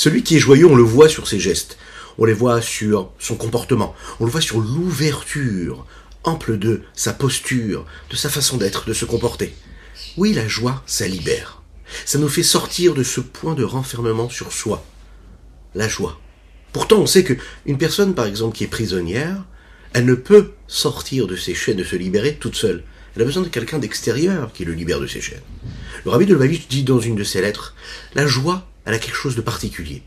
Celui 0.00 0.22
qui 0.22 0.36
est 0.36 0.38
joyeux, 0.38 0.64
on 0.64 0.76
le 0.76 0.82
voit 0.82 1.10
sur 1.10 1.28
ses 1.28 1.38
gestes, 1.38 1.76
on 2.16 2.24
les 2.24 2.32
voit 2.32 2.62
sur 2.62 3.12
son 3.18 3.36
comportement, 3.36 3.94
on 4.18 4.24
le 4.24 4.30
voit 4.30 4.40
sur 4.40 4.58
l'ouverture 4.58 5.84
ample 6.24 6.56
de 6.56 6.80
sa 6.94 7.12
posture, 7.12 7.84
de 8.08 8.16
sa 8.16 8.30
façon 8.30 8.56
d'être, 8.56 8.86
de 8.86 8.94
se 8.94 9.04
comporter. 9.04 9.54
Oui, 10.16 10.32
la 10.32 10.48
joie, 10.48 10.82
ça 10.86 11.06
libère. 11.06 11.60
Ça 12.06 12.16
nous 12.16 12.30
fait 12.30 12.42
sortir 12.42 12.94
de 12.94 13.02
ce 13.02 13.20
point 13.20 13.52
de 13.52 13.62
renfermement 13.62 14.30
sur 14.30 14.54
soi. 14.54 14.86
La 15.74 15.86
joie. 15.86 16.18
Pourtant, 16.72 16.96
on 16.96 17.06
sait 17.06 17.22
que 17.22 17.34
une 17.66 17.76
personne, 17.76 18.14
par 18.14 18.24
exemple, 18.24 18.56
qui 18.56 18.64
est 18.64 18.68
prisonnière, 18.68 19.44
elle 19.92 20.06
ne 20.06 20.14
peut 20.14 20.52
sortir 20.66 21.26
de 21.26 21.36
ses 21.36 21.54
chaînes, 21.54 21.76
de 21.76 21.84
se 21.84 21.96
libérer 21.96 22.36
toute 22.36 22.56
seule. 22.56 22.84
Elle 23.14 23.20
a 23.20 23.26
besoin 23.26 23.42
de 23.42 23.48
quelqu'un 23.48 23.78
d'extérieur 23.78 24.54
qui 24.54 24.64
le 24.64 24.72
libère 24.72 25.00
de 25.00 25.06
ses 25.06 25.20
chaînes. 25.20 25.42
Le 26.06 26.10
rabbi 26.10 26.24
de 26.24 26.32
Lubavitch 26.32 26.68
dit 26.68 26.84
dans 26.84 27.00
une 27.00 27.16
de 27.16 27.24
ses 27.24 27.42
lettres, 27.42 27.74
la 28.14 28.26
joie, 28.26 28.69
elle 28.90 28.96
a 28.96 28.98
quelque 28.98 29.16
chose 29.16 29.36
de 29.36 29.40
particulier. 29.40 30.02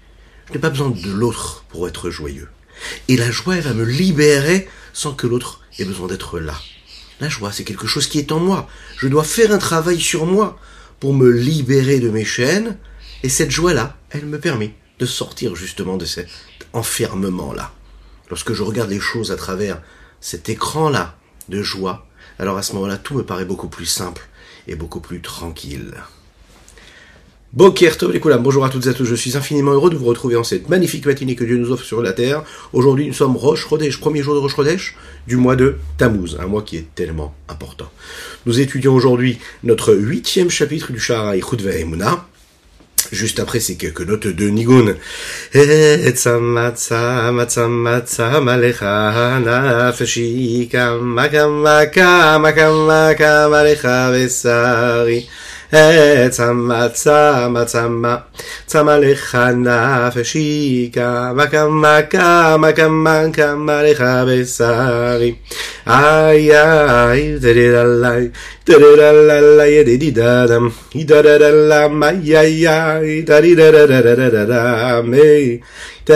Je 0.47 0.53
n'ai 0.53 0.59
pas 0.59 0.69
besoin 0.69 0.89
de 0.89 1.09
l'autre 1.09 1.63
pour 1.69 1.87
être 1.87 2.09
joyeux. 2.09 2.49
Et 3.07 3.15
la 3.15 3.31
joie, 3.31 3.55
elle 3.55 3.63
va 3.63 3.73
me 3.73 3.85
libérer 3.85 4.67
sans 4.91 5.13
que 5.13 5.25
l'autre 5.25 5.61
ait 5.79 5.85
besoin 5.85 6.07
d'être 6.07 6.37
là. 6.37 6.55
La 7.21 7.29
joie, 7.29 7.53
c'est 7.53 7.63
quelque 7.63 7.87
chose 7.87 8.07
qui 8.07 8.19
est 8.19 8.33
en 8.33 8.39
moi. 8.39 8.67
Je 8.97 9.07
dois 9.07 9.23
faire 9.23 9.53
un 9.53 9.57
travail 9.57 10.01
sur 10.01 10.25
moi 10.25 10.59
pour 10.99 11.13
me 11.13 11.29
libérer 11.31 12.01
de 12.01 12.09
mes 12.09 12.25
chaînes. 12.25 12.77
Et 13.23 13.29
cette 13.29 13.51
joie-là, 13.51 13.95
elle 14.09 14.25
me 14.25 14.37
permet 14.37 14.75
de 14.99 15.05
sortir 15.05 15.55
justement 15.55 15.95
de 15.95 16.03
cet 16.05 16.27
enfermement-là. 16.73 17.71
Lorsque 18.29 18.51
je 18.51 18.63
regarde 18.63 18.89
les 18.89 18.99
choses 18.99 19.31
à 19.31 19.37
travers 19.37 19.81
cet 20.19 20.49
écran-là 20.49 21.17
de 21.47 21.63
joie, 21.63 22.05
alors 22.37 22.57
à 22.57 22.63
ce 22.63 22.73
moment-là, 22.73 22.97
tout 22.97 23.15
me 23.15 23.23
paraît 23.23 23.45
beaucoup 23.45 23.69
plus 23.69 23.85
simple 23.85 24.27
et 24.67 24.75
beaucoup 24.75 24.99
plus 24.99 25.21
tranquille. 25.21 25.93
Bonjour 27.55 28.65
à 28.65 28.69
toutes 28.69 28.87
et 28.87 28.89
à 28.89 28.93
tous, 28.95 29.05
je 29.05 29.13
suis 29.13 29.37
infiniment 29.37 29.73
heureux 29.73 29.91
de 29.91 29.95
vous 29.95 30.07
retrouver 30.07 30.35
en 30.35 30.43
cette 30.43 30.69
magnifique 30.69 31.05
matinée 31.05 31.35
que 31.35 31.43
Dieu 31.43 31.55
nous 31.57 31.69
offre 31.71 31.85
sur 31.85 32.01
la 32.01 32.11
terre. 32.11 32.41
Aujourd'hui 32.73 33.05
nous 33.05 33.13
sommes 33.13 33.37
Roche 33.37 33.67
Chodesh, 33.69 33.99
premier 33.99 34.23
jour 34.23 34.33
de 34.33 34.39
Roche 34.39 34.55
Chodesh 34.55 34.95
du 35.27 35.35
mois 35.35 35.55
de 35.55 35.75
Tammuz, 35.99 36.35
un 36.39 36.47
mois 36.47 36.63
qui 36.63 36.77
est 36.77 36.87
tellement 36.95 37.35
important. 37.47 37.91
Nous 38.47 38.59
étudions 38.59 38.95
aujourd'hui 38.95 39.37
notre 39.63 39.93
huitième 39.93 40.49
chapitre 40.49 40.91
du 40.91 40.99
Shara 40.99 41.35
Emuna. 41.37 42.25
Juste 43.11 43.39
après 43.39 43.59
ces 43.59 43.75
quelques 43.75 44.01
notes 44.01 44.25
de 44.25 44.49
Nigun. 44.49 44.95
צמא 56.30 56.88
צמא 56.88 57.64
צמא 57.64 58.14
צמא 58.66 58.90
לך 58.90 59.38
נפשי 59.56 60.90
כמה 60.92 61.46
כמה 61.46 62.02
כמה 62.02 62.72
כמה 62.72 63.22
כמה 63.32 63.82
לך 63.82 64.04
בשרי 64.28 65.34
איי 65.86 66.58
איי 66.60 67.38
דדדלי 67.38 68.28
דדדלי 68.66 69.84
דדידדם 69.84 70.68
דדדלם 70.96 72.02
איי 72.02 72.38
איי 72.38 72.68
איי 72.68 73.22
Nous 76.05 76.11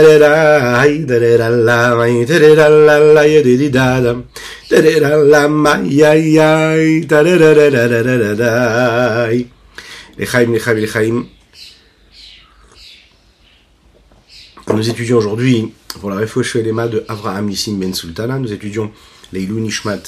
étudions 14.89 15.17
aujourd'hui, 15.17 15.73
pour 16.01 16.09
la 16.09 16.17
réfouche 16.17 16.55
Lema 16.55 16.89
de 16.89 17.05
Avraham 17.07 17.49
Ben 17.49 17.93
Sultana, 17.93 18.39
nous 18.39 18.51
étudions 18.51 18.91
les 19.31 19.47
Nishmat, 19.47 20.03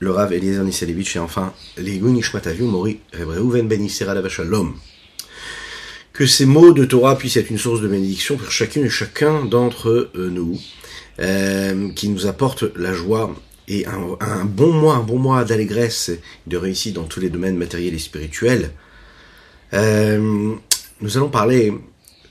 le 0.00 0.10
Rav 0.10 0.32
Eliezer 0.32 0.64
et 0.66 1.18
enfin 1.20 1.52
les 1.76 2.00
Nishmat 2.00 2.42
Mori 2.62 2.98
Ben 3.12 3.88
Shalom. 4.28 4.74
Que 6.14 6.26
ces 6.26 6.46
mots 6.46 6.72
de 6.72 6.84
Torah 6.84 7.18
puissent 7.18 7.36
être 7.36 7.50
une 7.50 7.58
source 7.58 7.80
de 7.80 7.88
bénédiction 7.88 8.36
pour 8.36 8.48
chacune 8.48 8.84
et 8.84 8.88
chacun 8.88 9.44
d'entre 9.44 10.12
euh, 10.14 10.30
nous, 10.30 10.60
euh, 11.18 11.90
qui 11.90 12.08
nous 12.08 12.28
apporte 12.28 12.62
la 12.76 12.94
joie 12.94 13.34
et 13.66 13.84
un, 13.86 14.44
bon 14.44 14.72
mois, 14.72 14.94
un 14.94 15.02
bon 15.02 15.18
mois 15.18 15.42
d'allégresse, 15.44 16.12
de 16.46 16.56
réussite 16.56 16.94
dans 16.94 17.02
tous 17.02 17.18
les 17.18 17.30
domaines 17.30 17.56
matériels 17.56 17.94
et 17.94 17.98
spirituels. 17.98 18.70
Euh, 19.72 20.54
nous 21.00 21.16
allons 21.16 21.30
parler 21.30 21.74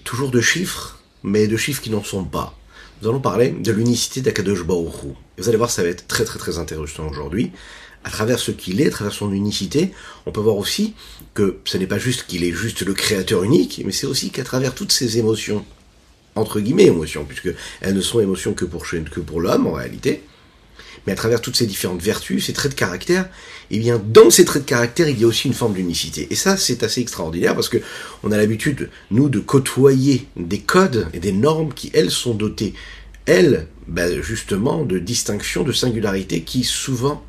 toujours 0.05 0.31
de 0.31 0.39
chiffres, 0.39 1.01
mais 1.21 1.47
de 1.47 1.57
chiffres 1.57 1.81
qui 1.81 1.89
n'en 1.89 2.05
sont 2.05 2.23
pas. 2.23 2.57
Nous 3.01 3.09
allons 3.09 3.19
parler 3.19 3.49
de 3.49 3.71
l'unicité 3.73 4.21
d'Akadosh 4.21 4.63
Baruch 4.63 4.93
Vous 5.37 5.49
allez 5.49 5.57
voir, 5.57 5.69
ça 5.69 5.83
va 5.83 5.89
être 5.89 6.07
très 6.07 6.23
très 6.23 6.39
très 6.39 6.57
intéressant 6.57 7.09
aujourd'hui. 7.09 7.51
À 8.03 8.09
travers 8.09 8.39
ce 8.39 8.51
qu'il 8.51 8.81
est, 8.81 8.87
à 8.87 8.91
travers 8.91 9.13
son 9.13 9.31
unicité, 9.31 9.91
on 10.25 10.31
peut 10.31 10.41
voir 10.41 10.57
aussi 10.57 10.93
que 11.33 11.57
ce 11.65 11.77
n'est 11.77 11.87
pas 11.87 11.97
juste 11.97 12.25
qu'il 12.27 12.43
est 12.43 12.51
juste 12.51 12.81
le 12.81 12.93
créateur 12.93 13.43
unique, 13.43 13.81
mais 13.85 13.91
c'est 13.91 14.07
aussi 14.07 14.29
qu'à 14.29 14.43
travers 14.43 14.75
toutes 14.75 14.91
ces 14.91 15.17
émotions, 15.17 15.65
entre 16.35 16.59
guillemets 16.59 16.85
émotions, 16.85 17.25
puisque 17.25 17.55
elles 17.81 17.95
ne 17.95 18.01
sont 18.01 18.19
émotions 18.19 18.53
que 18.53 18.65
pour, 18.65 18.85
que 18.85 19.19
pour 19.19 19.39
l'homme 19.39 19.67
en 19.67 19.73
réalité, 19.73 20.23
mais 21.05 21.13
à 21.13 21.15
travers 21.15 21.41
toutes 21.41 21.55
ces 21.55 21.65
différentes 21.65 22.01
vertus, 22.01 22.45
ces 22.45 22.53
traits 22.53 22.71
de 22.71 22.77
caractère, 22.77 23.29
eh 23.71 23.79
bien, 23.79 24.01
dans 24.05 24.29
ces 24.29 24.45
traits 24.45 24.63
de 24.63 24.69
caractère, 24.69 25.09
il 25.09 25.19
y 25.19 25.23
a 25.23 25.27
aussi 25.27 25.47
une 25.47 25.53
forme 25.53 25.73
d'unicité. 25.73 26.27
Et 26.29 26.35
ça, 26.35 26.57
c'est 26.57 26.83
assez 26.83 27.01
extraordinaire 27.01 27.55
parce 27.55 27.69
que 27.69 27.77
on 28.23 28.31
a 28.31 28.37
l'habitude, 28.37 28.89
nous, 29.11 29.29
de 29.29 29.39
côtoyer 29.39 30.27
des 30.37 30.59
codes 30.59 31.07
et 31.13 31.19
des 31.19 31.31
normes 31.31 31.73
qui, 31.73 31.91
elles, 31.93 32.11
sont 32.11 32.33
dotées, 32.33 32.73
elles, 33.25 33.67
ben, 33.87 34.21
justement, 34.21 34.83
de 34.83 34.99
distinctions, 34.99 35.63
de 35.63 35.71
singularités 35.71 36.41
qui, 36.41 36.63
souvent, 36.63 37.23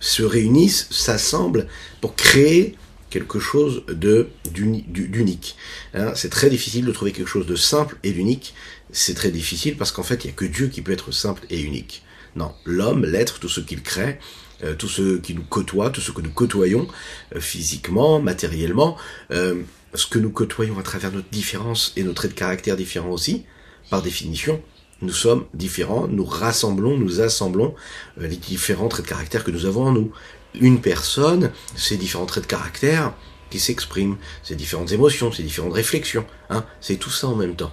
se 0.00 0.22
réunissent, 0.22 0.88
s'assemblent 0.90 1.66
pour 2.00 2.16
créer 2.16 2.76
quelque 3.10 3.38
chose 3.38 3.84
de 3.88 4.28
d'unique. 4.50 5.56
Hein, 5.94 6.12
c'est 6.14 6.30
très 6.30 6.48
difficile 6.48 6.84
de 6.84 6.92
trouver 6.92 7.12
quelque 7.12 7.28
chose 7.28 7.46
de 7.46 7.56
simple 7.56 7.96
et 8.02 8.12
d'unique. 8.12 8.54
C'est 8.92 9.14
très 9.14 9.30
difficile 9.30 9.76
parce 9.76 9.92
qu'en 9.92 10.02
fait, 10.02 10.24
il 10.24 10.28
n'y 10.28 10.32
a 10.32 10.36
que 10.36 10.44
Dieu 10.44 10.68
qui 10.68 10.80
peut 10.80 10.92
être 10.92 11.12
simple 11.12 11.44
et 11.50 11.60
unique. 11.60 12.02
Non, 12.36 12.52
l'homme, 12.64 13.04
l'être, 13.04 13.40
tout 13.40 13.48
ce 13.48 13.60
qu'il 13.60 13.82
crée, 13.82 14.18
euh, 14.62 14.74
tout 14.74 14.88
ce 14.88 15.18
qui 15.18 15.34
nous 15.34 15.42
côtoie, 15.42 15.90
tout 15.90 16.00
ce 16.00 16.12
que 16.12 16.20
nous 16.20 16.30
côtoyons 16.30 16.86
euh, 17.34 17.40
physiquement, 17.40 18.20
matériellement, 18.20 18.96
euh, 19.32 19.62
ce 19.94 20.06
que 20.06 20.18
nous 20.18 20.30
côtoyons 20.30 20.78
à 20.78 20.82
travers 20.82 21.12
notre 21.12 21.30
différence 21.30 21.92
et 21.96 22.04
nos 22.04 22.12
traits 22.12 22.32
de 22.32 22.36
caractère 22.36 22.76
différents 22.76 23.10
aussi, 23.10 23.44
par 23.90 24.02
définition, 24.02 24.62
nous 25.02 25.12
sommes 25.12 25.46
différents, 25.54 26.06
nous 26.08 26.24
rassemblons, 26.24 26.96
nous 26.96 27.20
assemblons 27.20 27.74
les 28.18 28.36
différents 28.36 28.88
traits 28.88 29.06
de 29.06 29.10
caractère 29.10 29.44
que 29.44 29.50
nous 29.50 29.66
avons 29.66 29.86
en 29.86 29.92
nous. 29.92 30.12
Une 30.60 30.80
personne, 30.80 31.52
ces 31.76 31.96
différents 31.96 32.26
traits 32.26 32.44
de 32.44 32.48
caractère 32.48 33.14
qui 33.50 33.58
s'expriment, 33.58 34.16
ces 34.42 34.56
différentes 34.56 34.92
émotions, 34.92 35.32
ces 35.32 35.42
différentes 35.42 35.74
réflexions, 35.74 36.26
hein, 36.50 36.64
c'est 36.80 36.96
tout 36.96 37.10
ça 37.10 37.28
en 37.28 37.34
même 37.34 37.56
temps. 37.56 37.72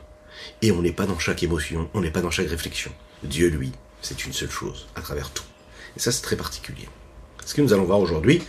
Et 0.62 0.72
on 0.72 0.82
n'est 0.82 0.92
pas 0.92 1.06
dans 1.06 1.20
chaque 1.20 1.44
émotion, 1.44 1.90
on 1.94 2.02
n'est 2.02 2.12
pas 2.12 2.22
dans 2.22 2.32
chaque 2.32 2.50
réflexion. 2.50 2.92
Dieu, 3.24 3.50
lui, 3.50 3.72
c'est 4.02 4.26
une 4.26 4.34
seule 4.34 4.50
chose 4.50 4.88
à 4.96 5.02
travers 5.02 5.30
tout. 5.32 5.44
Et 5.96 6.00
ça, 6.00 6.12
c'est 6.12 6.22
très 6.22 6.36
particulier. 6.36 6.88
Ce 7.46 7.54
que 7.54 7.62
nous 7.62 7.74
allons 7.74 7.86
voir 7.86 8.00
aujourd'hui 8.00 8.42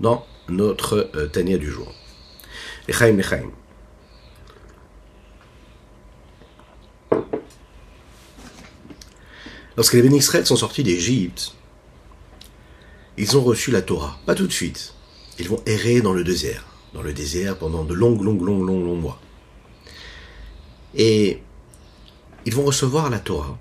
dans 0.00 0.26
notre 0.48 1.10
euh, 1.14 1.26
Tania 1.26 1.58
du 1.58 1.70
jour. 1.70 1.92
Echaim, 2.88 3.18
Echaim. 3.18 3.50
Lorsque 9.76 9.94
les 9.94 10.02
Bénisraël 10.02 10.46
sont 10.46 10.56
sortis 10.56 10.82
d'Égypte, 10.82 11.52
ils 13.16 13.36
ont 13.36 13.42
reçu 13.42 13.70
la 13.70 13.82
Torah. 13.82 14.18
Pas 14.26 14.34
tout 14.34 14.46
de 14.46 14.52
suite. 14.52 14.94
Ils 15.38 15.48
vont 15.48 15.62
errer 15.66 16.00
dans 16.00 16.12
le 16.12 16.24
désert. 16.24 16.64
Dans 16.94 17.02
le 17.02 17.12
désert 17.12 17.56
pendant 17.58 17.84
de 17.84 17.94
longues, 17.94 18.22
longues, 18.22 18.42
longues, 18.42 18.66
longues, 18.66 18.84
longs 18.84 18.96
mois. 18.96 19.20
Et 20.94 21.40
ils 22.44 22.54
vont 22.54 22.64
recevoir 22.64 23.08
la 23.08 23.18
Torah. 23.18 23.58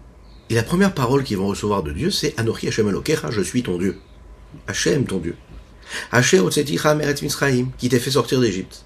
Et 0.49 0.55
la 0.55 0.63
première 0.63 0.93
parole 0.93 1.23
qu'ils 1.23 1.37
vont 1.37 1.47
recevoir 1.47 1.81
de 1.81 1.91
Dieu, 1.91 2.11
c'est 2.11 2.37
Anochi 2.37 2.67
Hashem 2.67 2.89
Elokecha, 2.89 3.31
je 3.31 3.41
suis 3.41 3.63
ton 3.63 3.77
Dieu. 3.77 3.97
Hashem, 4.67 5.05
ton 5.05 5.19
Dieu. 5.19 5.35
Hashem 6.11 6.43
Otseticha 6.43 6.93
Meret 6.93 7.15
Misraim, 7.21 7.69
qui 7.77 7.87
t'a 7.87 7.99
fait 7.99 8.11
sortir 8.11 8.41
d'Égypte. 8.41 8.85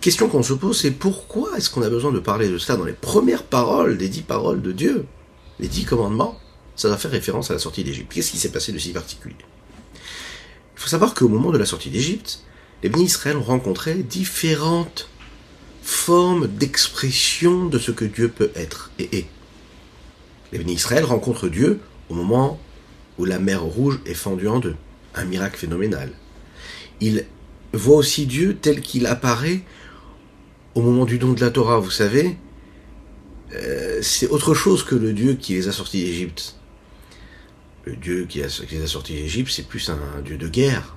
Question 0.00 0.28
qu'on 0.28 0.42
se 0.42 0.54
pose, 0.54 0.80
c'est 0.80 0.92
pourquoi 0.92 1.56
est-ce 1.58 1.68
qu'on 1.68 1.82
a 1.82 1.90
besoin 1.90 2.12
de 2.12 2.20
parler 2.20 2.48
de 2.48 2.56
cela 2.56 2.78
dans 2.78 2.84
les 2.84 2.92
premières 2.92 3.42
paroles 3.42 3.98
des 3.98 4.08
dix 4.08 4.22
paroles 4.22 4.62
de 4.62 4.72
Dieu? 4.72 5.04
Les 5.60 5.68
dix 5.68 5.84
commandements 5.84 6.38
Ça 6.76 6.88
doit 6.88 6.98
faire 6.98 7.10
référence 7.10 7.50
à 7.50 7.54
la 7.54 7.58
sortie 7.58 7.84
d'Égypte. 7.84 8.12
Qu'est-ce 8.12 8.30
qui 8.30 8.38
s'est 8.38 8.52
passé 8.52 8.72
de 8.72 8.78
si 8.78 8.92
particulier? 8.92 9.36
Il 9.94 10.80
faut 10.80 10.88
savoir 10.88 11.14
qu'au 11.14 11.28
moment 11.28 11.50
de 11.50 11.58
la 11.58 11.66
sortie 11.66 11.90
d'Égypte, 11.90 12.40
les 12.82 12.88
bénis 12.88 13.06
Israël 13.06 13.36
ont 13.36 13.42
rencontré 13.42 13.94
différentes 13.94 15.08
formes 15.82 16.46
d'expression 16.46 17.66
de 17.66 17.78
ce 17.78 17.90
que 17.90 18.04
Dieu 18.04 18.28
peut 18.28 18.52
être 18.54 18.90
et 18.98 19.18
est. 19.18 19.26
Les 20.52 20.58
bénis 20.58 20.74
Israël 20.74 21.04
rencontrent 21.04 21.48
Dieu 21.48 21.80
au 22.08 22.14
moment 22.14 22.60
où 23.18 23.24
la 23.24 23.40
mer 23.40 23.62
rouge 23.62 23.98
est 24.06 24.14
fendue 24.14 24.48
en 24.48 24.60
deux. 24.60 24.76
Un 25.14 25.24
miracle 25.24 25.58
phénoménal. 25.58 26.12
Ils 27.00 27.26
voient 27.72 27.96
aussi 27.96 28.26
Dieu 28.26 28.56
tel 28.60 28.80
qu'il 28.80 29.06
apparaît 29.06 29.62
au 30.74 30.80
moment 30.80 31.04
du 31.04 31.18
don 31.18 31.32
de 31.32 31.40
la 31.40 31.50
Torah, 31.50 31.78
vous 31.78 31.90
savez, 31.90 32.36
euh, 33.54 34.00
c'est 34.02 34.28
autre 34.28 34.54
chose 34.54 34.84
que 34.84 34.94
le 34.94 35.12
Dieu 35.12 35.34
qui 35.34 35.54
les 35.54 35.68
a 35.68 35.72
sortis 35.72 36.04
d'Égypte. 36.04 36.56
Le 37.84 37.96
Dieu 37.96 38.26
qui, 38.28 38.40
les 38.40 38.82
a 38.82 38.86
sortis 38.86 39.14
d'Égypte, 39.14 39.50
c'est 39.50 39.66
plus 39.66 39.88
un, 39.88 40.20
Dieu 40.24 40.36
de 40.36 40.48
guerre, 40.48 40.96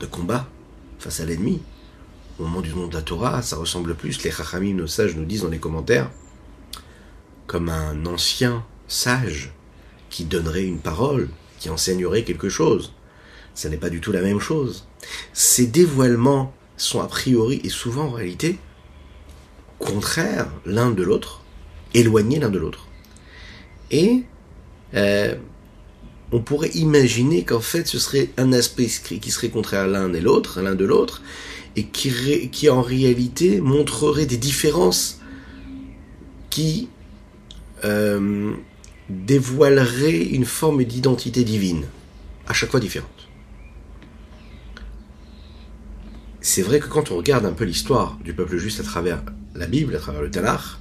de 0.00 0.06
combat 0.06 0.48
face 0.98 1.20
à 1.20 1.24
l'ennemi. 1.24 1.60
Au 2.38 2.44
moment 2.44 2.60
du 2.60 2.70
don 2.70 2.86
de 2.86 2.94
la 2.94 3.02
Torah, 3.02 3.42
ça 3.42 3.56
ressemble 3.56 3.94
plus, 3.94 4.22
les 4.22 4.30
Chachamim, 4.30 4.74
nos 4.74 4.86
sages, 4.86 5.16
nous 5.16 5.24
disent 5.24 5.42
dans 5.42 5.48
les 5.48 5.58
commentaires, 5.58 6.10
comme 7.46 7.68
un 7.68 8.06
ancien 8.06 8.64
sage 8.88 9.52
qui 10.10 10.24
donnerait 10.24 10.64
une 10.64 10.80
parole, 10.80 11.28
qui 11.58 11.70
enseignerait 11.70 12.24
quelque 12.24 12.48
chose. 12.48 12.92
Ça 13.54 13.68
n'est 13.68 13.76
pas 13.76 13.90
du 13.90 14.00
tout 14.00 14.12
la 14.12 14.22
même 14.22 14.40
chose. 14.40 14.86
Ces 15.32 15.66
dévoilements 15.66 16.54
sont 16.76 17.00
a 17.00 17.08
priori 17.08 17.60
et 17.64 17.68
souvent 17.68 18.06
en 18.06 18.12
réalité 18.12 18.58
contraires 19.78 20.48
l'un 20.66 20.90
de 20.90 21.02
l'autre, 21.02 21.37
éloignés 21.94 22.38
l'un 22.38 22.50
de 22.50 22.58
l'autre. 22.58 22.86
Et 23.90 24.22
euh, 24.94 25.34
on 26.32 26.40
pourrait 26.40 26.70
imaginer 26.70 27.44
qu'en 27.44 27.60
fait 27.60 27.86
ce 27.86 27.98
serait 27.98 28.30
un 28.36 28.52
aspect 28.52 28.86
qui 28.86 29.30
serait 29.30 29.48
contraire 29.48 29.86
l'un 29.86 30.12
et 30.12 30.20
l'autre, 30.20 30.60
l'un 30.60 30.74
de 30.74 30.84
l'autre, 30.84 31.22
et 31.76 31.84
qui, 31.84 32.68
en 32.68 32.82
réalité 32.82 33.60
montrerait 33.60 34.26
des 34.26 34.36
différences 34.36 35.20
qui 36.50 36.88
euh, 37.84 38.52
dévoilerait 39.08 40.22
une 40.22 40.44
forme 40.44 40.82
d'identité 40.84 41.44
divine, 41.44 41.86
à 42.46 42.52
chaque 42.52 42.70
fois 42.70 42.80
différente. 42.80 43.28
C'est 46.40 46.62
vrai 46.62 46.80
que 46.80 46.86
quand 46.86 47.10
on 47.10 47.16
regarde 47.16 47.46
un 47.46 47.52
peu 47.52 47.64
l'histoire 47.64 48.18
du 48.24 48.32
peuple 48.32 48.56
juste 48.56 48.80
à 48.80 48.82
travers 48.82 49.22
la 49.54 49.66
Bible, 49.66 49.94
à 49.94 49.98
travers 49.98 50.22
le 50.22 50.30
Tanakh, 50.30 50.77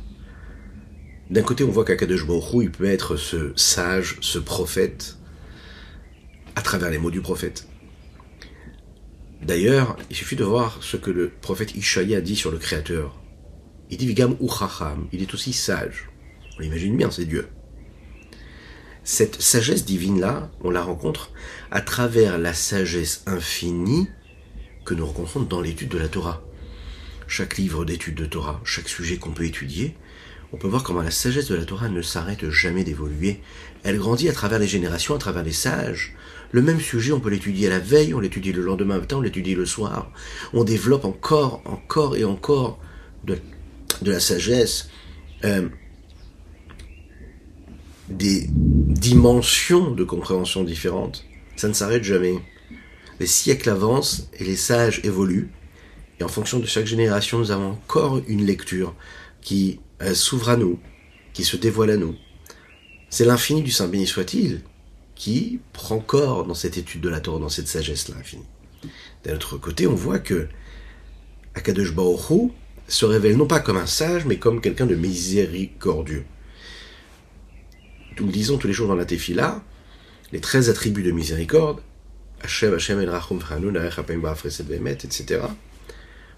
d'un 1.29 1.41
côté 1.41 1.63
on 1.63 1.71
voit 1.71 1.83
qu'Akadosh 1.83 2.25
il 2.61 2.71
peut 2.71 2.85
être 2.85 3.17
ce 3.17 3.51
sage, 3.55 4.17
ce 4.21 4.39
prophète, 4.39 5.17
à 6.55 6.61
travers 6.61 6.89
les 6.89 6.97
mots 6.97 7.11
du 7.11 7.21
prophète. 7.21 7.67
D'ailleurs, 9.41 9.97
il 10.09 10.15
suffit 10.15 10.35
de 10.35 10.43
voir 10.43 10.79
ce 10.81 10.97
que 10.97 11.11
le 11.11 11.29
prophète 11.29 11.75
Ishaïa 11.75 12.21
dit 12.21 12.35
sur 12.35 12.51
le 12.51 12.57
Créateur. 12.57 13.15
Il 13.89 13.97
dit 13.97 14.07
Vigam 14.07 14.35
Uchacham, 14.41 15.07
il 15.11 15.21
est 15.21 15.33
aussi 15.33 15.53
sage. 15.53 16.09
On 16.57 16.61
l'imagine 16.61 16.97
bien, 16.97 17.11
c'est 17.11 17.25
Dieu. 17.25 17.47
Cette 19.03 19.41
sagesse 19.41 19.85
divine-là, 19.85 20.51
on 20.61 20.69
la 20.69 20.81
rencontre 20.81 21.31
à 21.71 21.81
travers 21.81 22.37
la 22.37 22.53
sagesse 22.53 23.23
infinie 23.25 24.07
que 24.85 24.93
nous 24.93 25.05
rencontrons 25.05 25.41
dans 25.41 25.61
l'étude 25.61 25.89
de 25.89 25.97
la 25.97 26.07
Torah. 26.07 26.43
Chaque 27.27 27.57
livre 27.57 27.85
d'étude 27.85 28.15
de 28.15 28.25
Torah, 28.25 28.59
chaque 28.63 28.89
sujet 28.89 29.17
qu'on 29.17 29.31
peut 29.31 29.45
étudier, 29.45 29.95
on 30.53 30.57
peut 30.57 30.67
voir 30.67 30.83
comment 30.83 31.01
la 31.01 31.11
sagesse 31.11 31.47
de 31.47 31.55
la 31.55 31.65
Torah 31.65 31.89
ne 31.89 32.01
s'arrête 32.01 32.49
jamais 32.49 32.83
d'évoluer. 32.83 33.41
Elle 33.83 33.97
grandit 33.97 34.29
à 34.29 34.33
travers 34.33 34.59
les 34.59 34.67
générations, 34.67 35.15
à 35.15 35.17
travers 35.17 35.43
les 35.43 35.51
sages. 35.51 36.15
Le 36.51 36.61
même 36.61 36.79
sujet, 36.79 37.11
on 37.11 37.19
peut 37.19 37.29
l'étudier 37.29 37.67
la 37.67 37.79
veille, 37.79 38.13
on 38.13 38.19
l'étudie 38.19 38.53
le 38.53 38.63
lendemain 38.63 38.99
matin, 38.99 39.17
on 39.17 39.21
l'étudie 39.21 39.55
le 39.55 39.65
soir. 39.65 40.11
On 40.53 40.63
développe 40.63 41.03
encore, 41.03 41.61
encore 41.65 42.15
et 42.15 42.23
encore 42.23 42.79
de, 43.25 43.37
la 44.03 44.19
sagesse. 44.21 44.89
Euh, 45.43 45.67
des 48.09 48.47
dimensions 48.49 49.91
de 49.91 50.03
compréhension 50.05 50.63
différentes. 50.63 51.25
Ça 51.57 51.67
ne 51.67 51.73
s'arrête 51.73 52.03
jamais. 52.03 52.35
Les 53.19 53.27
siècles 53.27 53.69
avancent 53.69 54.29
et 54.39 54.45
les 54.45 54.55
sages 54.55 55.01
évoluent. 55.03 55.49
Et 56.19 56.23
en 56.23 56.29
fonction 56.29 56.59
de 56.59 56.65
chaque 56.65 56.85
génération, 56.85 57.39
nous 57.39 57.51
avons 57.51 57.71
encore 57.71 58.21
une 58.27 58.45
lecture 58.45 58.95
qui 59.41 59.79
euh, 60.01 60.13
s'ouvre 60.13 60.49
à 60.49 60.57
nous, 60.57 60.79
qui 61.33 61.43
se 61.43 61.57
dévoile 61.57 61.91
à 61.91 61.97
nous. 61.97 62.15
C'est 63.09 63.25
l'infini 63.25 63.61
du 63.61 63.71
Saint 63.71 63.87
béni 63.87 64.07
soit-il 64.07 64.61
qui 65.15 65.59
prend 65.73 65.99
corps 65.99 66.45
dans 66.45 66.53
cette 66.53 66.77
étude 66.77 67.01
de 67.01 67.09
la 67.09 67.19
Torah, 67.19 67.39
dans 67.39 67.49
cette 67.49 67.67
sagesse-là 67.67 68.15
infinie. 68.19 68.45
D'un 69.23 69.35
autre 69.35 69.57
côté, 69.57 69.87
on 69.87 69.95
voit 69.95 70.19
que 70.19 70.47
Akadosh 71.55 71.93
Baruch 71.93 72.51
se 72.87 73.05
révèle 73.05 73.35
non 73.35 73.47
pas 73.47 73.59
comme 73.59 73.77
un 73.77 73.87
sage, 73.87 74.25
mais 74.25 74.37
comme 74.37 74.61
quelqu'un 74.61 74.85
de 74.85 74.95
miséricordieux 74.95 76.25
nous 78.19 78.27
le 78.27 78.31
disons 78.31 78.57
tous 78.57 78.67
les 78.67 78.73
jours 78.73 78.87
dans 78.87 78.95
la 78.95 79.05
Tefila, 79.05 79.61
les 80.31 80.39
13 80.39 80.69
attributs 80.69 81.03
de 81.03 81.11
miséricorde, 81.11 81.81
Hashem, 82.41 82.73
Hashem, 82.73 82.99
El 82.99 83.09
Rachum, 83.09 83.39
etc. 84.87 85.41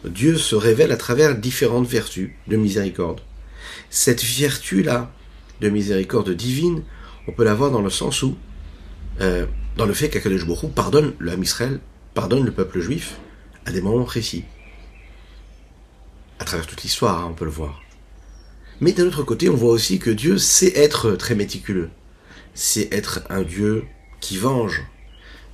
Dieu 0.05 0.37
se 0.37 0.55
révèle 0.55 0.91
à 0.91 0.97
travers 0.97 1.35
différentes 1.35 1.87
vertus 1.87 2.31
de 2.47 2.57
miséricorde. 2.57 3.21
Cette 3.89 4.23
vertu-là 4.23 5.11
de 5.61 5.69
miséricorde 5.69 6.31
divine, 6.31 6.83
on 7.27 7.31
peut 7.31 7.43
la 7.43 7.53
voir 7.53 7.71
dans 7.71 7.81
le 7.81 7.89
sens 7.89 8.23
où, 8.23 8.37
euh, 9.21 9.45
dans 9.77 9.85
le 9.85 9.93
fait 9.93 10.09
qu'Akadosh 10.09 10.45
Baruch 10.45 10.73
pardonne 10.73 11.13
l'homme 11.19 11.43
Israël, 11.43 11.79
pardonne 12.13 12.45
le 12.45 12.51
peuple 12.51 12.79
juif 12.79 13.17
à 13.65 13.71
des 13.71 13.81
moments 13.81 14.03
précis. 14.03 14.43
À 16.39 16.45
travers 16.45 16.65
toute 16.65 16.83
l'histoire, 16.83 17.19
hein, 17.19 17.27
on 17.31 17.33
peut 17.33 17.45
le 17.45 17.51
voir. 17.51 17.81
Mais 18.81 18.93
d'un 18.93 19.05
autre 19.05 19.23
côté, 19.23 19.49
on 19.49 19.55
voit 19.55 19.71
aussi 19.71 19.99
que 19.99 20.09
Dieu 20.09 20.37
sait 20.37 20.71
être 20.75 21.11
très 21.15 21.35
méticuleux. 21.35 21.89
C'est 22.53 22.91
être 22.93 23.21
un 23.29 23.41
Dieu 23.41 23.85
qui 24.21 24.37
venge, 24.37 24.83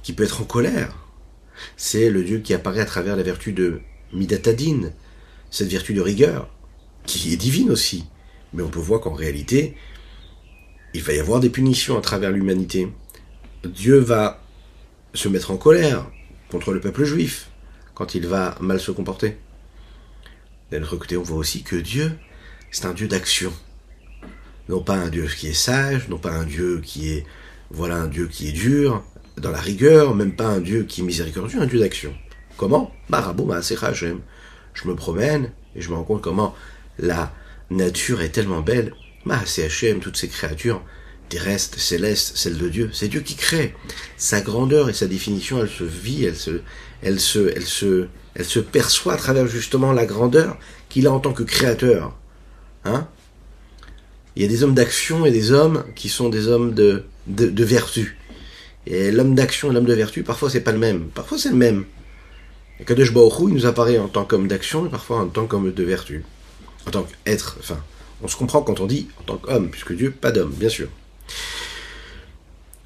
qui 0.04 0.13
peut 0.13 0.24
être 0.24 0.42
en 0.42 0.45
colère. 0.45 0.95
C'est 1.75 2.10
le 2.10 2.24
Dieu 2.24 2.39
qui 2.39 2.54
apparaît 2.54 2.81
à 2.81 2.86
travers 2.86 3.16
la 3.16 3.24
vertu 3.24 3.51
de 3.51 3.81
Midatadine, 4.13 4.94
cette 5.50 5.69
vertu 5.69 5.94
de 5.94 6.01
rigueur, 6.01 6.50
qui 7.06 7.33
est 7.33 7.38
divine 7.38 7.71
aussi. 7.71 8.06
Mais 8.56 8.63
on 8.63 8.69
peut 8.69 8.80
voir 8.80 9.02
qu'en 9.02 9.13
réalité, 9.13 9.75
il 10.94 11.04
va 11.04 11.13
y 11.13 11.19
avoir 11.19 11.40
des 11.40 11.50
punitions 11.50 11.98
à 11.98 12.02
travers 12.02 12.31
l'humanité. 12.31 12.92
Dieu 13.63 13.98
va 13.98 14.42
se 15.13 15.30
mettre 15.30 15.52
en 15.52 15.57
colère 15.57 16.10
contre 16.50 16.72
le 16.72 16.80
peuple 16.80 17.04
juif 17.04 17.50
quand 17.94 18.16
il 18.16 18.25
va 18.28 18.56
mal 18.60 18.80
se 18.80 18.92
comporter. 18.92 19.38
D'un 20.72 20.81
autre 20.81 20.98
côté, 20.98 21.18
on 21.18 21.24
voit 21.24 21.38
aussi 21.38 21.63
que 21.63 21.75
Dieu 21.75 22.12
c'est 22.75 22.86
un 22.88 22.94
Dieu 22.94 23.07
d'action. 23.07 23.54
Non 24.68 24.81
pas 24.81 24.96
un 24.96 25.07
Dieu 25.07 25.28
qui 25.28 25.48
est 25.48 25.54
sage, 25.54 26.10
non 26.10 26.18
pas 26.18 26.31
un 26.31 26.44
Dieu 26.44 26.81
qui 26.84 27.10
est, 27.10 27.25
voilà, 27.69 27.96
un 27.96 28.07
Dieu 28.07 28.28
qui 28.28 28.50
est 28.50 28.52
dur, 28.52 29.02
dans 29.38 29.52
la 29.52 29.62
rigueur, 29.62 30.13
même 30.13 30.36
pas 30.36 30.48
un 30.48 30.60
Dieu 30.60 30.84
qui 30.84 31.00
est 31.00 31.04
miséricordieux, 31.06 31.62
un 31.62 31.68
Dieu 31.68 31.80
d'action. 31.80 32.13
Comment? 32.57 32.92
Je 33.10 34.88
me 34.90 34.94
promène 34.94 35.52
et 35.74 35.81
je 35.81 35.90
me 35.90 35.96
rends 35.96 36.04
compte 36.04 36.22
comment 36.22 36.54
la 37.00 37.31
nature 37.69 38.21
est 38.21 38.29
tellement 38.29 38.62
belle. 38.62 38.94
Hachem, 39.30 39.99
toutes 39.99 40.18
ces 40.18 40.28
créatures 40.28 40.83
terrestres, 41.30 41.80
célestes, 41.80 42.37
celles 42.37 42.57
de 42.57 42.69
Dieu, 42.69 42.90
c'est 42.94 43.07
Dieu 43.07 43.21
qui 43.21 43.35
crée. 43.35 43.73
Sa 44.18 44.42
grandeur 44.42 44.90
et 44.90 44.94
sa 44.94 45.07
définition, 45.07 45.59
elle 45.61 45.69
se 45.69 45.83
vit, 45.83 46.25
elle 46.25 46.35
se, 46.35 46.61
elle 47.01 47.19
se, 47.19 47.51
elle 47.56 47.66
se, 47.66 48.07
elle 48.35 48.45
se 48.45 48.59
perçoit 48.59 49.13
à 49.13 49.18
travers 49.18 49.47
justement 49.47 49.92
la 49.92 50.06
grandeur 50.06 50.57
qu'il 50.90 51.07
a 51.07 51.11
en 51.11 51.19
tant 51.19 51.33
que 51.33 51.44
créateur. 51.44 52.16
Hein? 52.83 53.07
Il 54.35 54.42
y 54.42 54.45
a 54.45 54.47
des 54.47 54.63
hommes 54.63 54.73
d'action 54.73 55.25
et 55.25 55.31
des 55.31 55.51
hommes 55.51 55.85
qui 55.95 56.09
sont 56.09 56.30
des 56.30 56.47
hommes 56.47 56.73
de, 56.73 57.06
de, 57.28 57.63
vertu. 57.63 58.18
Et 58.85 59.11
l'homme 59.11 59.33
d'action 59.33 59.71
et 59.71 59.73
l'homme 59.73 59.85
de 59.85 59.94
vertu, 59.94 60.23
parfois 60.23 60.49
c'est 60.49 60.61
pas 60.61 60.73
le 60.73 60.78
même. 60.78 61.07
Parfois 61.07 61.37
c'est 61.37 61.49
le 61.49 61.56
même. 61.56 61.85
Et 62.80 62.83
Kadosh 62.83 63.13
Baruch 63.13 63.33
il 63.47 63.54
nous 63.54 63.66
apparaît 63.66 63.97
en 63.97 64.09
tant 64.09 64.25
qu'homme 64.25 64.47
d'action 64.47 64.85
et 64.85 64.90
parfois 64.90 65.21
en 65.21 65.28
tant 65.28 65.47
qu'homme 65.47 65.71
de 65.71 65.83
vertu. 65.83 66.23
En 66.87 66.92
tant 66.92 67.04
qu'être, 67.04 67.57
enfin, 67.59 67.81
on 68.21 68.27
se 68.27 68.35
comprend 68.35 68.61
quand 68.61 68.80
on 68.80 68.85
dit 68.85 69.07
en 69.19 69.23
tant 69.23 69.37
qu'homme, 69.37 69.69
puisque 69.69 69.94
Dieu, 69.94 70.11
pas 70.11 70.31
d'homme, 70.31 70.54
bien 70.54 70.69
sûr. 70.69 70.87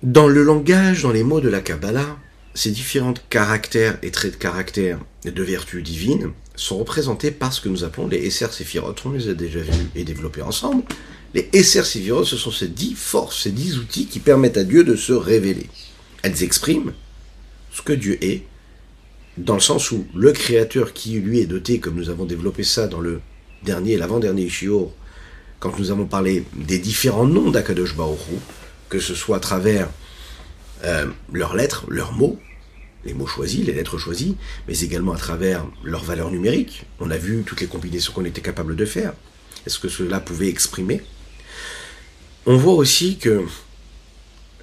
Dans 0.01 0.27
le 0.27 0.43
langage, 0.43 1.03
dans 1.03 1.11
les 1.11 1.23
mots 1.23 1.41
de 1.41 1.49
la 1.49 1.61
Kabbalah, 1.61 2.17
ces 2.53 2.71
différents 2.71 3.13
caractères 3.29 3.97
et 4.01 4.11
traits 4.11 4.33
de 4.33 4.37
caractère 4.37 4.99
de 5.25 5.43
vertu 5.43 5.81
divine 5.81 6.31
sont 6.55 6.77
représentés 6.77 7.31
par 7.31 7.53
ce 7.53 7.61
que 7.61 7.69
nous 7.69 7.83
appelons 7.83 8.07
les 8.07 8.25
Esser 8.25 8.47
Séphirot. 8.51 8.95
On 9.05 9.11
les 9.11 9.29
a 9.29 9.33
déjà 9.33 9.59
vus 9.59 9.89
et 9.95 10.03
développés 10.03 10.41
ensemble. 10.41 10.83
Les 11.33 11.49
Esser 11.53 11.83
Séphirot, 11.83 12.25
ce 12.25 12.37
sont 12.37 12.51
ces 12.51 12.67
dix 12.67 12.95
forces, 12.95 13.43
ces 13.43 13.51
dix 13.51 13.77
outils 13.77 14.07
qui 14.07 14.19
permettent 14.19 14.57
à 14.57 14.63
Dieu 14.63 14.83
de 14.83 14.95
se 14.95 15.13
révéler. 15.13 15.67
Elles 16.21 16.43
expriment 16.43 16.93
ce 17.71 17.81
que 17.81 17.93
Dieu 17.93 18.17
est, 18.23 18.43
dans 19.37 19.53
le 19.53 19.61
sens 19.61 19.91
où 19.91 20.05
le 20.15 20.31
Créateur 20.33 20.93
qui 20.93 21.19
lui 21.19 21.39
est 21.39 21.45
doté, 21.45 21.79
comme 21.79 21.95
nous 21.95 22.09
avons 22.09 22.25
développé 22.25 22.63
ça 22.63 22.87
dans 22.87 22.99
le 22.99 23.21
dernier, 23.63 23.97
l'avant-dernier 23.97 24.49
Shiur, 24.49 24.91
quand 25.59 25.77
nous 25.77 25.91
avons 25.91 26.05
parlé 26.05 26.43
des 26.55 26.79
différents 26.79 27.25
noms 27.25 27.51
d'Akadosh 27.51 27.95
Baruch 27.95 28.19
que 28.89 28.99
ce 28.99 29.15
soit 29.15 29.37
à 29.37 29.39
travers 29.39 29.89
euh, 30.83 31.05
leurs 31.31 31.55
lettres, 31.55 31.85
leurs 31.89 32.11
mots, 32.11 32.39
les 33.05 33.13
mots 33.13 33.27
choisis, 33.27 33.65
les 33.65 33.73
lettres 33.73 33.97
choisies, 33.97 34.35
mais 34.67 34.79
également 34.79 35.13
à 35.13 35.17
travers 35.17 35.65
leurs 35.83 36.03
valeurs 36.03 36.31
numériques. 36.31 36.85
On 36.99 37.11
a 37.11 37.17
vu 37.17 37.43
toutes 37.45 37.61
les 37.61 37.67
combinaisons 37.67 38.11
qu'on 38.11 38.25
était 38.25 38.41
capable 38.41 38.75
de 38.75 38.85
faire. 38.85 39.13
Est-ce 39.65 39.79
que 39.79 39.87
cela 39.87 40.19
pouvait 40.19 40.49
exprimer? 40.49 41.01
On 42.45 42.57
voit 42.57 42.73
aussi 42.73 43.17
que 43.17 43.45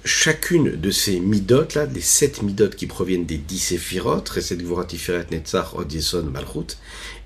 chacune 0.03 0.75
de 0.75 0.91
ces 0.91 1.19
midotes, 1.19 1.73
là, 1.73 1.85
des 1.87 2.01
sept 2.01 2.41
midotes 2.41 2.75
qui 2.75 2.85
proviennent 2.85 3.25
des 3.25 3.37
dix 3.37 3.59
séphirotes, 3.59 4.29
Reset 4.29 4.57
Gvura 4.57 4.85
Tiferet 4.85 5.27
Netzach 5.31 5.73
Od 5.75 5.91
Malchut, 6.31 6.77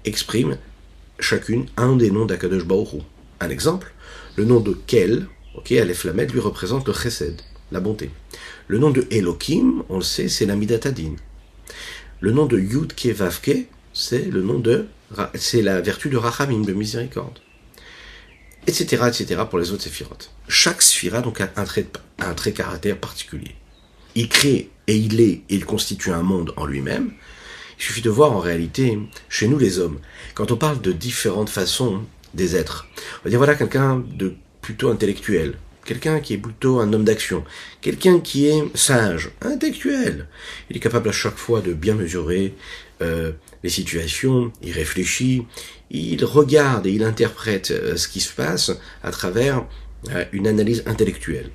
exprime 0.05 0.57
chacune 1.21 1.65
un 1.77 1.95
des 1.95 2.11
noms 2.11 2.25
d'Akadosh 2.25 2.65
Baruch 2.65 3.01
Un 3.39 3.49
exemple, 3.49 3.93
le 4.35 4.45
nom 4.45 4.59
de 4.59 4.73
Kel, 4.87 5.27
ok, 5.55 5.71
Aleph 5.71 6.03
Lamed, 6.03 6.31
lui 6.31 6.39
représente 6.39 6.87
le 6.87 6.93
Chesed, 6.93 7.41
la 7.71 7.79
bonté. 7.79 8.09
Le 8.67 8.77
nom 8.77 8.89
de 8.89 9.07
Elohim, 9.11 9.83
on 9.89 9.97
le 9.97 10.03
sait, 10.03 10.27
c'est 10.27 10.45
la 10.45 10.55
Midatadin. 10.55 11.15
Le 12.19 12.31
nom 12.31 12.45
de 12.45 12.59
Yud 12.59 12.93
Kevavke, 12.93 13.67
c'est 13.93 14.25
le 14.25 14.41
nom 14.41 14.59
de, 14.59 14.87
c'est 15.35 15.61
la 15.61 15.81
vertu 15.81 16.09
de 16.09 16.17
Rachamim, 16.17 16.61
de 16.61 16.73
miséricorde. 16.73 17.39
Etc., 18.67 18.85
etc., 19.07 19.41
pour 19.49 19.57
les 19.57 19.71
autres 19.71 19.83
séphirotes. 19.83 20.31
Chaque 20.47 20.81
sphira, 20.81 21.21
donc, 21.21 21.41
a 21.41 21.51
un 21.55 21.63
trait, 21.63 21.87
un 22.19 22.33
trait 22.33 22.51
caractère 22.51 22.97
particulier. 22.97 23.55
Il 24.13 24.29
crée 24.29 24.69
et 24.87 24.95
il 24.95 25.19
est 25.19 25.41
et 25.49 25.55
il 25.55 25.65
constitue 25.65 26.11
un 26.11 26.21
monde 26.21 26.53
en 26.57 26.65
lui-même. 26.65 27.11
Il 27.81 27.85
suffit 27.85 28.01
de 28.03 28.11
voir 28.11 28.31
en 28.31 28.37
réalité, 28.37 28.99
chez 29.27 29.47
nous 29.47 29.57
les 29.57 29.79
hommes, 29.79 29.97
quand 30.35 30.51
on 30.51 30.55
parle 30.55 30.81
de 30.81 30.91
différentes 30.91 31.49
façons 31.49 32.01
des 32.35 32.55
êtres, 32.55 32.87
on 32.95 33.23
va 33.23 33.31
dire 33.31 33.39
voilà 33.39 33.55
quelqu'un 33.55 34.03
de 34.07 34.35
plutôt 34.61 34.91
intellectuel, 34.91 35.55
quelqu'un 35.83 36.19
qui 36.19 36.35
est 36.35 36.37
plutôt 36.37 36.79
un 36.79 36.93
homme 36.93 37.05
d'action, 37.05 37.43
quelqu'un 37.81 38.19
qui 38.19 38.45
est 38.45 38.63
sage, 38.77 39.31
intellectuel. 39.41 40.27
Il 40.69 40.77
est 40.77 40.79
capable 40.79 41.09
à 41.09 41.11
chaque 41.11 41.37
fois 41.37 41.61
de 41.61 41.73
bien 41.73 41.95
mesurer 41.95 42.53
euh, 43.01 43.31
les 43.63 43.71
situations, 43.71 44.53
il 44.61 44.73
réfléchit, 44.73 45.47
il 45.89 46.23
regarde 46.23 46.85
et 46.85 46.91
il 46.91 47.03
interprète 47.03 47.71
euh, 47.71 47.97
ce 47.97 48.07
qui 48.07 48.19
se 48.19 48.31
passe 48.31 48.71
à 49.01 49.09
travers 49.09 49.65
euh, 50.11 50.23
une 50.33 50.45
analyse 50.45 50.83
intellectuelle. 50.85 51.49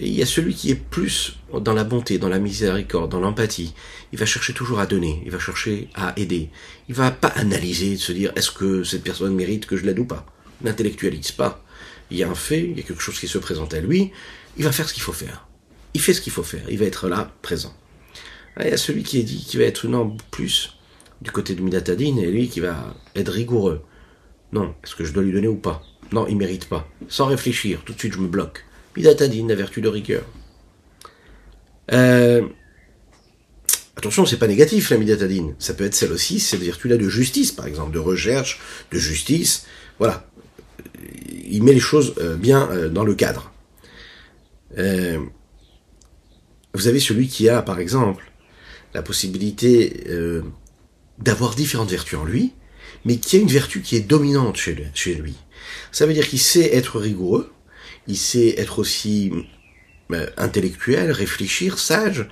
Il 0.00 0.14
y 0.14 0.22
a 0.22 0.26
celui 0.26 0.54
qui 0.54 0.70
est 0.70 0.76
plus 0.76 1.38
dans 1.52 1.74
la 1.74 1.82
bonté, 1.82 2.18
dans 2.18 2.28
la 2.28 2.38
miséricorde, 2.38 3.10
dans 3.10 3.18
l'empathie. 3.18 3.74
Il 4.12 4.18
va 4.18 4.26
chercher 4.26 4.52
toujours 4.52 4.78
à 4.78 4.86
donner, 4.86 5.22
il 5.24 5.32
va 5.32 5.40
chercher 5.40 5.88
à 5.94 6.12
aider. 6.16 6.50
Il 6.88 6.94
va 6.94 7.10
pas 7.10 7.28
analyser, 7.28 7.96
se 7.96 8.12
dire 8.12 8.32
est-ce 8.36 8.52
que 8.52 8.84
cette 8.84 9.02
personne 9.02 9.34
mérite 9.34 9.66
que 9.66 9.76
je 9.76 9.84
l'aide 9.84 9.98
ou 9.98 10.04
pas? 10.04 10.24
N'intellectualise 10.62 11.32
pas. 11.32 11.64
Il 12.10 12.16
y 12.16 12.22
a 12.22 12.30
un 12.30 12.36
fait, 12.36 12.62
il 12.62 12.76
y 12.76 12.80
a 12.80 12.84
quelque 12.84 13.02
chose 13.02 13.18
qui 13.18 13.26
se 13.26 13.38
présente 13.38 13.74
à 13.74 13.80
lui, 13.80 14.12
il 14.56 14.64
va 14.64 14.72
faire 14.72 14.88
ce 14.88 14.94
qu'il 14.94 15.02
faut 15.02 15.12
faire. 15.12 15.46
Il 15.94 16.00
fait 16.00 16.14
ce 16.14 16.20
qu'il 16.20 16.32
faut 16.32 16.44
faire, 16.44 16.64
il 16.68 16.78
va 16.78 16.84
être 16.84 17.08
là, 17.08 17.32
présent. 17.42 17.74
il 18.60 18.68
y 18.68 18.72
a 18.72 18.76
celui 18.76 19.02
qui 19.02 19.18
est 19.18 19.24
dit, 19.24 19.44
qui 19.44 19.56
va 19.56 19.64
être 19.64 19.88
non 19.88 20.16
plus 20.30 20.74
du 21.22 21.32
côté 21.32 21.56
de 21.56 21.60
Midatadine, 21.60 22.18
et 22.18 22.30
lui 22.30 22.48
qui 22.48 22.60
va 22.60 22.94
être 23.16 23.32
rigoureux. 23.32 23.82
Non, 24.52 24.74
est-ce 24.84 24.94
que 24.94 25.04
je 25.04 25.12
dois 25.12 25.24
lui 25.24 25.32
donner 25.32 25.48
ou 25.48 25.56
pas? 25.56 25.82
Non, 26.12 26.26
il 26.28 26.36
mérite 26.36 26.66
pas. 26.66 26.88
Sans 27.08 27.26
réfléchir, 27.26 27.82
tout 27.84 27.92
de 27.92 27.98
suite 27.98 28.14
je 28.14 28.20
me 28.20 28.28
bloque. 28.28 28.64
La 29.00 29.14
vertu 29.54 29.80
de 29.80 29.88
rigueur. 29.88 30.24
Euh, 31.92 32.42
attention, 33.96 34.26
c'est 34.26 34.38
pas 34.38 34.48
négatif 34.48 34.90
la 34.90 34.98
midatadine. 34.98 35.54
Ça 35.60 35.72
peut 35.72 35.84
être 35.84 35.94
celle 35.94 36.10
aussi, 36.10 36.40
cette 36.40 36.62
vertu-là 36.62 36.96
de 36.96 37.08
justice, 37.08 37.52
par 37.52 37.66
exemple, 37.66 37.92
de 37.92 38.00
recherche, 38.00 38.60
de 38.90 38.98
justice. 38.98 39.66
Voilà. 40.00 40.28
Il 41.48 41.62
met 41.62 41.72
les 41.72 41.80
choses 41.80 42.14
euh, 42.18 42.36
bien 42.36 42.68
euh, 42.72 42.88
dans 42.88 43.04
le 43.04 43.14
cadre. 43.14 43.52
vous 46.74 46.88
avez 46.88 47.00
celui 47.00 47.28
qui 47.28 47.48
a, 47.48 47.62
par 47.62 47.78
exemple, 47.78 48.32
la 48.94 49.02
possibilité 49.02 50.04
d'avoir 51.18 51.54
différentes 51.54 51.90
vertus 51.90 52.18
en 52.18 52.24
lui, 52.24 52.52
mais 53.04 53.16
qui 53.16 53.36
a 53.36 53.40
une 53.40 53.48
vertu 53.48 53.80
qui 53.80 53.96
est 53.96 54.00
dominante 54.00 54.56
chez 54.56 55.14
lui. 55.14 55.34
Ça 55.92 56.06
veut 56.06 56.14
dire 56.14 56.26
qu'il 56.28 56.40
sait 56.40 56.74
être 56.74 56.98
rigoureux, 56.98 57.50
il 58.08 58.16
sait 58.16 58.54
être 58.58 58.78
aussi 58.78 59.32
euh, 60.12 60.26
intellectuel, 60.36 61.12
réfléchir, 61.12 61.78
sage, 61.78 62.26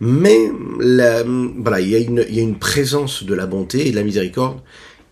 mais 0.00 0.50
voilà, 0.50 1.80
il 1.80 1.88
y, 1.88 1.94
a 1.94 1.98
une, 1.98 2.26
il 2.28 2.34
y 2.34 2.40
a 2.40 2.42
une 2.42 2.58
présence 2.58 3.22
de 3.22 3.34
la 3.34 3.46
bonté 3.46 3.86
et 3.86 3.92
de 3.92 3.96
la 3.96 4.02
miséricorde 4.02 4.60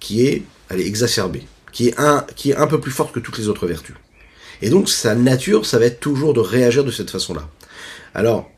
qui 0.00 0.26
est, 0.26 0.42
elle 0.68 0.80
est 0.80 0.86
exacerbée, 0.86 1.44
qui 1.70 1.88
est 1.88 2.00
un, 2.00 2.26
qui 2.34 2.50
est 2.50 2.56
un 2.56 2.66
peu 2.66 2.80
plus 2.80 2.90
forte 2.90 3.14
que 3.14 3.20
toutes 3.20 3.38
les 3.38 3.48
autres 3.48 3.68
vertus. 3.68 3.94
Et 4.62 4.68
donc 4.68 4.88
sa 4.88 5.14
nature, 5.14 5.64
ça 5.64 5.78
va 5.78 5.86
être 5.86 6.00
toujours 6.00 6.34
de 6.34 6.40
réagir 6.40 6.84
de 6.84 6.90
cette 6.90 7.08
façon-là. 7.08 7.48
Alors, 8.14 8.50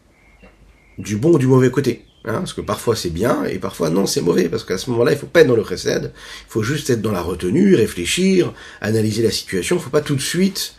du 0.97 1.17
bon 1.17 1.35
ou 1.35 1.39
du 1.39 1.47
mauvais 1.47 1.71
côté. 1.71 2.07
Hein, 2.25 2.35
parce 2.35 2.53
que 2.53 2.61
parfois 2.61 2.95
c'est 2.95 3.11
bien 3.11 3.45
et 3.45 3.59
parfois 3.59 3.91
non 3.91 4.07
c'est 4.07 4.21
mauvais 4.21 4.49
parce 4.49 4.63
qu'à 4.63 4.79
ce 4.79 4.89
moment-là 4.91 5.11
il 5.11 5.19
faut 5.19 5.27
pas 5.27 5.41
être 5.41 5.49
dans 5.49 5.57
le 5.57 5.65
chesed, 5.65 6.13
il 6.15 6.49
faut 6.49 6.63
juste 6.63 6.89
être 6.89 7.03
dans 7.03 7.11
la 7.11 7.21
retenue, 7.21 7.75
réfléchir, 7.75 8.55
analyser 8.81 9.25
la 9.25 9.33
situation, 9.33 9.75
il 9.75 9.83
faut 9.83 9.91
pas 9.91 10.03
tout 10.03 10.15
de 10.15 10.21
suite 10.21 10.77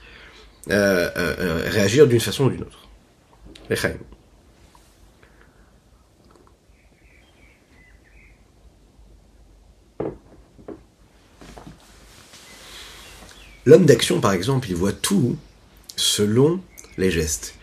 euh, 0.70 1.10
euh, 1.17 1.36
euh, 1.39 1.70
réagir 1.70 2.08
d'une 2.08 2.22
façon 2.22 2.46
ou 2.46 2.50
d'une 2.50 2.62
autre. 2.62 2.88
L'homme 13.65 13.86
d'action, 13.86 14.22
par 14.22 14.32
exemple, 14.32 14.70
il 14.70 14.75
voit 14.75 14.93
tout 14.93 15.38
selon 15.96 16.62
les 16.98 17.12
gestes. 17.12 17.55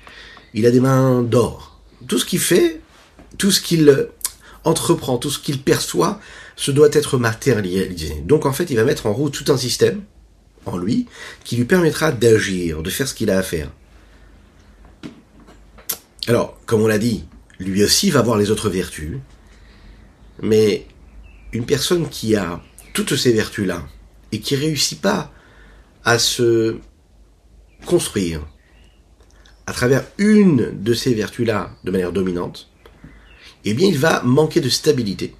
Il 0.52 0.66
a 0.66 0.70
des 0.70 0.80
mains 0.80 1.22
d'or. 1.22 1.80
Tout 2.06 2.18
ce 2.18 2.26
qu'il 2.26 2.38
fait, 2.38 2.80
tout 3.38 3.50
ce 3.50 3.60
qu'il 3.60 4.08
entreprend, 4.64 5.16
tout 5.16 5.30
ce 5.30 5.38
qu'il 5.38 5.62
perçoit, 5.62 6.20
ce 6.56 6.70
doit 6.70 6.88
être 6.92 7.16
matérialisé. 7.16 8.22
Donc 8.26 8.44
en 8.44 8.52
fait, 8.52 8.68
il 8.70 8.76
va 8.76 8.84
mettre 8.84 9.06
en 9.06 9.12
route 9.12 9.32
tout 9.32 9.50
un 9.50 9.56
système 9.56 10.02
en 10.66 10.76
lui 10.76 11.06
qui 11.44 11.56
lui 11.56 11.64
permettra 11.64 12.12
d'agir, 12.12 12.82
de 12.82 12.90
faire 12.90 13.08
ce 13.08 13.14
qu'il 13.14 13.30
a 13.30 13.38
à 13.38 13.42
faire. 13.42 13.70
Alors, 16.26 16.58
comme 16.66 16.82
on 16.82 16.86
l'a 16.86 16.98
dit, 16.98 17.24
lui 17.58 17.82
aussi 17.82 18.10
va 18.10 18.22
voir 18.22 18.36
les 18.36 18.50
autres 18.50 18.68
vertus, 18.68 19.18
mais 20.42 20.86
une 21.52 21.66
personne 21.66 22.08
qui 22.08 22.36
a 22.36 22.62
toutes 22.92 23.16
ces 23.16 23.32
vertus-là 23.32 23.86
et 24.32 24.40
qui 24.40 24.56
réussit 24.56 25.00
pas 25.00 25.32
à 26.04 26.18
se 26.18 26.78
construire 27.86 28.46
à 29.66 29.72
travers 29.72 30.04
une 30.18 30.82
de 30.82 30.94
ces 30.94 31.14
vertus-là 31.14 31.70
de 31.84 31.90
manière 31.90 32.12
dominante, 32.12 32.68
eh 33.64 33.74
bien 33.74 33.88
il 33.88 33.98
va 33.98 34.22
manquer 34.22 34.60
de 34.60 34.68
stabilité. 34.68 35.34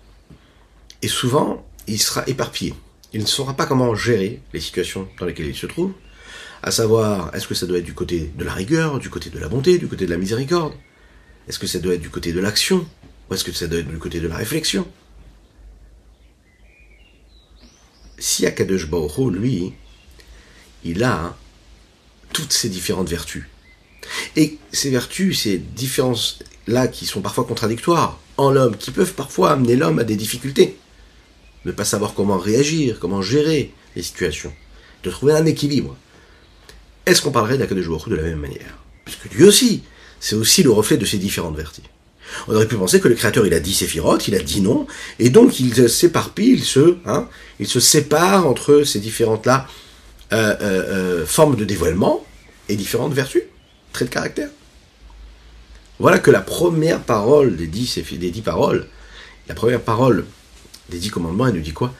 Et 1.02 1.08
souvent, 1.08 1.66
il 1.86 2.00
sera 2.00 2.26
éparpillé 2.28 2.74
il 3.12 3.20
ne 3.20 3.26
saura 3.26 3.54
pas 3.54 3.66
comment 3.66 3.94
gérer 3.94 4.40
les 4.52 4.60
situations 4.60 5.08
dans 5.18 5.26
lesquelles 5.26 5.48
il 5.48 5.56
se 5.56 5.66
trouve, 5.66 5.92
à 6.62 6.70
savoir, 6.70 7.34
est-ce 7.34 7.48
que 7.48 7.54
ça 7.54 7.66
doit 7.66 7.78
être 7.78 7.84
du 7.84 7.94
côté 7.94 8.30
de 8.36 8.44
la 8.44 8.52
rigueur, 8.52 8.98
du 8.98 9.08
côté 9.10 9.30
de 9.30 9.38
la 9.38 9.48
bonté, 9.48 9.78
du 9.78 9.88
côté 9.88 10.04
de 10.04 10.10
la 10.10 10.18
miséricorde? 10.18 10.74
Est-ce 11.48 11.58
que 11.58 11.66
ça 11.66 11.78
doit 11.78 11.94
être 11.94 12.02
du 12.02 12.10
côté 12.10 12.32
de 12.32 12.40
l'action 12.40 12.86
Ou 13.28 13.34
est-ce 13.34 13.44
que 13.44 13.52
ça 13.52 13.66
doit 13.66 13.80
être 13.80 13.88
du 13.88 13.98
côté 13.98 14.20
de 14.20 14.28
la 14.28 14.36
réflexion? 14.36 14.86
Si 18.18 18.46
Akadosh 18.46 18.88
Baruch 18.88 19.32
lui, 19.32 19.72
il 20.84 21.02
a 21.02 21.36
toutes 22.32 22.52
ces 22.52 22.68
différentes 22.68 23.08
vertus. 23.08 23.44
Et 24.36 24.58
ces 24.70 24.90
vertus, 24.90 25.42
ces 25.42 25.58
différences-là 25.58 26.88
qui 26.88 27.06
sont 27.06 27.22
parfois 27.22 27.44
contradictoires 27.44 28.20
en 28.36 28.50
l'homme, 28.50 28.76
qui 28.76 28.90
peuvent 28.90 29.14
parfois 29.14 29.52
amener 29.52 29.76
l'homme 29.76 29.98
à 29.98 30.04
des 30.04 30.16
difficultés 30.16 30.78
ne 31.64 31.72
pas 31.72 31.84
savoir 31.84 32.14
comment 32.14 32.38
réagir, 32.38 32.98
comment 33.00 33.22
gérer 33.22 33.72
les 33.96 34.02
situations, 34.02 34.52
de 35.02 35.10
trouver 35.10 35.34
un 35.34 35.46
équilibre. 35.46 35.96
Est-ce 37.06 37.22
qu'on 37.22 37.30
parlerait 37.30 37.58
d'Akadosh 37.58 38.08
de 38.08 38.16
la 38.16 38.22
même 38.22 38.38
manière? 38.38 38.78
Puisque 39.04 39.32
lui 39.34 39.44
aussi, 39.44 39.82
c'est 40.20 40.36
aussi 40.36 40.62
le 40.62 40.70
reflet 40.70 40.96
de 40.96 41.04
ces 41.04 41.18
différentes 41.18 41.56
vertus. 41.56 41.84
On 42.48 42.54
aurait 42.54 42.68
pu 42.68 42.76
penser 42.76 43.00
que 43.00 43.08
le 43.08 43.14
Créateur, 43.14 43.46
il 43.46 43.54
a 43.54 43.60
dit 43.60 43.74
séphirotes, 43.74 44.28
il 44.28 44.34
a 44.34 44.40
dit 44.40 44.60
non, 44.60 44.86
et 45.18 45.30
donc 45.30 45.58
il 45.58 45.88
s'éparpille, 45.88 46.52
il 46.52 46.64
se, 46.64 46.96
hein, 47.04 47.28
il 47.58 47.66
se 47.66 47.80
sépare 47.80 48.46
entre 48.46 48.84
ces 48.84 49.00
différentes-là 49.00 49.66
euh, 50.32 50.56
euh, 50.60 50.62
euh, 50.62 51.26
formes 51.26 51.56
de 51.56 51.64
dévoilement 51.64 52.24
et 52.68 52.76
différentes 52.76 53.12
vertus, 53.12 53.42
traits 53.92 54.08
de 54.08 54.14
caractère. 54.14 54.48
Voilà 55.98 56.18
que 56.18 56.30
la 56.30 56.40
première 56.40 57.00
parole 57.00 57.56
des 57.56 57.66
dix, 57.66 57.98
des 57.98 58.30
dix 58.30 58.42
paroles, 58.42 58.86
la 59.48 59.54
première 59.54 59.80
parole 59.80 60.24
des 60.90 60.98
dix 60.98 61.10
commandements, 61.10 61.46
elle 61.46 61.54
nous 61.54 61.60
dit 61.60 61.72
quoi 61.72 61.94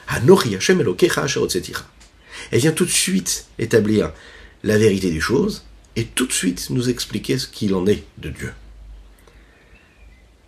Elle 2.51 2.59
vient 2.59 2.71
tout 2.71 2.85
de 2.85 2.89
suite 2.89 3.45
établir 3.59 4.11
la 4.63 4.77
vérité 4.77 5.11
des 5.11 5.19
choses 5.19 5.63
et 5.95 6.05
tout 6.05 6.27
de 6.27 6.31
suite 6.31 6.69
nous 6.69 6.89
expliquer 6.89 7.37
ce 7.37 7.47
qu'il 7.47 7.73
en 7.73 7.87
est 7.87 8.03
de 8.17 8.29
Dieu. 8.29 8.53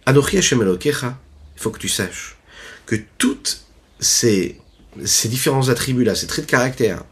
Il 0.05 0.13
faut 1.57 1.71
que 1.71 1.79
tu 1.79 1.89
saches 1.89 2.38
que 2.85 2.95
toutes 3.17 3.62
ces, 4.00 4.59
ces 5.05 5.29
différents 5.29 5.69
attributs-là, 5.69 6.15
ces 6.15 6.27
traits 6.27 6.45
de 6.45 6.51
caractère, 6.51 7.03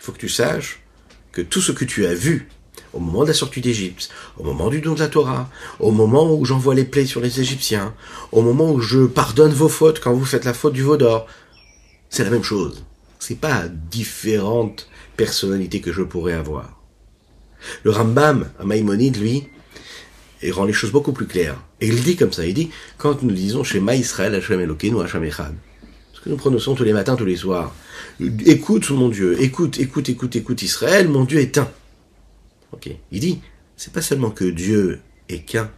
il 0.00 0.04
faut 0.04 0.12
que 0.12 0.18
tu 0.18 0.28
saches 0.28 0.80
que 1.32 1.42
tout 1.42 1.60
ce 1.60 1.72
que 1.72 1.84
tu 1.84 2.06
as 2.06 2.14
vu 2.14 2.48
au 2.96 3.00
moment 3.00 3.22
de 3.22 3.28
la 3.28 3.34
sortie 3.34 3.60
d'Égypte, 3.60 4.08
au 4.38 4.42
moment 4.42 4.70
du 4.70 4.80
don 4.80 4.94
de 4.94 5.00
la 5.00 5.08
Torah, 5.08 5.50
au 5.78 5.90
moment 5.90 6.34
où 6.34 6.44
j'envoie 6.44 6.74
les 6.74 6.84
plaies 6.84 7.06
sur 7.06 7.20
les 7.20 7.40
Égyptiens, 7.40 7.94
au 8.32 8.42
moment 8.42 8.72
où 8.72 8.80
je 8.80 9.06
pardonne 9.06 9.52
vos 9.52 9.68
fautes 9.68 10.00
quand 10.00 10.14
vous 10.14 10.24
faites 10.24 10.44
la 10.44 10.54
faute 10.54 10.72
du 10.72 10.82
veau 10.82 10.96
d'or, 10.96 11.26
c'est 12.08 12.24
la 12.24 12.30
même 12.30 12.42
chose. 12.42 12.84
C'est 13.18 13.38
pas 13.38 13.64
différentes 13.68 14.88
personnalités 15.16 15.80
que 15.80 15.92
je 15.92 16.02
pourrais 16.02 16.32
avoir. 16.32 16.80
Le 17.82 17.90
Rambam, 17.90 18.48
à 18.58 18.64
Maïmonide, 18.64 19.18
lui, 19.18 19.48
rend 20.50 20.64
les 20.64 20.72
choses 20.72 20.92
beaucoup 20.92 21.12
plus 21.12 21.26
claires. 21.26 21.60
Et 21.80 21.88
il 21.88 22.02
dit 22.02 22.16
comme 22.16 22.32
ça, 22.32 22.46
il 22.46 22.54
dit, 22.54 22.70
quand 22.96 23.22
nous 23.22 23.32
disons 23.32 23.64
chez 23.64 23.80
Israël, 23.80 24.34
Hashem 24.34 24.60
Elokeinu, 24.60 25.02
Hashem 25.02 25.24
Echad, 25.24 25.54
parce 26.12 26.24
que 26.24 26.30
nous 26.30 26.36
prononçons 26.36 26.74
tous 26.74 26.84
les 26.84 26.92
matins, 26.92 27.16
tous 27.16 27.24
les 27.24 27.36
soirs. 27.36 27.74
Écoute 28.46 28.88
mon 28.90 29.08
Dieu, 29.08 29.36
écoute, 29.42 29.78
écoute, 29.78 30.08
écoute, 30.08 30.36
écoute 30.36 30.62
Israël, 30.62 31.08
mon 31.08 31.24
Dieu 31.24 31.40
est 31.40 31.58
un. 31.58 31.68
Il 33.10 33.20
dit, 33.20 33.40
c'est 33.76 33.92
pas 33.92 34.02
seulement 34.02 34.30
que 34.30 34.44
Dieu 34.44 35.00
est 35.28 35.56
un, 35.56 35.70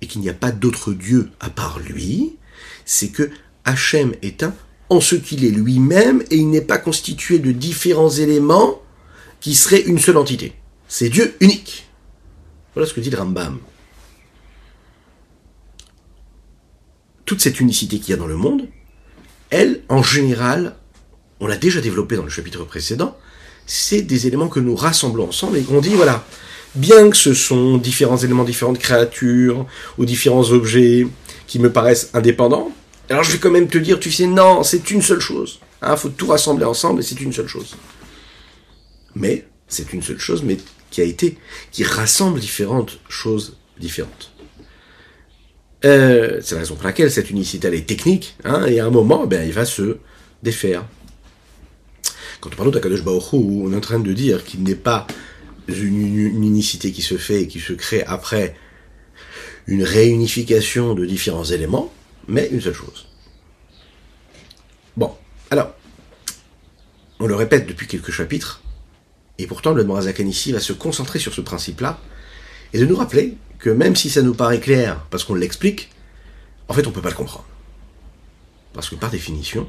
et 0.00 0.06
qu'il 0.06 0.20
n'y 0.20 0.28
a 0.28 0.34
pas 0.34 0.52
d'autre 0.52 0.92
Dieu 0.92 1.30
à 1.40 1.50
part 1.50 1.78
lui, 1.78 2.36
c'est 2.84 3.08
que 3.08 3.30
Hachem 3.64 4.14
est 4.22 4.42
un 4.42 4.54
en 4.88 5.00
ce 5.00 5.14
qu'il 5.14 5.44
est 5.44 5.50
lui-même 5.50 6.22
et 6.30 6.36
il 6.36 6.50
n'est 6.50 6.60
pas 6.60 6.78
constitué 6.78 7.38
de 7.38 7.52
différents 7.52 8.10
éléments 8.10 8.82
qui 9.40 9.54
seraient 9.54 9.82
une 9.82 9.98
seule 9.98 10.16
entité. 10.16 10.52
C'est 10.88 11.08
Dieu 11.08 11.36
unique. 11.40 11.88
Voilà 12.74 12.88
ce 12.88 12.94
que 12.94 13.00
dit 13.00 13.10
le 13.10 13.18
Rambam. 13.18 13.58
Toute 17.24 17.40
cette 17.40 17.60
unicité 17.60 18.00
qu'il 18.00 18.10
y 18.10 18.14
a 18.14 18.16
dans 18.16 18.26
le 18.26 18.36
monde, 18.36 18.68
elle, 19.50 19.82
en 19.88 20.02
général, 20.02 20.76
on 21.38 21.46
l'a 21.46 21.56
déjà 21.56 21.80
développé 21.80 22.16
dans 22.16 22.24
le 22.24 22.28
chapitre 22.28 22.64
précédent, 22.64 23.16
c'est 23.70 24.02
des 24.02 24.26
éléments 24.26 24.48
que 24.48 24.58
nous 24.58 24.74
rassemblons 24.74 25.28
ensemble 25.28 25.56
et 25.56 25.62
qu'on 25.62 25.80
dit, 25.80 25.94
voilà, 25.94 26.24
bien 26.74 27.08
que 27.08 27.16
ce 27.16 27.34
sont 27.34 27.78
différents 27.78 28.16
éléments, 28.16 28.42
différentes 28.42 28.80
créatures 28.80 29.64
ou 29.96 30.04
différents 30.04 30.50
objets 30.50 31.06
qui 31.46 31.60
me 31.60 31.70
paraissent 31.70 32.10
indépendants, 32.12 32.72
alors 33.08 33.22
je 33.22 33.30
vais 33.30 33.38
quand 33.38 33.50
même 33.52 33.68
te 33.68 33.78
dire, 33.78 34.00
tu 34.00 34.10
sais, 34.10 34.26
non, 34.26 34.64
c'est 34.64 34.90
une 34.90 35.02
seule 35.02 35.20
chose. 35.20 35.60
Il 35.82 35.88
hein, 35.88 35.96
faut 35.96 36.08
tout 36.08 36.26
rassembler 36.26 36.64
ensemble 36.64 36.98
et 36.98 37.04
c'est 37.04 37.20
une 37.20 37.32
seule 37.32 37.46
chose. 37.46 37.76
Mais, 39.14 39.46
c'est 39.68 39.92
une 39.92 40.02
seule 40.02 40.18
chose, 40.18 40.42
mais 40.42 40.56
qui 40.90 41.00
a 41.00 41.04
été, 41.04 41.38
qui 41.70 41.84
rassemble 41.84 42.40
différentes 42.40 42.98
choses 43.08 43.56
différentes. 43.78 44.32
Euh, 45.84 46.40
c'est 46.42 46.56
la 46.56 46.62
raison 46.62 46.74
pour 46.74 46.84
laquelle 46.84 47.10
cette 47.10 47.30
unicité 47.30 47.68
elle 47.68 47.74
est 47.74 47.86
technique, 47.86 48.36
hein, 48.44 48.66
et 48.66 48.80
à 48.80 48.86
un 48.86 48.90
moment, 48.90 49.28
ben, 49.28 49.46
il 49.46 49.52
va 49.52 49.64
se 49.64 49.98
défaire. 50.42 50.84
Quand 52.40 52.50
on 52.52 52.56
parle 52.56 52.70
d'Akadosh 52.70 53.02
Baruch 53.02 53.34
on 53.34 53.72
est 53.72 53.76
en 53.76 53.80
train 53.80 54.00
de 54.00 54.12
dire 54.12 54.44
qu'il 54.44 54.62
n'est 54.62 54.74
pas 54.74 55.06
une, 55.68 56.16
unicité 56.16 56.90
qui 56.90 57.02
se 57.02 57.16
fait 57.16 57.42
et 57.42 57.48
qui 57.48 57.60
se 57.60 57.74
crée 57.74 58.02
après 58.04 58.56
une 59.66 59.82
réunification 59.82 60.94
de 60.94 61.04
différents 61.04 61.44
éléments, 61.44 61.92
mais 62.28 62.48
une 62.50 62.60
seule 62.60 62.74
chose. 62.74 63.06
Bon, 64.96 65.14
alors, 65.50 65.74
on 67.20 67.26
le 67.26 67.34
répète 67.34 67.66
depuis 67.66 67.86
quelques 67.86 68.10
chapitres, 68.10 68.62
et 69.38 69.46
pourtant 69.46 69.72
le 69.72 69.84
Morazakan 69.84 70.26
ici 70.26 70.52
va 70.52 70.60
se 70.60 70.72
concentrer 70.72 71.18
sur 71.18 71.34
ce 71.34 71.42
principe-là, 71.42 72.00
et 72.72 72.78
de 72.78 72.86
nous 72.86 72.96
rappeler 72.96 73.36
que 73.58 73.70
même 73.70 73.96
si 73.96 74.08
ça 74.08 74.22
nous 74.22 74.34
paraît 74.34 74.60
clair, 74.60 75.04
parce 75.10 75.24
qu'on 75.24 75.34
l'explique, 75.34 75.90
en 76.68 76.72
fait 76.72 76.86
on 76.86 76.90
ne 76.90 76.94
peut 76.94 77.02
pas 77.02 77.10
le 77.10 77.16
comprendre. 77.16 77.46
Parce 78.72 78.88
que 78.88 78.94
par 78.94 79.10
définition, 79.10 79.68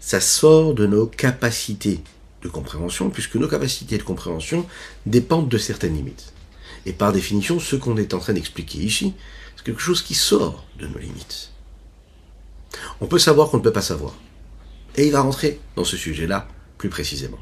ça 0.00 0.20
sort 0.20 0.74
de 0.74 0.86
nos 0.86 1.06
capacités 1.06 2.02
de 2.42 2.48
compréhension, 2.48 3.10
puisque 3.10 3.36
nos 3.36 3.48
capacités 3.48 3.98
de 3.98 4.02
compréhension 4.02 4.66
dépendent 5.06 5.48
de 5.48 5.58
certaines 5.58 5.94
limites. 5.94 6.32
Et 6.86 6.92
par 6.92 7.12
définition, 7.12 7.60
ce 7.60 7.76
qu'on 7.76 7.98
est 7.98 8.14
en 8.14 8.18
train 8.18 8.32
d'expliquer 8.32 8.78
ici, 8.78 9.12
c'est 9.56 9.64
quelque 9.64 9.82
chose 9.82 10.02
qui 10.02 10.14
sort 10.14 10.64
de 10.78 10.86
nos 10.86 10.98
limites. 10.98 11.50
On 13.00 13.06
peut 13.06 13.18
savoir 13.18 13.50
qu'on 13.50 13.58
ne 13.58 13.62
peut 13.62 13.72
pas 13.72 13.82
savoir. 13.82 14.14
Et 14.96 15.06
il 15.06 15.12
va 15.12 15.20
rentrer 15.20 15.60
dans 15.76 15.84
ce 15.84 15.96
sujet-là 15.96 16.48
plus 16.78 16.88
précisément. 16.88 17.38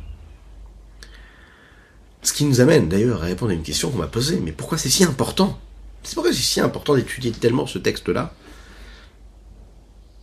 Ce 2.23 2.33
qui 2.33 2.45
nous 2.45 2.61
amène 2.61 2.89
d'ailleurs 2.89 3.23
à 3.23 3.27
répondre 3.27 3.53
à 3.53 3.55
une 3.55 3.63
question 3.63 3.91
qu'on 3.91 3.99
m'a 3.99 4.09
posée, 4.09 4.41
mais 4.41 4.53
pourquoi 4.53 4.79
c'est 4.79 4.89
si 4.89 5.05
important? 5.05 5.59
C'est 6.03 6.15
pourquoi 6.15 6.33
c'est 6.33 6.43
si 6.43 6.61
important 6.61 6.97
d'étudier 6.97 7.31
tellement 7.31 7.67
ce 7.67 7.79
texte-là? 7.79 8.35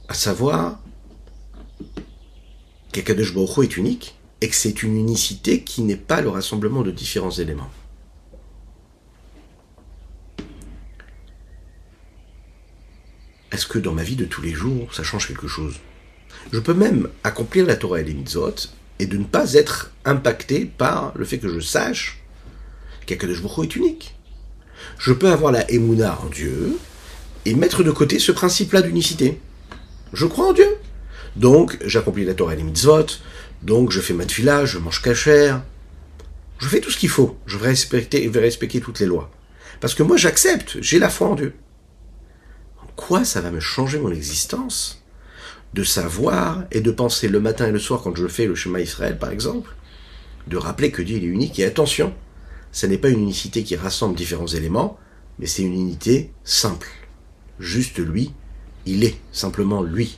À 0.09 0.13
savoir 0.13 0.79
qu'Akadosh 2.95 3.33
est 3.61 3.77
unique 3.77 4.15
et 4.39 4.47
que 4.47 4.55
c'est 4.55 4.83
une 4.83 4.95
unicité 4.95 5.63
qui 5.63 5.81
n'est 5.81 5.97
pas 5.97 6.21
le 6.21 6.29
rassemblement 6.29 6.81
de 6.81 6.91
différents 6.91 7.31
éléments. 7.31 7.69
Est-ce 13.51 13.67
que 13.67 13.79
dans 13.79 13.93
ma 13.93 14.03
vie 14.03 14.15
de 14.15 14.25
tous 14.25 14.41
les 14.41 14.51
jours, 14.51 14.93
ça 14.93 15.03
change 15.03 15.27
quelque 15.27 15.47
chose? 15.47 15.75
Je 16.53 16.59
peux 16.59 16.73
même 16.73 17.09
accomplir 17.23 17.65
la 17.65 17.75
Torah 17.75 17.99
et 17.99 18.03
les 18.03 18.13
mitzvot 18.13 18.55
et 18.99 19.07
de 19.07 19.17
ne 19.17 19.25
pas 19.25 19.53
être 19.53 19.91
impacté 20.05 20.65
par 20.65 21.11
le 21.15 21.25
fait 21.25 21.37
que 21.37 21.49
je 21.49 21.59
sache 21.59 22.21
qu'Akadosh 23.05 23.41
Baruch 23.41 23.65
est 23.65 23.75
unique. 23.75 24.15
Je 24.99 25.11
peux 25.11 25.31
avoir 25.31 25.51
la 25.51 25.69
Emouna 25.69 26.19
en 26.21 26.29
Dieu 26.29 26.77
et 27.45 27.55
mettre 27.55 27.83
de 27.83 27.91
côté 27.91 28.19
ce 28.19 28.31
principe-là 28.31 28.81
d'unicité. 28.81 29.39
Je 30.13 30.25
crois 30.25 30.49
en 30.49 30.53
Dieu. 30.53 30.77
Donc, 31.35 31.77
j'accomplis 31.85 32.25
la 32.25 32.33
Torah 32.33 32.53
et 32.53 32.57
les 32.57 32.63
mitzvot, 32.63 33.07
donc 33.61 33.91
je 33.91 33.99
fais 33.99 34.13
ma 34.13 34.25
tefila, 34.25 34.65
je 34.65 34.77
mange 34.77 35.01
cachère, 35.01 35.63
je 36.59 36.67
fais 36.67 36.79
tout 36.79 36.91
ce 36.91 36.97
qu'il 36.97 37.09
faut, 37.09 37.37
je 37.45 37.57
vais 37.57 37.67
respecter, 37.67 38.27
vais 38.27 38.39
respecter 38.39 38.79
toutes 38.79 38.99
les 38.99 39.05
lois. 39.05 39.29
Parce 39.81 39.93
que 39.93 40.03
moi 40.03 40.17
j'accepte, 40.17 40.77
j'ai 40.81 40.99
la 40.99 41.09
foi 41.09 41.27
en 41.27 41.35
Dieu. 41.35 41.53
En 42.81 42.87
quoi 42.95 43.25
ça 43.25 43.41
va 43.41 43.51
me 43.51 43.59
changer 43.59 43.99
mon 43.99 44.11
existence 44.11 45.03
de 45.73 45.83
savoir 45.83 46.63
et 46.71 46.79
de 46.79 46.91
penser 46.91 47.27
le 47.27 47.41
matin 47.41 47.67
et 47.67 47.71
le 47.71 47.79
soir 47.79 48.01
quand 48.01 48.15
je 48.15 48.27
fais 48.27 48.45
le 48.45 48.55
chemin 48.55 48.79
Israël 48.79 49.17
par 49.19 49.31
exemple, 49.31 49.75
de 50.47 50.57
rappeler 50.57 50.91
que 50.91 51.01
Dieu 51.01 51.17
est 51.17 51.21
unique 51.21 51.59
et 51.59 51.65
attention, 51.65 52.13
ce 52.71 52.85
n'est 52.85 52.97
pas 52.97 53.09
une 53.09 53.19
unicité 53.19 53.63
qui 53.63 53.75
rassemble 53.75 54.15
différents 54.15 54.47
éléments, 54.47 54.97
mais 55.39 55.47
c'est 55.47 55.63
une 55.63 55.73
unité 55.73 56.31
simple. 56.45 56.87
Juste 57.59 57.99
lui, 57.99 58.31
il 58.85 59.03
est 59.03 59.17
simplement 59.31 59.81
lui 59.81 60.17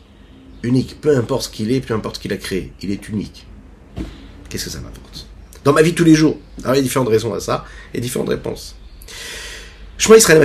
unique, 0.64 1.00
peu 1.02 1.16
importe 1.18 1.44
ce 1.44 1.50
qu'il 1.50 1.72
est, 1.72 1.82
peu 1.82 1.94
importe 1.94 2.18
ce 2.18 2.22
qu'il 2.22 2.34
a 2.34 2.38
créé, 2.38 2.74
il 2.82 2.92
est 2.92 3.10
unique. 3.10 3.46
Qu'est-ce 4.50 4.66
que 4.66 4.72
ça 4.72 4.80
m'apporte? 4.80 5.28
Dans 5.64 5.74
ma 5.74 5.82
vie 5.82 5.94
tous 5.94 6.04
les 6.04 6.16
jours. 6.16 6.38
Alors 6.64 6.76
il 6.76 6.78
y 6.78 6.80
a 6.80 6.84
différentes 6.84 7.10
raisons 7.10 7.34
à 7.34 7.40
ça 7.40 7.66
et 7.94 8.00
différentes 8.00 8.30
réponses. 8.30 8.76
Shema 9.98 10.18
Israël 10.18 10.44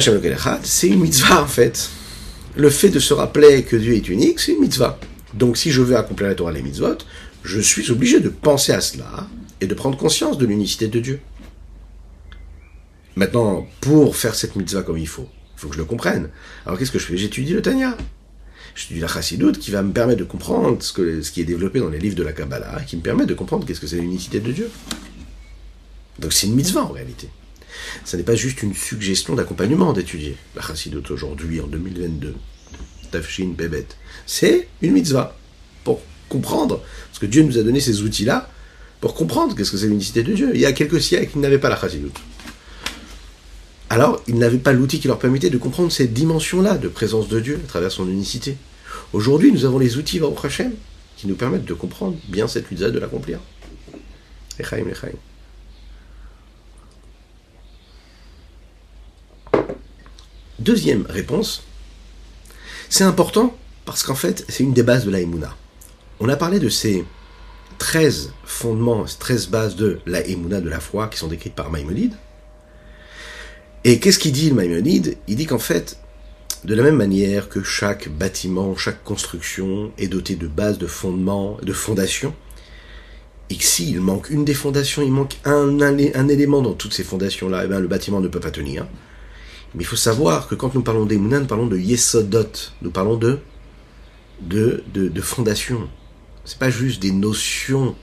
c'est 0.62 0.88
une 0.88 1.01
mitzvah 1.01 1.42
en 1.42 1.46
fait. 1.46 1.90
Le 2.57 2.68
fait 2.70 2.88
de 2.88 2.98
se 2.98 3.14
rappeler 3.14 3.62
que 3.62 3.77
Dieu 3.77 3.94
est 3.94 4.09
unique, 4.09 4.40
c'est 4.40 4.53
une 4.53 4.61
mitzvah. 4.61 4.98
Donc 5.35 5.57
si 5.57 5.70
je 5.70 5.81
veux 5.81 5.96
accomplir 5.96 6.29
la 6.29 6.35
Torah 6.35 6.53
les 6.53 6.62
mitzvot, 6.62 6.98
je 7.42 7.61
suis 7.61 7.90
obligé 7.90 8.20
de 8.20 8.29
penser 8.29 8.72
à 8.72 8.81
cela 8.81 9.29
et 9.61 9.66
de 9.66 9.75
prendre 9.75 9.96
conscience 9.96 10.38
de 10.38 10.46
l'unicité 10.46 10.88
de 10.88 11.01
Dieu. 11.01 11.20
Maintenant, 13.14 13.66
pour 13.81 14.16
faire 14.16 14.35
cette 14.35 14.57
mitzvah 14.57 14.83
comme 14.83 14.98
il 14.98 15.09
faut, 15.09 15.29
il 15.57 15.61
faut 15.61 15.68
que 15.68 15.75
je 15.75 15.79
le 15.79 15.85
comprenne. 15.85 16.31
Alors 16.66 16.79
qu'est-ce 16.79 16.90
que 16.90 16.98
je 16.98 17.05
fais? 17.05 17.16
J'étudie 17.16 17.53
le 17.53 17.62
Tanya 17.62 17.96
je 18.74 18.87
dis 18.88 19.00
la 19.00 19.08
chassidoute 19.08 19.58
qui 19.58 19.70
va 19.70 19.82
me 19.82 19.92
permettre 19.92 20.20
de 20.20 20.24
comprendre 20.24 20.82
ce, 20.82 20.92
qui 21.30 21.40
est 21.40 21.44
développé 21.44 21.80
dans 21.80 21.88
les 21.88 21.98
livres 21.98 22.16
de 22.16 22.22
la 22.22 22.32
Kabbalah, 22.32 22.82
qui 22.87 22.96
me 22.96 23.02
permet 23.02 23.26
de 23.26 23.35
comprendre 23.35 23.66
qu'est-ce 23.66 23.80
que 23.80 23.87
c'est 23.87 23.96
l'unicité 23.96 24.40
de 24.40 24.52
Dieu. 24.52 24.70
Donc 26.18 26.32
c'est 26.32 26.46
une 26.46 26.54
mitzvah 26.54 26.85
en 26.85 26.92
réalité. 26.92 27.28
Ce 28.04 28.16
n'est 28.16 28.22
pas 28.22 28.35
juste 28.35 28.62
une 28.62 28.74
suggestion 28.74 29.35
d'accompagnement 29.35 29.92
d'étudier 29.92 30.37
la 30.54 30.62
chassidoute 30.62 31.11
aujourd'hui, 31.11 31.61
en 31.61 31.66
2022. 31.66 32.35
Tafshin, 33.11 33.54
Bebet. 33.56 33.87
C'est 34.26 34.68
une 34.80 34.92
mitzvah 34.92 35.37
pour 35.85 36.00
comprendre, 36.28 36.82
parce 37.08 37.18
que 37.18 37.26
Dieu 37.26 37.42
nous 37.42 37.58
a 37.58 37.62
donné 37.62 37.80
ces 37.80 38.02
outils-là 38.02 38.50
pour 39.00 39.14
comprendre 39.14 39.54
qu'est-ce 39.54 39.72
que 39.72 39.76
c'est 39.76 39.88
l'unicité 39.88 40.22
de 40.22 40.32
Dieu. 40.32 40.50
Il 40.54 40.61
y 40.61 40.66
a 40.66 40.72
quelques 40.72 41.00
siècles, 41.00 41.32
ils 41.35 41.40
n'avaient 41.40 41.58
pas 41.58 41.68
la 41.68 41.76
chassidoute. 41.76 42.18
Alors, 43.92 44.22
ils 44.26 44.38
n'avaient 44.38 44.57
pas 44.57 44.72
l'outil 44.72 45.00
qui 45.00 45.07
leur 45.07 45.18
permettait 45.18 45.50
de 45.50 45.59
comprendre 45.59 45.92
cette 45.92 46.14
dimension-là 46.14 46.78
de 46.78 46.88
présence 46.88 47.28
de 47.28 47.38
Dieu 47.40 47.61
à 47.62 47.68
travers 47.68 47.92
son 47.92 48.09
unicité. 48.09 48.57
Aujourd'hui, 49.12 49.52
nous 49.52 49.66
avons 49.66 49.78
les 49.78 49.98
outils 49.98 50.18
Baruch 50.18 50.46
Hashem 50.46 50.72
qui 51.18 51.26
nous 51.26 51.35
permettent 51.35 51.66
de 51.66 51.74
comprendre 51.74 52.16
bien 52.28 52.48
cette 52.48 52.70
mitzvah, 52.70 52.88
de 52.88 52.98
l'accomplir. 52.98 53.38
Echaim, 54.59 54.88
echaim. 54.88 55.12
Deuxième 60.59 61.05
réponse, 61.07 61.62
c'est 62.88 63.05
important 63.05 63.55
parce 63.85 64.05
qu'en 64.05 64.14
fait, 64.14 64.46
c'est 64.48 64.62
une 64.62 64.72
des 64.72 64.83
bases 64.83 65.05
de 65.05 65.11
la 65.11 65.18
On 66.18 66.31
a 66.31 66.37
parlé 66.37 66.61
de 66.61 66.70
ces 66.70 67.05
13 67.76 68.33
fondements, 68.42 69.05
13 69.05 69.48
bases 69.48 69.76
de 69.76 70.00
la 70.07 70.22
de 70.22 70.68
la 70.70 70.81
foi, 70.81 71.09
qui 71.09 71.18
sont 71.18 71.28
décrites 71.28 71.55
par 71.55 71.68
Maïmonide. 71.68 72.14
Et 73.84 73.98
qu'est-ce 73.98 74.20
qu'il 74.20 74.32
dit 74.32 74.48
le 74.48 74.54
Maïmonide 74.54 75.16
Il 75.26 75.36
dit 75.36 75.46
qu'en 75.46 75.58
fait, 75.58 75.98
de 76.64 76.74
la 76.74 76.84
même 76.84 76.96
manière 76.96 77.48
que 77.48 77.64
chaque 77.64 78.08
bâtiment, 78.08 78.76
chaque 78.76 79.02
construction 79.02 79.90
est 79.98 80.06
doté 80.06 80.36
de 80.36 80.46
bases, 80.46 80.78
de 80.78 80.86
fondements, 80.86 81.56
de 81.62 81.72
fondations, 81.72 82.32
et 83.50 83.56
que 83.56 83.64
s'il 83.64 84.00
manque 84.00 84.30
une 84.30 84.44
des 84.44 84.54
fondations, 84.54 85.02
il 85.02 85.10
manque 85.10 85.36
un, 85.44 86.28
élément 86.28 86.62
dans 86.62 86.74
toutes 86.74 86.94
ces 86.94 87.02
fondations-là, 87.02 87.62
et 87.62 87.64
eh 87.64 87.68
bien 87.68 87.80
le 87.80 87.88
bâtiment 87.88 88.20
ne 88.20 88.28
peut 88.28 88.38
pas 88.38 88.52
tenir. 88.52 88.86
Mais 89.74 89.82
il 89.82 89.86
faut 89.86 89.96
savoir 89.96 90.46
que 90.46 90.54
quand 90.54 90.74
nous 90.74 90.82
parlons 90.82 91.04
d'Emouna, 91.04 91.40
nous 91.40 91.46
parlons 91.46 91.66
de 91.66 91.76
Yesodot, 91.76 92.52
nous 92.82 92.90
parlons 92.92 93.16
de, 93.16 93.40
de, 94.40 94.84
de, 94.94 95.08
de 95.08 95.20
fondation. 95.20 95.88
C'est 96.44 96.58
pas 96.58 96.70
juste 96.70 97.02
des 97.02 97.12
notions 97.12 97.96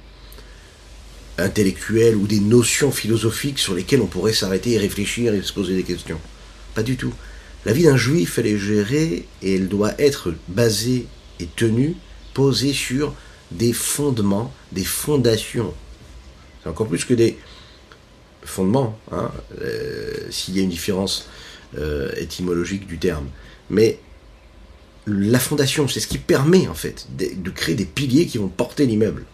intellectuelles 1.39 2.15
ou 2.15 2.27
des 2.27 2.39
notions 2.39 2.91
philosophiques 2.91 3.59
sur 3.59 3.73
lesquelles 3.73 4.01
on 4.01 4.07
pourrait 4.07 4.33
s'arrêter 4.33 4.71
et 4.71 4.77
réfléchir 4.77 5.33
et 5.33 5.41
se 5.41 5.53
poser 5.53 5.75
des 5.75 5.83
questions. 5.83 6.19
Pas 6.75 6.83
du 6.83 6.97
tout. 6.97 7.13
La 7.65 7.73
vie 7.73 7.83
d'un 7.83 7.97
juif, 7.97 8.39
elle 8.39 8.47
est 8.47 8.57
gérée 8.57 9.25
et 9.41 9.55
elle 9.55 9.67
doit 9.67 9.93
être 9.99 10.33
basée 10.47 11.07
et 11.39 11.45
tenue 11.45 11.95
posé 12.33 12.73
sur 12.73 13.13
des 13.51 13.73
fondements, 13.73 14.53
des 14.71 14.83
fondations. 14.83 15.73
C'est 16.61 16.69
encore 16.69 16.87
plus 16.87 17.03
que 17.05 17.13
des 17.13 17.37
fondements, 18.43 18.97
hein, 19.11 19.31
euh, 19.61 20.13
s'il 20.29 20.55
y 20.55 20.59
a 20.59 20.63
une 20.63 20.69
différence 20.69 21.27
euh, 21.77 22.11
étymologique 22.17 22.87
du 22.87 22.97
terme. 22.97 23.27
Mais 23.69 23.99
la 25.05 25.39
fondation, 25.39 25.87
c'est 25.87 25.99
ce 25.99 26.07
qui 26.07 26.17
permet 26.17 26.67
en 26.67 26.73
fait 26.73 27.07
de 27.17 27.49
créer 27.49 27.75
des 27.75 27.85
piliers 27.85 28.25
qui 28.25 28.37
vont 28.37 28.47
porter 28.47 28.85
l'immeuble. 28.85 29.25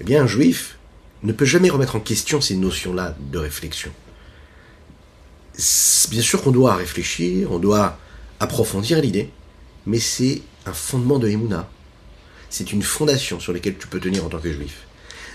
Eh 0.00 0.04
bien, 0.04 0.22
un 0.22 0.26
juif 0.26 0.78
ne 1.22 1.32
peut 1.32 1.44
jamais 1.44 1.70
remettre 1.70 1.96
en 1.96 2.00
question 2.00 2.40
ces 2.40 2.56
notions-là 2.56 3.16
de 3.18 3.38
réflexion. 3.38 3.90
Bien 6.10 6.22
sûr 6.22 6.42
qu'on 6.42 6.52
doit 6.52 6.76
réfléchir, 6.76 7.50
on 7.50 7.58
doit 7.58 7.98
approfondir 8.38 9.00
l'idée, 9.00 9.30
mais 9.86 9.98
c'est 9.98 10.42
un 10.66 10.72
fondement 10.72 11.18
de 11.18 11.28
Emouna. 11.28 11.68
C'est 12.48 12.72
une 12.72 12.82
fondation 12.82 13.40
sur 13.40 13.52
laquelle 13.52 13.76
tu 13.76 13.88
peux 13.88 13.98
tenir 13.98 14.24
en 14.24 14.28
tant 14.28 14.38
que 14.38 14.52
juif. 14.52 14.86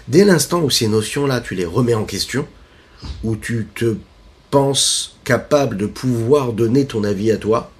Dès 0.08 0.24
l'instant 0.24 0.62
où 0.62 0.70
ces 0.70 0.88
notions-là, 0.88 1.42
tu 1.42 1.56
les 1.56 1.66
remets 1.66 1.94
en 1.94 2.06
question, 2.06 2.48
où 3.24 3.36
tu 3.36 3.68
te 3.76 3.98
penses 4.50 5.18
capable 5.24 5.78
de 5.78 5.86
pouvoir 5.86 6.54
donner 6.54 6.86
ton 6.86 7.04
avis 7.04 7.32
à 7.32 7.38
toi, 7.38 7.72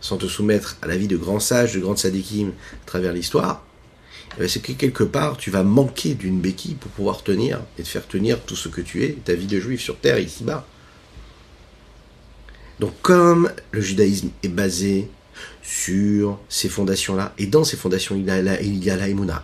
sans 0.00 0.16
te 0.16 0.26
soumettre 0.26 0.76
à 0.82 0.86
l'avis 0.86 1.08
de 1.08 1.16
grands 1.16 1.40
sages, 1.40 1.74
de 1.74 1.80
grands 1.80 1.96
sadikim 1.96 2.48
à 2.48 2.86
travers 2.86 3.12
l'histoire, 3.12 3.62
c'est 4.46 4.60
que 4.60 4.72
quelque 4.72 5.04
part, 5.04 5.36
tu 5.36 5.50
vas 5.50 5.62
manquer 5.62 6.14
d'une 6.14 6.40
béquille 6.40 6.74
pour 6.74 6.90
pouvoir 6.92 7.22
tenir 7.22 7.60
et 7.78 7.82
te 7.82 7.88
faire 7.88 8.06
tenir 8.06 8.40
tout 8.40 8.56
ce 8.56 8.68
que 8.68 8.80
tu 8.80 9.04
es, 9.04 9.12
ta 9.24 9.34
vie 9.34 9.46
de 9.46 9.60
juif 9.60 9.80
sur 9.80 9.98
terre, 9.98 10.18
ici-bas. 10.18 10.66
Donc 12.78 12.92
comme 13.02 13.50
le 13.72 13.80
judaïsme 13.80 14.30
est 14.42 14.48
basé 14.48 15.08
sur 15.62 16.38
ces 16.48 16.68
fondations-là, 16.68 17.34
et 17.38 17.46
dans 17.46 17.64
ces 17.64 17.76
fondations, 17.76 18.16
il 18.16 18.24
y 18.24 18.30
a 18.30 18.42
la, 18.42 18.60
il 18.62 18.88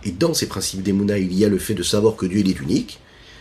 et 0.03 0.11
dans 0.11 0.33
ces 0.33 0.47
principes 0.47 0.81
d'Emouna, 0.81 1.17
il 1.17 1.33
y 1.33 1.45
a 1.45 1.49
le 1.49 1.59
fait 1.59 1.75
de 1.75 1.83
savoir 1.83 2.15
que 2.15 2.25
Dieu 2.25 2.39
est 2.39 2.59
unique, 2.59 2.99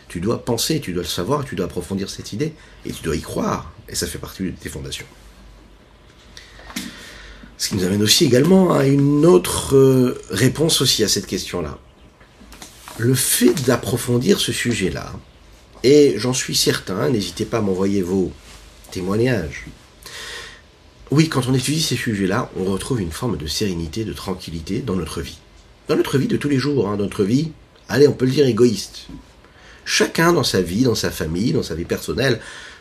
tu 0.09 0.21
dois 0.21 0.45
penser, 0.45 0.81
tu 0.81 0.93
dois 0.93 1.03
le 1.03 1.09
savoir, 1.09 1.45
tu 1.45 1.57
dois 1.57 1.67
approfondir 1.67 2.11
cette 2.11 2.33
idée, 2.33 2.53
et 2.85 2.93
tu 2.93 3.03
dois 3.03 3.17
y 3.17 3.21
croire, 3.21 3.73
et 3.89 3.95
ça 3.95 4.07
fait 4.07 4.19
partie 4.19 4.45
de 4.45 4.51
tes 4.51 4.69
fondations. 4.69 5.07
Ce 7.59 7.69
qui 7.69 7.77
nous 7.77 7.85
amène 7.85 8.03
aussi 8.03 8.25
également 8.25 8.73
à 8.73 8.87
une 8.87 9.25
autre 9.25 9.75
euh, 9.77 10.21
réponse 10.31 10.81
aussi 10.81 11.03
à 11.05 11.09
cette 11.09 11.27
question-là. 11.27 11.79
Le 12.99 13.15
fait 13.15 13.55
d'approfondir 13.65 14.41
ce 14.41 14.53
sujet-là, 14.53 15.13
et 15.83 16.15
j'en 16.19 16.33
suis 16.33 16.57
certain, 16.57 17.09
n'hésitez 17.11 17.45
pas 17.45 17.59
à 17.59 17.61
m'envoyer 17.61 18.03
vos 18.03 18.33
témoignages. 18.91 19.67
Oui, 21.11 21.29
quand 21.29 21.47
on 21.49 21.55
étudie 21.55 21.83
ces 21.83 21.97
sujets-là, 21.97 22.51
on 22.59 22.65
retrouve 22.65 23.01
une 23.01 23.13
forme 23.13 23.37
de 23.37 23.47
sérénité, 23.47 24.05
de 24.05 24.13
tranquillité 24.13 24.81
dans 24.81 24.97
notre 24.97 25.21
vie. 25.21 25.39
Dans 25.89 25.97
notre 25.97 26.19
vie 26.19 26.27
de 26.27 26.37
tous 26.37 26.49
les 26.49 26.59
jours, 26.59 26.89
hein, 26.89 26.97
notre 26.97 27.23
vie, 27.23 27.53
allez, 27.89 28.09
on 28.09 28.13
peut 28.13 28.25
le 28.25 28.33
dire 28.33 28.47
égoïste. 28.47 29.07
Chacun 29.85 30.33
dans 30.33 30.43
sa 30.43 30.61
vie, 30.61 30.83
dans 30.83 30.97
sa 30.97 31.11
famille, 31.11 31.53
dans 31.53 31.63
sa 31.63 31.77
vie 31.77 31.85
personnelle, 31.85 32.41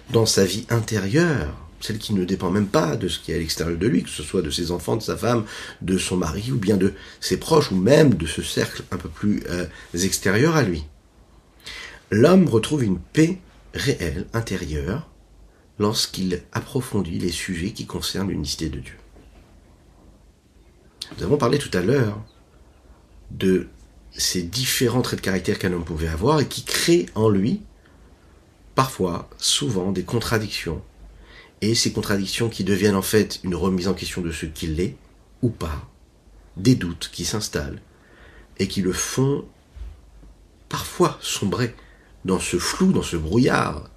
dans 0.10 0.26
sa 0.26 0.44
vie 0.44 0.66
intérieure, 0.70 1.54
celle 1.80 1.98
qui 1.98 2.14
ne 2.14 2.26
dépend 2.26 2.52
même 2.52 2.68
pas 2.68 2.96
de 2.96 3.08
ce 3.08 3.20
qui 3.20 3.32
est 3.32 3.36
à 3.36 3.38
l'extérieur 3.38 3.78
de 3.78 3.88
lui, 3.88 4.04
que 4.04 4.10
ce 4.10 4.24
soit 4.24 4.42
de 4.42 4.50
ses 4.50 4.72
enfants, 4.72 4.96
de 4.96 5.04
sa 5.04 5.18
femme, 5.18 5.46
de 5.82 5.98
son 5.98 6.18
mari, 6.18 6.52
ou 6.52 6.58
bien 6.58 6.78
de 6.78 6.94
ses 7.20 7.38
proches, 7.38 7.72
ou 7.72 7.76
même 7.76 8.14
de 8.14 8.26
ce 8.26 8.42
cercle 8.42 8.84
un 8.92 8.98
peu 8.98 9.10
plus 9.10 9.44
euh, 9.50 9.66
extérieur 9.94 10.56
à 10.56 10.64
lui. 10.64 10.86
L'homme 12.12 12.48
retrouve 12.48 12.84
une 12.84 13.00
paix 13.00 13.40
réelle, 13.74 14.26
intérieure, 14.34 15.10
lorsqu'il 15.80 16.42
approfondit 16.54 17.20
les 17.20 17.32
sujets 17.32 17.72
qui 17.72 17.86
concernent 17.86 18.30
l'unicité 18.30 18.70
de 18.70 18.80
Dieu. 18.80 18.96
Nous 21.18 21.24
avons 21.24 21.38
parlé 21.38 21.58
tout 21.58 21.76
à 21.78 21.82
l'heure 21.82 22.24
de 23.32 23.68
ces 24.12 24.44
différents 24.44 25.02
traits 25.02 25.20
de 25.20 25.26
caractère 25.26 25.60
qu'un 25.60 25.74
homme 25.74 25.84
pouvait 25.84 26.08
avoir 26.08 26.40
et 26.40 26.48
qui 26.48 26.64
créent 26.64 27.08
en 27.16 27.30
lui 27.30 27.62
parfois, 28.76 29.30
souvent, 29.38 29.92
des 29.92 30.04
contradictions 30.04 30.82
et 31.62 31.76
ces 31.76 31.92
contradictions 31.92 32.50
qui 32.50 32.64
deviennent 32.64 32.96
en 32.96 33.02
fait 33.02 33.40
une 33.44 33.56
remise 33.56 33.88
en 33.88 33.94
question 33.94 34.22
de 34.22 34.32
ce 34.32 34.46
qu'il 34.46 34.80
est 34.80 34.96
ou 35.42 35.50
pas, 35.50 35.90
des 36.58 36.76
doutes 36.76 37.10
qui 37.12 37.26
s'installent 37.26 37.82
et 38.58 38.68
qui 38.68 38.82
le 38.82 38.94
font 38.94 39.46
parfois 40.70 41.18
sombrer 41.22 41.76
dans 42.24 42.40
ce 42.40 42.58
flou, 42.58 42.92
dans 42.92 43.04
ce 43.04 43.18
brouillard, 43.18 43.90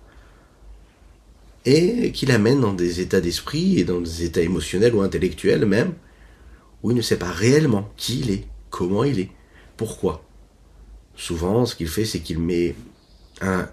et 1.65 2.13
qui 2.13 2.27
l'amène 2.27 2.61
dans 2.61 2.73
des 2.73 3.01
états 3.01 3.21
d'esprit 3.21 3.79
et 3.79 3.85
dans 3.85 4.01
des 4.01 4.25
états 4.25 4.43
émotionnels 4.43 4.95
ou 4.95 5.03
intellectuels 5.03 5.67
même, 5.67 5.95
où 6.83 6.91
il 6.91 6.97
ne 6.97 7.03
sait 7.03 7.19
pas 7.19 7.31
réellement 7.31 7.91
qui 7.97 8.21
il 8.21 8.31
est, 8.31 8.45
comment 8.71 9.05
il 9.05 9.21
est, 9.21 9.31
pourquoi. 9.77 10.25
Souvent, 11.17 11.67
ce 11.67 11.75
qu'il 11.75 11.89
fait, 11.89 12.05
c'est 12.05 12.21
qu'il 12.21 12.39
met 12.39 12.75
un, 13.41 13.69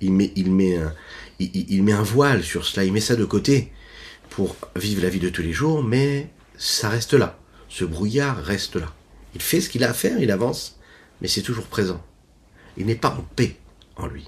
il 0.00 0.12
met, 0.12 0.32
il 0.36 0.52
met 0.52 0.76
un, 0.76 0.92
il, 1.40 1.82
met 1.82 1.92
un 1.92 2.02
voile 2.02 2.44
sur 2.44 2.66
cela, 2.66 2.84
il 2.84 2.92
met 2.92 3.00
ça 3.00 3.16
de 3.16 3.24
côté 3.24 3.72
pour 4.28 4.56
vivre 4.76 5.02
la 5.02 5.08
vie 5.08 5.18
de 5.18 5.28
tous 5.28 5.42
les 5.42 5.52
jours, 5.52 5.82
mais 5.82 6.28
ça 6.56 6.88
reste 6.88 7.14
là. 7.14 7.38
Ce 7.68 7.84
brouillard 7.84 8.36
reste 8.42 8.76
là. 8.76 8.92
Il 9.34 9.42
fait 9.42 9.60
ce 9.60 9.70
qu'il 9.70 9.84
a 9.84 9.90
à 9.90 9.94
faire, 9.94 10.20
il 10.20 10.30
avance, 10.30 10.78
mais 11.20 11.28
c'est 11.28 11.42
toujours 11.42 11.66
présent. 11.66 12.04
Il 12.76 12.86
n'est 12.86 12.94
pas 12.94 13.16
en 13.18 13.22
paix 13.34 13.56
en 13.96 14.06
lui. 14.06 14.24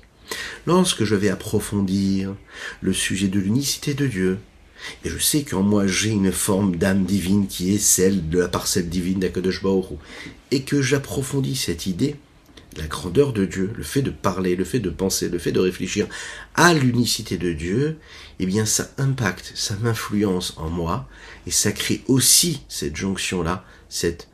Lorsque 0.67 1.05
je 1.05 1.15
vais 1.15 1.29
approfondir 1.29 2.35
le 2.81 2.93
sujet 2.93 3.29
de 3.29 3.39
l'unicité 3.39 3.95
de 3.95 4.07
Dieu, 4.07 4.39
et 5.05 5.09
je 5.09 5.19
sais 5.19 5.43
qu'en 5.43 5.63
moi 5.63 5.87
j'ai 5.87 6.11
une 6.11 6.33
forme 6.33 6.77
d'âme 6.77 7.05
divine 7.05 7.47
qui 7.47 7.75
est 7.75 7.79
celle 7.79 8.29
de 8.29 8.41
la 8.41 8.49
parcelle 8.49 8.89
divine 8.89 9.21
d'Akadosh 9.21 9.63
et 10.51 10.63
que 10.63 10.83
j'approfondis 10.83 11.57
cette 11.57 11.87
idée, 11.87 12.17
la 12.77 12.87
grandeur 12.87 13.33
de 13.33 13.45
Dieu, 13.45 13.73
le 13.77 13.83
fait 13.83 14.03
de 14.03 14.11
parler, 14.11 14.57
le 14.57 14.65
fait 14.65 14.81
de 14.81 14.91
penser, 14.91 15.29
le 15.29 15.39
fait 15.39 15.53
de 15.53 15.61
réfléchir 15.61 16.07
à 16.55 16.75
l'unicité 16.75 17.39
de 17.39 17.53
Dieu, 17.53 17.99
eh 18.39 18.47
bien 18.47 18.65
ça 18.65 18.91
impacte, 18.99 19.53
ça 19.55 19.77
m'influence 19.81 20.55
en 20.57 20.71
moi 20.71 21.09
et 21.47 21.51
ça 21.51 21.73
crée 21.73 22.03
aussi 22.09 22.63
cette 22.69 22.97
jonction-là, 22.97 23.65
cette 23.89 24.29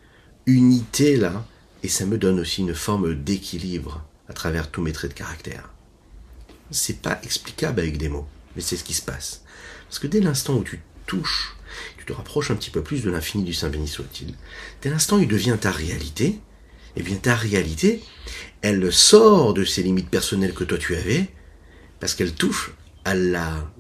unité-là 0.47 1.45
et 1.83 1.89
ça 1.89 2.07
me 2.07 2.19
donne 2.19 2.41
aussi 2.41 2.63
une 2.63 2.75
forme 2.75 3.15
d'équilibre 3.15 4.05
à 4.29 4.33
travers 4.33 4.71
tous 4.71 4.83
mes 4.83 4.93
traits 4.93 5.13
de 5.13 5.19
caractère. 5.19 5.71
C'est 6.71 7.01
pas 7.01 7.19
explicable 7.23 7.81
avec 7.81 7.99
des 7.99 8.09
mots, 8.09 8.27
mais 8.55 8.63
c'est 8.63 8.77
ce 8.77 8.85
qui 8.85 8.95
se 8.95 9.03
passe. 9.03 9.43
Parce 9.89 9.99
que 9.99 10.07
dès 10.07 10.21
l'instant 10.21 10.57
où 10.57 10.65
tu 10.65 10.81
touches, 11.07 11.57
tu 11.97 12.05
te 12.05 12.13
rapproches 12.13 12.51
un 12.51 12.57
petit 12.57 12.71
peu 12.71 12.83
plus 12.83 13.03
de 13.03 13.11
l'infini 13.11 13.45
du 13.45 13.55
Saint 13.55 13.71
béni 13.71 13.89
soit-il, 13.89 14.35
dès 14.83 14.91
l'instant 14.91 15.17
où 15.17 15.23
il 15.23 15.29
devient 15.29 15.57
ta 15.61 15.71
réalité, 15.71 16.41
eh 16.99 17.03
bien 17.03 17.17
ta 17.17 17.35
réalité, 17.35 18.03
elle 18.61 18.93
sort 18.93 19.55
de 19.55 19.65
ces 19.65 19.83
limites 19.83 20.11
personnelles 20.11 20.53
que 20.53 20.65
toi 20.65 20.79
tu 20.79 20.97
avais, 20.97 21.29
parce 22.01 22.15
qu'elle 22.15 22.33
touche 22.33 22.73
à 23.05 23.15
la, 23.15 23.71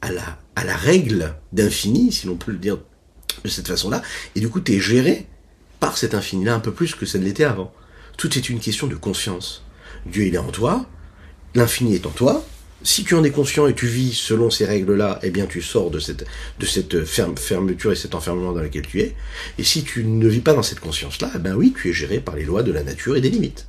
à 0.00 0.10
la, 0.10 0.38
à 0.56 0.64
la 0.64 0.76
règle 0.76 1.34
d'infini, 1.52 2.10
si 2.10 2.26
l'on 2.26 2.36
peut 2.36 2.52
le 2.52 2.58
dire 2.58 2.78
de 3.44 3.48
cette 3.48 3.68
façon-là, 3.68 4.02
et 4.34 4.40
du 4.40 4.48
coup 4.48 4.60
tu 4.60 4.72
es 4.72 4.80
géré 4.80 5.26
par 5.80 5.98
cet 5.98 6.14
infini-là 6.14 6.54
un 6.54 6.60
peu 6.60 6.72
plus 6.72 6.94
que 6.94 7.06
ça 7.06 7.18
ne 7.18 7.24
l'était 7.24 7.44
avant. 7.44 7.72
Tout 8.16 8.38
est 8.38 8.48
une 8.48 8.60
question 8.60 8.86
de 8.86 8.94
conscience. 8.94 9.64
Dieu 10.06 10.26
il 10.26 10.34
est 10.34 10.38
en 10.38 10.50
toi, 10.50 10.86
l'infini 11.54 11.94
est 11.94 12.06
en 12.06 12.10
toi, 12.10 12.44
si 12.84 13.04
tu 13.04 13.14
en 13.14 13.24
es 13.24 13.30
conscient 13.30 13.66
et 13.66 13.74
tu 13.74 13.86
vis 13.86 14.12
selon 14.12 14.50
ces 14.50 14.64
règles-là, 14.64 15.20
eh 15.22 15.30
bien 15.30 15.46
tu 15.46 15.62
sors 15.62 15.90
de 15.90 15.98
cette, 15.98 16.24
fermeture 17.04 17.92
et 17.92 17.96
cet 17.96 18.14
enfermement 18.14 18.52
dans 18.52 18.62
lequel 18.62 18.86
tu 18.86 19.00
es. 19.00 19.14
Et 19.58 19.64
si 19.64 19.84
tu 19.84 20.04
ne 20.04 20.28
vis 20.28 20.40
pas 20.40 20.54
dans 20.54 20.62
cette 20.62 20.80
conscience-là, 20.80 21.30
eh 21.34 21.38
ben 21.38 21.54
oui, 21.54 21.74
tu 21.76 21.90
es 21.90 21.92
géré 21.92 22.20
par 22.20 22.36
les 22.36 22.44
lois 22.44 22.62
de 22.62 22.72
la 22.72 22.82
nature 22.82 23.16
et 23.16 23.20
des 23.20 23.30
limites. 23.30 23.66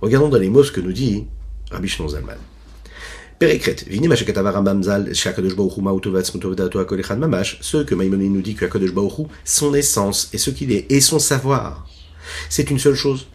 Regardons 0.00 0.28
dans 0.28 0.38
les 0.38 0.48
mots 0.48 0.64
ce 0.64 0.72
que 0.72 0.80
nous 0.80 0.92
dit 0.92 1.26
Rabbi 1.70 1.88
Shnon 1.88 2.08
Zalman. 2.08 2.38
Ce 3.40 3.46
que 7.82 7.94
Maïmonide 7.94 8.32
nous 8.32 8.42
dit 8.42 8.54
que 8.54 8.66
Akadosh 8.66 8.92
son 9.44 9.74
essence 9.74 10.28
et 10.32 10.38
ce 10.38 10.50
qu'il 10.50 10.72
est, 10.72 10.84
et 10.90 11.00
son 11.00 11.18
savoir, 11.18 11.88
c'est 12.50 12.70
une 12.70 12.78
seule 12.78 12.94
chose. 12.94 13.26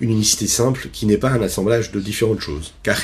Une 0.00 0.10
unicité 0.10 0.46
simple 0.46 0.88
qui 0.92 1.06
n'est 1.06 1.16
pas 1.16 1.30
un 1.30 1.42
assemblage 1.42 1.92
de 1.92 2.00
différentes 2.00 2.40
choses. 2.40 2.74
Car 2.82 2.96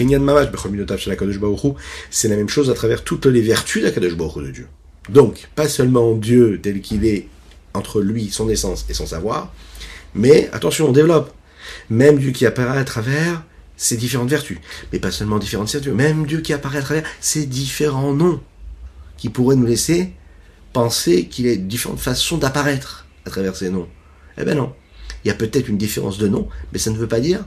c'est 2.11 2.29
la 2.29 2.37
même 2.37 2.49
chose 2.49 2.71
à 2.71 2.75
travers 2.75 3.05
toutes 3.05 3.27
les 3.27 3.41
vertus 3.41 3.83
d'Akadosh 3.83 4.17
de 4.17 4.51
Dieu. 4.51 4.67
Donc, 5.09 5.49
pas 5.55 5.69
seulement 5.69 6.15
Dieu 6.15 6.61
tel 6.63 6.81
qu'il 6.81 7.05
est 7.05 7.29
entre 7.75 8.01
lui, 8.01 8.31
son 8.31 8.49
essence 8.49 8.87
et 8.89 8.95
son 8.95 9.07
savoir, 9.07 9.53
mais 10.15 10.49
attention, 10.53 10.89
on 10.89 10.93
développe. 10.93 11.33
Même 11.91 12.19
Dieu 12.19 12.31
qui 12.31 12.47
apparaît 12.47 12.79
à 12.79 12.85
travers 12.85 13.43
ses 13.77 13.97
différentes 13.97 14.31
vertus. 14.31 14.59
Mais 14.93 14.99
pas 14.99 15.11
seulement 15.11 15.39
différentes 15.39 15.71
vertus, 15.71 15.93
même 15.93 16.27
Dieu 16.27 16.41
qui 16.41 16.53
apparaît 16.53 16.79
à 16.79 16.83
travers 16.83 17.05
ses 17.21 17.47
différents 17.47 18.15
noms, 18.15 18.41
qui 19.19 19.29
pourraient 19.29 19.57
nous 19.57 19.67
laisser 19.67 20.13
penser 20.73 21.27
qu'il 21.27 21.49
a 21.49 21.57
différentes 21.57 22.01
façons 22.01 22.39
d'apparaître 22.39 23.07
à 23.25 23.31
travers 23.31 23.57
ces 23.57 23.71
noms. 23.71 23.89
Eh 24.39 24.45
ben 24.45 24.57
non. 24.57 24.73
Il 25.25 25.29
y 25.29 25.31
a 25.31 25.35
peut-être 25.35 25.69
une 25.69 25.79
différence 25.79 26.19
de 26.19 26.29
nom, 26.29 26.49
mais 26.73 26.79
ça 26.79 26.91
ne 26.91 26.97
veut 26.97 27.09
pas 27.09 27.21
dire 27.21 27.45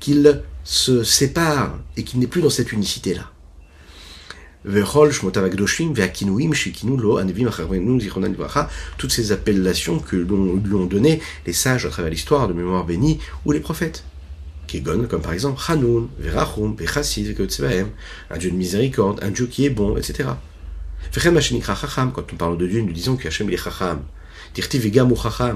qu'il 0.00 0.42
se 0.64 1.04
sépare 1.04 1.78
et 1.96 2.04
qu'il 2.04 2.20
n'est 2.20 2.26
plus 2.26 2.42
dans 2.42 2.50
cette 2.50 2.72
unicité-là. 2.72 3.30
toutes 8.96 9.12
ces 9.12 9.32
appellations 9.32 9.98
que 9.98 10.16
lui 10.16 10.74
ont 10.74 10.86
donné 10.86 11.20
les 11.46 11.52
sages 11.52 11.84
à 11.84 11.90
travers 11.90 12.10
l'histoire 12.10 12.48
de 12.48 12.54
mémoire 12.54 12.84
bénie 12.84 13.18
ou 13.44 13.52
les 13.52 13.60
prophètes. 13.60 14.04
Kegon, 14.66 15.06
comme 15.08 15.20
par 15.20 15.34
exemple 15.34 15.60
Hanoun, 15.68 16.08
Verachum, 16.18 16.74
Vechassid, 16.76 17.36
un 18.30 18.38
Dieu 18.38 18.50
de 18.50 18.56
miséricorde, 18.56 19.22
un 19.22 19.30
Dieu 19.30 19.46
qui 19.46 19.66
est 19.66 19.70
bon, 19.70 19.98
etc. 19.98 20.30
Quand 21.12 22.32
on 22.32 22.36
parle 22.36 22.56
de 22.56 22.66
Dieu, 22.66 22.80
nous 22.80 22.92
disons 22.92 23.16
qu'Hachem 23.16 23.50
est 23.50 23.58
Chacham. 23.58 24.02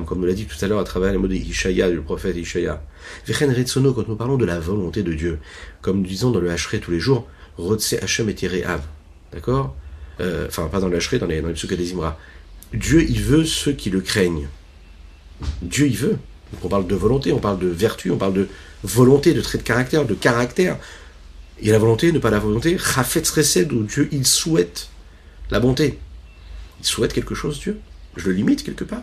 Comme 0.07 0.21
nous 0.21 0.27
l'a 0.27 0.33
dit 0.33 0.47
tout 0.47 0.65
à 0.65 0.69
l'heure 0.69 0.81
à 0.81 0.85
travers 0.85 1.13
les 1.13 1.19
mots 1.19 1.29
de 1.29 1.35
Ishaya, 1.35 1.91
du 1.91 2.01
prophète 2.01 2.37
Ishaya. 2.37 2.83
quand 3.27 4.09
nous 4.09 4.17
parlons 4.17 4.37
de 4.37 4.45
la 4.45 4.59
volonté 4.59 5.03
de 5.03 5.13
Dieu, 5.13 5.39
comme 5.83 5.99
nous 5.99 6.07
disons 6.07 6.31
dans 6.31 6.41
le 6.41 6.51
Hachré 6.51 6.81
tous 6.81 6.91
les 6.91 7.01
jours, 7.01 7.27
Rotse 7.59 7.95
Hachem 7.95 8.29
et 8.29 8.65
Av. 8.65 8.81
D'accord 9.33 9.77
euh, 10.21 10.47
Enfin, 10.49 10.69
pas 10.69 10.81
dans 10.81 10.89
le 10.89 10.99
dans 11.19 11.27
les, 11.27 11.41
dans 11.41 11.49
les 11.49 11.77
des 11.77 11.93
Imra. 11.93 12.19
Dieu, 12.73 13.03
il 13.09 13.23
veut 13.23 13.45
ceux 13.45 13.73
qui 13.73 13.91
le 13.91 14.01
craignent. 14.01 14.49
Dieu, 15.63 15.87
il 15.87 15.97
veut. 15.97 16.19
on 16.63 16.69
parle 16.69 16.87
de 16.87 16.95
volonté, 16.95 17.33
on 17.33 17.39
parle 17.39 17.59
de 17.59 17.69
vertu, 17.69 18.11
on 18.11 18.19
parle 18.19 18.35
de 18.35 18.49
volonté, 18.83 19.33
de 19.33 19.41
trait 19.41 19.59
de 19.59 19.63
caractère, 19.63 20.05
de 20.05 20.15
caractère. 20.15 20.77
A 21.61 21.71
la 21.71 21.79
volonté, 21.79 22.13
ne 22.13 22.19
pas 22.19 22.31
la 22.31 22.39
volonté. 22.39 22.79
Chafetz 22.79 23.31
Resed, 23.31 23.73
où 23.73 23.83
Dieu, 23.85 24.09
il 24.13 24.27
souhaite 24.27 24.89
la 25.51 25.61
bonté. 25.61 25.99
Il 26.81 26.87
souhaite 26.87 27.13
quelque 27.13 27.35
chose, 27.35 27.59
Dieu? 27.61 27.81
Je 28.17 28.27
le 28.27 28.33
limite 28.33 28.65
quelque 28.65 28.85
part. 28.85 29.03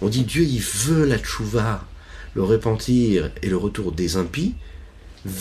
On 0.00 0.08
dit 0.08 0.22
Dieu, 0.24 0.42
il 0.42 0.60
veut 0.60 1.04
la 1.04 1.18
tchouva, 1.18 1.84
le 2.34 2.42
repentir 2.42 3.30
et 3.42 3.48
le 3.48 3.56
retour 3.56 3.90
des 3.92 4.16
impies. 4.16 4.54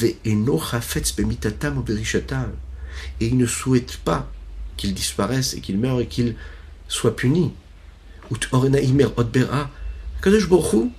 Et 0.02 0.18
il 0.26 0.44
ne 3.38 3.46
souhaite 3.46 3.98
pas 3.98 4.32
qu'il 4.78 4.94
disparaisse 4.94 5.54
et 5.54 5.62
qu'il 5.62 5.78
meure 5.78 6.00
et 6.00 6.08
qu'il 6.08 6.36
soit 6.88 7.16
puni. 7.16 7.52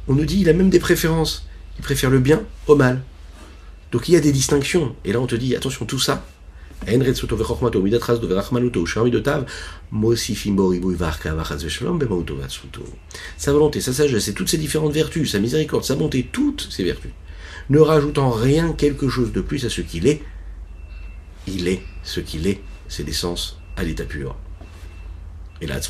On 0.07 0.15
nous 0.15 0.25
dit 0.25 0.41
il 0.41 0.49
a 0.49 0.53
même 0.53 0.71
des 0.71 0.79
préférences. 0.79 1.47
Il 1.79 1.83
préfère 1.83 2.11
le 2.11 2.21
bien 2.21 2.43
au 2.67 2.77
mal. 2.77 3.03
Donc 3.91 4.09
il 4.09 4.13
y 4.13 4.17
a 4.17 4.21
des 4.21 4.33
distinctions. 4.33 4.95
Et 5.05 5.13
là 5.13 5.21
on 5.21 5.27
te 5.27 5.35
dit 5.35 5.57
attention, 5.57 5.87
tout 5.87 5.99
ça, 5.99 6.25
sa 13.37 13.53
volonté, 13.53 13.81
sa 13.81 13.93
sagesse 13.93 14.29
et 14.29 14.35
toutes 14.35 14.49
ces 14.49 14.59
différentes 14.59 14.93
vertus, 14.93 15.33
sa 15.33 15.39
miséricorde, 15.39 15.85
sa 15.85 15.95
bonté, 15.95 16.29
toutes 16.31 16.69
ces 16.71 16.85
vertus, 16.85 17.11
ne 17.71 17.79
rajoutant 17.79 18.31
rien 18.31 18.73
quelque 18.73 19.09
chose 19.09 19.33
de 19.33 19.41
plus 19.41 19.65
à 19.65 19.71
ce 19.71 19.81
qu'il 19.81 20.07
est, 20.07 20.23
il 21.47 21.69
est 21.69 21.83
ce 22.03 22.21
qu'il 22.21 22.47
est, 22.47 22.61
c'est 22.89 23.07
l'essence 23.07 23.59
à 23.77 23.85
l'état 23.85 24.05
pur. 24.05 24.37
Et 25.61 25.67
là, 25.67 25.81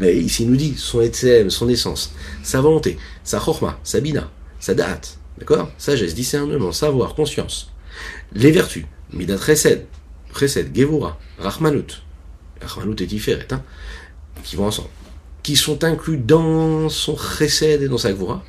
il 0.00 0.48
nous 0.48 0.56
dit 0.56 0.74
son 0.76 1.00
etzem, 1.00 1.50
son 1.50 1.68
essence, 1.68 2.14
sa 2.42 2.60
volonté, 2.60 2.96
sa 3.24 3.38
chorma, 3.38 3.78
sa 3.82 4.00
bina, 4.00 4.30
sa 4.60 4.74
date, 4.74 5.18
D'accord? 5.38 5.70
Sagesse, 5.78 6.14
discernement, 6.14 6.72
savoir, 6.72 7.14
conscience. 7.14 7.72
Les 8.32 8.50
vertus, 8.50 8.84
Midat 9.12 9.38
Chesed, 9.38 9.86
Chesed, 10.38 10.74
Gevura, 10.74 11.18
Rachmanut, 11.38 12.02
Rachmanut 12.60 13.00
et 13.00 13.06
Tiferet, 13.06 13.48
qui 14.44 14.56
vont 14.56 14.66
ensemble, 14.66 14.88
qui 15.42 15.56
sont 15.56 15.84
inclus 15.84 16.18
dans 16.18 16.88
son 16.88 17.16
Chesed 17.16 17.82
et 17.82 17.88
dans 17.88 17.98
sa 17.98 18.10
Gevura, 18.10 18.44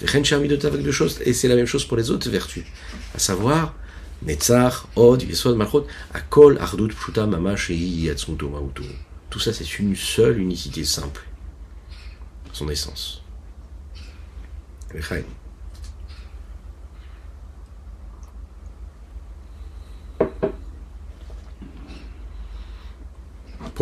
avec 0.00 0.82
deux 0.82 0.92
choses, 0.92 1.20
et 1.24 1.32
c'est 1.32 1.48
la 1.48 1.54
même 1.54 1.66
chose 1.66 1.84
pour 1.84 1.96
les 1.96 2.10
autres 2.10 2.28
vertus, 2.28 2.64
à 3.14 3.18
savoir, 3.18 3.74
Netzach, 4.24 4.84
Od, 4.96 5.22
Yesod, 5.22 5.56
Malchot, 5.56 5.86
Akol, 6.14 6.58
Ardut, 6.58 6.88
Pshuta, 6.88 7.26
Mamash 7.26 7.70
et 7.70 7.76
Yatsmuto, 7.76 8.48
Mautu. 8.48 8.82
Tout 9.30 9.40
ça, 9.40 9.52
c'est 9.52 9.78
une 9.78 9.96
seule 9.96 10.38
unicité 10.38 10.84
simple. 10.84 11.24
Son 12.52 12.68
essence. 12.68 13.22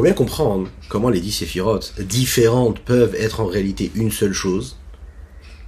Pour 0.00 0.06
bien 0.06 0.14
comprendre 0.14 0.70
comment 0.88 1.10
les 1.10 1.20
dix 1.20 1.30
séphirotes 1.30 1.92
différentes 2.00 2.80
peuvent 2.80 3.14
être 3.14 3.40
en 3.40 3.44
réalité 3.44 3.92
une 3.94 4.10
seule 4.10 4.32
chose, 4.32 4.78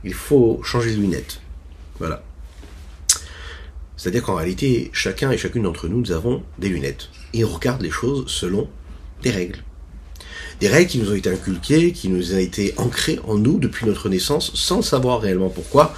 il 0.04 0.14
faut 0.14 0.58
changer 0.62 0.96
de 0.96 1.02
lunettes. 1.02 1.42
Voilà. 1.98 2.22
C'est-à-dire 3.98 4.22
qu'en 4.22 4.36
réalité, 4.36 4.88
chacun 4.94 5.30
et 5.32 5.36
chacune 5.36 5.64
d'entre 5.64 5.86
nous, 5.86 6.00
nous 6.00 6.12
avons 6.12 6.42
des 6.58 6.70
lunettes. 6.70 7.10
Et 7.34 7.44
on 7.44 7.48
regarde 7.50 7.82
les 7.82 7.90
choses 7.90 8.24
selon 8.26 8.70
des 9.22 9.30
règles. 9.30 9.62
Des 10.60 10.68
règles 10.68 10.90
qui 10.90 10.98
nous 11.00 11.10
ont 11.10 11.14
été 11.14 11.28
inculquées, 11.28 11.92
qui 11.92 12.08
nous 12.08 12.32
ont 12.32 12.38
été 12.38 12.72
ancrées 12.78 13.20
en 13.24 13.34
nous 13.34 13.58
depuis 13.58 13.84
notre 13.84 14.08
naissance, 14.08 14.50
sans 14.54 14.80
savoir 14.80 15.20
réellement 15.20 15.50
pourquoi. 15.50 15.94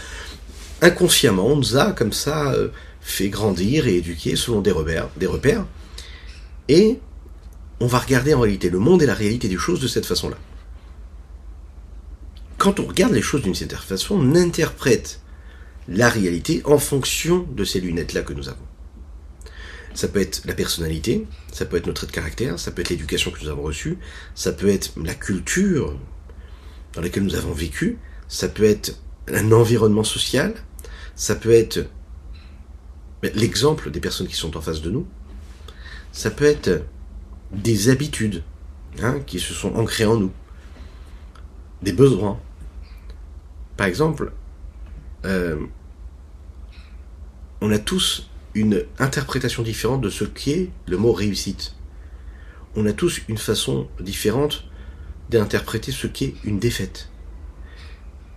Inconsciemment, 0.82 1.46
on 1.46 1.56
nous 1.58 1.76
a 1.76 1.92
comme 1.92 2.12
ça 2.12 2.50
euh, 2.50 2.70
fait 3.00 3.28
grandir 3.28 3.86
et 3.86 3.98
éduquer 3.98 4.34
selon 4.34 4.60
des 4.60 4.72
repères. 4.72 5.08
Des 5.18 5.26
repères. 5.26 5.64
Et 6.68 6.98
on 7.84 7.86
va 7.86 7.98
regarder 7.98 8.32
en 8.32 8.40
réalité 8.40 8.70
le 8.70 8.78
monde 8.78 9.02
et 9.02 9.06
la 9.06 9.12
réalité 9.12 9.46
des 9.46 9.58
choses 9.58 9.78
de 9.78 9.88
cette 9.88 10.06
façon-là. 10.06 10.38
Quand 12.56 12.80
on 12.80 12.86
regarde 12.86 13.12
les 13.12 13.20
choses 13.20 13.42
d'une 13.42 13.54
certaine 13.54 13.78
façon, 13.78 14.14
on 14.14 14.34
interprète 14.36 15.20
la 15.86 16.08
réalité 16.08 16.62
en 16.64 16.78
fonction 16.78 17.46
de 17.54 17.62
ces 17.62 17.80
lunettes-là 17.80 18.22
que 18.22 18.32
nous 18.32 18.48
avons. 18.48 18.66
Ça 19.92 20.08
peut 20.08 20.20
être 20.20 20.40
la 20.46 20.54
personnalité, 20.54 21.26
ça 21.52 21.66
peut 21.66 21.76
être 21.76 21.86
notre 21.86 22.00
trait 22.00 22.06
de 22.06 22.12
caractère, 22.12 22.58
ça 22.58 22.70
peut 22.70 22.80
être 22.80 22.88
l'éducation 22.88 23.30
que 23.30 23.44
nous 23.44 23.50
avons 23.50 23.64
reçue, 23.64 23.98
ça 24.34 24.52
peut 24.52 24.68
être 24.68 24.92
la 24.96 25.14
culture 25.14 25.94
dans 26.94 27.02
laquelle 27.02 27.24
nous 27.24 27.34
avons 27.34 27.52
vécu, 27.52 27.98
ça 28.28 28.48
peut 28.48 28.64
être 28.64 28.98
un 29.28 29.52
environnement 29.52 30.04
social, 30.04 30.54
ça 31.16 31.34
peut 31.34 31.52
être 31.52 31.86
l'exemple 33.34 33.90
des 33.90 34.00
personnes 34.00 34.26
qui 34.26 34.36
sont 34.36 34.56
en 34.56 34.62
face 34.62 34.80
de 34.80 34.90
nous, 34.90 35.06
ça 36.12 36.30
peut 36.30 36.46
être 36.46 36.82
des 37.54 37.88
habitudes 37.88 38.42
hein, 39.02 39.20
qui 39.26 39.40
se 39.40 39.54
sont 39.54 39.74
ancrées 39.76 40.06
en 40.06 40.16
nous, 40.16 40.32
des 41.82 41.92
besoins. 41.92 42.38
Par 43.76 43.86
exemple, 43.86 44.32
euh, 45.24 45.58
on 47.60 47.70
a 47.70 47.78
tous 47.78 48.28
une 48.54 48.84
interprétation 48.98 49.62
différente 49.62 50.00
de 50.00 50.10
ce 50.10 50.24
qu'est 50.24 50.70
le 50.86 50.96
mot 50.96 51.12
réussite. 51.12 51.74
On 52.76 52.86
a 52.86 52.92
tous 52.92 53.20
une 53.28 53.38
façon 53.38 53.88
différente 54.00 54.64
d'interpréter 55.30 55.92
ce 55.92 56.06
qu'est 56.06 56.34
une 56.44 56.58
défaite. 56.58 57.08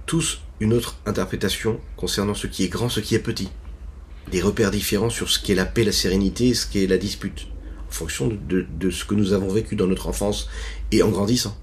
Tous 0.05 0.41
une 0.59 0.73
autre 0.73 0.97
interprétation 1.05 1.79
concernant 1.97 2.33
ce 2.33 2.47
qui 2.47 2.63
est 2.63 2.69
grand, 2.69 2.89
ce 2.89 2.99
qui 2.99 3.15
est 3.15 3.19
petit. 3.19 3.49
Des 4.31 4.41
repères 4.41 4.71
différents 4.71 5.09
sur 5.09 5.29
ce 5.29 5.39
qu'est 5.39 5.55
la 5.55 5.65
paix, 5.65 5.83
la 5.83 5.91
sérénité, 5.91 6.53
ce 6.53 6.65
qu'est 6.65 6.87
la 6.87 6.97
dispute 6.97 7.47
fonction 7.97 8.29
de, 8.29 8.89
ce 8.89 9.05
que 9.05 9.15
nous 9.15 9.33
avons 9.33 9.49
vécu 9.49 9.75
dans 9.75 9.87
notre 9.87 10.07
enfance 10.07 10.49
et 10.91 11.03
en 11.03 11.09
grandissant. 11.09 11.57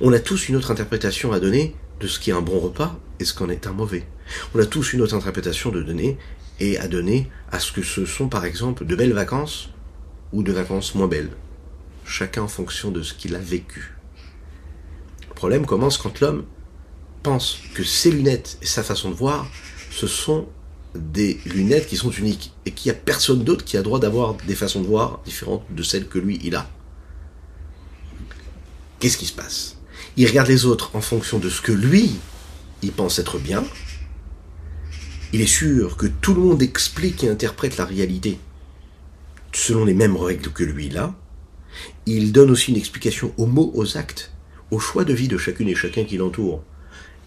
On 0.00 0.12
a 0.12 0.20
tous 0.20 0.48
une 0.48 0.56
autre 0.56 0.70
interprétation 0.70 1.32
à 1.32 1.40
donner 1.40 1.74
de 2.00 2.06
ce 2.06 2.18
qui 2.18 2.30
est 2.30 2.34
un 2.34 2.42
bon 2.42 2.58
repas 2.58 2.98
et 3.18 3.24
ce 3.24 3.32
qu'en 3.32 3.48
est 3.48 3.66
un 3.66 3.72
mauvais. 3.72 4.06
On 4.54 4.60
a 4.60 4.66
tous 4.66 4.92
une 4.92 5.00
autre 5.00 5.14
interprétation 5.14 5.70
de 5.70 5.82
donner 5.82 6.18
et 6.60 6.78
à 6.78 6.86
donner 6.86 7.30
à 7.50 7.58
ce 7.58 7.72
que 7.72 7.82
ce 7.82 8.04
sont 8.04 8.28
par 8.28 8.44
exemple 8.44 8.84
de 8.84 8.94
belles 8.94 9.12
vacances 9.12 9.70
ou 10.32 10.42
de 10.42 10.52
vacances 10.52 10.94
moins 10.94 11.08
belles. 11.08 11.30
Chacun 12.04 12.42
en 12.42 12.48
fonction 12.48 12.90
de 12.90 13.02
ce 13.02 13.14
qu'il 13.14 13.34
a 13.34 13.38
vécu. 13.38 13.94
Le 15.28 15.34
problème 15.34 15.64
commence 15.64 15.96
quand 15.96 16.20
l'homme 16.20 16.44
pense 17.22 17.58
que 17.74 17.82
ses 17.82 18.10
lunettes 18.10 18.58
et 18.60 18.66
sa 18.66 18.82
façon 18.82 19.10
de 19.10 19.14
voir, 19.14 19.46
ce 19.90 20.06
sont 20.06 20.46
des 20.94 21.38
lunettes 21.46 21.86
qui 21.86 21.96
sont 21.96 22.10
uniques 22.10 22.52
et 22.66 22.70
qu'il 22.70 22.90
n'y 22.90 22.96
a 22.96 23.00
personne 23.00 23.42
d'autre 23.44 23.64
qui 23.64 23.76
a 23.76 23.82
droit 23.82 23.98
d'avoir 23.98 24.34
des 24.46 24.54
façons 24.54 24.80
de 24.80 24.86
voir 24.86 25.20
différentes 25.24 25.64
de 25.70 25.82
celles 25.82 26.08
que 26.08 26.18
lui 26.18 26.40
il 26.44 26.54
a. 26.54 26.68
Qu'est-ce 29.00 29.18
qui 29.18 29.26
se 29.26 29.32
passe? 29.32 29.76
Il 30.16 30.26
regarde 30.26 30.48
les 30.48 30.64
autres 30.64 30.94
en 30.94 31.00
fonction 31.00 31.38
de 31.38 31.50
ce 31.50 31.60
que 31.60 31.72
lui 31.72 32.12
il 32.82 32.92
pense 32.92 33.18
être 33.18 33.38
bien. 33.38 33.64
Il 35.32 35.40
est 35.40 35.46
sûr 35.46 35.96
que 35.96 36.06
tout 36.06 36.34
le 36.34 36.40
monde 36.40 36.62
explique 36.62 37.24
et 37.24 37.28
interprète 37.28 37.76
la 37.76 37.84
réalité 37.84 38.38
selon 39.52 39.84
les 39.84 39.94
mêmes 39.94 40.16
règles 40.16 40.50
que 40.50 40.64
lui 40.64 40.88
là. 40.88 41.14
Il 42.06 42.32
donne 42.32 42.50
aussi 42.50 42.70
une 42.70 42.76
explication 42.76 43.32
aux 43.36 43.46
mots, 43.46 43.72
aux 43.74 43.96
actes, 43.96 44.32
au 44.70 44.78
choix 44.78 45.04
de 45.04 45.14
vie 45.14 45.28
de 45.28 45.38
chacune 45.38 45.68
et 45.68 45.74
chacun 45.74 46.04
qui 46.04 46.16
l'entoure, 46.16 46.62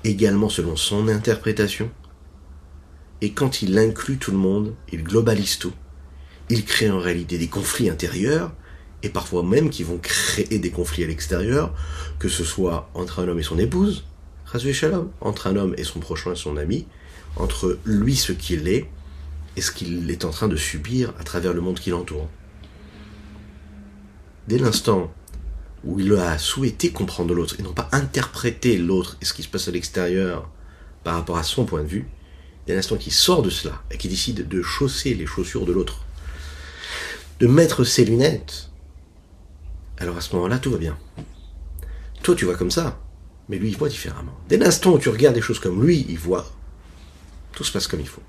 également 0.04 0.50
selon 0.50 0.76
son 0.76 1.08
interprétation 1.08 1.90
et 3.22 3.32
quand 3.32 3.62
il 3.62 3.78
inclut 3.78 4.18
tout 4.18 4.32
le 4.32 4.38
monde, 4.38 4.74
il 4.92 5.04
globalise 5.04 5.58
tout. 5.58 5.74
Il 6.50 6.66
crée 6.66 6.90
en 6.90 7.00
réalité 7.00 7.38
des 7.38 7.48
conflits 7.48 7.90
intérieurs, 7.90 8.54
et 9.04 9.10
parfois 9.10 9.44
même 9.44 9.70
qui 9.70 9.84
vont 9.84 9.98
créer 9.98 10.60
des 10.60 10.72
conflits 10.72 11.04
à 11.04 11.08
l'extérieur, 11.08 11.74
que 12.20 12.30
ce 12.30 12.44
soit 12.44 12.90
entre 12.94 13.20
un 13.20 13.28
homme 13.28 13.40
et 13.40 13.44
son 13.44 13.60
épouse, 13.60 14.06
shalom, 14.74 15.12
entre 15.22 15.48
un 15.48 15.56
homme 15.56 15.76
et 15.78 15.84
son 15.84 16.00
prochain 16.00 16.34
et 16.34 16.36
son 16.36 16.58
ami, 16.58 16.86
entre 17.36 17.80
lui 17.86 18.16
ce 18.16 18.32
qu'il 18.32 18.68
est 18.68 18.90
et 19.56 19.62
ce 19.62 19.72
qu'il 19.72 20.10
est 20.10 20.26
en 20.26 20.30
train 20.30 20.48
de 20.48 20.56
subir 20.56 21.14
à 21.20 21.24
travers 21.24 21.54
le 21.54 21.62
monde 21.62 21.80
qui 21.80 21.90
l'entoure. 21.90 22.28
Dès 24.48 24.58
l'instant 24.58 25.12
où 25.84 26.00
il 26.00 26.14
a 26.16 26.38
souhaité 26.38 26.92
comprendre 26.92 27.34
l'autre 27.34 27.56
et 27.60 27.64
non 27.64 27.74
pas 27.74 27.90
interpréter 27.92 28.78
l'autre 28.78 29.18
et 29.22 29.26
ce 29.26 29.34
qui 29.34 29.44
se 29.44 29.48
passe 29.48 29.68
à 29.68 29.72
l'extérieur 29.72 30.50
par 31.04 31.16
rapport 31.16 31.38
à 31.38 31.44
son 31.44 31.66
point 31.66 31.84
de 31.84 31.88
vue, 31.88 32.08
dès 32.68 32.76
l'instant 32.76 32.98
qu'il 32.98 33.14
sort 33.14 33.42
de 33.42 33.50
cela 33.50 33.82
et 33.90 33.98
qu'il 33.98 34.12
décide 34.12 34.48
de 34.48 34.62
chausser 34.62 35.14
les 35.14 35.26
chaussures 35.26 35.66
de 35.66 35.72
l'autre, 35.72 36.06
de 37.40 37.48
mettre 37.48 37.86
ses 37.86 38.04
lunettes, 38.04 38.70
alors 39.98 40.18
à 40.18 40.22
ce 40.22 40.36
moment-là, 40.36 40.60
tout 40.60 40.70
va 40.70 40.78
bien. 40.78 40.98
Toi, 42.22 42.36
tu 42.36 42.46
vois 42.46 42.56
comme 42.56 42.72
ça, 42.72 43.00
mais 43.48 43.58
lui, 43.58 43.70
il 43.70 43.78
voit 43.78 43.90
différemment. 43.90 44.38
Dès 44.50 44.58
l'instant 44.58 44.92
où 44.92 45.00
tu 45.00 45.10
regardes 45.10 45.36
des 45.36 45.42
choses 45.42 45.60
comme 45.60 45.84
lui, 45.84 46.06
il 46.10 46.20
voit, 46.20 46.52
tout 47.54 47.64
se 47.64 47.72
passe 47.72 47.88
comme 47.88 48.02
il 48.02 48.08
faut. 48.08 48.22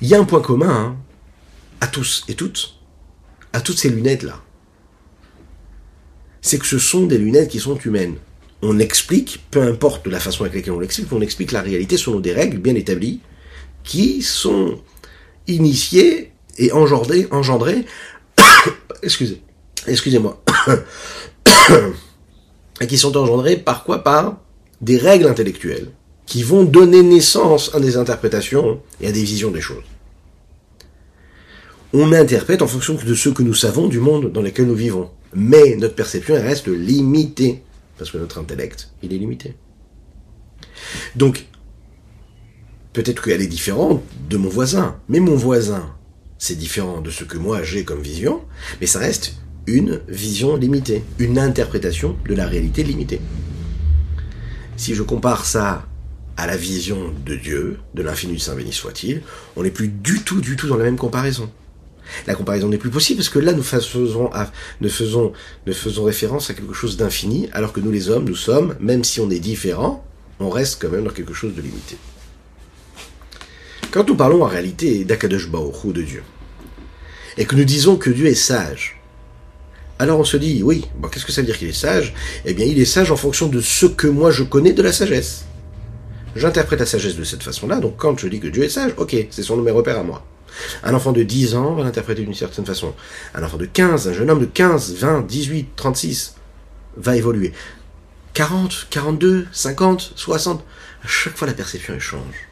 Il 0.00 0.08
y 0.08 0.14
a 0.16 0.20
un 0.20 0.24
point 0.24 0.40
commun 0.40 0.74
hein, 0.74 0.96
à 1.80 1.86
tous 1.86 2.24
et 2.26 2.34
toutes, 2.34 2.80
à 3.52 3.60
toutes 3.60 3.78
ces 3.78 3.88
lunettes-là. 3.88 4.42
C'est 6.40 6.58
que 6.58 6.66
ce 6.66 6.80
sont 6.80 7.06
des 7.06 7.18
lunettes 7.18 7.50
qui 7.50 7.60
sont 7.60 7.78
humaines. 7.78 8.16
On 8.62 8.78
explique, 8.78 9.44
peu 9.50 9.62
importe 9.62 10.06
la 10.06 10.20
façon 10.20 10.44
avec 10.44 10.54
laquelle 10.54 10.72
on 10.72 10.80
l'explique, 10.80 11.12
on 11.12 11.20
explique 11.20 11.52
la 11.52 11.62
réalité 11.62 11.96
selon 11.96 12.20
des 12.20 12.32
règles 12.32 12.58
bien 12.58 12.76
établies 12.76 13.20
qui 13.82 14.22
sont 14.22 14.78
initiées 15.48 16.32
et 16.58 16.70
engendrées, 16.72 17.84
excusez, 19.02 19.42
excusez-moi, 19.86 20.40
et 22.80 22.86
qui 22.86 22.98
sont 22.98 23.16
engendrées 23.16 23.56
par 23.56 23.82
quoi? 23.84 24.04
Par 24.04 24.38
des 24.80 24.96
règles 24.96 25.26
intellectuelles 25.26 25.90
qui 26.26 26.42
vont 26.42 26.64
donner 26.64 27.02
naissance 27.02 27.74
à 27.74 27.80
des 27.80 27.96
interprétations 27.96 28.80
et 29.00 29.08
à 29.08 29.12
des 29.12 29.22
visions 29.22 29.50
des 29.50 29.60
choses. 29.60 29.84
On 31.92 32.12
interprète 32.12 32.62
en 32.62 32.66
fonction 32.66 32.94
de 32.94 33.14
ce 33.14 33.28
que 33.28 33.42
nous 33.42 33.54
savons 33.54 33.86
du 33.86 34.00
monde 34.00 34.32
dans 34.32 34.40
lequel 34.40 34.66
nous 34.66 34.74
vivons. 34.74 35.10
Mais 35.34 35.76
notre 35.76 35.94
perception 35.94 36.34
reste 36.34 36.68
limitée, 36.68 37.62
parce 37.98 38.10
que 38.10 38.18
notre 38.18 38.38
intellect, 38.38 38.90
il 39.02 39.12
est 39.12 39.18
limité. 39.18 39.56
Donc, 41.16 41.46
peut-être 42.92 43.22
qu'elle 43.22 43.42
est 43.42 43.46
différente 43.46 44.02
de 44.28 44.36
mon 44.36 44.48
voisin, 44.48 44.98
mais 45.08 45.20
mon 45.20 45.36
voisin, 45.36 45.94
c'est 46.38 46.56
différent 46.56 47.00
de 47.00 47.10
ce 47.10 47.24
que 47.24 47.38
moi 47.38 47.62
j'ai 47.62 47.84
comme 47.84 48.02
vision, 48.02 48.42
mais 48.80 48.86
ça 48.86 48.98
reste 48.98 49.36
une 49.66 50.00
vision 50.08 50.56
limitée, 50.56 51.04
une 51.18 51.38
interprétation 51.38 52.16
de 52.28 52.34
la 52.34 52.46
réalité 52.46 52.82
limitée. 52.82 53.20
Si 54.76 54.94
je 54.94 55.02
compare 55.02 55.44
ça 55.44 55.86
à 56.36 56.46
la 56.46 56.56
vision 56.56 57.12
de 57.24 57.36
Dieu, 57.36 57.78
de 57.94 58.02
l'infini 58.02 58.40
Saint 58.40 58.56
béni 58.56 58.72
soit-il, 58.72 59.22
on 59.54 59.62
n'est 59.62 59.70
plus 59.70 59.88
du 59.88 60.20
tout, 60.20 60.40
du 60.40 60.56
tout 60.56 60.66
dans 60.66 60.76
la 60.76 60.84
même 60.84 60.96
comparaison. 60.96 61.50
La 62.26 62.34
comparaison 62.34 62.68
n'est 62.68 62.78
plus 62.78 62.90
possible 62.90 63.18
parce 63.18 63.28
que 63.28 63.38
là 63.38 63.52
nous 63.52 63.62
faisons, 63.62 64.30
faisons, 64.88 66.04
référence 66.04 66.50
à 66.50 66.54
quelque 66.54 66.74
chose 66.74 66.96
d'infini, 66.96 67.48
alors 67.52 67.72
que 67.72 67.80
nous 67.80 67.90
les 67.90 68.10
hommes, 68.10 68.24
nous 68.24 68.36
sommes, 68.36 68.76
même 68.80 69.04
si 69.04 69.20
on 69.20 69.30
est 69.30 69.38
différents, 69.38 70.04
on 70.40 70.50
reste 70.50 70.80
quand 70.80 70.90
même 70.90 71.04
dans 71.04 71.10
quelque 71.10 71.34
chose 71.34 71.54
de 71.54 71.62
limité. 71.62 71.96
Quand 73.90 74.08
nous 74.08 74.16
parlons 74.16 74.42
en 74.42 74.48
réalité 74.48 75.04
d'Akadosh 75.04 75.50
Baruch 75.50 75.92
de 75.92 76.02
Dieu, 76.02 76.22
et 77.36 77.44
que 77.44 77.56
nous 77.56 77.64
disons 77.64 77.96
que 77.96 78.10
Dieu 78.10 78.26
est 78.26 78.34
sage, 78.34 79.00
alors 79.98 80.18
on 80.18 80.24
se 80.24 80.36
dit, 80.36 80.62
oui, 80.62 80.86
bon, 80.96 81.08
qu'est-ce 81.08 81.24
que 81.24 81.32
ça 81.32 81.42
veut 81.42 81.46
dire 81.46 81.58
qu'il 81.58 81.68
est 81.68 81.72
sage? 81.72 82.14
Eh 82.44 82.54
bien, 82.54 82.66
il 82.66 82.80
est 82.80 82.86
sage 82.86 83.10
en 83.10 83.16
fonction 83.16 83.46
de 83.46 83.60
ce 83.60 83.86
que 83.86 84.08
moi 84.08 84.30
je 84.30 84.42
connais 84.42 84.72
de 84.72 84.82
la 84.82 84.92
sagesse. 84.92 85.44
J'interprète 86.34 86.80
la 86.80 86.86
sagesse 86.86 87.16
de 87.16 87.24
cette 87.24 87.42
façon-là, 87.42 87.78
donc 87.78 87.96
quand 87.98 88.18
je 88.18 88.26
dis 88.26 88.40
que 88.40 88.48
Dieu 88.48 88.64
est 88.64 88.70
sage, 88.70 88.92
ok, 88.96 89.14
c'est 89.30 89.42
son 89.42 89.56
numéro 89.56 89.78
repère 89.78 89.98
à 89.98 90.02
moi. 90.02 90.26
Un 90.82 90.94
enfant 90.94 91.12
de 91.12 91.22
10 91.22 91.54
ans 91.54 91.74
va 91.74 91.84
l'interpréter 91.84 92.22
d'une 92.22 92.34
certaine 92.34 92.66
façon. 92.66 92.94
Un 93.34 93.42
enfant 93.42 93.56
de 93.56 93.66
15, 93.66 94.08
un 94.08 94.12
jeune 94.12 94.30
homme 94.30 94.40
de 94.40 94.46
15, 94.46 94.94
20, 94.96 95.26
18, 95.26 95.68
36 95.76 96.34
va 96.96 97.16
évoluer. 97.16 97.52
40, 98.34 98.88
42, 98.90 99.46
50, 99.52 100.12
60, 100.16 100.64
à 101.04 101.08
chaque 101.08 101.36
fois 101.36 101.46
la 101.46 101.54
perception 101.54 101.98
change. 101.98 102.48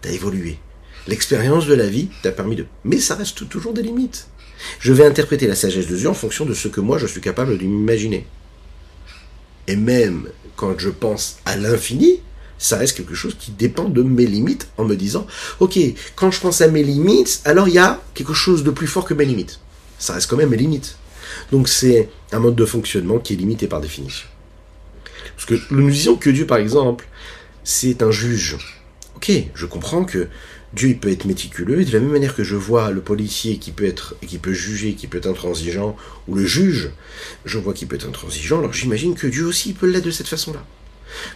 T'as 0.00 0.10
évolué. 0.10 0.58
L'expérience 1.06 1.66
de 1.66 1.74
la 1.74 1.86
vie 1.86 2.08
t'a 2.22 2.32
permis 2.32 2.56
de... 2.56 2.66
Mais 2.84 2.98
ça 2.98 3.14
reste 3.14 3.48
toujours 3.48 3.72
des 3.72 3.82
limites. 3.82 4.28
Je 4.78 4.92
vais 4.92 5.06
interpréter 5.06 5.46
la 5.46 5.54
sagesse 5.54 5.86
de 5.86 5.96
Dieu 5.96 6.08
en 6.08 6.14
fonction 6.14 6.44
de 6.44 6.54
ce 6.54 6.68
que 6.68 6.80
moi 6.80 6.98
je 6.98 7.06
suis 7.06 7.20
capable 7.20 7.58
de 7.58 7.64
m'imaginer. 7.64 8.26
Et 9.66 9.76
même 9.76 10.28
quand 10.56 10.78
je 10.78 10.90
pense 10.90 11.38
à 11.44 11.56
l'infini, 11.56 12.20
ça 12.60 12.76
reste 12.76 12.96
quelque 12.96 13.14
chose 13.14 13.34
qui 13.36 13.50
dépend 13.50 13.88
de 13.88 14.02
mes 14.02 14.26
limites 14.26 14.68
en 14.76 14.84
me 14.84 14.94
disant, 14.94 15.26
ok, 15.58 15.78
quand 16.14 16.30
je 16.30 16.40
pense 16.40 16.60
à 16.60 16.68
mes 16.68 16.84
limites, 16.84 17.40
alors 17.44 17.66
il 17.66 17.74
y 17.74 17.78
a 17.78 18.00
quelque 18.14 18.34
chose 18.34 18.62
de 18.62 18.70
plus 18.70 18.86
fort 18.86 19.06
que 19.06 19.14
mes 19.14 19.24
limites. 19.24 19.58
Ça 19.98 20.12
reste 20.12 20.30
quand 20.30 20.36
même 20.36 20.50
mes 20.50 20.58
limites. 20.58 20.96
Donc 21.50 21.68
c'est 21.68 22.10
un 22.32 22.38
mode 22.38 22.56
de 22.56 22.66
fonctionnement 22.66 23.18
qui 23.18 23.32
est 23.32 23.36
limité 23.36 23.66
par 23.66 23.80
définition. 23.80 24.28
Parce 25.34 25.46
que 25.46 25.54
nous 25.74 25.90
disons 25.90 26.16
que 26.16 26.28
Dieu, 26.28 26.46
par 26.46 26.58
exemple, 26.58 27.08
c'est 27.64 28.02
un 28.02 28.10
juge. 28.10 28.58
Ok, 29.16 29.32
je 29.54 29.66
comprends 29.66 30.04
que 30.04 30.28
Dieu 30.74 30.90
il 30.90 30.98
peut 30.98 31.10
être 31.10 31.24
méticuleux, 31.24 31.80
et 31.80 31.84
de 31.86 31.92
la 31.92 32.00
même 32.00 32.12
manière 32.12 32.36
que 32.36 32.44
je 32.44 32.56
vois 32.56 32.90
le 32.90 33.00
policier 33.00 33.56
qui 33.56 33.72
peut 33.72 33.86
être, 33.86 34.16
qui 34.26 34.38
peut 34.38 34.52
juger, 34.52 34.92
qui 34.92 35.06
peut 35.06 35.18
être 35.18 35.28
intransigeant, 35.28 35.96
ou 36.28 36.34
le 36.34 36.44
juge, 36.44 36.90
je 37.46 37.58
vois 37.58 37.72
qu'il 37.72 37.88
peut 37.88 37.96
être 37.96 38.06
intransigeant, 38.06 38.58
alors 38.58 38.72
j'imagine 38.72 39.14
que 39.14 39.26
Dieu 39.26 39.46
aussi 39.46 39.72
peut 39.72 39.90
l'être 39.90 40.04
de 40.04 40.10
cette 40.10 40.28
façon-là. 40.28 40.64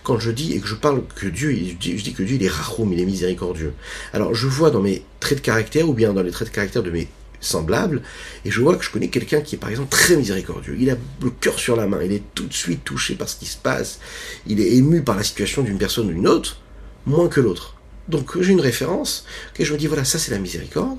Quand 0.02 0.18
je 0.18 0.30
dis 0.30 0.52
et 0.54 0.60
que 0.60 0.66
je 0.66 0.74
parle 0.74 1.02
que 1.14 1.26
Dieu, 1.26 1.50
je 1.54 1.74
dis, 1.74 2.12
que 2.14 2.22
Dieu 2.22 2.36
il 2.36 2.42
est 2.44 2.48
rachoum, 2.48 2.92
il 2.92 3.00
est 3.00 3.04
miséricordieux. 3.04 3.74
Alors 4.12 4.34
je 4.34 4.46
vois 4.46 4.70
dans 4.70 4.80
mes 4.80 5.02
traits 5.20 5.38
de 5.38 5.44
caractère 5.44 5.88
ou 5.88 5.94
bien 5.94 6.12
dans 6.12 6.22
les 6.22 6.30
traits 6.30 6.48
de 6.48 6.54
caractère 6.54 6.82
de 6.82 6.90
mes 6.90 7.08
semblables, 7.40 8.00
et 8.44 8.50
je 8.50 8.60
vois 8.60 8.76
que 8.76 8.84
je 8.84 8.90
connais 8.90 9.08
quelqu'un 9.08 9.42
qui 9.42 9.56
est 9.56 9.58
par 9.58 9.68
exemple 9.68 9.90
très 9.90 10.16
miséricordieux. 10.16 10.76
Il 10.78 10.88
a 10.90 10.96
le 11.22 11.30
cœur 11.30 11.58
sur 11.58 11.76
la 11.76 11.86
main, 11.86 12.02
il 12.02 12.12
est 12.12 12.22
tout 12.34 12.46
de 12.46 12.54
suite 12.54 12.84
touché 12.84 13.14
par 13.14 13.28
ce 13.28 13.36
qui 13.36 13.46
se 13.46 13.58
passe, 13.58 14.00
il 14.46 14.60
est 14.60 14.72
ému 14.72 15.02
par 15.02 15.16
la 15.16 15.22
situation 15.22 15.62
d'une 15.62 15.76
personne 15.76 16.08
ou 16.08 16.12
d'une 16.12 16.26
autre, 16.26 16.60
moins 17.06 17.28
que 17.28 17.40
l'autre. 17.40 17.76
Donc 18.08 18.40
j'ai 18.40 18.52
une 18.52 18.60
référence, 18.60 19.26
et 19.58 19.64
je 19.64 19.72
me 19.72 19.78
dis 19.78 19.86
voilà, 19.86 20.04
ça 20.04 20.18
c'est 20.18 20.30
la 20.30 20.38
miséricorde, 20.38 20.96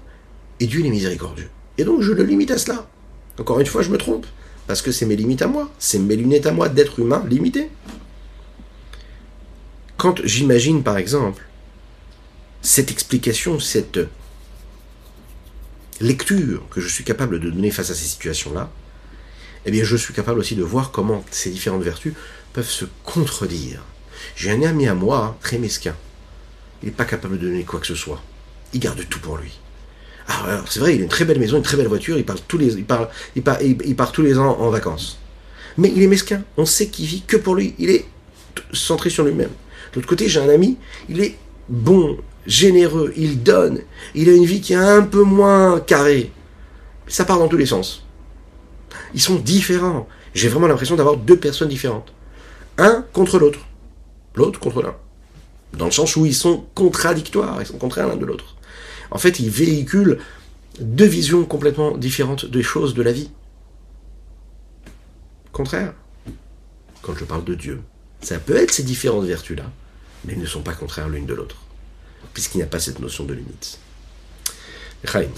et 0.60 0.68
Dieu 0.68 0.82
il 0.82 0.86
est 0.86 0.92
miséricordieux. 0.92 1.50
Et 1.78 1.84
donc 1.84 2.02
je 2.02 2.12
le 2.12 2.24
limite 2.24 2.52
à 2.52 2.58
cela. 2.58 2.88
Encore 3.38 3.60
une 3.60 3.66
fois, 3.66 3.82
je 3.82 3.90
me 3.90 3.98
trompe, 3.98 4.26
parce 4.66 4.82
que 4.82 4.92
c'est 4.92 5.06
mes 5.06 5.16
limites 5.16 5.42
à 5.42 5.48
moi, 5.48 5.70
c'est 5.78 6.00
mes 6.00 6.16
lunettes 6.16 6.46
à 6.46 6.52
moi 6.52 6.70
d'être 6.70 7.00
humain 7.00 7.24
limité. 7.28 7.70
Quand 9.98 10.26
j'imagine 10.26 10.84
par 10.84 10.98
exemple 10.98 11.46
cette 12.62 12.92
explication, 12.92 13.60
cette 13.60 14.00
lecture 16.02 16.68
que 16.70 16.82
je 16.82 16.88
suis 16.88 17.04
capable 17.04 17.40
de 17.40 17.50
donner 17.50 17.72
face 17.72 17.90
à 17.90 17.96
ces 17.96 18.06
situations-là, 18.06 18.70
eh 19.66 19.72
bien 19.72 19.84
je 19.84 19.96
suis 19.96 20.14
capable 20.14 20.40
aussi 20.40 20.56
de 20.56 20.64
voir 20.64 20.92
comment 20.92 21.24
ces 21.32 21.50
différentes 21.50 21.84
vertus 21.84 22.14
peuvent 22.54 22.70
se 22.70 22.86
contredire. 23.04 23.84
J'ai 24.36 24.52
un 24.52 24.64
ami 24.64 24.88
à 24.88 24.96
moi, 24.96 25.38
très 25.42 25.58
mesquin. 25.58 25.96
Il 26.82 26.88
n'est 26.88 26.96
pas 26.96 27.06
capable 27.06 27.40
de 27.40 27.48
donner 27.48 27.64
quoi 27.64 27.80
que 27.80 27.88
ce 27.88 27.96
soit. 27.96 28.22
Il 28.74 28.80
garde 28.80 29.08
tout 29.10 29.20
pour 29.20 29.38
lui. 29.38 29.60
Ah, 30.28 30.44
alors, 30.46 30.72
c'est 30.72 30.80
vrai, 30.80 30.96
il 30.96 31.02
a 31.02 31.04
une 31.04 31.10
très 31.10 31.26
belle 31.26 31.40
maison, 31.40 31.58
une 31.58 31.64
très 31.64 31.78
belle 31.78 31.88
voiture, 31.88 32.18
il 32.18 32.26
part 32.26 32.42
tous 32.42 32.58
les, 32.58 32.82
part, 32.82 33.10
il 33.36 33.44
part, 33.44 33.62
il 33.62 33.96
part 33.96 34.12
tous 34.12 34.24
les 34.24 34.38
ans 34.38 34.58
en 34.60 34.70
vacances. 34.70 35.20
Mais 35.78 35.92
il 35.96 36.02
est 36.02 36.08
mesquin. 36.08 36.44
On 36.58 36.66
sait 36.66 36.88
qu'il 36.88 37.06
vit 37.06 37.22
que 37.22 37.38
pour 37.38 37.56
lui. 37.56 37.76
Il 37.78 37.90
est 37.90 38.06
centré 38.74 39.10
sur 39.10 39.24
lui-même. 39.24 39.52
De 39.96 40.02
l'autre 40.02 40.10
côté, 40.10 40.28
j'ai 40.28 40.42
un 40.42 40.50
ami, 40.50 40.78
il 41.08 41.22
est 41.22 41.38
bon, 41.70 42.18
généreux, 42.46 43.14
il 43.16 43.44
donne, 43.44 43.80
il 44.14 44.28
a 44.28 44.34
une 44.34 44.44
vie 44.44 44.60
qui 44.60 44.74
est 44.74 44.76
un 44.76 45.04
peu 45.04 45.24
moins 45.24 45.80
carrée. 45.80 46.34
Ça 47.08 47.24
part 47.24 47.40
dans 47.40 47.48
tous 47.48 47.56
les 47.56 47.66
sens. 47.66 48.06
Ils 49.14 49.22
sont 49.22 49.36
différents. 49.36 50.10
J'ai 50.34 50.50
vraiment 50.50 50.68
l'impression 50.68 50.98
d'avoir 50.98 51.16
deux 51.16 51.38
personnes 51.38 51.70
différentes. 51.70 52.12
Un 52.78 53.06
contre 53.14 53.40
l'autre. 53.40 53.60
L'autre 54.36 54.60
contre 54.60 54.82
l'un. 54.82 54.96
Dans 55.78 55.86
le 55.86 55.92
sens 55.92 56.18
où 56.18 56.26
ils 56.26 56.36
sont 56.36 56.66
contradictoires, 56.76 57.62
ils 57.62 57.66
sont 57.66 57.78
contraires 57.78 58.10
l'un 58.10 58.18
de 58.18 58.26
l'autre. 58.26 58.58
En 59.12 59.18
fait, 59.18 59.40
ils 59.40 59.50
véhiculent 59.50 60.20
deux 60.82 61.06
visions 61.06 61.46
complètement 61.46 61.96
différentes 61.96 62.46
des 62.46 62.64
choses 62.64 62.96
de 62.96 63.02
la 63.02 63.14
vie. 63.14 63.32
Contraire. 65.54 65.94
Quand 67.02 67.16
je 67.16 67.24
parle 67.24 67.46
de 67.46 67.56
Dieu, 67.56 67.82
ça 68.20 68.40
peut 68.40 68.58
être 68.58 68.72
ces 68.72 68.84
différentes 68.84 69.26
vertus-là, 69.26 69.72
mais 70.26 70.34
ils 70.34 70.40
ne 70.40 70.46
sont 70.46 70.62
pas 70.62 70.74
contraires 70.74 71.10
l'une 71.10 71.26
de 71.26 71.34
l'autre, 71.34 71.58
puisqu'il 72.34 72.58
n'y 72.58 72.64
a 72.64 72.68
pas 72.68 72.80
cette 72.80 73.00
notion 73.00 73.24
de 73.26 73.34
limite. 73.34 73.80
Chaim. 75.04 75.30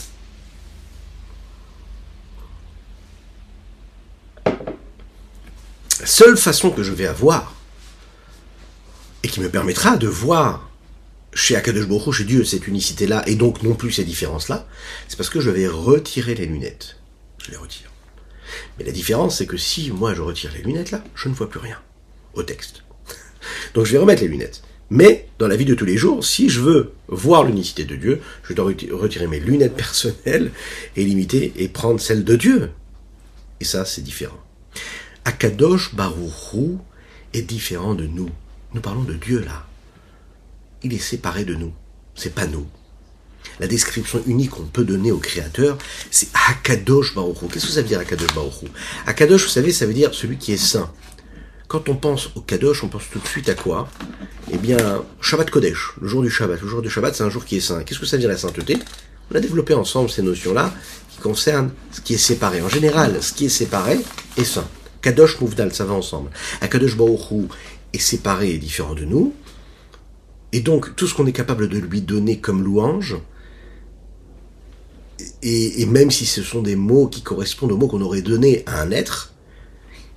La 5.99 6.05
seule 6.05 6.37
façon 6.37 6.71
que 6.71 6.83
je 6.83 6.93
vais 6.93 7.07
avoir, 7.07 7.53
et 9.23 9.27
qui 9.27 9.41
me 9.41 9.49
permettra 9.49 9.97
de 9.97 10.07
voir 10.07 10.69
chez 11.33 11.55
Akadosh 11.55 12.15
chez 12.15 12.23
Dieu, 12.23 12.43
cette 12.43 12.67
unicité-là, 12.67 13.23
et 13.27 13.35
donc 13.35 13.61
non 13.61 13.75
plus 13.75 13.91
ces 13.91 14.03
différences-là, 14.03 14.67
c'est 15.07 15.17
parce 15.17 15.29
que 15.29 15.41
je 15.41 15.49
vais 15.49 15.67
retirer 15.67 16.33
les 16.35 16.45
lunettes. 16.45 16.97
Je 17.43 17.51
les 17.51 17.57
retire. 17.57 17.91
Mais 18.77 18.85
la 18.85 18.91
différence, 18.91 19.37
c'est 19.37 19.45
que 19.45 19.57
si 19.57 19.91
moi 19.91 20.13
je 20.13 20.21
retire 20.21 20.51
les 20.53 20.61
lunettes 20.61 20.91
là, 20.91 21.03
je 21.15 21.29
ne 21.29 21.33
vois 21.33 21.49
plus 21.49 21.59
rien 21.59 21.79
au 22.33 22.43
texte. 22.43 22.83
Donc 23.73 23.85
je 23.85 23.91
vais 23.91 23.97
remettre 23.97 24.21
les 24.21 24.27
lunettes. 24.27 24.63
Mais 24.89 25.27
dans 25.37 25.47
la 25.47 25.55
vie 25.55 25.65
de 25.65 25.75
tous 25.75 25.85
les 25.85 25.97
jours, 25.97 26.23
si 26.23 26.49
je 26.49 26.61
veux 26.61 26.93
voir 27.07 27.43
l'unicité 27.43 27.83
de 27.83 27.95
Dieu, 27.95 28.21
je 28.43 28.53
dois 28.53 28.71
retirer 28.91 29.27
mes 29.27 29.39
lunettes 29.39 29.75
personnelles 29.77 30.51
et 30.95 31.03
limiter 31.03 31.53
et 31.57 31.67
prendre 31.67 31.99
celles 31.99 32.23
de 32.23 32.35
Dieu. 32.35 32.71
Et 33.59 33.65
ça, 33.65 33.85
c'est 33.85 34.01
différent. 34.01 34.39
Akadosh 35.25 35.93
Baruchou 35.93 36.79
est 37.33 37.41
différent 37.41 37.95
de 37.95 38.07
nous. 38.07 38.29
Nous 38.73 38.81
parlons 38.81 39.03
de 39.03 39.13
Dieu 39.13 39.43
là. 39.43 39.65
Il 40.83 40.93
est 40.93 40.99
séparé 40.99 41.43
de 41.43 41.55
nous. 41.55 41.73
C'est 42.15 42.33
pas 42.33 42.47
nous. 42.47 42.67
La 43.59 43.67
description 43.67 44.21
unique 44.25 44.51
qu'on 44.51 44.65
peut 44.65 44.83
donner 44.83 45.11
au 45.11 45.17
Créateur, 45.17 45.77
c'est 46.11 46.29
Akadosh 46.49 47.13
Baruchou. 47.13 47.47
Qu'est-ce 47.47 47.65
que 47.65 47.71
ça 47.71 47.81
veut 47.81 47.87
dire 47.87 47.99
Akadosh 47.99 48.33
Baruchou? 48.33 48.67
Akadosh, 49.05 49.43
vous 49.43 49.49
savez, 49.49 49.73
ça 49.73 49.85
veut 49.85 49.93
dire 49.93 50.13
celui 50.13 50.37
qui 50.37 50.53
est 50.53 50.57
saint. 50.57 50.91
Quand 51.67 51.89
on 51.89 51.95
pense 51.95 52.29
au 52.35 52.41
Kadosh, 52.41 52.83
on 52.85 52.87
pense 52.87 53.09
tout 53.11 53.19
de 53.19 53.27
suite 53.27 53.49
à 53.49 53.53
quoi? 53.53 53.89
Eh 54.51 54.57
bien, 54.57 55.03
Shabbat 55.19 55.49
Kodesh, 55.49 55.95
le 55.99 56.07
jour 56.07 56.21
du 56.21 56.29
Shabbat. 56.29 56.61
Le 56.61 56.67
jour 56.67 56.81
du 56.81 56.89
Shabbat, 56.89 57.13
c'est 57.13 57.23
un 57.23 57.29
jour 57.29 57.43
qui 57.43 57.57
est 57.57 57.61
saint. 57.61 57.83
Qu'est-ce 57.83 57.99
que 57.99 58.05
ça 58.05 58.15
veut 58.15 58.21
dire 58.21 58.29
la 58.29 58.37
sainteté? 58.37 58.77
On 59.29 59.35
a 59.35 59.41
développé 59.41 59.73
ensemble 59.73 60.09
ces 60.09 60.21
notions-là 60.21 60.73
qui 61.09 61.19
concernent 61.19 61.71
ce 61.91 61.99
qui 61.99 62.13
est 62.13 62.17
séparé. 62.17 62.61
En 62.61 62.69
général, 62.69 63.21
ce 63.21 63.33
qui 63.33 63.45
est 63.47 63.49
séparé 63.49 63.99
est 64.37 64.45
saint. 64.45 64.67
Kadosh 65.01 65.41
Mouvdal, 65.41 65.73
ça 65.73 65.83
va 65.83 65.93
ensemble. 65.93 66.29
Akadosh 66.61 66.95
Baruchou 66.95 67.49
est 67.91 67.99
séparé 67.99 68.53
et 68.53 68.57
différent 68.57 68.95
de 68.95 69.03
nous. 69.03 69.33
Et 70.53 70.61
donc, 70.61 70.95
tout 70.95 71.05
ce 71.05 71.13
qu'on 71.13 71.25
est 71.27 71.33
capable 71.33 71.67
de 71.67 71.77
lui 71.77 71.99
donner 71.99 72.39
comme 72.39 72.63
louange, 72.63 73.17
et, 75.41 75.81
et, 75.81 75.85
même 75.85 76.11
si 76.11 76.25
ce 76.25 76.43
sont 76.43 76.61
des 76.61 76.77
mots 76.77 77.07
qui 77.07 77.21
correspondent 77.21 77.73
aux 77.73 77.77
mots 77.77 77.87
qu'on 77.87 78.01
aurait 78.01 78.21
donnés 78.21 78.63
à 78.67 78.81
un 78.81 78.91
être, 78.91 79.33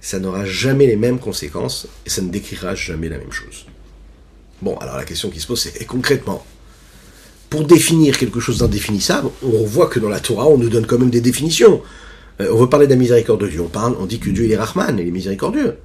ça 0.01 0.19
n'aura 0.19 0.45
jamais 0.45 0.87
les 0.87 0.97
mêmes 0.97 1.19
conséquences 1.19 1.87
et 2.07 2.11
ça 2.11 2.23
ne 2.23 2.31
décrira 2.31 2.75
jamais 2.75 3.09
la 3.09 3.19
même 3.19 3.33
chose. 3.33 3.67
Bon, 4.63 4.77
alors 4.79 4.97
la 4.97 5.05
question 5.05 5.31
qui 5.31 5.41
se 5.41 5.47
pose, 5.47 5.61
c'est 5.61 5.85
concrètement, 5.85 6.45
pour 7.51 7.65
définir 7.65 8.17
quelque 8.17 8.41
chose 8.41 8.59
d'indéfinissable, 8.59 9.29
on 9.43 9.65
voit 9.65 9.89
que 9.89 9.99
dans 9.99 10.09
la 10.09 10.21
Torah, 10.21 10.47
on 10.47 10.59
nous 10.59 10.69
donne 10.69 10.87
quand 10.87 10.99
même 10.99 11.11
des 11.11 11.21
définitions. 11.21 11.83
Euh, 12.41 12.51
on 12.53 12.57
veut 12.57 12.69
parler 12.69 12.87
de 12.87 12.93
la 12.93 12.99
miséricorde 12.99 13.41
de 13.41 13.49
Dieu, 13.49 13.61
on 13.61 13.69
parle, 13.69 13.97
on 13.99 14.07
dit 14.07 14.19
que 14.19 14.31
Dieu 14.31 14.45
il 14.45 14.53
est 14.53 14.57
Rahman, 14.57 14.99
il 14.99 15.07
est 15.07 15.11
miséricordieux. 15.11 15.77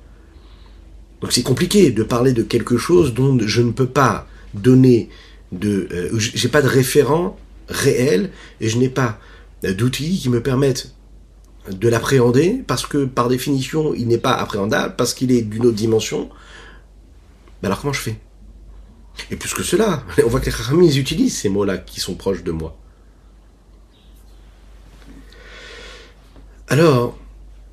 Donc 1.21 1.31
c'est 1.31 1.43
compliqué 1.43 1.91
de 1.91 2.03
parler 2.03 2.33
de 2.33 2.43
quelque 2.43 2.77
chose 2.77 3.13
dont 3.13 3.37
je 3.39 3.61
ne 3.61 3.71
peux 3.71 3.87
pas 3.87 4.27
donner 4.53 5.09
de, 5.51 5.87
euh, 5.91 6.09
j'ai 6.17 6.49
pas 6.49 6.61
de 6.61 6.67
référent 6.67 7.37
réel 7.67 8.29
et 8.61 8.69
je 8.69 8.77
n'ai 8.77 8.89
pas 8.89 9.19
d'outils 9.63 10.19
qui 10.19 10.29
me 10.29 10.41
permettent 10.41 10.94
de 11.71 11.89
l'appréhender 11.89 12.63
parce 12.67 12.85
que 12.85 13.05
par 13.05 13.27
définition 13.27 13.93
il 13.93 14.07
n'est 14.07 14.17
pas 14.17 14.33
appréhendable 14.33 14.95
parce 14.95 15.13
qu'il 15.13 15.31
est 15.31 15.41
d'une 15.41 15.65
autre 15.65 15.75
dimension. 15.75 16.29
Mais 17.61 17.67
alors 17.67 17.81
comment 17.81 17.93
je 17.93 18.01
fais? 18.01 18.19
Et 19.31 19.35
plus 19.35 19.53
que 19.53 19.63
cela, 19.63 20.03
on 20.23 20.27
voit 20.27 20.39
que 20.39 20.49
les 20.49 20.85
ils 20.87 20.99
utilisent 20.99 21.37
ces 21.37 21.49
mots-là 21.49 21.77
qui 21.77 21.99
sont 21.99 22.15
proches 22.15 22.43
de 22.43 22.51
moi. 22.51 22.77
Alors, 26.67 27.17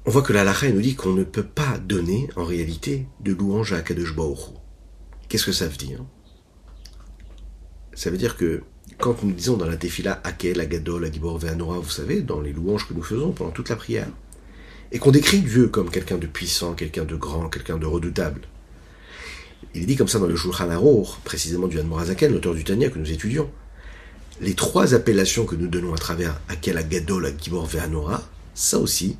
on 0.04 0.10
voit 0.10 0.22
que 0.22 0.32
la 0.32 0.44
Lacha 0.44 0.68
nous 0.70 0.80
dit 0.80 0.94
qu'on 0.94 1.12
ne 1.12 1.24
peut 1.24 1.44
pas 1.44 1.78
donner 1.78 2.28
en 2.36 2.44
réalité 2.44 3.06
de 3.20 3.32
louange 3.32 3.72
à 3.72 3.82
Baruch 3.82 4.38
Qu'est-ce 5.28 5.46
que 5.46 5.52
ça 5.52 5.66
veut 5.66 5.76
dire? 5.76 6.04
Ça 7.94 8.10
veut 8.10 8.18
dire 8.18 8.36
que 8.36 8.62
quand 9.02 9.24
nous 9.24 9.32
disons 9.32 9.56
dans 9.56 9.66
la 9.66 9.76
Tefila 9.76 10.20
Akel, 10.22 10.60
Agadol, 10.60 11.04
Agibor, 11.04 11.36
Ve'anora, 11.36 11.80
vous 11.80 11.90
savez, 11.90 12.22
dans 12.22 12.40
les 12.40 12.52
louanges 12.52 12.86
que 12.86 12.94
nous 12.94 13.02
faisons 13.02 13.32
pendant 13.32 13.50
toute 13.50 13.68
la 13.68 13.74
prière, 13.74 14.06
et 14.92 15.00
qu'on 15.00 15.10
décrit 15.10 15.40
Dieu 15.40 15.66
comme 15.66 15.90
quelqu'un 15.90 16.18
de 16.18 16.28
puissant, 16.28 16.74
quelqu'un 16.74 17.04
de 17.04 17.16
grand, 17.16 17.48
quelqu'un 17.48 17.78
de 17.78 17.84
redoutable. 17.84 18.42
Il 19.74 19.82
est 19.82 19.86
dit 19.86 19.96
comme 19.96 20.06
ça 20.06 20.20
dans 20.20 20.28
le 20.28 20.36
Shulchan 20.36 20.70
Arour, 20.70 21.18
précisément 21.24 21.66
du 21.66 21.82
Morazaken, 21.82 22.32
l'auteur 22.32 22.54
du 22.54 22.62
Tania 22.62 22.90
que 22.90 22.98
nous 23.00 23.10
étudions. 23.10 23.50
Les 24.40 24.54
trois 24.54 24.94
appellations 24.94 25.46
que 25.46 25.56
nous 25.56 25.66
donnons 25.66 25.94
à 25.94 25.98
travers 25.98 26.40
Akel, 26.48 26.78
Agadol, 26.78 27.26
Agibor, 27.26 27.66
Ve'anora, 27.66 28.22
ça 28.54 28.78
aussi, 28.78 29.16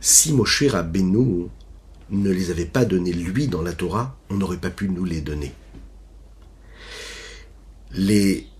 si 0.00 0.32
Moshe 0.32 0.64
Rabbeinu 0.64 1.46
ne 2.10 2.30
les 2.30 2.50
avait 2.50 2.64
pas 2.64 2.84
donnés 2.84 3.12
lui 3.12 3.46
dans 3.46 3.62
la 3.62 3.72
Torah, 3.72 4.18
on 4.30 4.34
n'aurait 4.34 4.56
pas 4.56 4.70
pu 4.70 4.88
nous 4.88 5.04
les 5.04 5.20
donner. 5.20 5.52
Les 7.92 8.50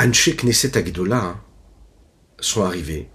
Anshe 0.00 0.30
Knesset 0.36 0.76
Agdola 0.76 1.40
sont 2.38 2.62
arrivés 2.62 3.08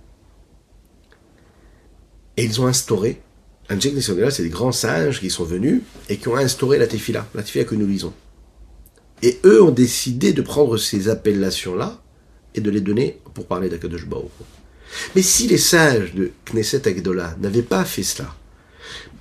et 2.36 2.44
ils 2.44 2.60
ont 2.60 2.68
instauré. 2.68 3.22
Anshe 3.72 3.88
Knesset 3.88 4.12
Agdola, 4.12 4.32
c'est 4.32 4.44
des 4.44 4.50
grands 4.50 4.74
sages 4.74 5.22
qui 5.22 5.30
sont 5.30 5.46
venus 5.46 5.82
et 6.10 6.18
qui 6.18 6.28
ont 6.28 6.36
instauré 6.36 6.78
la 6.78 6.88
tefila, 6.88 7.26
la 7.36 7.44
tefila 7.44 7.64
que 7.64 7.76
nous 7.76 7.88
lisons. 7.88 8.14
Et 9.22 9.40
eux 9.46 9.64
ont 9.64 9.72
décidé 9.72 10.34
de 10.34 10.42
prendre 10.42 10.78
ces 10.78 11.08
appellations-là 11.08 12.02
et 12.54 12.60
de 12.60 12.70
les 12.70 12.82
donner 12.82 13.18
pour 13.34 13.46
parler 13.46 13.70
d'Akadosh. 13.70 14.06
Mais 15.16 15.22
si 15.22 15.48
les 15.48 15.58
sages 15.58 16.14
de 16.14 16.32
Knesset 16.52 16.86
Agdola 16.86 17.38
n'avaient 17.40 17.62
pas 17.62 17.86
fait 17.86 18.04
cela, 18.04 18.36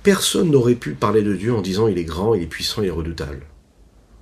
personne 0.03 0.51
n'aurait 0.51 0.75
pu 0.75 0.95
parler 0.95 1.21
de 1.21 1.33
Dieu 1.33 1.53
en 1.53 1.61
disant 1.61 1.87
il 1.87 1.97
est 1.97 2.03
grand, 2.03 2.35
il 2.35 2.43
est 2.43 2.47
puissant, 2.47 2.81
il 2.81 2.89
est 2.89 2.91
redoutable. 2.91 3.45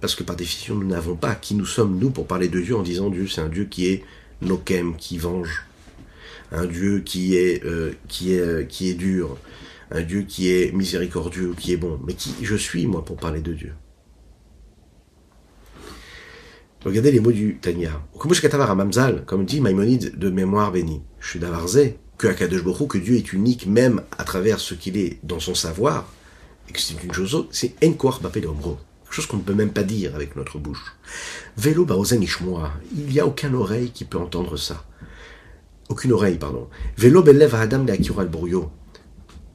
Parce 0.01 0.15
que 0.15 0.23
par 0.23 0.35
définition, 0.35 0.75
nous 0.75 0.87
n'avons 0.87 1.15
pas 1.15 1.35
qui 1.35 1.53
nous 1.53 1.65
sommes, 1.65 1.97
nous, 1.99 2.09
pour 2.09 2.25
parler 2.25 2.49
de 2.49 2.59
Dieu 2.59 2.75
en 2.75 2.81
disant 2.81 3.11
Dieu, 3.11 3.27
c'est 3.27 3.41
un 3.41 3.49
Dieu 3.49 3.65
qui 3.65 3.85
est 3.85 4.03
nokem, 4.41 4.95
qui 4.97 5.19
venge. 5.19 5.65
Un 6.51 6.65
Dieu 6.65 7.01
qui 7.01 7.35
est, 7.35 7.63
euh, 7.63 7.93
qui 8.07 8.33
est, 8.33 8.39
euh, 8.39 8.63
qui 8.63 8.89
est 8.89 8.95
dur. 8.95 9.37
Un 9.91 10.01
Dieu 10.01 10.23
qui 10.23 10.49
est 10.49 10.73
miséricordieux, 10.73 11.53
qui 11.57 11.71
est 11.71 11.77
bon. 11.77 11.99
Mais 12.05 12.15
qui 12.15 12.33
je 12.41 12.55
suis, 12.55 12.87
moi, 12.87 13.05
pour 13.05 13.17
parler 13.17 13.41
de 13.41 13.53
Dieu 13.53 13.73
Regardez 16.83 17.11
les 17.11 17.19
mots 17.19 17.31
du 17.31 17.57
Tanya. 17.61 18.01
Comme 19.27 19.45
dit 19.45 19.61
Maïmonide 19.61 20.17
de 20.17 20.29
mémoire 20.31 20.71
bénie. 20.71 21.03
Je 21.19 21.29
suis 21.29 21.39
d'Avarzé, 21.39 21.99
que 22.17 22.27
Akadosh 22.27 22.63
que 22.87 22.97
Dieu 22.97 23.17
est 23.17 23.33
unique 23.33 23.67
même 23.67 24.01
à 24.17 24.23
travers 24.23 24.59
ce 24.59 24.73
qu'il 24.73 24.97
est 24.97 25.19
dans 25.21 25.39
son 25.39 25.53
savoir, 25.53 26.11
et 26.67 26.71
que 26.71 26.79
c'est 26.79 27.03
une 27.03 27.13
chose, 27.13 27.45
c'est 27.51 27.75
Enkor 27.83 28.19
Bapé 28.21 28.41
chose 29.15 29.25
qu'on 29.25 29.37
ne 29.37 29.41
peut 29.41 29.53
même 29.53 29.71
pas 29.71 29.83
dire 29.83 30.15
avec 30.15 30.35
notre 30.35 30.57
bouche. 30.57 30.95
Vélo 31.57 31.85
baozen 31.85 32.21
ishmoa, 32.23 32.71
il 32.95 33.05
n'y 33.05 33.19
a 33.19 33.27
aucune 33.27 33.55
oreille 33.55 33.91
qui 33.91 34.05
peut 34.05 34.17
entendre 34.17 34.57
ça. 34.57 34.85
Aucune 35.89 36.13
oreille, 36.13 36.37
pardon. 36.37 36.69
Vélo 36.97 37.21
belev 37.21 37.53
adam 37.55 37.85
le 37.85 38.25
brouillot. 38.25 38.71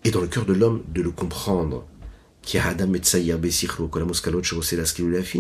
Et 0.05 0.11
dans 0.11 0.21
le 0.21 0.27
cœur 0.27 0.45
de 0.45 0.53
l'homme, 0.53 0.83
de 0.93 1.03
le 1.03 1.11
comprendre. 1.11 1.87
Adam 2.55 2.93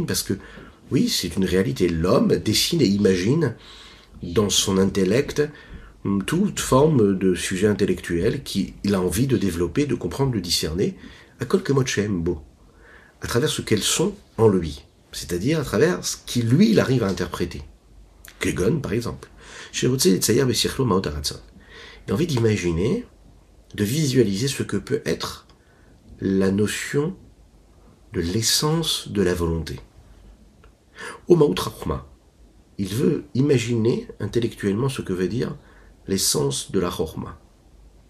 parce 0.07 0.23
que, 0.25 0.35
oui, 0.91 1.09
c'est 1.09 1.37
une 1.37 1.45
réalité. 1.45 1.89
L'homme 1.89 2.37
dessine 2.37 2.81
et 2.81 2.87
imagine 2.87 3.55
dans 4.23 4.51
son 4.51 4.79
intellect 4.79 5.43
toute 6.27 6.61
forme 6.61 7.17
de 7.17 7.35
sujet 7.35 7.67
intellectuel 7.67 8.43
qu'il 8.43 8.75
a 8.93 9.01
envie 9.01 9.27
de 9.27 9.37
développer, 9.37 9.87
de 9.87 9.95
comprendre, 9.95 10.33
de 10.33 10.41
discerner. 10.41 10.97
À 11.39 11.45
quelque 11.45 11.73
beau 11.73 12.39
à 13.21 13.27
travers 13.27 13.49
ce 13.49 13.62
qu'elles 13.62 13.83
sont 13.83 14.14
en 14.39 14.49
lui, 14.49 14.85
c'est-à-dire 15.12 15.61
à 15.61 15.64
travers 15.64 16.05
ce 16.05 16.17
qui 16.27 16.43
lui 16.43 16.71
il 16.71 16.81
arrive 16.81 17.03
à 17.03 17.09
interpréter. 17.09 17.62
Kegon, 18.41 18.81
par 18.81 18.93
exemple. 18.93 19.29
J'ai 19.73 19.89
envie 22.12 22.27
d'imaginer, 22.27 23.07
de 23.75 23.85
visualiser 23.85 24.49
ce 24.49 24.62
que 24.62 24.77
peut 24.77 25.03
être 25.05 25.47
la 26.21 26.51
notion 26.51 27.17
de 28.12 28.21
l'essence 28.21 29.09
de 29.09 29.23
la 29.23 29.35
volonté. 29.35 29.81
Il 32.79 32.89
veut 32.89 33.25
imaginer 33.35 34.09
intellectuellement 34.21 34.89
ce 34.89 35.03
que 35.03 35.12
veut 35.12 35.29
dire 35.29 35.57
l'essence 36.07 36.71
de 36.71 36.79
la 36.79 36.91
chorma. 36.91 37.39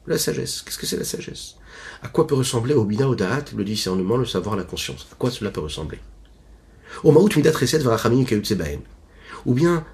La 0.07 0.19
sagesse. 0.19 0.63
Qu'est-ce 0.63 0.79
que 0.79 0.87
c'est 0.87 0.97
la 0.97 1.05
sagesse? 1.05 1.57
À 2.03 2.09
quoi 2.09 2.27
peut 2.27 2.35
ressembler 2.35 2.75
au 2.75 2.85
bina, 2.85 3.07
le 3.07 3.65
discernement, 3.65 4.17
le 4.17 4.27
savoir, 4.27 4.57
la 4.57 4.65
conscience? 4.65 5.07
À 5.13 5.15
quoi 5.17 5.31
cela 5.31 5.51
peut 5.51 5.61
ressembler? 5.61 5.99
Ou 7.05 7.13
bien 9.55 9.85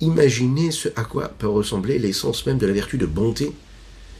imaginez 0.00 0.70
ce 0.70 0.88
à 0.96 1.04
quoi 1.04 1.28
peut 1.28 1.48
ressembler 1.48 1.98
l'essence 1.98 2.46
même 2.46 2.58
de 2.58 2.66
la 2.66 2.72
vertu 2.72 2.98
de 2.98 3.06
bonté 3.06 3.52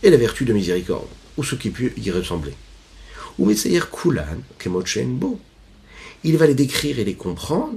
et 0.02 0.10
la 0.10 0.16
vertu 0.16 0.44
de 0.44 0.52
miséricorde, 0.52 1.08
ou 1.36 1.44
ce 1.44 1.54
qui 1.54 1.70
peut 1.70 1.90
y 1.96 2.10
ressembler. 2.10 2.54
Ou 3.38 3.50
kulan 3.90 5.06
bo. 5.08 5.38
Il 6.22 6.36
va 6.38 6.46
les 6.46 6.54
décrire 6.54 6.98
et 6.98 7.04
les 7.04 7.14
comprendre 7.14 7.74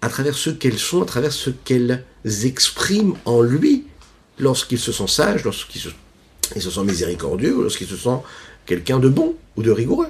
à 0.00 0.08
travers 0.08 0.34
ce 0.36 0.50
qu'elles 0.50 0.78
sont, 0.78 1.02
à 1.02 1.06
travers 1.06 1.32
ce 1.32 1.50
qu'elles 1.50 2.04
expriment 2.24 3.16
en 3.24 3.42
lui 3.42 3.86
lorsqu'ils 4.38 4.78
se 4.78 4.92
sont 4.92 5.06
sages, 5.06 5.44
lorsqu'ils 5.44 5.80
se 5.80 5.88
il 6.56 6.62
se 6.62 6.70
sent 6.70 6.84
miséricordieux 6.84 7.56
ou 7.56 7.62
lorsqu'il 7.62 7.86
se 7.86 7.96
sent 7.96 8.18
quelqu'un 8.66 8.98
de 8.98 9.08
bon 9.08 9.34
ou 9.56 9.62
de 9.62 9.70
rigoureux. 9.70 10.08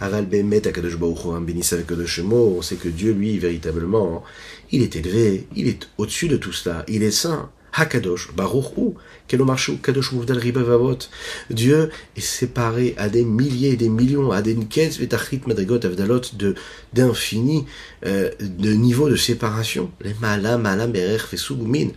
Aval 0.00 0.26
Bemet 0.26 0.66
Akadosh 0.66 0.96
on 0.98 2.62
sait 2.62 2.76
que 2.76 2.88
Dieu, 2.88 3.12
lui, 3.12 3.38
véritablement, 3.38 4.24
il 4.72 4.82
est 4.82 4.96
élevé, 4.96 5.46
il 5.54 5.68
est 5.68 5.88
au-dessus 5.96 6.28
de 6.28 6.36
tout 6.36 6.52
cela, 6.52 6.84
il 6.88 7.02
est 7.02 7.12
saint. 7.12 7.50
Hakadosh, 7.74 8.32
Baruch 8.36 8.76
Hu, 8.76 8.94
Kelomarshu, 9.28 9.78
Kadosh 9.78 10.12
Muvdal 10.12 10.38
Ribavavot. 10.38 10.98
Dieu 11.48 11.88
est 12.16 12.20
séparé 12.20 12.94
à 12.98 13.08
des 13.08 13.24
milliers 13.24 13.70
et 13.70 13.76
des 13.76 13.88
millions, 13.88 14.30
à 14.30 14.42
des 14.42 14.54
Nketz, 14.54 14.98
Vetachit, 14.98 15.40
Madrigot, 15.46 15.84
Avdalot, 15.86 16.20
de, 16.34 16.54
d'infini, 16.92 17.64
euh, 18.04 18.30
de 18.40 18.72
niveau 18.72 19.08
de 19.08 19.16
séparation. 19.16 19.90
Les 20.02 20.14
Malam, 20.20 20.60
Malam, 20.60 20.92
Berer, 20.92 21.18
Fesugumin, 21.18 21.88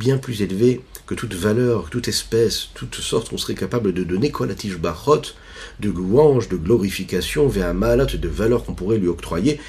bien 0.00 0.16
plus 0.16 0.40
élevés 0.40 0.80
que 1.06 1.14
toute 1.14 1.34
valeur, 1.34 1.90
toute 1.90 2.08
espèce, 2.08 2.70
toute 2.74 2.94
sorte 2.94 3.28
qu'on 3.28 3.36
serait 3.36 3.54
capable 3.54 3.92
de 3.92 4.02
donner, 4.02 4.30
Kolatish 4.30 4.78
Bachot, 4.78 5.34
de 5.78 5.90
louange, 5.90 6.48
de 6.48 6.56
glorification, 6.56 7.46
vers 7.48 7.68
un 7.68 7.74
malat 7.74 8.06
de 8.06 8.28
valeur 8.28 8.64
qu'on 8.64 8.74
pourrait 8.74 8.96
lui 8.96 9.08
octroyer, 9.08 9.60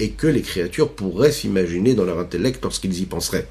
et 0.00 0.10
que 0.10 0.26
les 0.26 0.42
créatures 0.42 0.92
pourraient 0.92 1.30
s'imaginer 1.30 1.94
dans 1.94 2.04
leur 2.04 2.18
intellect 2.18 2.62
lorsqu'ils 2.64 3.00
y 3.00 3.06
penseraient. 3.06 3.46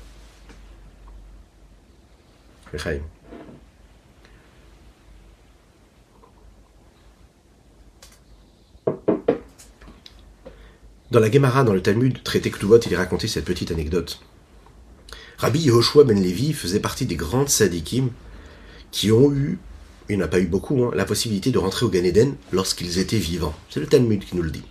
Dans 11.11 11.21
la 11.21 11.31
Gemara, 11.31 11.63
dans 11.63 11.73
le 11.73 11.81
Talmud, 11.81 12.21
traité 12.23 12.51
Ktuvot, 12.51 12.79
il 12.79 12.91
est 12.91 12.97
raconté 12.97 13.29
cette 13.29 13.45
petite 13.45 13.71
anecdote. 13.71 14.19
Rabbi 15.37 15.59
Yehoshua 15.59 16.03
ben 16.03 16.21
Levi 16.21 16.53
faisait 16.53 16.79
partie 16.79 17.05
des 17.05 17.15
grandes 17.15 17.49
sadikim 17.49 18.09
qui 18.91 19.11
ont 19.11 19.31
eu 19.33 19.57
il 20.09 20.17
n'y 20.17 20.21
en 20.21 20.25
a 20.25 20.29
pas 20.29 20.39
eu 20.39 20.45
beaucoup, 20.45 20.83
hein, 20.83 20.91
la 20.93 21.05
possibilité 21.05 21.51
de 21.51 21.57
rentrer 21.57 21.85
au 21.85 21.89
Gan 21.89 22.03
Eden 22.03 22.35
lorsqu'ils 22.51 22.99
étaient 22.99 23.17
vivants. 23.17 23.55
C'est 23.69 23.79
le 23.79 23.87
Talmud 23.87 24.23
qui 24.23 24.35
nous 24.35 24.43
le 24.43 24.51
dit. 24.51 24.63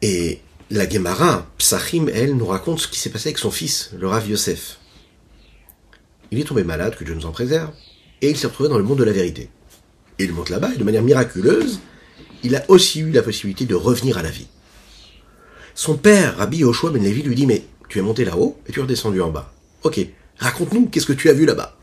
Et 0.00 0.40
la 0.70 0.88
Gemara, 0.88 1.46
Psachim, 1.58 2.06
elle, 2.12 2.36
nous 2.36 2.46
raconte 2.46 2.80
ce 2.80 2.88
qui 2.88 2.98
s'est 2.98 3.10
passé 3.10 3.28
avec 3.28 3.38
son 3.38 3.50
fils, 3.50 3.90
le 3.98 4.08
Rav 4.08 4.28
Yosef. 4.28 4.78
Il 6.30 6.40
est 6.40 6.44
tombé 6.44 6.64
malade, 6.64 6.96
que 6.96 7.04
Dieu 7.04 7.14
nous 7.14 7.26
en 7.26 7.30
préserve, 7.30 7.70
et 8.22 8.30
il 8.30 8.36
s'est 8.36 8.46
retrouvé 8.46 8.68
dans 8.68 8.78
le 8.78 8.84
monde 8.84 8.98
de 8.98 9.04
la 9.04 9.12
vérité. 9.12 9.50
Et 10.18 10.24
il 10.24 10.32
monte 10.32 10.48
là-bas, 10.48 10.72
et 10.74 10.78
de 10.78 10.84
manière 10.84 11.02
miraculeuse, 11.02 11.80
il 12.42 12.56
a 12.56 12.64
aussi 12.68 13.00
eu 13.00 13.10
la 13.10 13.22
possibilité 13.22 13.66
de 13.66 13.74
revenir 13.74 14.16
à 14.16 14.22
la 14.22 14.30
vie. 14.30 14.48
Son 15.74 15.96
père, 15.96 16.38
Rabbi 16.38 16.58
Yoshua 16.58 16.90
Ben 16.90 17.02
Levi, 17.02 17.22
lui 17.22 17.34
dit, 17.34 17.46
mais 17.46 17.64
tu 17.88 17.98
es 17.98 18.02
monté 18.02 18.24
là-haut 18.24 18.58
et 18.66 18.72
tu 18.72 18.80
es 18.80 18.82
redescendu 18.82 19.20
en 19.20 19.30
bas. 19.30 19.52
Ok, 19.82 20.00
raconte-nous, 20.38 20.86
qu'est-ce 20.86 21.06
que 21.06 21.12
tu 21.12 21.28
as 21.28 21.32
vu 21.32 21.46
là-bas? 21.46 21.76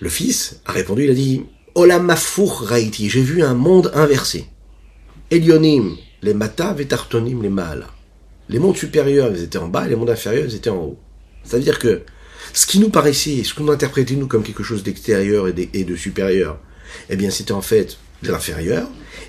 Le 0.00 0.08
fils 0.08 0.60
a 0.66 0.72
répondu, 0.72 1.04
il 1.04 1.10
a 1.10 1.14
dit 1.14 1.42
Olam 1.74 2.04
mafour 2.04 2.62
raiti, 2.62 3.08
j'ai 3.08 3.22
vu 3.22 3.42
un 3.42 3.54
monde 3.54 3.90
inversé. 3.94 4.46
Elionim, 5.30 5.96
les 6.22 6.34
mata, 6.34 6.72
vetartonim, 6.72 7.42
les 7.42 7.48
maala. 7.48 7.86
Les 8.48 8.58
mondes 8.58 8.76
supérieurs, 8.76 9.30
ils 9.34 9.42
étaient 9.42 9.58
en 9.58 9.68
bas, 9.68 9.86
et 9.86 9.90
les 9.90 9.96
mondes 9.96 10.10
inférieurs, 10.10 10.46
ils 10.46 10.54
étaient 10.54 10.70
en 10.70 10.76
haut. 10.76 10.98
C'est-à-dire 11.44 11.78
que 11.78 12.02
ce 12.52 12.66
qui 12.66 12.78
nous 12.78 12.90
paraissait, 12.90 13.42
ce 13.44 13.54
qu'on 13.54 13.68
interprétait 13.68 14.14
nous 14.14 14.26
comme 14.26 14.42
quelque 14.42 14.62
chose 14.62 14.82
d'extérieur 14.82 15.48
et, 15.48 15.52
de 15.52 15.96
supérieur, 15.96 16.58
eh 17.10 17.16
bien 17.16 17.30
c'était 17.30 17.52
en 17.52 17.60
fait 17.60 17.98
de 18.22 18.30
l'inférieur. 18.30 18.88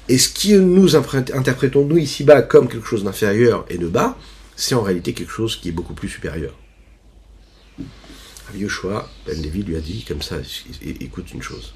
Et 0.09 0.17
ce 0.17 0.29
qui 0.29 0.53
nous 0.53 0.95
interprétons 0.95 1.85
nous 1.85 1.97
ici-bas 1.97 2.41
comme 2.41 2.67
quelque 2.67 2.87
chose 2.87 3.03
d'inférieur 3.03 3.65
et 3.69 3.77
de 3.77 3.87
bas, 3.87 4.17
c'est 4.57 4.75
en 4.75 4.81
réalité 4.81 5.13
quelque 5.13 5.31
chose 5.31 5.55
qui 5.55 5.69
est 5.69 5.71
beaucoup 5.71 5.93
plus 5.93 6.09
supérieur. 6.09 6.53
Yoshua, 8.55 9.09
Ben 9.25 9.41
Levi 9.41 9.61
lui 9.61 9.75
a 9.75 9.81
dit 9.81 10.03
comme 10.05 10.21
ça, 10.21 10.37
écoute 10.81 11.31
une 11.33 11.43
chose. 11.43 11.73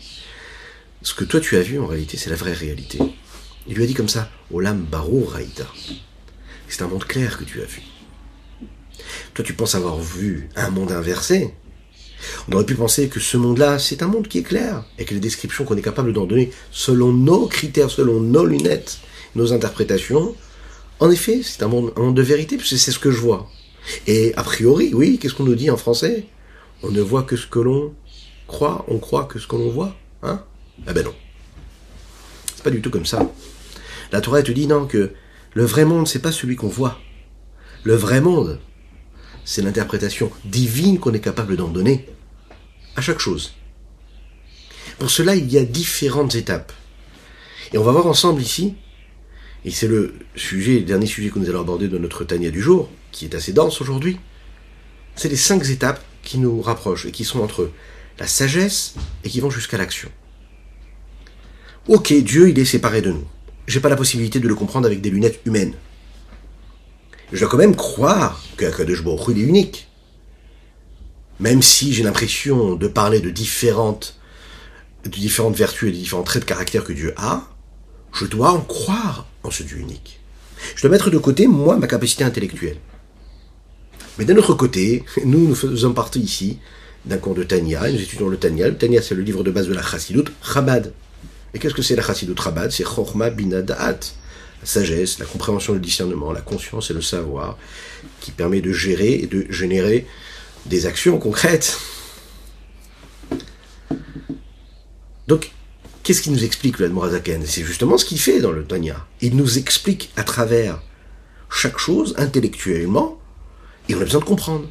Ce 1.03 1.13
que 1.13 1.23
toi 1.23 1.39
tu 1.39 1.55
as 1.57 1.61
vu 1.61 1.79
en 1.79 1.85
réalité, 1.85 2.17
c'est 2.17 2.31
la 2.31 2.35
vraie 2.35 2.53
réalité. 2.53 2.99
Il 3.67 3.75
lui 3.75 3.83
a 3.83 3.87
dit 3.87 3.93
comme 3.93 4.09
ça, 4.09 4.29
Olam 4.51 4.81
Baro 4.81 5.23
Raïta. 5.25 5.67
C'est 6.67 6.81
un 6.81 6.87
monde 6.87 7.05
clair 7.05 7.37
que 7.37 7.43
tu 7.43 7.61
as 7.61 7.65
vu. 7.65 7.83
Toi 9.35 9.45
tu 9.45 9.53
penses 9.53 9.75
avoir 9.75 9.99
vu 9.99 10.49
un 10.55 10.71
monde 10.71 10.91
inversé. 10.91 11.53
On 12.47 12.53
aurait 12.53 12.65
pu 12.65 12.75
penser 12.75 13.09
que 13.09 13.19
ce 13.19 13.37
monde-là, 13.37 13.77
c'est 13.77 14.01
un 14.01 14.07
monde 14.07 14.27
qui 14.27 14.39
est 14.39 14.43
clair, 14.43 14.85
et 14.97 15.05
que 15.05 15.13
les 15.13 15.19
descriptions 15.19 15.65
qu'on 15.65 15.77
est 15.77 15.81
capable 15.81 16.13
d'en 16.13 16.25
donner 16.25 16.51
selon 16.71 17.11
nos 17.11 17.47
critères, 17.47 17.89
selon 17.89 18.19
nos 18.19 18.45
lunettes, 18.45 18.99
nos 19.35 19.53
interprétations, 19.53 20.35
en 21.01 21.09
effet, 21.09 21.41
c'est 21.43 21.63
un 21.63 21.67
monde, 21.67 22.15
de 22.15 22.21
vérité, 22.21 22.57
puisque 22.57 22.77
c'est 22.77 22.91
ce 22.91 22.99
que 22.99 23.11
je 23.11 23.19
vois. 23.19 23.49
Et 24.05 24.33
a 24.35 24.43
priori, 24.43 24.93
oui, 24.93 25.17
qu'est-ce 25.17 25.33
qu'on 25.33 25.43
nous 25.43 25.55
dit 25.55 25.71
en 25.71 25.75
français? 25.75 26.27
On 26.83 26.89
ne 26.89 27.01
voit 27.01 27.23
que 27.23 27.35
ce 27.35 27.47
que 27.47 27.59
l'on 27.59 27.93
croit, 28.47 28.85
on 28.87 28.99
croit 28.99 29.25
que 29.25 29.39
ce 29.39 29.47
que 29.47 29.55
l'on 29.55 29.69
voit, 29.69 29.95
hein? 30.21 30.43
Ah 30.85 30.93
ben 30.93 31.03
non. 31.03 31.13
C'est 32.55 32.63
pas 32.63 32.69
du 32.69 32.81
tout 32.81 32.91
comme 32.91 33.07
ça. 33.07 33.31
La 34.11 34.21
Torah 34.21 34.43
te 34.43 34.51
dit 34.51 34.67
non 34.67 34.85
que 34.85 35.13
le 35.53 35.65
vrai 35.65 35.85
monde 35.85 36.07
c'est 36.07 36.19
pas 36.19 36.31
celui 36.31 36.55
qu'on 36.55 36.67
voit. 36.67 36.99
Le 37.83 37.95
vrai 37.95 38.21
monde, 38.21 38.59
c'est 39.43 39.63
l'interprétation 39.63 40.31
divine 40.45 40.99
qu'on 40.99 41.13
est 41.13 41.19
capable 41.19 41.57
d'en 41.57 41.67
donner 41.67 42.07
à 42.95 43.01
chaque 43.01 43.19
chose. 43.19 43.55
Pour 44.99 45.09
cela, 45.09 45.33
il 45.33 45.51
y 45.51 45.57
a 45.57 45.63
différentes 45.63 46.35
étapes. 46.35 46.71
Et 47.73 47.79
on 47.79 47.83
va 47.83 47.91
voir 47.91 48.05
ensemble 48.05 48.41
ici, 48.41 48.75
et 49.63 49.71
c'est 49.71 49.87
le 49.87 50.15
sujet, 50.35 50.79
le 50.79 50.85
dernier 50.85 51.05
sujet 51.05 51.29
que 51.29 51.37
nous 51.37 51.49
allons 51.49 51.61
aborder 51.61 51.87
de 51.87 51.97
notre 51.97 52.23
Tania 52.23 52.49
du 52.49 52.61
jour, 52.61 52.89
qui 53.11 53.25
est 53.25 53.35
assez 53.35 53.53
dense 53.53 53.79
aujourd'hui, 53.81 54.17
c'est 55.15 55.29
les 55.29 55.35
cinq 55.35 55.63
étapes 55.69 56.03
qui 56.23 56.39
nous 56.39 56.61
rapprochent 56.61 57.05
et 57.05 57.11
qui 57.11 57.25
sont 57.25 57.41
entre 57.41 57.71
la 58.19 58.27
sagesse 58.27 58.95
et 59.23 59.29
qui 59.29 59.39
vont 59.39 59.51
jusqu'à 59.51 59.77
l'action. 59.77 60.09
Ok, 61.87 62.13
Dieu, 62.13 62.49
il 62.49 62.57
est 62.57 62.65
séparé 62.65 63.01
de 63.01 63.11
nous. 63.11 63.27
J'ai 63.67 63.79
pas 63.79 63.89
la 63.89 63.95
possibilité 63.95 64.39
de 64.39 64.47
le 64.47 64.55
comprendre 64.55 64.87
avec 64.87 65.01
des 65.01 65.09
lunettes 65.09 65.41
humaines. 65.45 65.73
Je 67.31 67.39
dois 67.39 67.49
quand 67.49 67.57
même 67.57 67.75
croire 67.75 68.43
qu'Akadosh 68.57 69.03
Baruch 69.03 69.27
il 69.29 69.39
est 69.39 69.47
unique. 69.47 69.87
Même 71.39 71.61
si 71.61 71.93
j'ai 71.93 72.03
l'impression 72.03 72.75
de 72.75 72.87
parler 72.87 73.19
de 73.19 73.29
différentes, 73.29 74.19
de 75.03 75.09
différentes 75.09 75.55
vertus 75.55 75.89
et 75.89 75.91
de 75.91 75.97
différents 75.97 76.23
traits 76.23 76.43
de 76.43 76.47
caractère 76.47 76.83
que 76.83 76.93
Dieu 76.93 77.13
a, 77.17 77.47
je 78.13 78.25
dois 78.25 78.51
en 78.51 78.61
croire 78.61 79.27
en 79.43 79.51
ce 79.51 79.63
Dieu 79.63 79.77
unique. 79.77 80.19
Je 80.75 80.81
dois 80.81 80.91
mettre 80.91 81.09
de 81.09 81.17
côté, 81.17 81.47
moi, 81.47 81.77
ma 81.77 81.87
capacité 81.87 82.23
intellectuelle. 82.23 82.77
Mais 84.17 84.25
d'un 84.25 84.35
autre 84.37 84.53
côté, 84.53 85.03
nous, 85.25 85.47
nous 85.47 85.55
faisons 85.55 85.93
partie 85.93 86.19
ici 86.19 86.59
d'un 87.05 87.17
cours 87.17 87.33
de 87.33 87.43
Tania, 87.43 87.89
nous 87.89 87.99
étudions 87.99 88.29
le 88.29 88.37
Tania. 88.37 88.67
Le 88.67 88.77
Tania, 88.77 89.01
c'est 89.01 89.15
le 89.15 89.23
livre 89.23 89.43
de 89.43 89.51
base 89.51 89.67
de 89.67 89.73
la 89.73 89.81
Chassidut, 89.81 90.25
Chabad. 90.43 90.93
Et 91.53 91.59
qu'est-ce 91.59 91.73
que 91.73 91.81
c'est 91.81 91.95
la 91.95 92.03
Chassidut 92.03 92.35
Chabad? 92.39 92.71
C'est 92.71 92.83
Chorma 92.83 93.29
Binadaat, 93.29 93.99
la 94.61 94.65
sagesse, 94.65 95.17
la 95.17 95.25
compréhension, 95.25 95.73
le 95.73 95.79
discernement, 95.79 96.31
la 96.31 96.41
conscience 96.41 96.91
et 96.91 96.93
le 96.93 97.01
savoir, 97.01 97.57
qui 98.19 98.31
permet 98.31 98.61
de 98.61 98.71
gérer 98.71 99.13
et 99.13 99.27
de 99.27 99.47
générer 99.49 100.05
des 100.67 100.85
actions 100.85 101.17
concrètes. 101.17 101.79
Donc, 105.27 105.51
qu'est-ce 106.03 106.21
qui 106.21 106.31
nous 106.31 106.43
explique 106.43 106.79
le 106.79 106.85
Admorazaken 106.85 107.45
C'est 107.45 107.63
justement 107.63 107.97
ce 107.97 108.05
qu'il 108.05 108.19
fait 108.19 108.39
dans 108.39 108.51
le 108.51 108.63
Tanya. 108.63 109.05
Il 109.21 109.35
nous 109.35 109.57
explique 109.57 110.11
à 110.15 110.23
travers 110.23 110.81
chaque 111.49 111.77
chose 111.77 112.15
intellectuellement 112.17 113.19
et 113.89 113.95
on 113.95 114.01
a 114.01 114.03
besoin 114.03 114.21
de 114.21 114.25
comprendre. 114.25 114.67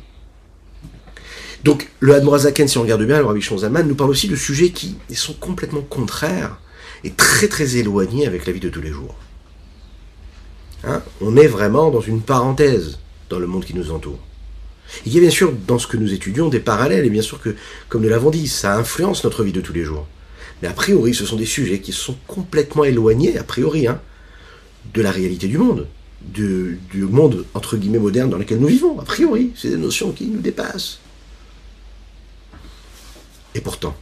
Donc, 1.64 1.90
le 2.00 2.14
Hadmorazaken, 2.14 2.68
si 2.68 2.78
on 2.78 2.82
regarde 2.82 3.04
bien, 3.04 3.18
le 3.18 3.26
Rabbi 3.26 3.42
Zaman 3.42 3.86
nous 3.86 3.94
parle 3.94 4.10
aussi 4.10 4.28
de 4.28 4.36
sujets 4.36 4.70
qui 4.70 4.96
sont 5.14 5.34
complètement 5.34 5.82
contraires 5.82 6.58
et 7.04 7.10
très 7.10 7.48
très 7.48 7.76
éloignés 7.76 8.26
avec 8.26 8.46
la 8.46 8.52
vie 8.52 8.60
de 8.60 8.70
tous 8.70 8.80
les 8.80 8.92
jours. 8.92 9.14
Hein? 10.84 11.02
On 11.20 11.36
est 11.36 11.46
vraiment 11.46 11.90
dans 11.90 12.00
une 12.00 12.22
parenthèse 12.22 12.98
dans 13.28 13.38
le 13.38 13.46
monde 13.46 13.64
qui 13.64 13.74
nous 13.74 13.90
entoure. 13.90 14.18
Il 15.06 15.14
y 15.14 15.18
a 15.18 15.20
bien 15.20 15.30
sûr 15.30 15.52
dans 15.66 15.78
ce 15.78 15.86
que 15.86 15.96
nous 15.96 16.12
étudions 16.12 16.48
des 16.48 16.60
parallèles, 16.60 17.04
et 17.04 17.10
bien 17.10 17.22
sûr 17.22 17.40
que, 17.40 17.54
comme 17.88 18.02
nous 18.02 18.08
l'avons 18.08 18.30
dit, 18.30 18.48
ça 18.48 18.76
influence 18.76 19.22
notre 19.22 19.44
vie 19.44 19.52
de 19.52 19.60
tous 19.60 19.72
les 19.72 19.84
jours. 19.84 20.06
Mais 20.62 20.68
a 20.68 20.72
priori, 20.72 21.14
ce 21.14 21.24
sont 21.24 21.36
des 21.36 21.46
sujets 21.46 21.80
qui 21.80 21.92
sont 21.92 22.16
complètement 22.26 22.84
éloignés, 22.84 23.38
a 23.38 23.44
priori, 23.44 23.86
hein, 23.86 24.00
de 24.92 25.02
la 25.02 25.10
réalité 25.10 25.48
du 25.48 25.58
monde 25.58 25.86
du, 26.22 26.78
monde, 26.94 27.46
entre 27.54 27.76
guillemets, 27.76 27.98
moderne 27.98 28.30
dans 28.30 28.38
lequel 28.38 28.58
nous 28.58 28.68
vivons. 28.68 28.98
A 29.00 29.04
priori, 29.04 29.52
c'est 29.56 29.70
des 29.70 29.76
notions 29.76 30.12
qui 30.12 30.26
nous 30.26 30.40
dépassent. 30.40 31.00
Et 33.54 33.60
pourtant, 33.60 33.96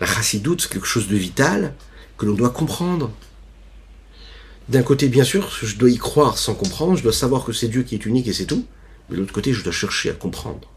la 0.00 0.06
chassidoute, 0.06 0.62
c'est 0.62 0.72
quelque 0.72 0.86
chose 0.86 1.08
de 1.08 1.16
vital 1.16 1.74
que 2.16 2.26
l'on 2.26 2.34
doit 2.34 2.50
comprendre. 2.50 3.10
D'un 4.68 4.82
côté, 4.82 5.08
bien 5.08 5.24
sûr, 5.24 5.50
je 5.62 5.76
dois 5.76 5.90
y 5.90 5.98
croire 5.98 6.38
sans 6.38 6.54
comprendre, 6.54 6.96
je 6.96 7.02
dois 7.02 7.12
savoir 7.12 7.44
que 7.44 7.52
c'est 7.52 7.68
Dieu 7.68 7.82
qui 7.82 7.94
est 7.94 8.06
unique 8.06 8.28
et 8.28 8.32
c'est 8.32 8.46
tout. 8.46 8.64
Mais 9.08 9.16
de 9.16 9.20
l'autre 9.20 9.34
côté, 9.34 9.52
je 9.52 9.62
dois 9.62 9.72
chercher 9.72 10.10
à 10.10 10.14
comprendre. 10.14 10.70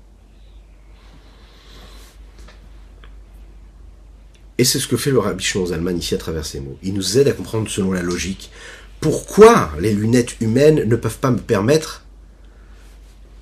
Et 4.57 4.63
c'est 4.63 4.79
ce 4.79 4.87
que 4.87 4.97
fait 4.97 5.11
le 5.11 5.19
Rabbi 5.19 5.43
Shimon 5.43 5.97
ici 5.97 6.15
à 6.15 6.17
travers 6.17 6.45
ces 6.45 6.59
mots. 6.59 6.77
Il 6.81 6.93
nous 6.93 7.17
aide 7.17 7.27
à 7.27 7.33
comprendre 7.33 7.69
selon 7.69 7.91
la 7.91 8.01
logique 8.01 8.51
pourquoi 8.99 9.71
les 9.79 9.93
lunettes 9.93 10.41
humaines 10.41 10.83
ne 10.83 10.95
peuvent 10.95 11.19
pas 11.19 11.29
me 11.29 11.37
permettre 11.37 12.03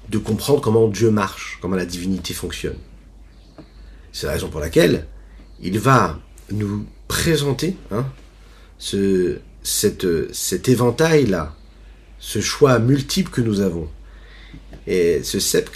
de 0.09 0.18
comprendre 0.18 0.61
comment 0.61 0.88
Dieu 0.88 1.09
marche, 1.09 1.57
comment 1.61 1.78
la 1.78 1.86
divinité 1.86 2.34
fonctionne. 2.34 2.78
C'est 4.11 4.28
la 4.28 4.34
raison 4.34 4.49
pour 4.49 4.59
laquelle 4.59 5.07
il 5.61 5.80
va 5.80 6.20
nous 6.51 6.86
présenter 7.07 7.78
hein, 7.91 8.05
ce, 8.78 9.39
cet 9.63 10.70
éventail-là 10.70 11.55
ce 12.26 12.41
choix 12.41 12.80
multiple 12.80 13.30
que 13.30 13.41
nous 13.41 13.61
avons. 13.61 13.88
Et 14.88 15.22
ce 15.24 15.39
sept 15.39 15.70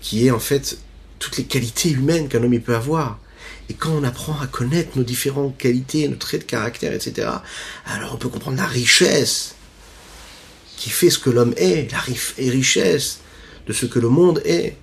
qui 0.00 0.26
est 0.26 0.30
en 0.30 0.40
fait 0.40 0.78
toutes 1.18 1.36
les 1.36 1.44
qualités 1.44 1.90
humaines 1.90 2.28
qu'un 2.28 2.42
homme 2.42 2.58
peut 2.60 2.74
avoir. 2.74 3.20
Et 3.72 3.74
quand 3.74 3.92
on 3.92 4.04
apprend 4.04 4.38
à 4.38 4.46
connaître 4.46 4.98
nos 4.98 5.02
différentes 5.02 5.56
qualités, 5.56 6.06
nos 6.06 6.16
traits 6.16 6.42
de 6.42 6.46
caractère, 6.46 6.92
etc., 6.92 7.26
alors 7.86 8.12
on 8.12 8.18
peut 8.18 8.28
comprendre 8.28 8.58
la 8.58 8.66
richesse 8.66 9.54
qui 10.76 10.90
fait 10.90 11.08
ce 11.08 11.18
que 11.18 11.30
l'homme 11.30 11.54
est, 11.56 11.90
la 11.90 12.00
richesse 12.50 13.20
de 13.66 13.72
ce 13.72 13.86
que 13.86 13.98
le 13.98 14.10
monde 14.10 14.42
est. 14.44 14.76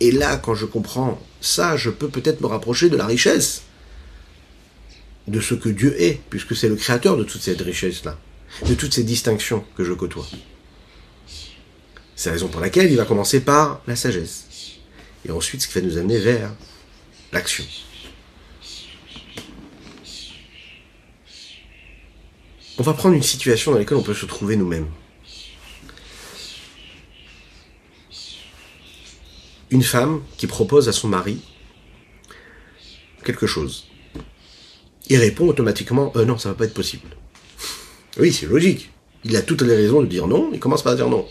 Et 0.00 0.10
là, 0.10 0.36
quand 0.36 0.56
je 0.56 0.66
comprends 0.66 1.22
ça, 1.40 1.76
je 1.76 1.90
peux 1.90 2.08
peut-être 2.08 2.40
me 2.40 2.48
rapprocher 2.48 2.88
de 2.88 2.96
la 2.96 3.06
richesse 3.06 3.62
de 5.28 5.40
ce 5.40 5.54
que 5.54 5.68
Dieu 5.68 5.94
est, 6.02 6.18
puisque 6.28 6.56
c'est 6.56 6.68
le 6.68 6.74
créateur 6.74 7.16
de 7.16 7.22
toute 7.22 7.42
cette 7.42 7.60
richesse-là, 7.60 8.18
de 8.66 8.74
toutes 8.74 8.94
ces 8.94 9.04
distinctions 9.04 9.64
que 9.76 9.84
je 9.84 9.92
côtoie. 9.92 10.26
C'est 12.16 12.30
la 12.30 12.32
raison 12.32 12.48
pour 12.48 12.60
laquelle 12.60 12.90
il 12.90 12.96
va 12.96 13.04
commencer 13.04 13.38
par 13.38 13.80
la 13.86 13.94
sagesse. 13.94 14.46
Et 15.24 15.30
ensuite, 15.30 15.62
ce 15.62 15.68
qui 15.68 15.74
va 15.74 15.82
nous 15.82 15.98
amener 15.98 16.18
vers 16.18 16.50
l'action. 17.32 17.64
On 22.78 22.82
va 22.82 22.94
prendre 22.94 23.14
une 23.14 23.22
situation 23.22 23.72
dans 23.72 23.78
laquelle 23.78 23.98
on 23.98 24.02
peut 24.02 24.14
se 24.14 24.26
trouver 24.26 24.56
nous-mêmes. 24.56 24.88
Une 29.70 29.82
femme 29.82 30.22
qui 30.36 30.46
propose 30.46 30.88
à 30.88 30.92
son 30.92 31.08
mari 31.08 31.40
quelque 33.24 33.46
chose. 33.46 33.86
Il 35.08 35.18
répond 35.18 35.46
automatiquement 35.46 36.12
euh, 36.16 36.24
non, 36.24 36.38
ça 36.38 36.48
va 36.48 36.54
pas 36.54 36.64
être 36.64 36.74
possible. 36.74 37.08
Oui, 38.18 38.32
c'est 38.32 38.46
logique. 38.46 38.90
Il 39.24 39.36
a 39.36 39.42
toutes 39.42 39.62
les 39.62 39.74
raisons 39.74 40.00
de 40.00 40.06
dire 40.06 40.26
non, 40.26 40.50
il 40.52 40.58
commence 40.58 40.82
par 40.82 40.96
dire 40.96 41.08
non. 41.08 41.26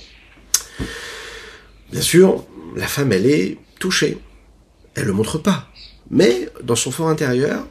Bien 1.91 2.01
sûr, 2.01 2.45
la 2.75 2.87
femme, 2.87 3.11
elle 3.11 3.25
est 3.25 3.57
touchée. 3.79 4.17
Elle 4.93 5.05
le 5.05 5.13
montre 5.13 5.39
pas. 5.39 5.69
Mais 6.11 6.49
dans 6.63 6.75
son 6.75 6.91
fort 6.91 7.09
intérieur, 7.09 7.65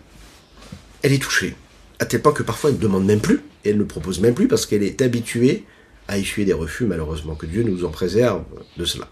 elle 1.02 1.12
est 1.12 1.22
touchée. 1.22 1.56
À 1.98 2.06
tel 2.06 2.22
point 2.22 2.32
que 2.32 2.42
parfois 2.42 2.70
elle 2.70 2.76
ne 2.76 2.80
demande 2.80 3.04
même 3.04 3.20
plus, 3.20 3.40
et 3.64 3.70
elle 3.70 3.78
ne 3.78 3.84
propose 3.84 4.20
même 4.20 4.34
plus 4.34 4.48
parce 4.48 4.66
qu'elle 4.66 4.82
est 4.82 5.02
habituée 5.02 5.64
à 6.06 6.18
essuyer 6.18 6.46
des 6.46 6.52
refus, 6.52 6.84
malheureusement. 6.84 7.34
Que 7.34 7.46
Dieu 7.46 7.62
nous 7.62 7.84
en 7.84 7.90
préserve 7.90 8.44
de 8.76 8.84
cela. 8.84 9.08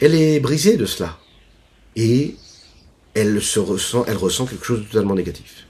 Elle 0.00 0.14
est 0.14 0.40
brisée 0.40 0.76
de 0.76 0.84
cela. 0.84 1.18
Et 1.94 2.36
elle 3.14 3.40
se 3.40 3.60
ressent, 3.60 4.04
elle 4.08 4.16
ressent 4.16 4.46
quelque 4.46 4.64
chose 4.64 4.80
de 4.80 4.84
totalement 4.84 5.14
négatif. 5.14 5.66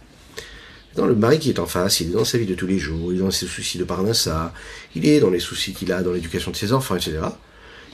Dans 0.94 1.06
le 1.06 1.14
mari 1.14 1.38
qui 1.38 1.48
est 1.48 1.58
en 1.58 1.66
face, 1.66 2.00
il 2.00 2.10
est 2.10 2.14
dans 2.14 2.24
sa 2.24 2.38
vie 2.38 2.46
de 2.46 2.54
tous 2.54 2.66
les 2.66 2.78
jours, 2.78 3.12
il 3.12 3.16
est 3.16 3.22
dans 3.22 3.30
ses 3.30 3.46
soucis 3.46 3.78
de 3.78 3.84
parnassa, 3.84 4.52
il 4.94 5.06
est 5.06 5.20
dans 5.20 5.30
les 5.30 5.40
soucis 5.40 5.72
qu'il 5.72 5.90
a 5.90 6.02
dans 6.02 6.12
l'éducation 6.12 6.50
de 6.50 6.56
ses 6.56 6.72
enfants, 6.72 6.96
etc. 6.96 7.18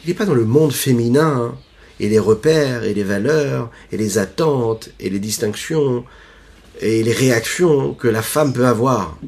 Il 0.05 0.09
n'est 0.09 0.15
pas 0.15 0.27
dans 0.27 0.35
le 0.35 0.45
monde 0.45 0.73
féminin, 0.73 1.53
hein, 1.53 1.59
et 2.01 2.09
les 2.09 2.19
repères, 2.19 2.85
et 2.85 2.95
les 2.95 3.05
valeurs, 3.05 3.71
et 3.93 3.97
les 3.97 4.19
attentes, 4.19 4.91
et 5.01 5.11
les 5.11 5.19
distinctions, 5.19 6.05
et 6.81 7.03
les 7.03 7.13
réactions 7.13 7.95
que 7.95 8.09
la 8.09 8.23
femme 8.23 8.53
peut 8.53 8.67
avoir. 8.67 9.19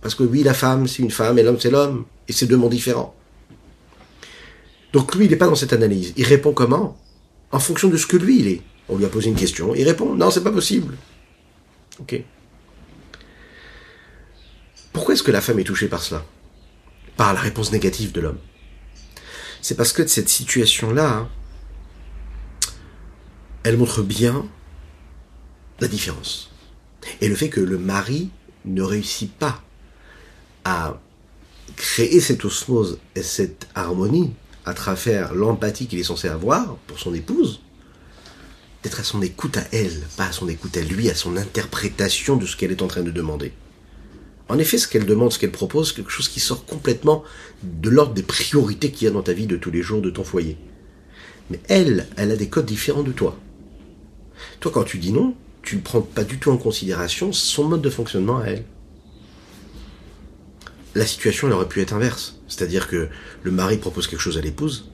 Parce 0.00 0.14
que 0.14 0.22
oui, 0.22 0.42
la 0.42 0.54
femme, 0.54 0.88
c'est 0.88 1.02
une 1.02 1.10
femme, 1.10 1.38
et 1.38 1.42
l'homme, 1.42 1.60
c'est 1.60 1.70
l'homme, 1.70 2.06
et 2.28 2.32
c'est 2.32 2.46
deux 2.46 2.56
mondes 2.56 2.72
différents. 2.72 3.14
Donc 4.92 5.14
lui, 5.14 5.26
il 5.26 5.30
n'est 5.30 5.36
pas 5.36 5.46
dans 5.46 5.54
cette 5.54 5.72
analyse. 5.72 6.12
Il 6.16 6.24
répond 6.24 6.52
comment? 6.52 6.98
En 7.52 7.60
fonction 7.60 7.88
de 7.88 7.96
ce 7.96 8.06
que 8.06 8.16
lui, 8.16 8.40
il 8.40 8.48
est. 8.48 8.62
On 8.88 8.96
lui 8.96 9.04
a 9.04 9.08
posé 9.08 9.28
une 9.28 9.36
question, 9.36 9.74
il 9.74 9.84
répond 9.84 10.14
non, 10.14 10.30
c'est 10.30 10.42
pas 10.42 10.50
possible. 10.50 10.96
Ok. 12.00 12.22
Pourquoi 14.92 15.14
est-ce 15.14 15.22
que 15.22 15.30
la 15.30 15.40
femme 15.40 15.60
est 15.60 15.64
touchée 15.64 15.86
par 15.86 16.02
cela? 16.02 16.24
Par 17.16 17.32
la 17.32 17.40
réponse 17.40 17.70
négative 17.70 18.10
de 18.10 18.20
l'homme. 18.20 18.38
C'est 19.62 19.76
parce 19.76 19.92
que 19.92 20.04
cette 20.06 20.28
situation-là, 20.28 21.28
elle 23.62 23.76
montre 23.76 24.02
bien 24.02 24.46
la 25.80 25.88
différence. 25.88 26.50
Et 27.20 27.28
le 27.28 27.34
fait 27.34 27.48
que 27.48 27.60
le 27.60 27.78
mari 27.78 28.30
ne 28.64 28.82
réussit 28.82 29.32
pas 29.32 29.62
à 30.64 31.00
créer 31.76 32.20
cette 32.20 32.44
osmose 32.44 32.98
et 33.14 33.22
cette 33.22 33.68
harmonie 33.74 34.32
à 34.66 34.74
travers 34.74 35.34
l'empathie 35.34 35.86
qu'il 35.86 35.98
est 35.98 36.04
censé 36.04 36.28
avoir 36.28 36.76
pour 36.86 36.98
son 36.98 37.14
épouse, 37.14 37.60
d'être 38.82 39.00
à 39.00 39.04
son 39.04 39.22
écoute 39.22 39.56
à 39.56 39.64
elle, 39.72 40.02
pas 40.16 40.26
à 40.26 40.32
son 40.32 40.48
écoute 40.48 40.76
à 40.76 40.82
lui, 40.82 41.08
à 41.10 41.14
son 41.14 41.36
interprétation 41.36 42.36
de 42.36 42.46
ce 42.46 42.56
qu'elle 42.56 42.70
est 42.70 42.82
en 42.82 42.86
train 42.86 43.02
de 43.02 43.10
demander. 43.10 43.52
En 44.48 44.58
effet, 44.58 44.78
ce 44.78 44.88
qu'elle 44.88 45.06
demande, 45.06 45.32
ce 45.32 45.38
qu'elle 45.38 45.52
propose, 45.52 45.92
quelque 45.92 46.10
chose 46.10 46.28
qui 46.28 46.40
sort 46.40 46.64
complètement 46.66 47.22
de 47.62 47.88
l'ordre 47.88 48.14
des 48.14 48.22
priorités 48.22 48.90
qu'il 48.90 49.06
y 49.06 49.08
a 49.08 49.12
dans 49.12 49.22
ta 49.22 49.32
vie 49.32 49.46
de 49.46 49.56
tous 49.56 49.70
les 49.70 49.82
jours, 49.82 50.02
de 50.02 50.10
ton 50.10 50.24
foyer. 50.24 50.56
Mais 51.50 51.60
elle, 51.68 52.08
elle 52.16 52.32
a 52.32 52.36
des 52.36 52.48
codes 52.48 52.66
différents 52.66 53.02
de 53.02 53.12
toi. 53.12 53.38
Toi, 54.60 54.70
quand 54.72 54.84
tu 54.84 54.98
dis 54.98 55.12
non, 55.12 55.34
tu 55.62 55.76
ne 55.76 55.80
prends 55.80 56.02
pas 56.02 56.24
du 56.24 56.38
tout 56.38 56.50
en 56.50 56.58
considération 56.58 57.32
son 57.32 57.64
mode 57.64 57.82
de 57.82 57.90
fonctionnement 57.90 58.38
à 58.38 58.44
elle. 58.44 58.64
La 60.94 61.06
situation, 61.06 61.46
elle 61.46 61.54
aurait 61.54 61.68
pu 61.68 61.80
être 61.80 61.94
inverse. 61.94 62.36
C'est-à-dire 62.46 62.88
que 62.88 63.08
le 63.42 63.50
mari 63.50 63.78
propose 63.78 64.06
quelque 64.06 64.20
chose 64.20 64.36
à 64.36 64.40
l'épouse, 64.40 64.90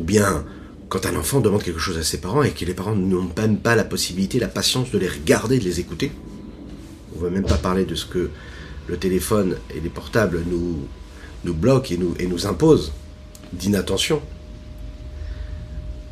ou 0.00 0.04
bien 0.04 0.44
quand 0.88 1.06
un 1.06 1.16
enfant 1.16 1.40
demande 1.40 1.62
quelque 1.62 1.78
chose 1.78 1.98
à 1.98 2.02
ses 2.02 2.20
parents 2.20 2.42
et 2.42 2.50
que 2.50 2.64
les 2.64 2.74
parents 2.74 2.96
n'ont 2.96 3.30
même 3.36 3.58
pas 3.58 3.76
la 3.76 3.84
possibilité, 3.84 4.38
la 4.38 4.48
patience 4.48 4.90
de 4.90 4.98
les 4.98 5.08
regarder, 5.08 5.58
de 5.58 5.64
les 5.64 5.80
écouter. 5.80 6.10
On 7.14 7.18
ne 7.18 7.24
va 7.24 7.30
même 7.30 7.44
pas 7.44 7.58
parler 7.58 7.84
de 7.84 7.94
ce 7.94 8.06
que 8.06 8.30
le 8.86 8.96
téléphone 8.96 9.58
et 9.74 9.80
les 9.80 9.90
portables 9.90 10.42
nous, 10.46 10.88
bloquent 11.52 11.94
et 12.18 12.26
nous 12.26 12.46
imposent 12.46 12.92
d'inattention. 13.52 14.22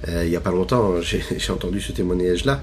Euh, 0.08 0.24
il 0.24 0.30
n'y 0.30 0.36
a 0.36 0.40
pas 0.40 0.50
longtemps, 0.50 1.00
j'ai 1.00 1.52
entendu 1.52 1.80
ce 1.80 1.92
témoignage-là. 1.92 2.62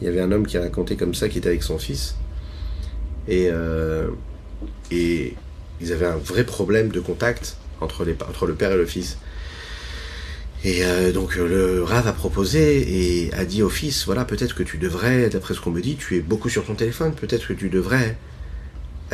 Il 0.00 0.04
y 0.04 0.08
avait 0.08 0.20
un 0.20 0.30
homme 0.30 0.46
qui 0.46 0.58
racontait 0.58 0.96
comme 0.96 1.14
ça, 1.14 1.28
qui 1.28 1.38
était 1.38 1.48
avec 1.48 1.62
son 1.62 1.78
fils. 1.78 2.14
Et, 3.26 3.48
euh, 3.50 4.08
et 4.90 5.34
ils 5.80 5.92
avaient 5.92 6.06
un 6.06 6.16
vrai 6.16 6.44
problème 6.44 6.88
de 6.88 7.00
contact 7.00 7.56
entre, 7.80 8.04
le 8.04 8.54
père 8.54 8.72
et 8.72 8.76
le 8.76 8.86
fils. 8.86 9.18
Et 10.64 10.84
euh, 10.84 11.12
donc 11.12 11.36
le 11.36 11.84
Rav 11.84 12.08
a 12.08 12.12
proposé 12.12 13.26
et 13.26 13.34
a 13.34 13.44
dit 13.44 13.62
au 13.62 13.68
fils, 13.68 14.06
voilà, 14.06 14.24
peut-être 14.24 14.54
que 14.56 14.64
tu 14.64 14.78
devrais, 14.78 15.28
d'après 15.28 15.54
ce 15.54 15.60
qu'on 15.60 15.70
me 15.70 15.80
dit, 15.80 15.96
tu 15.96 16.16
es 16.16 16.20
beaucoup 16.20 16.48
sur 16.48 16.64
ton 16.64 16.74
téléphone, 16.74 17.12
peut-être 17.14 17.46
que 17.46 17.52
tu 17.52 17.68
devrais 17.68 18.16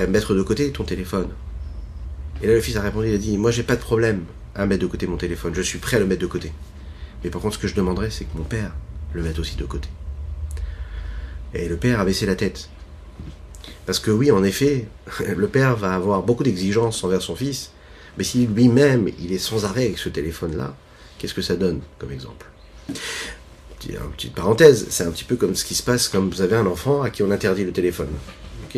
mettre 0.08 0.34
de 0.34 0.42
côté 0.42 0.70
ton 0.70 0.84
téléphone. 0.84 1.28
Et 2.42 2.46
là 2.46 2.54
le 2.54 2.60
fils 2.60 2.76
a 2.76 2.80
répondu, 2.80 3.08
il 3.08 3.14
a 3.14 3.18
dit, 3.18 3.36
moi 3.36 3.50
j'ai 3.50 3.62
pas 3.62 3.76
de 3.76 3.80
problème 3.80 4.24
à 4.54 4.64
mettre 4.66 4.82
de 4.82 4.86
côté 4.86 5.06
mon 5.06 5.16
téléphone, 5.16 5.54
je 5.54 5.62
suis 5.62 5.78
prêt 5.78 5.98
à 5.98 6.00
le 6.00 6.06
mettre 6.06 6.22
de 6.22 6.26
côté. 6.26 6.52
Mais 7.24 7.30
par 7.30 7.40
contre 7.40 7.56
ce 7.56 7.60
que 7.60 7.68
je 7.68 7.74
demanderais, 7.74 8.10
c'est 8.10 8.24
que 8.24 8.36
mon 8.36 8.44
père 8.44 8.72
le 9.12 9.22
mette 9.22 9.38
aussi 9.38 9.56
de 9.56 9.64
côté. 9.64 9.88
Et 11.54 11.68
le 11.68 11.76
père 11.76 11.98
a 12.00 12.04
baissé 12.04 12.26
la 12.26 12.36
tête. 12.36 12.68
Parce 13.86 13.98
que 13.98 14.10
oui, 14.10 14.30
en 14.30 14.44
effet, 14.44 14.86
le 15.36 15.48
père 15.48 15.76
va 15.76 15.94
avoir 15.94 16.22
beaucoup 16.22 16.42
d'exigences 16.42 17.02
envers 17.02 17.22
son 17.22 17.34
fils, 17.34 17.72
mais 18.18 18.24
si 18.24 18.46
lui-même 18.46 19.08
il 19.18 19.32
est 19.32 19.38
sans 19.38 19.64
arrêt 19.64 19.86
avec 19.86 19.98
ce 19.98 20.08
téléphone-là, 20.08 20.74
Qu'est-ce 21.18 21.32
que 21.32 21.40
ça 21.40 21.56
donne 21.56 21.80
comme 21.98 22.12
exemple? 22.12 22.46
Une 23.88 23.96
petite 24.14 24.34
parenthèse, 24.34 24.88
c'est 24.90 25.04
un 25.04 25.10
petit 25.10 25.24
peu 25.24 25.36
comme 25.36 25.54
ce 25.54 25.64
qui 25.64 25.74
se 25.74 25.82
passe 25.82 26.08
quand 26.08 26.20
vous 26.20 26.42
avez 26.42 26.56
un 26.56 26.66
enfant 26.66 27.00
à 27.00 27.08
qui 27.08 27.22
on 27.22 27.30
interdit 27.30 27.64
le 27.64 27.72
téléphone. 27.72 28.08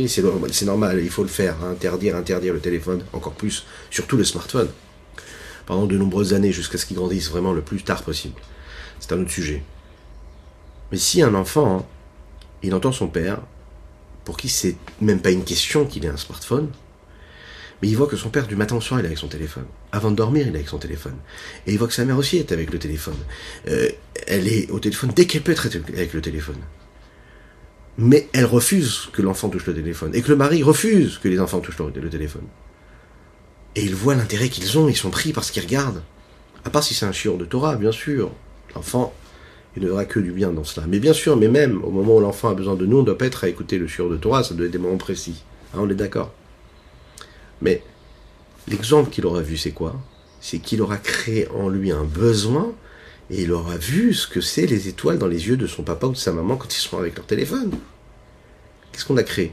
c'est 0.06 0.64
normal, 0.64 1.00
il 1.02 1.10
faut 1.10 1.22
le 1.22 1.28
faire, 1.28 1.56
hein, 1.64 1.70
interdire, 1.72 2.14
interdire 2.14 2.52
le 2.52 2.60
téléphone, 2.60 3.02
encore 3.12 3.32
plus, 3.32 3.64
surtout 3.90 4.16
le 4.16 4.22
smartphone, 4.22 4.68
pendant 5.66 5.86
de 5.86 5.98
nombreuses 5.98 6.32
années 6.32 6.52
jusqu'à 6.52 6.78
ce 6.78 6.86
qu'il 6.86 6.96
grandisse 6.96 7.30
vraiment 7.30 7.52
le 7.52 7.60
plus 7.60 7.82
tard 7.82 8.02
possible. 8.02 8.40
C'est 9.00 9.12
un 9.12 9.20
autre 9.20 9.30
sujet. 9.30 9.62
Mais 10.90 10.98
si 10.98 11.22
un 11.22 11.34
enfant, 11.34 11.78
hein, 11.78 11.84
il 12.62 12.74
entend 12.74 12.92
son 12.92 13.08
père, 13.08 13.40
pour 14.24 14.36
qui 14.36 14.48
c'est 14.48 14.76
même 15.00 15.20
pas 15.20 15.30
une 15.30 15.44
question 15.44 15.84
qu'il 15.84 16.04
ait 16.04 16.08
un 16.08 16.16
smartphone, 16.16 16.70
mais 17.82 17.88
il 17.88 17.96
voit 17.96 18.06
que 18.06 18.16
son 18.16 18.30
père, 18.30 18.46
du 18.46 18.56
matin 18.56 18.76
au 18.76 18.80
soir, 18.80 19.00
il 19.00 19.02
est 19.04 19.06
avec 19.06 19.18
son 19.18 19.28
téléphone. 19.28 19.66
Avant 19.92 20.10
de 20.10 20.16
dormir, 20.16 20.46
il 20.46 20.52
est 20.54 20.56
avec 20.56 20.68
son 20.68 20.78
téléphone. 20.78 21.16
Et 21.66 21.72
il 21.72 21.78
voit 21.78 21.88
que 21.88 21.94
sa 21.94 22.04
mère 22.04 22.16
aussi 22.16 22.38
est 22.38 22.52
avec 22.52 22.72
le 22.72 22.78
téléphone. 22.78 23.16
Euh, 23.68 23.90
elle 24.26 24.48
est 24.48 24.70
au 24.70 24.80
téléphone 24.80 25.12
dès 25.14 25.26
qu'elle 25.26 25.42
peut 25.42 25.52
être 25.52 25.68
avec 25.88 26.14
le 26.14 26.20
téléphone. 26.22 26.56
Mais 27.98 28.28
elle 28.32 28.46
refuse 28.46 29.08
que 29.12 29.20
l'enfant 29.20 29.50
touche 29.50 29.66
le 29.66 29.74
téléphone. 29.74 30.14
Et 30.14 30.22
que 30.22 30.28
le 30.28 30.36
mari 30.36 30.62
refuse 30.62 31.18
que 31.18 31.28
les 31.28 31.38
enfants 31.38 31.60
touchent 31.60 31.78
le 31.78 32.08
téléphone. 32.08 32.44
Et 33.76 33.84
il 33.84 33.94
voit 33.94 34.16
l'intérêt 34.16 34.48
qu'ils 34.48 34.78
ont, 34.78 34.88
ils 34.88 34.96
sont 34.96 35.10
pris 35.10 35.32
parce 35.32 35.50
qu'ils 35.50 35.62
regardent. 35.62 36.02
À 36.64 36.70
part 36.70 36.82
si 36.82 36.94
c'est 36.94 37.06
un 37.06 37.12
chiot 37.12 37.36
de 37.36 37.44
Torah, 37.44 37.76
bien 37.76 37.92
sûr. 37.92 38.32
L'enfant, 38.74 39.14
il 39.76 39.84
ne 39.84 39.88
verra 39.88 40.04
que 40.04 40.18
du 40.18 40.32
bien 40.32 40.50
dans 40.50 40.64
cela. 40.64 40.86
Mais 40.88 40.98
bien 40.98 41.12
sûr, 41.12 41.36
mais 41.36 41.48
même 41.48 41.84
au 41.84 41.90
moment 41.90 42.16
où 42.16 42.20
l'enfant 42.20 42.48
a 42.48 42.54
besoin 42.54 42.74
de 42.74 42.86
nous, 42.86 42.96
on 42.96 43.00
ne 43.00 43.06
doit 43.06 43.18
pas 43.18 43.26
être 43.26 43.44
à 43.44 43.48
écouter 43.48 43.78
le 43.78 43.86
chiot 43.86 44.08
de 44.08 44.16
Torah, 44.16 44.42
ça 44.42 44.54
doit 44.54 44.66
être 44.66 44.72
des 44.72 44.78
moments 44.78 44.96
précis. 44.96 45.44
Hein, 45.72 45.78
on 45.82 45.90
est 45.90 45.94
d'accord 45.94 46.32
mais 47.60 47.82
l'exemple 48.68 49.10
qu'il 49.10 49.26
aura 49.26 49.40
vu, 49.40 49.56
c'est 49.56 49.72
quoi? 49.72 49.96
C'est 50.40 50.58
qu'il 50.58 50.82
aura 50.82 50.98
créé 50.98 51.48
en 51.48 51.68
lui 51.68 51.90
un 51.90 52.04
besoin 52.04 52.72
et 53.30 53.42
il 53.42 53.52
aura 53.52 53.76
vu 53.76 54.14
ce 54.14 54.26
que 54.26 54.40
c'est 54.40 54.66
les 54.66 54.88
étoiles 54.88 55.18
dans 55.18 55.26
les 55.26 55.48
yeux 55.48 55.56
de 55.56 55.66
son 55.66 55.82
papa 55.82 56.06
ou 56.06 56.12
de 56.12 56.16
sa 56.16 56.32
maman 56.32 56.56
quand 56.56 56.74
ils 56.74 56.80
seront 56.80 56.98
avec 56.98 57.16
leur 57.16 57.26
téléphone. 57.26 57.72
Qu'est-ce 58.92 59.04
qu'on 59.04 59.16
a 59.16 59.22
créé? 59.22 59.52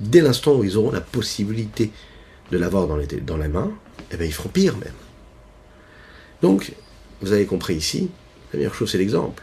Dès 0.00 0.20
l'instant 0.20 0.54
où 0.54 0.64
ils 0.64 0.76
auront 0.76 0.92
la 0.92 1.00
possibilité 1.00 1.90
de 2.50 2.58
l'avoir 2.58 2.86
dans, 2.86 2.96
la 3.36 3.48
main, 3.48 3.70
eh 4.10 4.16
bien 4.16 4.26
ils 4.26 4.32
feront 4.32 4.48
pire 4.48 4.76
même. 4.76 4.92
Donc, 6.42 6.72
vous 7.20 7.32
avez 7.32 7.46
compris 7.46 7.74
ici, 7.74 8.10
la 8.52 8.58
meilleure 8.58 8.74
chose 8.74 8.90
c'est 8.90 8.98
l'exemple. 8.98 9.42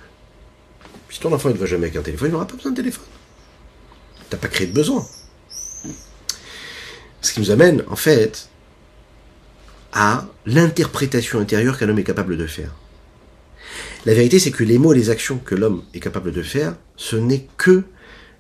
Si 1.10 1.20
ton 1.20 1.32
enfant 1.32 1.50
ne 1.50 1.54
va 1.54 1.66
jamais 1.66 1.86
avec 1.86 1.96
un 1.96 2.02
téléphone, 2.02 2.30
il 2.30 2.32
n'aura 2.32 2.48
pas 2.48 2.56
besoin 2.56 2.72
de 2.72 2.78
téléphone. 2.78 3.06
Tu 4.30 4.36
n'as 4.36 4.40
pas 4.40 4.48
créé 4.48 4.68
de 4.68 4.74
besoin. 4.74 5.06
Ce 7.22 7.34
qui 7.34 7.40
nous 7.40 7.52
amène, 7.52 7.84
en 7.88 7.96
fait, 7.96 8.50
à 9.94 10.28
l'interprétation 10.46 11.40
intérieure 11.40 11.78
qu'un 11.78 11.90
homme 11.90 12.00
est 12.00 12.04
capable 12.04 12.38
de 12.38 12.46
faire. 12.46 12.72
La 14.06 14.14
vérité, 14.14 14.40
c'est 14.40 14.52
que 14.52 14.64
les 14.64 14.78
mots 14.78 14.94
et 14.94 14.98
les 14.98 15.10
actions 15.10 15.38
que 15.38 15.56
l'homme 15.56 15.84
est 15.94 16.00
capable 16.00 16.32
de 16.32 16.44
faire, 16.44 16.76
ce 16.98 17.16
n'est 17.16 17.48
que 17.58 17.84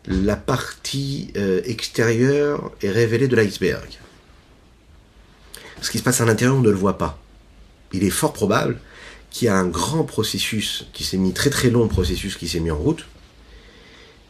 la 0.05 0.35
partie 0.35 1.31
euh, 1.37 1.61
extérieure 1.65 2.71
et 2.81 2.91
révélée 2.91 3.27
de 3.27 3.35
l'iceberg. 3.35 3.87
Ce 5.85 5.91
qui 5.91 5.99
se 5.99 6.03
passe 6.03 6.19
à 6.19 6.25
l'intérieur, 6.25 6.55
on 6.55 6.61
ne 6.61 6.71
le 6.71 6.75
voit 6.75 6.97
pas. 6.97 7.19
Il 7.93 8.03
est 8.03 8.09
fort 8.09 8.33
probable 8.33 8.79
qu'il 9.29 9.45
y 9.45 9.49
a 9.49 9.55
un 9.55 9.67
grand 9.67 10.03
processus 10.03 10.87
qui 10.93 11.03
s'est 11.03 11.15
mis, 11.15 11.31
très 11.31 11.51
très 11.51 11.69
long 11.69 11.87
processus 11.87 12.37
qui 12.37 12.47
s'est 12.47 12.59
mis 12.59 12.71
en 12.71 12.75
route, 12.75 13.05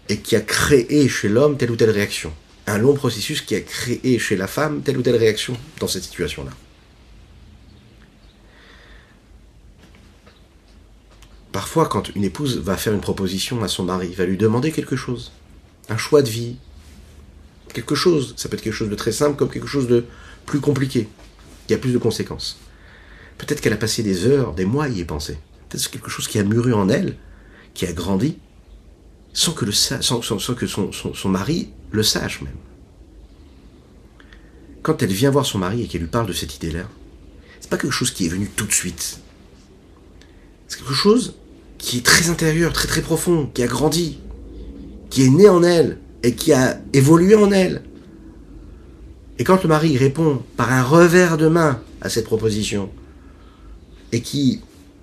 et 0.10 0.20
qui 0.20 0.36
a 0.36 0.42
créé 0.42 1.08
chez 1.08 1.30
l'homme 1.30 1.56
telle 1.56 1.72
ou 1.72 1.78
telle 1.78 1.92
réaction. 1.92 2.34
Un 2.68 2.78
long 2.78 2.94
processus 2.94 3.40
qui 3.40 3.56
a 3.56 3.62
créé 3.62 4.20
chez 4.20 4.36
la 4.36 4.48
femme 4.48 4.82
telle 4.82 4.98
ou 4.98 5.02
telle 5.02 5.16
réaction 5.16 5.56
dans 5.80 5.88
cette 5.88 6.04
situation-là. 6.04 6.52
Parfois, 11.54 11.88
quand 11.88 12.14
une 12.16 12.26
épouse 12.26 12.58
va 12.58 12.76
faire 12.76 12.92
une 12.92 13.00
proposition 13.00 13.64
à 13.64 13.70
son 13.70 13.86
mari, 13.86 14.14
va 14.14 14.26
lui 14.26 14.36
demander 14.36 14.74
quelque 14.74 14.98
chose, 14.98 15.32
un 15.88 15.96
choix 15.96 16.22
de 16.22 16.30
vie, 16.30 16.58
quelque 17.74 17.96
chose, 17.96 18.34
ça 18.36 18.50
peut 18.50 18.58
être 18.58 18.62
quelque 18.62 18.74
chose 18.74 18.90
de 18.90 18.96
très 18.96 19.14
simple 19.14 19.38
comme 19.38 19.50
quelque 19.50 19.68
chose 19.68 19.88
de 19.88 20.04
plus 20.46 20.60
compliqué, 20.60 21.08
qui 21.68 21.74
a 21.74 21.78
plus 21.78 21.92
de 21.92 21.98
conséquences. 21.98 22.60
Peut-être 23.38 23.62
qu'elle 23.62 23.74
a 23.74 23.78
passé 23.78 24.04
des 24.04 24.26
heures, 24.26 24.54
des 24.54 24.66
mois 24.66 24.86
à 24.86 24.90
y 24.90 25.04
penser. 25.04 25.38
Peut-être 25.68 25.82
c'est 25.82 25.92
quelque 25.92 26.10
chose 26.10 26.28
qui 26.28 26.40
a 26.40 26.44
mûri 26.44 26.74
en 26.74 26.90
elle, 26.90 27.18
qui 27.74 27.86
a 27.86 27.94
grandi, 27.94 28.38
sans 29.34 29.52
que, 29.54 29.66
que 29.66 30.68
son 30.68 31.30
mari 31.30 31.70
le 31.92 32.04
sache 32.04 32.42
même. 32.42 32.56
Quand 34.82 35.02
elle 35.02 35.12
vient 35.12 35.32
voir 35.32 35.46
son 35.46 35.58
mari 35.58 35.84
et 35.84 35.88
qu'elle 35.88 36.02
lui 36.02 36.08
parle 36.08 36.28
de 36.28 36.34
cette 36.34 36.56
idée-là, 36.56 36.88
c'est 37.60 37.70
pas 37.70 37.78
quelque 37.78 37.92
chose 37.92 38.12
qui 38.12 38.28
est 38.28 38.30
venu 38.30 38.50
tout 38.56 38.68
de 38.68 38.72
suite. 38.72 39.20
C'est 40.68 40.78
quelque 40.78 40.94
chose 40.94 41.36
qui 41.78 41.98
est 41.98 42.06
très 42.06 42.30
intérieur, 42.30 42.72
très 42.72 42.88
très 42.88 43.02
profond, 43.02 43.50
qui 43.54 43.64
a 43.64 43.68
grandi, 43.68 44.20
qui 45.10 45.24
est 45.24 45.30
né 45.30 45.50
en 45.50 45.64
elle 45.64 45.98
et 46.24 46.36
qui 46.36 46.54
a 46.54 46.80
évolué 46.94 47.36
en 47.36 47.52
elle. 47.52 47.82
Et 49.38 49.44
quand 49.44 49.62
le 49.64 49.70
mari 49.70 49.98
répond 49.98 50.42
par 50.56 50.72
un 50.72 50.84
revers 50.84 51.38
de 51.38 51.48
main 51.48 51.82
à 52.02 52.10
cette 52.10 52.26
proposition 52.26 52.90
et 54.12 54.22
qui 54.22 54.62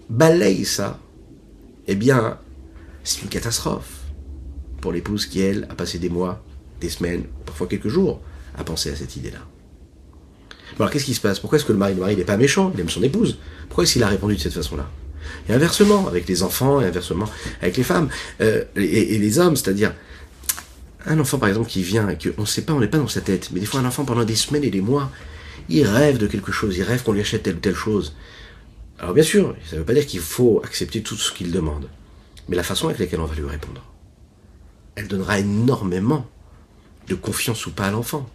balaye 0.09 0.65
ça, 0.65 0.99
eh 1.87 1.95
bien, 1.95 2.39
c'est 3.05 3.23
une 3.23 3.29
catastrophe 3.29 4.01
pour 4.81 4.93
l'épouse 4.93 5.27
qui, 5.27 5.41
elle, 5.41 5.67
a 5.71 5.75
passé 5.75 5.99
des 5.99 6.09
mois, 6.09 6.43
des 6.81 6.89
semaines, 6.89 7.25
parfois 7.47 7.67
quelques 7.67 7.89
jours 7.89 8.21
à 8.57 8.65
penser 8.65 8.91
à 8.91 8.97
cette 8.97 9.17
idée-là. 9.17 9.39
alors 10.79 10.91
qu'est-ce 10.91 11.05
qui 11.05 11.15
se 11.15 11.21
passe? 11.21 11.39
Pourquoi 11.39 11.59
est-ce 11.59 11.65
que 11.65 11.73
le 11.73 11.79
mari, 11.79 11.95
le 11.95 12.01
mari 12.01 12.17
n'est 12.17 12.25
pas 12.25 12.37
méchant? 12.37 12.73
Il 12.75 12.81
aime 12.81 12.91
son 12.91 13.03
épouse. 13.03 13.39
Pourquoi 13.69 13.85
est-ce 13.85 13.95
qu'il 13.95 14.03
a 14.03 14.09
répondu 14.09 14.37
de 14.37 14.41
cette 14.41 14.53
façon-là? 14.53 14.89
Et 15.49 15.53
inversement, 15.53 16.07
avec 16.09 16.29
les 16.29 16.43
enfants, 16.43 16.81
et 16.81 16.87
inversement, 16.87 17.27
avec 17.61 17.77
les 17.77 17.83
femmes, 17.83 18.09
euh, 18.41 18.65
et, 18.77 19.19
les 19.19 19.39
hommes, 19.39 19.57
c'est-à-dire, 19.57 19.95
un 21.07 21.19
enfant 21.19 21.39
par 21.39 21.49
exemple 21.49 21.69
qui 21.69 21.83
vient, 21.83 22.09
et 22.09 22.17
qu'on 22.17 22.43
ne 22.43 22.47
sait 22.47 22.63
pas, 22.63 22.73
on 22.73 22.81
n'est 22.81 22.89
pas 22.89 22.99
dans 22.99 23.09
sa 23.09 23.21
tête, 23.21 23.51
mais 23.53 23.61
des 23.61 23.67
fois 23.67 23.81
un 23.81 23.85
enfant 23.85 24.05
pendant 24.05 24.25
des 24.25 24.37
semaines 24.37 24.65
et 24.65 24.71
des 24.71 24.81
mois, 24.81 25.11
il 25.69 25.87
rêve 25.87 26.19
de 26.19 26.27
quelque 26.27 26.53
chose, 26.53 26.77
il 26.77 26.83
rêve 26.83 27.03
qu'on 27.03 27.13
lui 27.13 27.21
achète 27.21 27.43
telle 27.43 27.57
ou 27.57 27.61
telle 27.61 27.75
chose. 27.75 28.15
Alors 28.99 29.15
bien 29.15 29.25
sûr, 29.25 29.57
ça 29.67 29.77
ne 29.77 29.81
veut 29.81 29.87
pas 29.87 29.95
dire 29.95 30.07
qu'il 30.07 30.21
faut 30.21 30.61
accepter 30.65 31.03
tout 31.03 31.17
ce 31.17 31.33
qu'il 31.33 31.51
demande, 31.51 31.89
mais 32.49 32.57
la 32.57 32.63
façon 32.63 32.87
avec 32.87 32.99
laquelle 32.99 33.21
on 33.21 33.27
va 33.27 33.35
lui 33.35 33.49
répondre, 33.49 33.83
elle 34.95 35.09
donnera 35.09 35.39
énormément 35.39 36.27
de 37.09 37.15
confiance 37.15 37.67
ou 37.67 37.73
pas 37.73 37.87
à 37.87 37.91
l'enfant. 37.91 38.29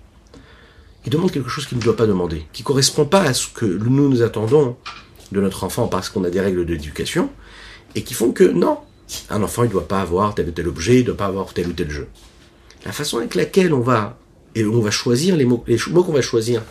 Il 1.06 1.12
demande 1.12 1.32
quelque 1.32 1.50
chose 1.50 1.66
qu'il 1.68 1.78
ne 1.78 1.84
doit 1.84 1.96
pas 1.96 2.08
demander, 2.08 2.46
qui 2.52 2.64
ne 2.64 2.68
correspond 2.68 3.06
pas 3.06 3.22
à 3.22 3.34
ce 3.34 3.48
que 3.48 3.66
nous 3.66 4.10
nous 4.10 4.22
attendons 4.22 4.76
de 5.32 5.40
notre 5.40 5.64
enfant 5.64 5.88
parce 5.88 6.10
qu'on 6.10 6.24
a 6.24 6.30
des 6.30 6.42
règles 6.42 6.66
d'éducation, 6.66 7.30
et 7.96 8.04
qui 8.04 8.14
font 8.14 8.32
que 8.32 8.44
non, 8.44 8.80
un 9.30 9.42
enfant 9.42 9.64
il 9.64 9.68
ne 9.68 9.72
doit 9.72 9.88
pas 9.88 10.02
avoir 10.02 10.36
tel 10.36 10.50
ou 10.50 10.52
tel 10.52 10.68
objet, 10.68 10.96
il 10.96 11.02
ne 11.02 11.06
doit 11.08 11.18
pas 11.18 11.28
avoir 11.28 11.54
tel 11.54 11.68
ou 11.68 11.74
tel 11.74 11.90
jeu. 11.90 12.08
La 12.88 12.94
façon 12.94 13.18
avec 13.18 13.36
laquelle 13.36 13.74
on 13.74 13.82
va, 13.82 14.18
et 14.56 14.64
on 14.64 14.80
va 14.80 14.92
choisir 14.92 15.36
les 15.36 15.44
mots, 15.44 15.62
les 15.68 15.78
mots 15.90 16.06
qu'on 16.06 16.14
va 16.14 16.22
choisir 16.22 16.64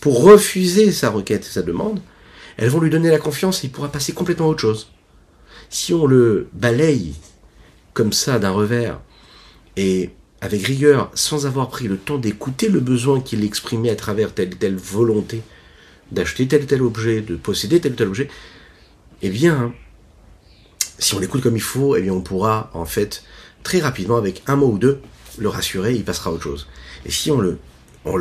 pour 0.00 0.24
refuser 0.24 0.90
sa 0.90 1.10
requête, 1.10 1.44
sa 1.44 1.62
demande, 1.62 2.00
elles 2.56 2.70
vont 2.70 2.80
lui 2.80 2.90
donner 2.90 3.08
la 3.08 3.20
confiance 3.20 3.62
et 3.62 3.68
il 3.68 3.70
pourra 3.70 3.88
passer 3.88 4.12
complètement 4.12 4.46
à 4.46 4.48
autre 4.48 4.62
chose. 4.62 4.90
Si 5.68 5.94
on 5.94 6.06
le 6.06 6.48
balaye 6.52 7.14
comme 7.94 8.12
ça 8.12 8.40
d'un 8.40 8.50
revers 8.50 9.00
et 9.76 10.10
avec 10.40 10.66
rigueur, 10.66 11.12
sans 11.14 11.46
avoir 11.46 11.68
pris 11.68 11.86
le 11.86 11.98
temps 11.98 12.18
d'écouter 12.18 12.68
le 12.68 12.80
besoin 12.80 13.20
qu'il 13.20 13.44
exprimait 13.44 13.90
à 13.90 13.96
travers 13.96 14.34
telle 14.34 14.56
telle 14.56 14.76
volonté 14.76 15.40
d'acheter 16.10 16.48
tel 16.48 16.66
tel 16.66 16.82
objet, 16.82 17.20
de 17.20 17.36
posséder 17.36 17.78
tel 17.78 17.94
tel 17.94 18.08
objet, 18.08 18.28
eh 19.22 19.30
bien, 19.30 19.72
si 20.98 21.14
on 21.14 21.20
l'écoute 21.20 21.42
comme 21.42 21.56
il 21.56 21.62
faut, 21.62 21.94
eh 21.94 22.02
bien, 22.02 22.12
on 22.12 22.22
pourra, 22.22 22.72
en 22.74 22.86
fait, 22.86 23.22
très 23.62 23.78
rapidement, 23.78 24.16
avec 24.16 24.42
un 24.48 24.56
mot 24.56 24.72
ou 24.72 24.78
deux, 24.78 25.00
le 25.40 25.48
rassurer, 25.48 25.94
il 25.94 26.04
passera 26.04 26.30
à 26.30 26.32
autre 26.32 26.44
chose. 26.44 26.68
Et 27.04 27.10
si 27.10 27.30
on 27.30 27.40
le, 27.40 27.58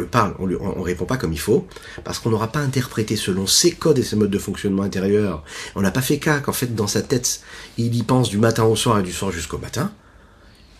parle, 0.07 0.35
on, 0.39 0.47
ne 0.47 0.55
on 0.55 0.81
répond 0.81 1.05
pas 1.05 1.17
comme 1.17 1.33
il 1.33 1.39
faut, 1.39 1.67
parce 2.03 2.19
qu'on 2.19 2.29
n'aura 2.29 2.47
pas 2.51 2.59
interprété 2.59 3.15
selon 3.15 3.45
ses 3.45 3.71
codes 3.71 3.99
et 3.99 4.03
ses 4.03 4.15
modes 4.15 4.31
de 4.31 4.39
fonctionnement 4.39 4.83
intérieur, 4.83 5.43
on 5.75 5.81
n'a 5.81 5.91
pas 5.91 6.01
fait 6.01 6.17
cas 6.17 6.39
qu'en 6.39 6.53
fait, 6.53 6.73
dans 6.73 6.87
sa 6.87 7.01
tête, 7.01 7.41
il 7.77 7.95
y 7.95 8.03
pense 8.03 8.29
du 8.29 8.37
matin 8.37 8.63
au 8.63 8.75
soir 8.75 8.99
et 8.99 9.03
du 9.03 9.11
soir 9.13 9.31
jusqu'au 9.31 9.57
matin, 9.57 9.91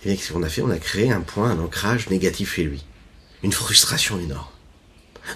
et 0.05 0.15
ce 0.15 0.31
qu'on 0.31 0.43
a 0.43 0.49
fait, 0.49 0.61
on 0.61 0.69
a 0.69 0.77
créé 0.77 1.11
un 1.11 1.21
point, 1.21 1.51
un 1.51 1.59
ancrage 1.59 2.09
négatif 2.09 2.55
chez 2.55 2.63
lui. 2.63 2.85
Une 3.43 3.51
frustration 3.51 4.17
énorme. 4.19 4.47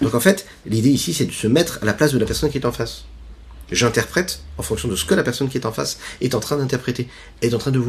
Donc 0.01 0.13
en 0.13 0.19
fait, 0.19 0.45
l'idée 0.65 0.89
ici, 0.89 1.13
c'est 1.13 1.25
de 1.25 1.31
se 1.31 1.47
mettre 1.47 1.79
à 1.81 1.85
la 1.85 1.93
place 1.93 2.13
de 2.13 2.19
la 2.19 2.25
personne 2.25 2.49
qui 2.49 2.57
est 2.57 2.65
en 2.65 2.71
face. 2.71 3.05
J'interprète 3.71 4.41
en 4.57 4.63
fonction 4.63 4.87
de 4.87 4.95
ce 4.95 5.05
que 5.05 5.15
la 5.15 5.23
personne 5.23 5.49
qui 5.49 5.57
est 5.57 5.65
en 5.65 5.71
face 5.71 5.97
est 6.21 6.35
en 6.35 6.39
train 6.39 6.57
d'interpréter, 6.57 7.07
est 7.41 7.53
en 7.53 7.57
train 7.57 7.71
de 7.71 7.79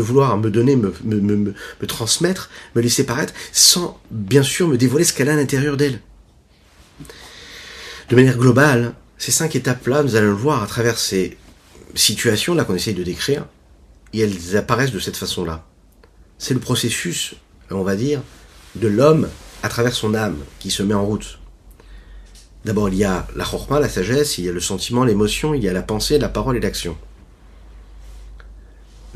vouloir, 0.00 0.38
me 0.38 0.50
donner, 0.50 0.74
me 0.74 1.54
transmettre, 1.86 2.50
me 2.74 2.80
laisser 2.80 3.04
paraître, 3.04 3.34
sans 3.52 4.00
bien 4.10 4.42
sûr 4.42 4.66
me 4.68 4.76
dévoiler 4.76 5.04
ce 5.04 5.12
qu'elle 5.12 5.28
a 5.28 5.34
à 5.34 5.36
l'intérieur 5.36 5.76
d'elle. 5.76 6.00
De 8.08 8.16
manière 8.16 8.38
globale, 8.38 8.94
ces 9.18 9.30
cinq 9.30 9.54
étapes-là, 9.54 10.02
nous 10.02 10.16
allons 10.16 10.28
le 10.28 10.32
voir 10.32 10.62
à 10.62 10.66
travers 10.66 10.98
ces 10.98 11.36
situations-là 11.94 12.64
qu'on 12.64 12.74
essaye 12.74 12.94
de 12.94 13.02
décrire, 13.02 13.46
et 14.12 14.20
elles 14.20 14.56
apparaissent 14.56 14.92
de 14.92 14.98
cette 14.98 15.16
façon-là. 15.16 15.66
C'est 16.38 16.54
le 16.54 16.60
processus, 16.60 17.34
on 17.70 17.82
va 17.82 17.96
dire, 17.96 18.22
de 18.76 18.88
l'homme 18.88 19.28
à 19.62 19.68
travers 19.68 19.92
son 19.92 20.14
âme 20.14 20.38
qui 20.58 20.70
se 20.70 20.82
met 20.82 20.94
en 20.94 21.04
route. 21.04 21.37
D'abord, 22.68 22.90
il 22.90 22.96
y 22.96 23.04
a 23.04 23.26
la 23.34 23.46
chorma, 23.46 23.80
la 23.80 23.88
sagesse, 23.88 24.36
il 24.36 24.44
y 24.44 24.48
a 24.50 24.52
le 24.52 24.60
sentiment, 24.60 25.02
l'émotion, 25.02 25.54
il 25.54 25.64
y 25.64 25.70
a 25.70 25.72
la 25.72 25.80
pensée, 25.80 26.18
la 26.18 26.28
parole 26.28 26.58
et 26.58 26.60
l'action. 26.60 26.98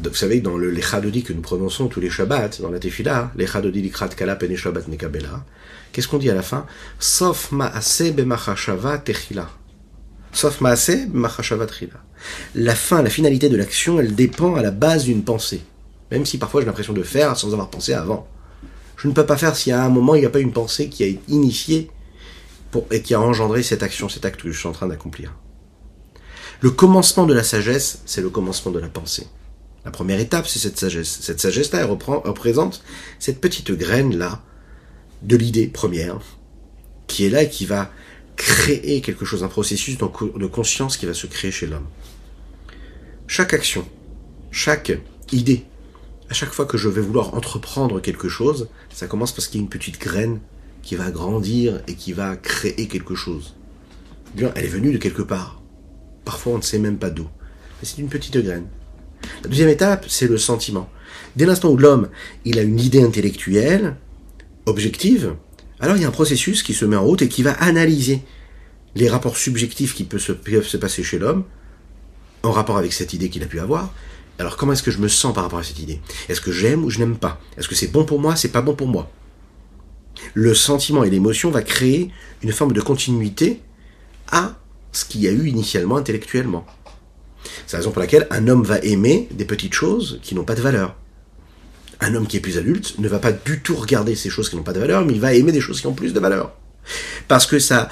Vous 0.02 0.14
savez 0.14 0.40
que 0.40 0.44
dans 0.46 0.56
le 0.56 0.70
Lechadodi 0.70 1.22
que 1.22 1.34
nous 1.34 1.42
prononçons 1.42 1.88
tous 1.88 2.00
les 2.00 2.08
Shabbats, 2.08 2.62
dans 2.62 2.70
la 2.70 2.78
Tefila, 2.78 3.30
Lechadodi 3.36 3.82
likrat 3.82 4.08
kala 4.08 4.36
pene 4.36 4.56
Shabbat 4.56 4.88
nekabela, 4.88 5.44
qu'est-ce 5.92 6.08
qu'on 6.08 6.16
dit 6.16 6.30
à 6.30 6.34
la 6.34 6.40
fin? 6.40 6.64
Sauf 6.98 7.52
ma'ase 7.52 8.12
b'machashava 8.12 8.96
techila. 8.96 9.50
Sauf 10.32 10.62
ma'ase 10.62 11.08
b'machashava 11.08 11.66
techila. 11.66 12.00
La 12.54 12.74
fin, 12.74 13.02
la 13.02 13.10
finalité 13.10 13.50
de 13.50 13.58
l'action, 13.58 14.00
elle 14.00 14.14
dépend 14.14 14.54
à 14.54 14.62
la 14.62 14.70
base 14.70 15.04
d'une 15.04 15.24
pensée. 15.24 15.60
Même 16.10 16.24
si 16.24 16.38
parfois 16.38 16.62
j'ai 16.62 16.66
l'impression 16.68 16.94
de 16.94 17.02
faire 17.02 17.36
sans 17.36 17.52
avoir 17.52 17.68
pensé 17.68 17.92
avant. 17.92 18.26
Je 18.96 19.08
ne 19.08 19.12
peux 19.12 19.26
pas 19.26 19.36
faire 19.36 19.54
s'il 19.54 19.72
y 19.72 19.74
a 19.74 19.84
un 19.84 19.90
moment, 19.90 20.14
il 20.14 20.20
n'y 20.20 20.26
a 20.26 20.30
pas 20.30 20.40
une 20.40 20.54
pensée 20.54 20.88
qui 20.88 21.04
a 21.04 21.08
initié 21.28 21.90
et 22.90 23.02
qui 23.02 23.14
a 23.14 23.20
engendré 23.20 23.62
cette 23.62 23.82
action, 23.82 24.08
cet 24.08 24.24
acte 24.24 24.42
que 24.42 24.50
je 24.50 24.58
suis 24.58 24.68
en 24.68 24.72
train 24.72 24.88
d'accomplir. 24.88 25.34
Le 26.60 26.70
commencement 26.70 27.26
de 27.26 27.34
la 27.34 27.42
sagesse, 27.42 28.02
c'est 28.06 28.20
le 28.20 28.30
commencement 28.30 28.70
de 28.70 28.78
la 28.78 28.88
pensée. 28.88 29.26
La 29.84 29.90
première 29.90 30.20
étape, 30.20 30.46
c'est 30.46 30.60
cette 30.60 30.78
sagesse. 30.78 31.18
Cette 31.20 31.40
sagesse-là, 31.40 31.80
elle 31.80 31.90
représente 31.90 32.84
cette 33.18 33.40
petite 33.40 33.72
graine-là 33.72 34.42
de 35.22 35.36
l'idée 35.36 35.66
première, 35.66 36.20
qui 37.08 37.24
est 37.24 37.30
là 37.30 37.42
et 37.42 37.48
qui 37.48 37.66
va 37.66 37.90
créer 38.36 39.00
quelque 39.00 39.24
chose, 39.24 39.42
un 39.42 39.48
processus 39.48 39.98
de 39.98 40.46
conscience 40.46 40.96
qui 40.96 41.06
va 41.06 41.14
se 41.14 41.26
créer 41.26 41.50
chez 41.50 41.66
l'homme. 41.66 41.86
Chaque 43.26 43.54
action, 43.54 43.86
chaque 44.50 44.92
idée, 45.32 45.64
à 46.30 46.34
chaque 46.34 46.52
fois 46.52 46.64
que 46.64 46.78
je 46.78 46.88
vais 46.88 47.00
vouloir 47.00 47.34
entreprendre 47.34 48.00
quelque 48.00 48.28
chose, 48.28 48.68
ça 48.92 49.06
commence 49.06 49.32
parce 49.32 49.48
qu'il 49.48 49.60
y 49.60 49.62
a 49.62 49.64
une 49.64 49.68
petite 49.68 50.00
graine 50.00 50.40
qui 50.82 50.96
va 50.96 51.10
grandir 51.10 51.80
et 51.88 51.94
qui 51.94 52.12
va 52.12 52.36
créer 52.36 52.88
quelque 52.88 53.14
chose. 53.14 53.54
Bien, 54.34 54.52
elle 54.54 54.64
est 54.64 54.68
venue 54.68 54.92
de 54.92 54.98
quelque 54.98 55.22
part. 55.22 55.62
Parfois, 56.24 56.54
on 56.54 56.58
ne 56.58 56.62
sait 56.62 56.78
même 56.78 56.98
pas 56.98 57.10
d'où. 57.10 57.24
Mais 57.80 57.88
c'est 57.88 57.98
une 57.98 58.08
petite 58.08 58.36
graine. 58.36 58.66
La 59.42 59.48
deuxième 59.48 59.68
étape, 59.68 60.06
c'est 60.08 60.28
le 60.28 60.38
sentiment. 60.38 60.88
Dès 61.36 61.46
l'instant 61.46 61.70
où 61.70 61.76
l'homme, 61.76 62.08
il 62.44 62.58
a 62.58 62.62
une 62.62 62.80
idée 62.80 63.02
intellectuelle, 63.02 63.96
objective, 64.66 65.34
Alors 65.80 65.96
il 65.96 66.02
y 66.02 66.04
a 66.04 66.08
un 66.08 66.12
processus 66.12 66.62
qui 66.62 66.74
se 66.74 66.84
met 66.84 66.96
en 66.96 67.02
route 67.02 67.22
et 67.22 67.28
qui 67.28 67.42
va 67.42 67.52
analyser 67.52 68.22
les 68.94 69.08
rapports 69.08 69.36
subjectifs 69.36 69.94
qui 69.94 70.04
peuvent 70.04 70.20
se, 70.20 70.76
passer 70.76 71.02
chez 71.02 71.18
l'homme 71.18 71.44
en 72.44 72.52
rapport 72.52 72.76
avec 72.76 72.92
cette 72.92 73.12
idée 73.14 73.28
qu'il 73.28 73.42
a 73.42 73.46
pu 73.46 73.58
avoir. 73.58 73.92
Alors 74.38 74.56
comment 74.56 74.72
est-ce 74.72 74.82
que 74.82 74.90
je 74.90 74.98
me 74.98 75.08
sens 75.08 75.34
par 75.34 75.42
rapport 75.42 75.58
à 75.58 75.64
cette 75.64 75.80
idée? 75.80 76.00
Est-ce 76.28 76.40
que 76.40 76.52
j'aime 76.52 76.84
ou 76.84 76.90
je 76.90 76.98
n'aime 77.00 77.16
pas? 77.16 77.40
Est-ce 77.56 77.68
que 77.68 77.74
c'est 77.74 77.88
bon 77.88 78.04
pour 78.04 78.20
moi, 78.20 78.36
c'est 78.36 78.52
pas 78.52 78.62
bon 78.62 78.74
pour 78.74 78.86
moi 78.86 79.10
Le 80.34 80.54
sentiment 80.54 81.04
et 81.04 81.10
l'émotion 81.10 81.50
va 81.50 81.62
créer 81.62 82.10
une 82.42 82.52
forme 82.52 82.72
de 82.72 82.80
continuité 82.80 83.60
à 84.30 84.56
ce 84.92 85.04
qu'il 85.04 85.22
y 85.22 85.28
a 85.28 85.30
eu 85.30 85.48
initialement 85.48 85.96
intellectuellement. 85.96 86.66
C'est 87.66 87.76
la 87.76 87.78
raison 87.80 87.90
pour 87.90 88.00
laquelle 88.00 88.26
un 88.30 88.48
homme 88.48 88.62
va 88.62 88.78
aimer 88.78 89.28
des 89.32 89.44
petites 89.44 89.74
choses 89.74 90.20
qui 90.22 90.34
n'ont 90.34 90.44
pas 90.44 90.54
de 90.54 90.60
valeur. 90.60 90.96
Un 92.00 92.14
homme 92.14 92.26
qui 92.26 92.36
est 92.36 92.40
plus 92.40 92.58
adulte 92.58 92.98
ne 92.98 93.08
va 93.08 93.18
pas 93.18 93.32
du 93.32 93.60
tout 93.60 93.76
regarder 93.76 94.14
ces 94.16 94.30
choses 94.30 94.48
qui 94.48 94.56
n'ont 94.56 94.62
pas 94.62 94.72
de 94.72 94.80
valeur, 94.80 95.04
mais 95.04 95.12
il 95.12 95.20
va 95.20 95.34
aimer 95.34 95.52
des 95.52 95.60
choses 95.60 95.80
qui 95.80 95.86
ont 95.86 95.94
plus 95.94 96.12
de 96.12 96.20
valeur. 96.20 96.52
Parce 97.28 97.46
que 97.46 97.58
sa 97.58 97.88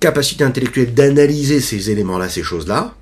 capacité 0.00 0.44
intellectuelle 0.44 0.94
d'analyser 0.94 1.60
ces 1.60 1.90
éléments-là, 1.90 2.28
ces 2.28 2.42
choses-là, 2.42 2.94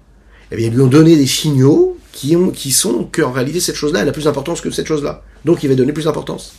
eh 0.50 0.56
bien, 0.56 0.70
lui 0.70 0.80
ont 0.80 0.86
donné 0.86 1.16
des 1.16 1.26
signaux 1.26 1.98
qui, 2.12 2.36
ont, 2.36 2.50
qui 2.50 2.70
sont 2.70 3.08
qu'en 3.10 3.32
réalité, 3.32 3.60
cette 3.60 3.74
chose-là, 3.74 4.02
elle 4.02 4.08
a 4.08 4.12
plus 4.12 4.24
d'importance 4.24 4.60
que 4.60 4.70
cette 4.70 4.86
chose-là. 4.86 5.22
Donc, 5.44 5.62
il 5.62 5.68
va 5.68 5.74
donner 5.74 5.92
plus 5.92 6.04
d'importance. 6.04 6.54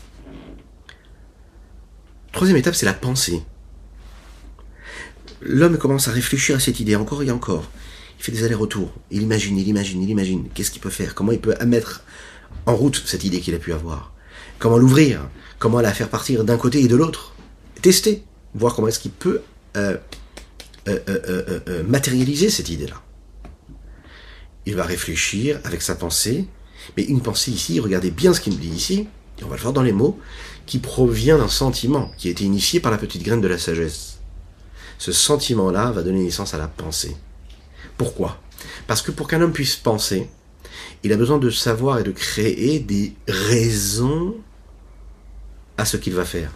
Troisième 2.35 2.57
étape, 2.57 2.75
c'est 2.75 2.85
la 2.85 2.93
pensée. 2.93 3.41
L'homme 5.41 5.77
commence 5.77 6.09
à 6.09 6.11
réfléchir 6.11 6.57
à 6.57 6.59
cette 6.59 6.81
idée 6.81 6.97
encore 6.97 7.23
et 7.23 7.31
encore. 7.31 7.71
Il 8.19 8.23
fait 8.25 8.33
des 8.33 8.43
allers-retours. 8.43 8.93
Il 9.09 9.21
imagine, 9.21 9.57
il 9.57 9.65
imagine, 9.69 10.03
il 10.03 10.09
imagine. 10.09 10.49
Qu'est-ce 10.53 10.69
qu'il 10.69 10.81
peut 10.81 10.89
faire? 10.89 11.15
Comment 11.15 11.31
il 11.31 11.39
peut 11.39 11.55
mettre 11.65 12.03
en 12.65 12.75
route 12.75 13.01
cette 13.05 13.23
idée 13.23 13.39
qu'il 13.39 13.55
a 13.55 13.57
pu 13.57 13.71
avoir? 13.71 14.11
Comment 14.59 14.77
l'ouvrir? 14.77 15.29
Comment 15.59 15.79
la 15.79 15.93
faire 15.93 16.09
partir 16.09 16.43
d'un 16.43 16.57
côté 16.57 16.81
et 16.81 16.89
de 16.89 16.97
l'autre? 16.97 17.35
Tester. 17.81 18.25
Voir 18.53 18.75
comment 18.75 18.89
est-ce 18.89 18.99
qu'il 18.99 19.11
peut 19.11 19.39
euh, 19.77 19.95
euh, 20.89 20.99
euh, 21.07 21.83
matérialiser 21.83 22.49
cette 22.49 22.67
idée-là. 22.67 23.01
Il 24.65 24.75
va 24.75 24.83
réfléchir 24.83 25.61
avec 25.63 25.81
sa 25.81 25.95
pensée. 25.95 26.49
Mais 26.97 27.03
une 27.03 27.21
pensée 27.21 27.51
ici, 27.51 27.79
regardez 27.79 28.11
bien 28.11 28.33
ce 28.33 28.41
qu'il 28.41 28.51
nous 28.51 28.59
dit 28.59 28.67
ici, 28.67 29.07
et 29.39 29.43
on 29.43 29.47
va 29.47 29.55
le 29.55 29.61
voir 29.61 29.73
dans 29.73 29.81
les 29.81 29.93
mots, 29.93 30.19
qui 30.65 30.79
provient 30.79 31.37
d'un 31.37 31.47
sentiment 31.47 32.11
qui 32.17 32.27
a 32.27 32.31
été 32.31 32.43
initié 32.43 32.79
par 32.79 32.91
la 32.91 32.97
petite 32.97 33.23
graine 33.23 33.41
de 33.41 33.47
la 33.47 33.57
sagesse. 33.57 34.19
Ce 34.97 35.11
sentiment-là 35.11 35.91
va 35.91 36.03
donner 36.03 36.23
naissance 36.23 36.53
à 36.53 36.57
la 36.57 36.67
pensée. 36.67 37.15
Pourquoi? 37.97 38.39
Parce 38.87 39.01
que 39.01 39.11
pour 39.11 39.27
qu'un 39.27 39.41
homme 39.41 39.53
puisse 39.53 39.75
penser, 39.75 40.29
il 41.03 41.13
a 41.13 41.17
besoin 41.17 41.37
de 41.37 41.49
savoir 41.49 41.99
et 41.99 42.03
de 42.03 42.11
créer 42.11 42.79
des 42.79 43.13
raisons 43.27 44.35
à 45.77 45.85
ce 45.85 45.97
qu'il 45.97 46.13
va 46.13 46.25
faire. 46.25 46.51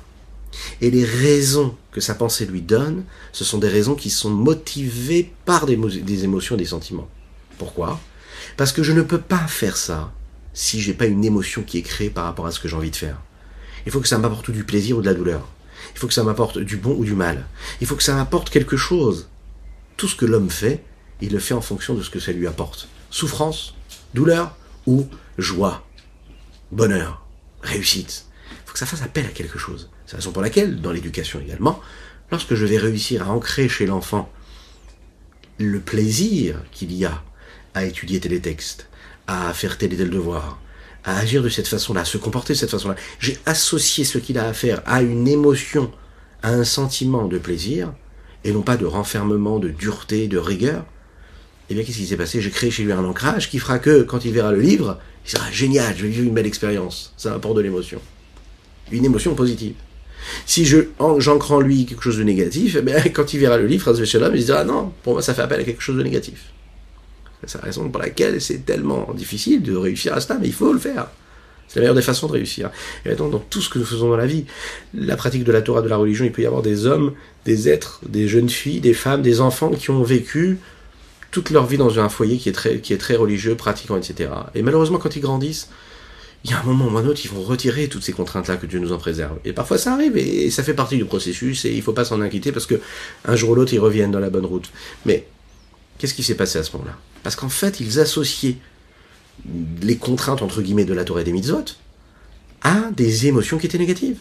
Et 0.82 0.90
les 0.90 1.06
raisons 1.06 1.76
que 1.92 2.02
sa 2.02 2.16
pensée 2.16 2.46
lui 2.46 2.62
donne, 2.62 3.04
ce 3.32 3.44
sont 3.44 3.60
des 3.60 3.68
raisons 3.68 3.96
qui 3.96 4.10
sont 4.10 4.30
motivées 4.30 5.32
par 5.46 5.66
des, 5.66 6.24
émotions 6.24 6.56
et 6.56 6.60
des 6.60 6.66
sentiments. 6.66 7.08
Pourquoi? 7.58 8.00
Parce 8.58 8.72
que 8.72 8.84
je 8.84 8.92
ne 8.92 9.02
peux 9.02 9.20
pas 9.20 9.48
faire 9.48 9.78
ça 9.78 10.12
si 10.54 10.82
j'ai 10.82 10.94
pas 10.94 11.06
une 11.06 11.24
émotion 11.24 11.62
qui 11.62 11.78
est 11.78 11.84
créée 11.84 12.10
par 12.10 12.26
rapport 12.26 12.48
à 12.48 12.52
ce 12.52 12.60
que 12.60 12.68
j'ai 12.68 12.76
envie 12.76 12.92
de 12.92 12.96
faire. 12.96 13.22
Il 13.86 13.92
faut 13.92 14.02
que 14.02 14.08
ça 14.08 14.18
m'apporte 14.18 14.52
du 14.52 14.64
plaisir 14.64 14.98
ou 14.98 15.02
de 15.02 15.06
la 15.06 15.14
douleur. 15.14 15.48
Il 15.94 16.00
faut 16.00 16.08
que 16.08 16.14
ça 16.14 16.24
m'apporte 16.24 16.60
du 16.60 16.78
bon 16.78 16.96
ou 16.96 17.06
du 17.06 17.14
mal. 17.14 17.46
Il 17.82 17.88
faut 17.88 17.96
que 17.96 18.04
ça 18.04 18.16
m'apporte 18.16 18.50
quelque 18.50 18.78
chose. 18.78 19.30
Tout 19.98 20.08
ce 20.08 20.16
que 20.16 20.26
l'homme 20.26 20.50
fait, 20.50 20.84
il 21.22 21.32
le 21.32 21.40
fait 21.40 21.54
en 21.54 21.62
fonction 21.62 21.94
de 21.94 22.04
ce 22.04 22.10
que 22.10 22.20
ça 22.20 22.32
lui 22.32 22.48
apporte. 22.48 22.88
Souffrance, 23.10 23.76
douleur 24.14 24.56
ou 24.86 25.08
joie, 25.38 25.86
bonheur, 26.72 27.26
réussite. 27.62 28.26
Il 28.52 28.68
faut 28.68 28.74
que 28.74 28.80
ça 28.80 28.86
fasse 28.86 29.02
appel 29.02 29.26
à 29.26 29.30
quelque 29.30 29.60
chose. 29.60 29.90
C'est 30.06 30.14
la 30.14 30.20
raison 30.20 30.32
pour 30.32 30.42
laquelle, 30.42 30.82
dans 30.82 30.92
l'éducation 30.92 31.40
également, 31.40 31.82
lorsque 32.32 32.56
je 32.56 32.66
vais 32.66 32.78
réussir 32.78 33.28
à 33.28 33.32
ancrer 33.32 33.68
chez 33.68 33.86
l'enfant 33.86 34.32
le 35.58 35.80
plaisir 35.80 36.62
qu'il 36.72 36.94
y 36.94 37.06
a 37.06 37.22
à 37.74 37.86
étudier 37.86 38.20
tel 38.20 38.40
texte, 38.42 38.88
à 39.28 39.54
faire 39.54 39.78
tel 39.78 39.94
et 39.94 39.98
tel 39.98 40.10
devoir, 40.10 40.60
à 41.04 41.18
agir 41.18 41.42
de 41.42 41.50
cette 41.50 41.68
façon-là, 41.68 42.02
à 42.02 42.06
se 42.06 42.18
comporter 42.18 42.54
de 42.54 42.58
cette 42.58 42.72
façon-là, 42.72 42.96
j'ai 43.20 43.38
associé 43.46 44.04
ce 44.04 44.18
qu'il 44.18 44.38
a 44.38 44.48
à 44.48 44.54
faire 44.54 44.82
à 44.86 45.02
une 45.02 45.28
émotion, 45.28 45.92
à 46.44 46.52
un 46.52 46.64
sentiment 46.64 47.28
de 47.28 47.38
plaisir, 47.38 47.94
et 48.44 48.52
non 48.52 48.62
pas 48.62 48.78
de 48.78 48.86
renfermement, 48.86 49.60
de 49.60 49.70
dureté, 49.70 50.28
de 50.28 50.38
rigueur, 50.38 50.86
eh 51.70 51.76
bien, 51.76 51.84
qu'est-ce 51.84 51.98
qui 51.98 52.08
s'est 52.08 52.18
passé? 52.18 52.42
J'ai 52.42 52.50
créé 52.50 52.72
chez 52.72 52.84
lui 52.84 52.92
un 52.92 53.06
ancrage 53.06 53.50
qui 53.50 53.60
fera 53.60 53.78
que, 53.78 54.02
quand 54.02 54.26
il 54.26 54.34
verra 54.34 54.52
le 54.52 54.60
livre, 54.60 54.98
il 55.26 55.32
sera 55.32 55.52
génial, 55.52 55.96
je 55.96 56.04
vais 56.04 56.10
vivre 56.10 56.28
une 56.28 56.34
belle 56.34 56.48
expérience. 56.48 57.14
Ça 57.16 57.34
apporte 57.34 57.58
de 57.58 57.62
l'émotion. 57.62 58.02
Une 58.92 59.06
émotion 59.06 59.36
positive. 59.36 59.76
Si 60.46 60.66
je 60.66 60.80
j'ancre 61.20 61.52
en 61.52 61.60
lui 61.60 61.86
quelque 61.86 62.02
chose 62.02 62.18
de 62.18 62.24
négatif, 62.24 62.76
eh 62.76 63.10
quand 63.14 63.34
il 63.34 63.40
verra 63.40 63.58
le 63.58 63.68
livre, 63.68 63.94
il 63.98 64.08
se 64.08 64.46
dira 64.46 64.64
non, 64.64 64.92
pour 65.04 65.14
moi 65.14 65.22
ça 65.22 65.34
fait 65.34 65.44
appel 65.44 65.62
à 65.62 65.64
quelque 65.64 65.82
chose 65.82 65.98
de 65.98 66.04
négatif. 66.04 66.52
C'est 67.46 67.58
la 67.58 67.66
raison 67.66 67.90
pour 67.90 68.02
laquelle 68.02 68.42
c'est 68.42 68.66
tellement 68.66 69.14
difficile 69.14 69.62
de 69.62 69.76
réussir 69.76 70.14
à 70.14 70.22
cela, 70.22 70.40
mais 70.40 70.48
il 70.48 70.54
faut 70.54 70.74
le 70.74 70.80
faire. 70.80 71.08
C'est 71.68 71.80
la 71.80 71.84
meilleure 71.84 71.96
des 71.96 72.02
façons 72.02 72.28
de 72.28 72.34
réussir. 72.34 72.72
Et 73.06 73.14
donc, 73.14 73.32
dans 73.32 73.40
tout 73.40 73.62
ce 73.62 73.70
que 73.70 73.78
nous 73.78 73.86
faisons 73.86 74.10
dans 74.10 74.18
la 74.18 74.26
vie, 74.26 74.46
la 74.94 75.16
pratique 75.16 75.44
de 75.44 75.52
la 75.52 75.62
Torah, 75.62 75.82
de 75.82 75.88
la 75.88 75.98
religion, 75.98 76.26
il 76.26 76.32
peut 76.32 76.42
y 76.42 76.46
avoir 76.48 76.64
des 76.64 76.88
hommes, 76.88 77.14
des 77.46 77.70
êtres, 77.70 78.02
des 78.08 78.28
jeunes 78.28 78.50
filles, 78.50 78.82
des 78.82 78.96
femmes, 78.96 79.22
des 79.22 79.40
enfants 79.40 79.70
qui 79.70 79.92
ont 79.92 80.04
vécu 80.04 80.58
toute 81.32 81.52
leur 81.52 81.68
vie 81.68 81.78
dans 81.78 82.00
un 82.00 82.10
foyer 82.10 82.38
qui 82.38 82.50
est 82.50 82.54
très, 82.54 82.80
qui 82.80 82.92
est 82.92 82.98
très 82.98 83.16
religieux, 83.16 83.56
pratiquant, 83.56 83.98
etc. 83.98 84.32
Et 84.56 84.64
malheureusement, 84.64 84.98
quand 84.98 85.16
ils 85.16 85.22
grandissent, 85.22 85.70
il 86.44 86.52
y 86.52 86.54
a 86.54 86.60
un 86.60 86.64
moment 86.64 86.88
ou 86.88 86.98
un 86.98 87.06
autre, 87.06 87.22
ils 87.24 87.30
vont 87.30 87.44
retirer 87.44 87.88
toutes 87.88 88.04
ces 88.04 88.14
contraintes-là 88.14 88.58
que 88.58 88.66
Dieu 88.66 88.80
nous 88.80 88.92
en 88.92 88.98
préserve. 88.98 89.38
Et 89.46 89.54
parfois 89.54 89.78
ça 89.78 89.94
arrive, 89.94 90.18
et 90.18 90.50
ça 90.50 90.64
fait 90.64 90.74
partie 90.74 90.98
du 90.98 91.06
processus, 91.06 91.66
et 91.66 91.72
il 91.72 91.78
ne 91.78 91.82
faut 91.82 91.94
pas 91.94 92.06
s'en 92.06 92.22
inquiéter 92.22 92.52
parce 92.52 92.66
que 92.66 92.80
un 93.26 93.36
jour 93.36 93.52
ou 93.52 93.56
l'autre, 93.56 93.74
ils 93.74 93.80
reviennent 93.80 94.12
dans 94.12 94.20
la 94.20 94.30
bonne 94.30 94.46
route. 94.46 94.72
Mais 95.06 95.28
qu'est-ce 96.00 96.16
qui 96.16 96.24
s'est 96.24 96.36
passé 96.36 96.58
à 96.58 96.64
ce 96.64 96.72
moment-là? 96.74 96.98
Parce 97.22 97.36
qu'en 97.36 97.50
fait, 97.50 97.80
ils 97.80 98.00
associaient 98.00 98.58
les 99.82 99.98
contraintes, 99.98 100.42
guillemets, 100.60 100.86
de 100.86 100.94
la 100.94 101.06
Torah 101.06 101.22
et 101.22 101.24
des 101.24 101.32
mitzvot 101.32 101.66
à 102.62 102.90
des 102.92 103.28
émotions 103.28 103.58
qui 103.58 103.68
étaient 103.68 103.78
négatives, 103.78 104.18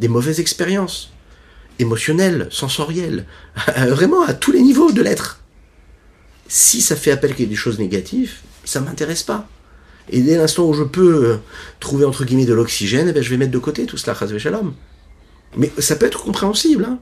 des 0.00 0.08
mauvaises 0.08 0.40
expériences 0.40 1.12
émotionnelles, 1.78 2.48
sensorielles, 2.50 3.26
vraiment 3.76 4.22
à 4.22 4.34
tous 4.34 4.50
les 4.50 4.60
niveaux 4.60 4.90
de 4.90 5.00
l'être 5.00 5.44
si 6.46 6.80
ça 6.80 6.96
fait 6.96 7.10
appel 7.10 7.32
à 7.32 7.34
des 7.34 7.54
choses 7.54 7.78
négatives, 7.78 8.34
ça 8.64 8.80
m'intéresse 8.80 9.22
pas. 9.22 9.48
Et 10.10 10.20
dès 10.20 10.36
l'instant 10.36 10.64
où 10.64 10.74
je 10.74 10.82
peux 10.82 11.24
euh, 11.24 11.36
trouver 11.80 12.04
entre 12.04 12.24
guillemets 12.24 12.44
de 12.44 12.52
l'oxygène, 12.52 13.08
eh 13.08 13.12
ben, 13.12 13.22
je 13.22 13.30
vais 13.30 13.36
mettre 13.36 13.52
de 13.52 13.58
côté 13.58 13.86
tout 13.86 13.96
cela, 13.96 14.14
shalom. 14.38 14.74
Mais 15.56 15.72
ça 15.78 15.96
peut 15.96 16.06
être 16.06 16.22
compréhensible. 16.22 16.84
Hein. 16.84 16.98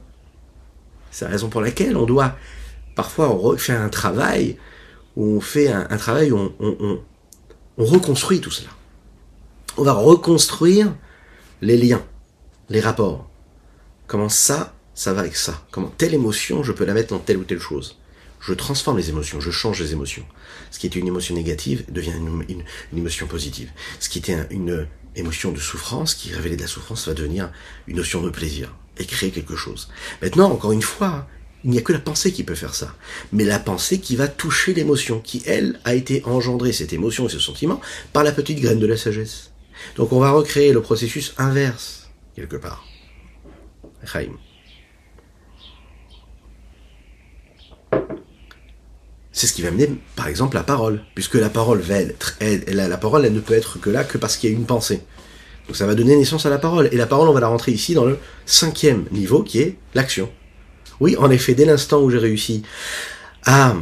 C'est 1.11 1.25
la 1.25 1.33
raison 1.33 1.49
pour 1.49 1.61
laquelle 1.61 1.97
on 1.97 2.07
doit 2.07 2.37
parfois 2.95 3.57
faire 3.59 3.81
un 3.81 3.89
travail 3.89 4.57
où 5.17 5.37
on 5.37 5.41
fait 5.41 5.69
un, 5.69 5.97
travail 5.97 6.33
où 6.33 6.39
on, 6.39 6.55
on, 6.61 7.01
on, 7.79 7.85
reconstruit 7.85 8.41
tout 8.41 8.51
cela. 8.51 8.71
On 9.77 9.83
va 9.83 9.93
reconstruire 9.93 10.95
les 11.61 11.77
liens, 11.77 12.05
les 12.69 12.81
rapports. 12.81 13.29
Comment 14.07 14.29
ça, 14.29 14.75
ça 14.95 15.13
va 15.13 15.21
avec 15.21 15.37
ça? 15.37 15.65
Comment 15.71 15.93
telle 15.97 16.15
émotion, 16.15 16.63
je 16.63 16.73
peux 16.73 16.85
la 16.85 16.95
mettre 16.95 17.15
dans 17.15 17.19
telle 17.19 17.39
ou 17.39 17.45
telle 17.45 17.61
chose? 17.61 17.97
Je 18.41 18.55
transforme 18.55 18.97
les 18.97 19.09
émotions, 19.09 19.41
je 19.41 19.51
change 19.51 19.81
les 19.81 19.93
émotions. 19.93 20.27
Ce 20.73 20.79
qui 20.79 20.89
était 20.89 20.99
une 20.99 21.07
émotion 21.07 21.35
négative 21.35 21.85
devient 21.89 22.15
une, 22.49 22.65
émotion 22.97 23.29
positive. 23.29 23.71
Ce 24.01 24.09
qui 24.09 24.19
était 24.19 24.37
une 24.51 24.89
émotion 25.15 25.53
de 25.53 25.61
souffrance, 25.61 26.15
qui 26.15 26.35
révélait 26.35 26.57
de 26.57 26.63
la 26.63 26.67
souffrance, 26.67 27.07
va 27.07 27.15
devenir 27.15 27.53
une 27.87 27.97
notion 27.97 28.21
de 28.21 28.31
plaisir 28.31 28.75
et 28.99 29.05
créer 29.05 29.31
quelque 29.31 29.55
chose. 29.55 29.91
Maintenant, 30.21 30.51
encore 30.51 30.73
une 30.73 30.83
fois, 30.83 31.29
il 31.65 31.71
n'y 31.71 31.79
a 31.79 31.83
que 31.83 31.93
la 31.93 31.99
pensée 31.99 32.33
qui 32.33 32.43
peut 32.43 32.55
faire 32.55 32.75
ça. 32.75 32.95
Mais 33.33 33.45
la 33.45 33.59
pensée 33.59 34.01
qui 34.01 34.17
va 34.17 34.29
toucher 34.29 34.75
l'émotion, 34.75 35.21
qui, 35.21 35.43
elle, 35.47 35.81
a 35.85 35.95
été 35.95 36.23
engendrée, 36.25 36.73
cette 36.73 36.93
émotion 36.93 37.27
et 37.27 37.31
ce 37.31 37.39
sentiment, 37.39 37.81
par 38.13 38.25
la 38.25 38.33
petite 38.33 38.61
graine 38.61 38.81
de 38.81 38.87
la 38.87 38.97
sagesse. 38.97 39.51
Donc 39.97 40.13
on 40.13 40.21
va 40.21 40.31
recréer 40.31 40.73
le 40.73 40.83
processus 40.83 41.35
inverse, 41.39 42.11
quelque 42.35 42.57
part. 42.57 42.85
Chaim. 44.05 44.37
c'est 49.33 49.47
ce 49.47 49.55
qui 49.55 49.63
va 49.63 49.71
mener, 49.71 49.91
par 50.15 50.29
exemple, 50.29 50.57
la 50.57 50.63
parole, 50.63 51.03
puisque 51.15 51.35
la 51.35 51.49
parole 51.49 51.83
être, 51.91 52.39
la, 52.69 52.97
parole, 52.99 53.25
elle 53.25 53.33
ne 53.33 53.41
peut 53.41 53.55
être 53.55 53.81
que 53.81 53.91
là 53.91 54.05
que 54.05 54.19
parce 54.19 54.37
qu'il 54.37 54.51
y 54.51 54.53
a 54.53 54.57
une 54.57 54.67
pensée. 54.67 55.01
Donc 55.67 55.77
ça 55.77 55.87
va 55.87 55.95
donner 55.95 56.17
naissance 56.17 56.45
à 56.45 56.51
la 56.51 56.59
parole. 56.59 56.89
Et 56.93 56.97
la 56.97 57.07
parole, 57.07 57.29
on 57.29 57.33
va 57.33 57.41
la 57.41 57.49
rentrer 57.49 57.73
ici 57.73 57.95
dans 57.95 58.05
le 58.05 58.19
cinquième 58.45 59.07
niveau, 59.11 59.43
qui 59.43 59.61
est 59.61 59.79
l'action. 59.95 60.31
Oui, 61.03 61.17
en 61.17 61.33
effet, 61.33 61.55
dès 61.55 61.65
l'instant 61.65 62.01
où 62.01 62.11
j'ai 62.13 62.19
réussi 62.19 62.63
à 63.45 63.75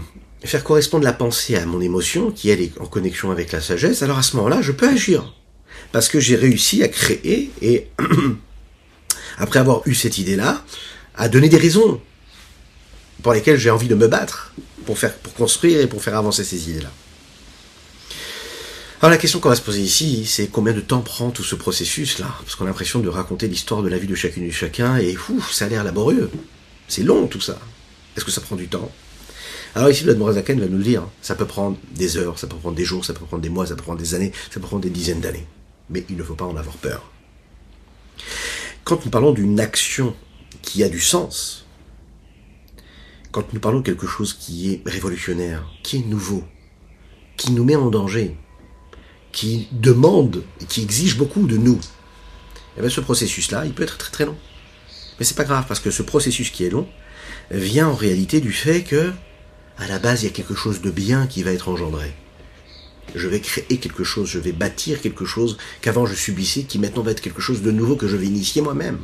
faire 0.43 0.65
correspondre 0.65 1.05
la 1.05 1.13
pensée 1.13 1.55
à 1.55 1.67
mon 1.67 1.83
émotion, 1.83 2.31
qui 2.31 2.49
elle 2.49 2.63
est 2.63 2.73
en 2.81 2.87
connexion 2.87 3.31
avec 3.31 3.53
la 3.53 3.61
sagesse, 3.61 4.03
alors 4.03 4.17
à 4.17 4.23
ce 4.23 4.37
moment-là, 4.37 4.63
je 4.63 4.73
peux 4.73 4.89
agir. 4.89 5.35
Parce 5.93 6.09
que 6.09 6.19
j'ai 6.19 6.35
réussi 6.35 6.83
à 6.83 6.89
créer 6.89 7.51
et, 7.61 7.89
après 9.37 9.59
avoir 9.59 9.83
eu 9.85 9.95
cette 9.95 10.17
idée-là, 10.17 10.65
à 11.15 11.29
donner 11.29 11.51
des 11.51 11.59
raisons 11.59 12.01
pour 13.23 13.35
lesquelles 13.35 13.59
j'ai 13.59 13.69
envie 13.69 13.89
de 13.89 13.95
me 13.95 14.09
battre 14.09 14.55
pour, 14.87 14.99
faire, 14.99 15.15
pour 15.19 15.35
construire 15.35 15.83
et 15.83 15.89
pour 15.89 16.03
faire 16.03 16.17
avancer 16.17 16.43
ces 16.43 16.71
idées-là. 16.71 16.91
Alors 19.03 19.11
la 19.11 19.19
question 19.19 19.41
qu'on 19.41 19.51
va 19.51 19.57
se 19.57 19.61
poser 19.61 19.83
ici, 19.83 20.25
c'est 20.25 20.47
combien 20.47 20.73
de 20.73 20.81
temps 20.81 21.03
prend 21.03 21.29
tout 21.29 21.45
ce 21.45 21.55
processus-là? 21.55 22.35
Parce 22.41 22.55
qu'on 22.55 22.65
a 22.65 22.69
l'impression 22.69 23.01
de 23.01 23.11
raconter 23.11 23.47
l'histoire 23.47 23.83
de 23.83 23.91
la 23.91 23.99
vie 23.99 24.07
de 24.07 24.15
chacune 24.15 24.45
et 24.45 24.49
de 24.49 24.55
chacun, 24.55 24.97
et 24.97 25.19
ouf, 25.29 25.53
ça 25.53 25.67
a 25.67 25.69
l'air 25.69 25.85
laborieux. 25.85 26.31
C'est 26.91 27.05
long 27.05 27.29
tout 27.29 27.41
ça. 27.41 27.57
Est-ce 28.17 28.25
que 28.25 28.33
ça 28.33 28.41
prend 28.41 28.57
du 28.57 28.67
temps? 28.67 28.91
Alors 29.77 29.91
ici, 29.91 30.05
Morazaken 30.05 30.59
va 30.59 30.67
nous 30.67 30.83
dire. 30.83 31.07
Ça 31.23 31.37
peut 31.37 31.47
prendre 31.47 31.79
des 31.95 32.17
heures, 32.17 32.37
ça 32.37 32.49
peut 32.49 32.57
prendre 32.57 32.75
des 32.75 32.85
jours, 32.85 33.05
ça 33.05 33.15
peut 33.15 33.25
prendre 33.25 33.43
des 33.43 33.49
mois, 33.49 33.65
ça 33.65 33.77
peut 33.77 33.85
prendre 33.85 34.01
des 34.01 34.15
années, 34.17 34.33
ça 34.51 34.59
peut 34.59 34.67
prendre 34.67 34.83
des 34.83 34.91
dizaines 34.91 35.21
d'années. 35.21 35.47
Mais 35.89 36.05
il 36.11 36.17
ne 36.17 36.25
faut 36.25 36.35
pas 36.35 36.45
en 36.45 36.57
avoir 36.57 36.77
peur. 36.79 37.09
Quand 38.83 39.05
nous 39.05 39.11
parlons 39.11 39.31
d'une 39.31 39.61
action 39.61 40.17
qui 40.63 40.83
a 40.83 40.89
du 40.89 40.99
sens, 40.99 41.65
quand 43.31 43.53
nous 43.53 43.61
parlons 43.61 43.79
de 43.79 43.85
quelque 43.85 44.09
chose 44.09 44.33
qui 44.33 44.73
est 44.73 44.83
révolutionnaire, 44.85 45.65
qui 45.85 45.99
est 45.99 46.07
nouveau, 46.07 46.43
qui 47.37 47.53
nous 47.53 47.63
met 47.63 47.77
en 47.77 47.89
danger, 47.89 48.37
qui 49.31 49.69
demande, 49.71 50.43
qui 50.69 50.83
exige 50.83 51.17
beaucoup 51.17 51.47
de 51.47 51.57
nous, 51.57 51.77
et 51.77 52.79
eh 52.79 52.81
bien 52.81 52.91
ce 52.91 53.01
processus-là, 53.01 53.65
il 53.67 53.75
peut 53.75 53.85
être 53.85 53.97
très 53.97 54.11
très 54.11 54.27
long. 54.27 54.37
Mais 55.21 55.27
c'est 55.27 55.37
pas 55.37 55.45
grave, 55.45 55.67
parce 55.69 55.81
que 55.81 55.91
ce 55.91 56.03
processus 56.03 56.51
qui 56.51 56.65
est 56.65 56.71
long 56.71 56.89
vient 57.51 57.89
en 57.89 57.95
réalité 57.95 58.41
du 58.41 58.53
fait 58.53 58.83
que, 58.83 59.13
à 59.79 59.87
la 59.87 59.99
base, 59.99 60.23
il 60.23 60.27
y 60.27 60.29
a 60.29 60.33
quelque 60.33 60.55
chose 60.55 60.81
de 60.81 60.91
bien 60.91 61.27
qui 61.27 61.43
va 61.43 61.53
être 61.53 61.69
engendré. 61.69 62.13
Je 63.15 63.29
vais 63.29 63.41
créer 63.41 63.77
quelque 63.79 64.03
chose, 64.03 64.29
je 64.29 64.39
vais 64.39 64.53
bâtir 64.53 65.01
quelque 65.01 65.27
chose 65.27 65.59
qu'avant 65.83 66.07
je 66.07 66.15
subissais, 66.15 66.63
qui 66.63 66.79
maintenant 66.79 67.03
va 67.03 67.11
être 67.11 67.21
quelque 67.21 67.43
chose 67.43 67.61
de 67.61 67.71
nouveau 67.71 67.97
que 67.97 68.09
je 68.09 68.17
vais 68.17 68.27
initier 68.27 68.63
moi-même. 68.63 68.99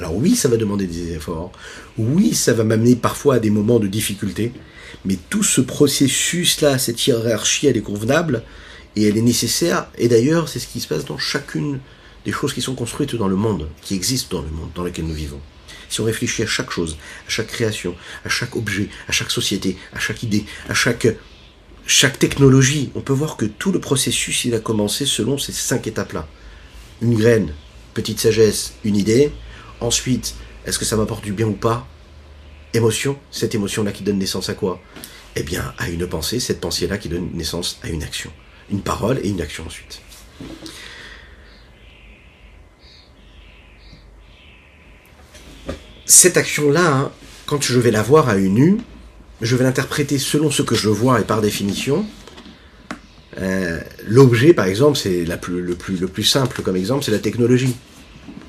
Alors 0.00 0.16
oui, 0.16 0.34
ça 0.34 0.48
va 0.48 0.56
demander 0.56 0.86
des 0.86 1.12
efforts. 1.12 1.52
Oui, 1.96 2.34
ça 2.34 2.52
va 2.52 2.64
m'amener 2.64 2.96
parfois 2.96 3.36
à 3.36 3.38
des 3.38 3.50
moments 3.50 3.78
de 3.78 3.86
difficulté. 3.86 4.52
Mais 5.04 5.18
tout 5.30 5.44
ce 5.44 5.60
processus-là, 5.60 6.78
cette 6.78 7.06
hiérarchie, 7.06 7.68
elle 7.68 7.76
est 7.76 7.82
convenable 7.82 8.42
et 8.96 9.04
elle 9.06 9.18
est 9.18 9.22
nécessaire. 9.22 9.86
Et 9.98 10.08
d'ailleurs, 10.08 10.48
c'est 10.48 10.58
ce 10.58 10.66
qui 10.66 10.80
se 10.80 10.88
passe 10.88 11.04
dans 11.04 11.18
chacune 11.18 11.78
des 12.24 12.32
choses 12.32 12.52
qui 12.52 12.62
sont 12.62 12.74
construites 12.74 13.14
dans 13.14 13.28
le 13.28 13.36
monde, 13.36 13.68
qui 13.82 13.94
existent 13.94 14.38
dans 14.38 14.42
le 14.42 14.50
monde 14.50 14.70
dans 14.74 14.82
lequel 14.82 15.06
nous 15.06 15.14
vivons. 15.14 15.40
Si 15.88 16.00
on 16.00 16.04
réfléchit 16.04 16.42
à 16.42 16.46
chaque 16.46 16.70
chose, 16.70 16.96
à 17.26 17.30
chaque 17.30 17.48
création, 17.48 17.94
à 18.24 18.28
chaque 18.28 18.56
objet, 18.56 18.88
à 19.08 19.12
chaque 19.12 19.30
société, 19.30 19.76
à 19.92 19.98
chaque 19.98 20.22
idée, 20.22 20.44
à 20.68 20.74
chaque, 20.74 21.06
chaque 21.86 22.18
technologie, 22.18 22.90
on 22.94 23.00
peut 23.00 23.12
voir 23.12 23.36
que 23.36 23.44
tout 23.44 23.72
le 23.72 23.80
processus, 23.80 24.44
il 24.44 24.54
a 24.54 24.60
commencé 24.60 25.06
selon 25.06 25.38
ces 25.38 25.52
cinq 25.52 25.86
étapes-là. 25.86 26.26
Une 27.02 27.16
graine, 27.16 27.52
petite 27.92 28.18
sagesse, 28.18 28.74
une 28.84 28.96
idée, 28.96 29.30
Ensuite, 29.80 30.34
est-ce 30.64 30.78
que 30.78 30.84
ça 30.84 30.96
m'apporte 30.96 31.24
du 31.24 31.32
bien 31.32 31.46
ou 31.46 31.52
pas? 31.52 31.86
Émotion, 32.72 33.18
cette 33.30 33.54
émotion-là 33.54 33.92
qui 33.92 34.02
donne 34.02 34.18
naissance 34.18 34.48
à 34.48 34.54
quoi? 34.54 34.80
Eh 35.36 35.42
bien, 35.42 35.74
à 35.78 35.90
une 35.90 36.06
pensée, 36.06 36.40
cette 36.40 36.60
pensée-là 36.60 36.96
qui 36.96 37.08
donne 37.08 37.30
naissance 37.34 37.78
à 37.82 37.88
une 37.88 38.02
action. 38.02 38.30
Une 38.70 38.80
parole 38.80 39.20
et 39.22 39.28
une 39.28 39.42
action 39.42 39.66
ensuite. 39.66 40.00
Cette 46.06 46.36
action-là, 46.36 46.86
hein, 46.86 47.12
quand 47.46 47.62
je 47.62 47.78
vais 47.78 47.90
la 47.90 48.02
voir 48.02 48.28
à 48.28 48.36
une 48.36 48.54
nu, 48.54 48.78
je 49.40 49.56
vais 49.56 49.64
l'interpréter 49.64 50.18
selon 50.18 50.50
ce 50.50 50.62
que 50.62 50.74
je 50.74 50.88
vois 50.88 51.20
et 51.20 51.24
par 51.24 51.40
définition. 51.40 52.04
Euh, 53.38 53.80
l'objet, 54.06 54.52
par 54.52 54.66
exemple, 54.66 54.96
c'est 54.96 55.24
le, 55.24 55.36
plus, 55.74 55.96
le 55.96 56.08
plus 56.08 56.22
simple 56.22 56.62
comme 56.62 56.76
exemple, 56.76 57.04
c'est 57.04 57.10
la 57.10 57.18
technologie 57.18 57.74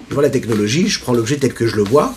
je 0.09 0.13
vois 0.13 0.23
la 0.23 0.29
technologie, 0.29 0.87
je 0.87 0.99
prends 0.99 1.13
l'objet 1.13 1.37
tel 1.37 1.53
que 1.53 1.67
je 1.67 1.75
le 1.75 1.83
vois, 1.83 2.13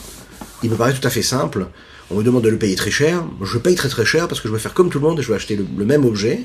il 0.62 0.70
me 0.70 0.76
paraît 0.76 0.95
tout 0.95 1.07
à 1.07 1.11
fait 1.11 1.22
simple. 1.22 1.68
On 2.11 2.16
me 2.16 2.22
demande 2.22 2.45
de 2.45 2.49
le 2.49 2.59
payer 2.59 2.74
très 2.74 2.91
cher, 2.91 3.24
je 3.43 3.59
paye 3.59 3.74
très 3.74 3.89
très 3.89 4.05
cher 4.05 4.28
parce 4.28 4.41
que 4.41 4.49
je 4.49 4.53
vais 4.53 4.59
faire 4.59 4.74
comme 4.74 4.91
tout 4.91 4.99
le 4.99 5.07
monde 5.07 5.18
et 5.18 5.22
je 5.22 5.28
vais 5.28 5.34
acheter 5.34 5.57
le, 5.57 5.84
même 5.84 6.05
objet. 6.05 6.45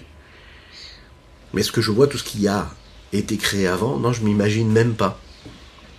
Mais 1.53 1.61
est-ce 1.61 1.71
que 1.71 1.81
je 1.81 1.91
vois 1.91 2.07
tout 2.07 2.17
ce 2.17 2.23
qui 2.23 2.47
a 2.47 2.69
été 3.13 3.37
créé 3.37 3.67
avant? 3.67 3.97
Non, 3.97 4.11
je 4.11 4.23
m'imagine 4.23 4.71
même 4.71 4.93
pas. 4.93 5.19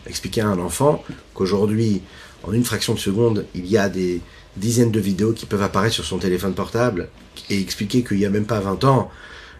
Expliquer 0.06 0.42
à 0.42 0.48
un 0.48 0.58
enfant 0.58 1.02
qu'aujourd'hui, 1.32 2.02
en 2.46 2.52
une 2.52 2.64
fraction 2.64 2.94
de 2.94 2.98
seconde, 2.98 3.46
il 3.54 3.66
y 3.66 3.78
a 3.78 3.88
des 3.88 4.20
dizaines 4.56 4.92
de 4.92 5.00
vidéos 5.00 5.32
qui 5.32 5.46
peuvent 5.46 5.62
apparaître 5.62 5.94
sur 5.94 6.04
son 6.04 6.18
téléphone 6.18 6.54
portable 6.54 7.08
et 7.50 7.60
expliquer 7.60 8.04
qu'il 8.04 8.18
n'y 8.18 8.26
a 8.26 8.30
même 8.30 8.46
pas 8.46 8.60
20 8.60 8.84
ans, 8.84 9.10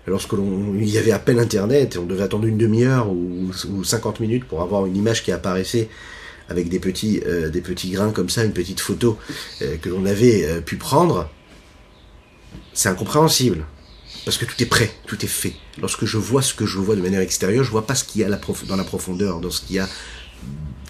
lorsque 0.07 0.33
l'on 0.33 0.75
il 0.75 0.89
y 0.89 0.99
avait 0.99 1.13
à 1.13 1.19
peine 1.19 1.39
internet, 1.39 1.99
on 2.01 2.07
devait 2.07 2.23
attendre 2.23 2.47
une 2.47 2.59
demi-heure 2.59 3.11
ou, 3.11 3.51
ou, 3.71 3.85
50 3.85 4.21
minutes 4.21 4.45
pour 4.45 4.63
avoir 4.63 4.87
une 4.87 4.97
image 4.97 5.23
qui 5.23 5.33
apparaissait 5.33 5.89
avec 6.49 6.69
des 6.69 6.79
petits, 6.79 7.23
euh, 7.27 7.49
des 7.49 7.63
petits 7.63 7.91
grains 7.91 8.11
comme 8.11 8.29
ça, 8.29 8.45
une 8.45 8.53
petite 8.53 8.81
photo 8.81 9.19
euh, 9.63 9.77
que 9.79 9.89
l'on 9.89 10.05
avait 10.05 10.45
euh, 10.45 10.61
pu 10.61 10.77
prendre, 10.77 11.29
c'est 12.75 12.89
incompréhensible. 12.89 13.65
Parce 14.25 14.39
que 14.39 14.47
tout 14.47 14.63
est 14.63 14.67
prêt, 14.67 14.91
tout 15.07 15.23
est 15.23 15.29
fait. 15.29 15.53
Lorsque 15.81 16.07
je 16.07 16.17
vois 16.17 16.41
ce 16.41 16.55
que 16.55 16.65
je 16.65 16.79
vois 16.79 16.97
de 16.97 17.03
manière 17.03 17.21
extérieure, 17.21 17.63
je 17.63 17.71
vois 17.71 17.87
pas 17.87 17.95
ce 17.95 18.05
qu'il 18.05 18.23
y 18.23 18.25
a 18.25 18.29
dans 18.69 18.77
la 18.77 18.85
profondeur, 18.85 19.41
dans 19.41 19.51
ce 19.51 19.61
qu'il 19.61 19.77
y 19.77 19.79
a 19.79 19.89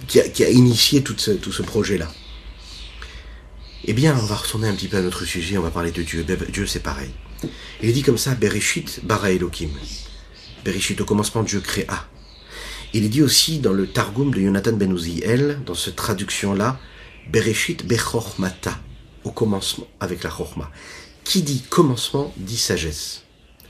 qui, 0.06 0.20
a, 0.20 0.28
qui 0.28 0.44
a 0.44 0.50
initié 0.50 1.02
tout 1.02 1.14
ce, 1.16 1.32
tout 1.32 1.52
ce 1.52 1.62
projet-là. 1.62 2.10
Eh 3.86 3.92
bien, 3.92 4.16
on 4.18 4.24
va 4.24 4.36
retourner 4.36 4.68
un 4.68 4.74
petit 4.74 4.88
peu 4.88 4.96
à 4.96 5.02
notre 5.02 5.24
sujet, 5.24 5.58
on 5.58 5.62
va 5.62 5.70
parler 5.70 5.92
de 5.92 6.02
Dieu. 6.02 6.24
Dieu, 6.50 6.66
c'est 6.66 6.80
pareil. 6.80 7.10
Il 7.82 7.90
est 7.90 7.92
dit 7.92 8.02
comme 8.02 8.16
ça, 8.16 8.34
Bereshit 8.34 9.04
bara 9.04 9.30
Elohim. 9.30 9.68
Bereshit, 10.64 11.00
au 11.00 11.04
commencement, 11.04 11.42
Dieu 11.42 11.60
créa. 11.60 12.08
Il 12.94 13.04
est 13.04 13.08
dit 13.08 13.22
aussi 13.22 13.58
dans 13.58 13.72
le 13.72 13.86
Targum 13.86 14.32
de 14.32 14.40
Jonathan 14.40 14.72
Ben 14.72 14.90
Uziel, 14.94 15.60
dans 15.66 15.74
cette 15.74 15.96
traduction-là, 15.96 16.78
Bereshit 17.30 17.86
bechormata, 17.86 18.78
au 19.24 19.30
commencement, 19.30 19.86
avec 20.00 20.22
la 20.22 20.30
chorma. 20.30 20.70
Qui 21.24 21.42
dit 21.42 21.62
commencement, 21.68 22.32
dit 22.36 22.56
sagesse. 22.56 23.22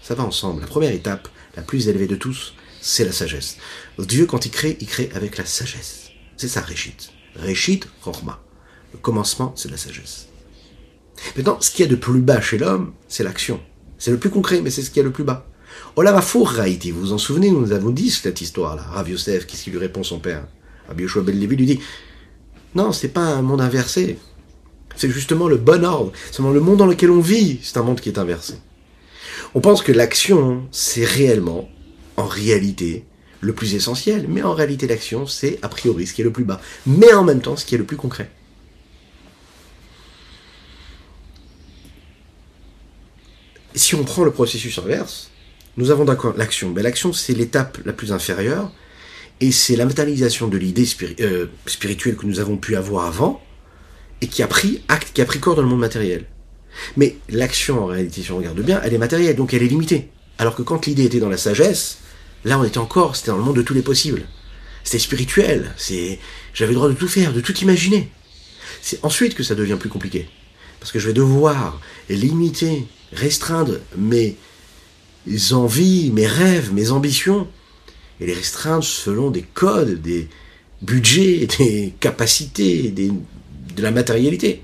Ça 0.03 0.15
va 0.15 0.25
ensemble. 0.25 0.61
La 0.61 0.67
première 0.67 0.93
étape, 0.93 1.29
la 1.57 1.63
plus 1.63 1.89
élevée 1.89 2.07
de 2.07 2.17
tous, 2.17 2.55
c'est 2.81 3.05
la 3.05 3.13
sagesse. 3.13 3.57
Dieu, 3.99 4.27
quand 4.27 4.45
il 4.45 4.51
crée, 4.51 4.77
il 4.81 4.87
crée 4.87 5.11
avec 5.15 5.39
la 5.39 5.47
sagesse. 5.47 6.04
C'est 6.37 6.49
ça, 6.49 6.61
Réchit. 6.61 6.97
Réchit, 7.37 7.81
chorma. 8.03 8.41
Le 8.93 8.99
commencement, 8.99 9.53
c'est 9.57 9.71
la 9.71 9.77
sagesse. 9.77 10.29
Maintenant, 11.37 11.59
ce 11.61 11.71
qu'il 11.71 11.85
y 11.85 11.89
a 11.89 11.91
de 11.91 11.97
plus 11.97 12.21
bas 12.21 12.41
chez 12.41 12.59
l'homme, 12.59 12.93
c'est 13.09 13.25
l'action. 13.25 13.61
C'est 13.99 14.11
le 14.11 14.19
plus 14.19 14.31
concret, 14.31 14.61
mais 14.61 14.71
c'est 14.71 14.83
ce 14.83 14.91
qu'il 14.91 14.99
y 14.99 15.01
a 15.01 15.05
le 15.05 15.13
plus 15.13 15.25
bas. 15.25 15.47
Olam 15.97 16.17
Raïti, 16.17 16.91
vous 16.91 17.01
vous 17.01 17.13
en 17.13 17.19
souvenez, 17.19 17.51
nous 17.51 17.73
avons 17.73 17.91
dit 17.91 18.11
cette 18.11 18.41
histoire-là. 18.41 18.83
Rav 18.83 19.09
Yosef, 19.09 19.47
qu'est-ce 19.47 19.65
qu'il 19.65 19.73
lui 19.73 19.81
répond 19.81 20.03
son 20.03 20.19
père? 20.19 20.47
Rabbi 20.89 21.03
Yoshua 21.05 21.23
Ben 21.23 21.39
Levi 21.39 21.57
lui 21.57 21.67
dit 21.67 21.81
Non, 22.75 22.93
c'est 22.93 23.09
pas 23.09 23.23
un 23.23 23.43
monde 23.43 23.61
inversé. 23.61 24.19
C'est 24.97 25.11
justement 25.11 25.49
le 25.49 25.57
bon 25.57 25.85
ordre. 25.85 26.13
C'est 26.31 26.43
le 26.43 26.61
monde 26.61 26.79
dans 26.79 26.87
lequel 26.87 27.11
on 27.11 27.21
vit, 27.21 27.59
c'est 27.63 27.79
un 27.79 27.83
monde 27.83 28.01
qui 28.01 28.09
est 28.09 28.19
inversé. 28.19 28.55
On 29.55 29.61
pense 29.61 29.83
que 29.83 29.93
l'action, 29.93 30.67
c'est 30.71 31.05
réellement, 31.05 31.69
en 32.17 32.27
réalité, 32.27 33.05
le 33.45 33.53
plus 33.53 33.75
essentiel. 33.75 34.27
Mais 34.29 34.43
en 34.43 34.55
réalité, 34.55 34.87
l'action, 34.87 35.27
c'est 35.27 35.59
a 35.63 35.69
priori 35.69 36.07
ce 36.07 36.15
qui 36.15 36.23
est 36.23 36.25
le 36.25 36.33
plus 36.33 36.45
bas. 36.45 36.61
Mais 36.87 37.13
en 37.13 37.25
même 37.25 37.41
temps, 37.41 37.57
ce 37.57 37.65
qui 37.65 37.75
est 37.75 37.79
le 37.79 37.85
plus 37.85 37.97
concret. 37.97 38.31
si 43.75 43.95
on 43.95 44.05
prend 44.05 44.25
le 44.25 44.31
processus 44.31 44.79
inverse, 44.79 45.31
nous 45.77 45.91
avons 45.91 46.05
d'accord 46.05 46.35
l'action. 46.37 46.71
Mais 46.71 46.83
l'action, 46.83 47.13
c'est 47.13 47.35
l'étape 47.35 47.79
la 47.85 47.93
plus 47.93 48.13
inférieure, 48.13 48.73
et 49.41 49.51
c'est 49.51 49.77
la 49.77 49.85
matérialisation 49.85 50.47
de 50.47 50.57
l'idée 50.57 50.87
euh, 51.21 51.47
spirituelle 51.67 52.17
que 52.17 52.27
nous 52.27 52.41
avons 52.41 52.57
pu 52.57 52.77
avoir 52.77 53.07
avant, 53.07 53.43
et 54.21 54.29
qui 54.29 54.43
a 54.43 54.47
pris 54.47 54.83
acte, 54.89 55.13
qui 55.13 55.21
a 55.21 55.25
pris 55.25 55.41
corps 55.41 55.57
dans 55.57 55.63
le 55.63 55.69
monde 55.69 55.81
matériel. 55.81 56.27
Mais 56.97 57.17
l'action, 57.29 57.83
en 57.83 57.87
réalité, 57.87 58.23
si 58.23 58.33
on 58.33 58.39
regarde 58.39 58.61
bien, 58.61 58.81
elle 58.83 58.95
est 58.95 58.99
matérielle, 58.99 59.37
donc 59.37 59.55
elle 59.55 59.63
est 59.63 59.69
limitée. 59.69 60.09
Alors 60.39 60.55
que 60.55 60.63
quand 60.63 60.87
l'idée 60.87 61.05
était 61.05 61.21
dans 61.21 61.29
la 61.29 61.37
sagesse, 61.37 61.99
là 62.45 62.59
on 62.59 62.65
était 62.65 62.79
encore, 62.79 63.17
c'était 63.17 63.31
dans 63.31 63.39
le 63.39 63.43
monde 63.43 63.57
de 63.57 63.63
tous 63.63 63.75
les 63.75 63.83
possibles. 63.83 64.27
C'était 64.83 64.99
spirituel, 64.99 65.75
j'avais 66.53 66.73
le 66.73 66.75
droit 66.75 66.89
de 66.89 66.95
tout 66.95 67.09
faire, 67.09 67.33
de 67.33 67.41
tout 67.41 67.57
imaginer. 67.59 68.11
C'est 68.83 69.03
ensuite 69.03 69.35
que 69.35 69.43
ça 69.43 69.55
devient 69.55 69.77
plus 69.81 69.89
compliqué. 69.89 70.29
Parce 70.79 70.93
que 70.93 70.99
je 70.99 71.07
vais 71.07 71.15
devoir 71.15 71.81
limiter 72.11 72.87
restreindre 73.15 73.79
mes 73.97 74.37
envies, 75.53 76.11
mes 76.13 76.27
rêves, 76.27 76.73
mes 76.75 76.91
ambitions, 76.91 77.49
et 78.21 78.27
les 78.27 78.35
restreindre 78.35 78.85
selon 78.85 79.31
des 79.31 79.43
codes, 79.43 80.03
des 80.03 80.29
budgets, 80.83 81.49
des 81.59 81.95
capacités, 82.01 82.91
de 82.91 83.83
la 83.83 83.91
matérialité. 83.91 84.63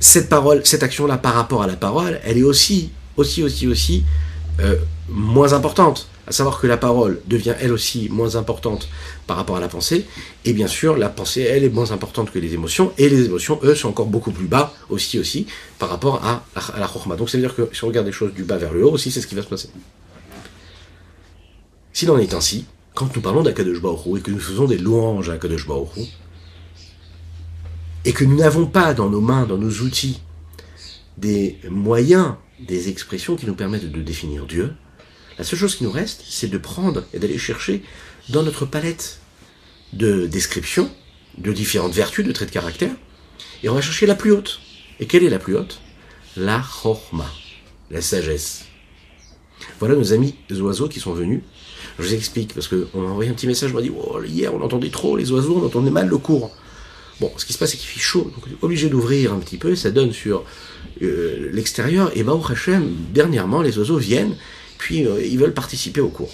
Cette 0.00 0.28
parole, 0.28 0.62
cette 0.64 0.82
action-là 0.82 1.16
par 1.16 1.34
rapport 1.34 1.62
à 1.62 1.66
la 1.66 1.76
parole, 1.76 2.20
elle 2.24 2.38
est 2.38 2.42
aussi, 2.42 2.90
aussi, 3.16 3.42
aussi, 3.42 3.66
aussi 3.66 4.04
euh, 4.60 4.76
moins 5.08 5.52
importante 5.52 6.08
à 6.26 6.32
savoir 6.32 6.60
que 6.60 6.66
la 6.66 6.76
parole 6.76 7.20
devient 7.26 7.54
elle 7.60 7.72
aussi 7.72 8.08
moins 8.08 8.36
importante 8.36 8.88
par 9.26 9.36
rapport 9.36 9.56
à 9.56 9.60
la 9.60 9.68
pensée, 9.68 10.06
et 10.44 10.52
bien 10.52 10.68
sûr 10.68 10.96
la 10.96 11.08
pensée 11.08 11.42
elle 11.42 11.64
est 11.64 11.68
moins 11.68 11.90
importante 11.90 12.30
que 12.30 12.38
les 12.38 12.54
émotions, 12.54 12.92
et 12.98 13.08
les 13.08 13.24
émotions 13.24 13.58
eux 13.64 13.74
sont 13.74 13.88
encore 13.88 14.06
beaucoup 14.06 14.30
plus 14.30 14.46
bas 14.46 14.72
aussi 14.88 15.18
aussi 15.18 15.46
par 15.78 15.88
rapport 15.88 16.24
à, 16.24 16.44
la 16.78 16.86
chorma. 16.86 17.16
Donc 17.16 17.28
ça 17.28 17.38
veut 17.38 17.42
dire 17.42 17.54
que 17.54 17.68
si 17.72 17.82
on 17.84 17.88
regarde 17.88 18.06
les 18.06 18.12
choses 18.12 18.32
du 18.32 18.44
bas 18.44 18.56
vers 18.56 18.72
le 18.72 18.86
haut 18.86 18.92
aussi 18.92 19.10
c'est 19.10 19.20
ce 19.20 19.26
qui 19.26 19.34
va 19.34 19.42
se 19.42 19.48
passer. 19.48 19.68
S'il 21.92 22.10
en 22.10 22.18
est 22.18 22.32
ainsi, 22.32 22.64
quand 22.94 23.14
nous 23.14 23.20
parlons 23.20 23.42
d'Akadosh 23.42 23.78
et 24.16 24.20
que 24.20 24.30
nous 24.30 24.38
faisons 24.38 24.66
des 24.66 24.78
louanges 24.78 25.28
à 25.28 25.34
Akadosh 25.34 25.66
et 28.04 28.12
que 28.12 28.24
nous 28.24 28.36
n'avons 28.36 28.66
pas 28.66 28.94
dans 28.94 29.10
nos 29.10 29.20
mains, 29.20 29.44
dans 29.46 29.58
nos 29.58 29.70
outils, 29.70 30.20
des 31.18 31.58
moyens 31.68 32.34
des 32.58 32.88
expressions 32.88 33.36
qui 33.36 33.46
nous 33.46 33.54
permettent 33.54 33.90
de 33.90 34.02
définir 34.02 34.46
Dieu, 34.46 34.72
la 35.38 35.44
seule 35.44 35.58
chose 35.58 35.76
qui 35.76 35.84
nous 35.84 35.90
reste, 35.90 36.24
c'est 36.28 36.48
de 36.48 36.58
prendre 36.58 37.04
et 37.12 37.18
d'aller 37.18 37.38
chercher 37.38 37.82
dans 38.28 38.42
notre 38.42 38.66
palette 38.66 39.20
de 39.92 40.26
descriptions, 40.26 40.90
de 41.38 41.52
différentes 41.52 41.94
vertus, 41.94 42.26
de 42.26 42.32
traits 42.32 42.48
de 42.48 42.54
caractère, 42.54 42.94
et 43.62 43.68
on 43.68 43.74
va 43.74 43.80
chercher 43.80 44.06
la 44.06 44.14
plus 44.14 44.32
haute. 44.32 44.60
Et 45.00 45.06
quelle 45.06 45.24
est 45.24 45.30
la 45.30 45.38
plus 45.38 45.56
haute? 45.56 45.80
La 46.36 46.60
chorma, 46.60 47.30
la 47.90 48.00
sagesse. 48.00 48.64
Voilà 49.78 49.94
nos 49.94 50.12
amis 50.12 50.34
oiseaux 50.50 50.88
qui 50.88 51.00
sont 51.00 51.12
venus. 51.12 51.40
Je 51.98 52.04
vous 52.04 52.14
explique, 52.14 52.54
parce 52.54 52.68
qu'on 52.68 53.00
m'a 53.00 53.10
envoyé 53.10 53.30
un 53.30 53.34
petit 53.34 53.46
message, 53.46 53.72
on 53.72 53.76
m'a 53.76 53.82
dit, 53.82 53.92
oh, 53.94 54.22
hier 54.22 54.54
on 54.54 54.62
entendait 54.62 54.90
trop 54.90 55.16
les 55.16 55.30
oiseaux, 55.30 55.58
on 55.60 55.66
entendait 55.66 55.90
mal 55.90 56.08
le 56.08 56.18
cours. 56.18 56.54
Bon, 57.20 57.30
ce 57.36 57.44
qui 57.44 57.52
se 57.52 57.58
passe, 57.58 57.72
c'est 57.72 57.76
qu'il 57.76 57.88
fait 57.88 58.00
chaud, 58.00 58.32
donc 58.34 58.44
on 58.46 58.50
est 58.50 58.64
obligé 58.64 58.88
d'ouvrir 58.88 59.32
un 59.32 59.38
petit 59.38 59.58
peu, 59.58 59.76
ça 59.76 59.90
donne 59.90 60.12
sur 60.12 60.44
euh, 61.02 61.50
l'extérieur, 61.52 62.10
et 62.16 62.22
au 62.22 62.44
Hachem, 62.44 62.92
dernièrement, 63.12 63.62
les 63.62 63.78
oiseaux 63.78 63.98
viennent, 63.98 64.36
puis 64.82 65.06
euh, 65.06 65.24
ils 65.24 65.38
veulent 65.38 65.54
participer 65.54 66.00
au 66.00 66.08
cours. 66.08 66.32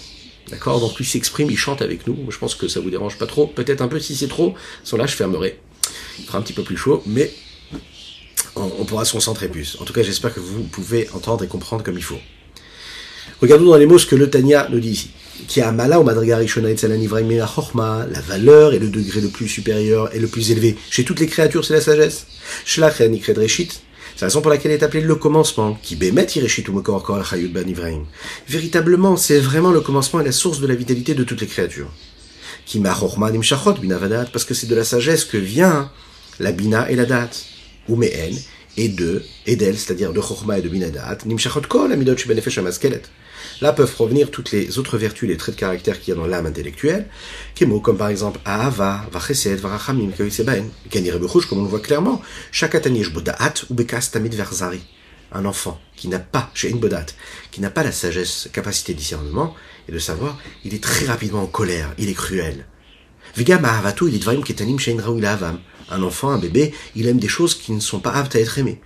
D'accord? 0.49 0.79
Donc 0.79 0.99
ils 0.99 1.05
s'expriment, 1.05 1.51
ils 1.51 1.57
chantent 1.57 1.83
avec 1.83 2.07
nous. 2.07 2.17
Je 2.31 2.37
pense 2.39 2.55
que 2.55 2.67
ça 2.67 2.79
vous 2.79 2.89
dérange 2.89 3.19
pas 3.19 3.27
trop. 3.27 3.45
Peut-être 3.45 3.81
un 3.81 3.87
peu 3.87 3.99
si 3.99 4.15
c'est 4.15 4.27
trop. 4.27 4.55
Sans 4.83 4.97
là, 4.97 5.05
je 5.05 5.15
fermerai. 5.15 5.59
Il 6.17 6.25
fera 6.25 6.39
un 6.39 6.41
petit 6.41 6.53
peu 6.53 6.63
plus 6.63 6.75
chaud, 6.75 7.03
mais 7.05 7.31
on, 8.55 8.85
pourra 8.85 9.05
se 9.05 9.11
concentrer 9.11 9.49
plus. 9.49 9.77
En 9.79 9.85
tout 9.85 9.93
cas, 9.93 10.01
j'espère 10.01 10.33
que 10.33 10.39
vous 10.39 10.63
pouvez 10.63 11.07
entendre 11.13 11.43
et 11.43 11.47
comprendre 11.47 11.83
comme 11.83 11.95
il 11.95 12.03
faut. 12.03 12.17
Regardons 13.39 13.65
dans 13.65 13.77
les 13.77 13.85
mots 13.85 13.99
ce 13.99 14.07
que 14.07 14.15
le 14.15 14.31
Tanya 14.31 14.67
nous 14.71 14.79
dit 14.79 14.89
ici. 14.89 15.11
Qui 15.47 15.61
a 15.61 15.71
mala 15.71 15.99
ou 15.99 16.07
la 16.07 16.13
valeur 18.21 18.73
et 18.73 18.79
le 18.79 18.89
degré 18.89 19.21
le 19.21 19.29
plus 19.29 19.47
supérieur 19.47 20.13
et 20.15 20.19
le 20.19 20.27
plus 20.27 20.49
élevé. 20.49 20.75
Chez 20.89 21.03
toutes 21.03 21.19
les 21.19 21.27
créatures, 21.27 21.63
c'est 21.63 21.75
la 21.75 21.81
sagesse. 21.81 22.25
C'est 24.19 24.25
la 24.25 24.31
raison 24.31 24.41
pour 24.41 24.51
laquelle 24.51 24.73
est 24.73 24.83
appelé 24.83 25.01
le 25.01 25.15
commencement, 25.15 25.79
qui 25.81 25.95
bémet 25.95 26.27
Véritablement, 28.49 29.15
c'est 29.15 29.39
vraiment 29.39 29.71
le 29.71 29.79
commencement 29.79 30.19
et 30.19 30.25
la 30.25 30.33
source 30.33 30.59
de 30.59 30.67
la 30.67 30.75
vitalité 30.75 31.15
de 31.15 31.23
toutes 31.23 31.39
les 31.39 31.47
créatures. 31.47 31.89
Qui 32.65 32.81
parce 32.81 34.43
que 34.43 34.53
c'est 34.53 34.67
de 34.67 34.75
la 34.75 34.83
sagesse 34.83 35.23
que 35.23 35.37
vient 35.37 35.89
la 36.41 36.51
bina 36.51 36.91
et 36.91 36.97
la 36.97 37.05
date. 37.05 37.45
Ou 37.87 37.97
et 38.03 38.89
de, 38.89 39.23
et 39.45 39.55
d'elle, 39.55 39.77
c'est-à-dire 39.77 40.11
de 40.11 40.19
chorma 40.19 40.59
et 40.59 40.61
de 40.61 40.67
binadat, 40.67 41.19
nimshachot. 41.25 41.61
Là 43.61 43.73
peuvent 43.73 43.91
provenir 43.91 44.31
toutes 44.31 44.51
les 44.51 44.79
autres 44.79 44.97
vertus, 44.97 45.27
les 45.27 45.37
traits 45.37 45.55
de 45.55 45.59
caractère 45.59 45.99
qu'il 45.99 46.13
y 46.13 46.17
a 46.17 46.19
dans 46.19 46.27
l'âme 46.27 46.45
intellectuelle, 46.45 47.07
mots 47.61 47.79
comme 47.79 47.97
par 47.97 48.09
exemple 48.09 48.39
Ahava, 48.45 49.05
Vachesed, 49.11 49.59
Varachamim, 49.59 50.11
Kavisebaen, 50.11 50.69
Kanirebechush, 50.89 51.45
comme 51.45 51.59
on 51.59 51.63
le 51.63 51.69
voit 51.69 51.79
clairement, 51.79 52.21
Shakatanish 52.51 53.11
Bodaat 53.11 53.53
ou 53.69 53.73
Bekas 53.73 54.09
Tamid 54.11 54.33
Verzari. 54.33 54.81
Un 55.31 55.45
enfant 55.45 55.79
qui 55.95 56.07
n'a 56.07 56.19
pas, 56.19 56.49
chez 56.53 56.73
Bodat, 56.73 57.05
qui 57.51 57.61
n'a 57.61 57.69
pas 57.69 57.83
la 57.83 57.91
sagesse, 57.91 58.49
capacité 58.51 58.93
de 58.93 58.97
discernement 58.97 59.53
et 59.87 59.91
de 59.91 59.99
savoir, 59.99 60.39
il 60.63 60.73
est 60.73 60.83
très 60.83 61.05
rapidement 61.05 61.43
en 61.43 61.47
colère, 61.47 61.93
il 61.97 62.09
est 62.09 62.13
cruel. 62.13 62.65
Il 63.37 63.51
est. 63.51 63.59
Un 65.91 66.03
enfant, 66.03 66.29
un 66.29 66.37
bébé, 66.37 66.73
il 66.95 67.07
aime 67.07 67.19
des 67.19 67.27
choses 67.27 67.55
qui 67.55 67.71
ne 67.71 67.79
sont 67.79 67.99
pas 67.99 68.11
aptes 68.11 68.35
à 68.35 68.39
être 68.39 68.57
aimées. 68.59 68.79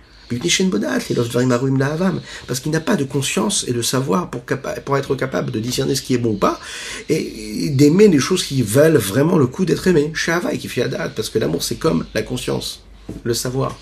Parce 2.46 2.60
qu'il 2.60 2.72
n'a 2.72 2.80
pas 2.80 2.96
de 2.96 3.04
conscience 3.04 3.64
et 3.68 3.72
de 3.72 3.82
savoir 3.82 4.30
pour, 4.30 4.96
être 4.96 5.14
capable 5.14 5.50
de 5.50 5.60
discerner 5.60 5.94
ce 5.94 6.02
qui 6.02 6.14
est 6.14 6.18
bon 6.18 6.30
ou 6.30 6.36
pas, 6.36 6.60
et 7.08 7.70
d'aimer 7.70 8.08
les 8.08 8.18
choses 8.18 8.44
qui 8.44 8.62
valent 8.62 8.98
vraiment 8.98 9.38
le 9.38 9.46
coup 9.46 9.64
d'être 9.64 9.86
aimées. 9.86 10.12
et 10.52 10.58
qui 10.58 10.68
fait 10.68 10.82
Adat, 10.82 11.10
parce 11.10 11.28
que 11.28 11.38
l'amour 11.38 11.62
c'est 11.62 11.76
comme 11.76 12.06
la 12.14 12.22
conscience, 12.22 12.84
le 13.24 13.34
savoir. 13.34 13.76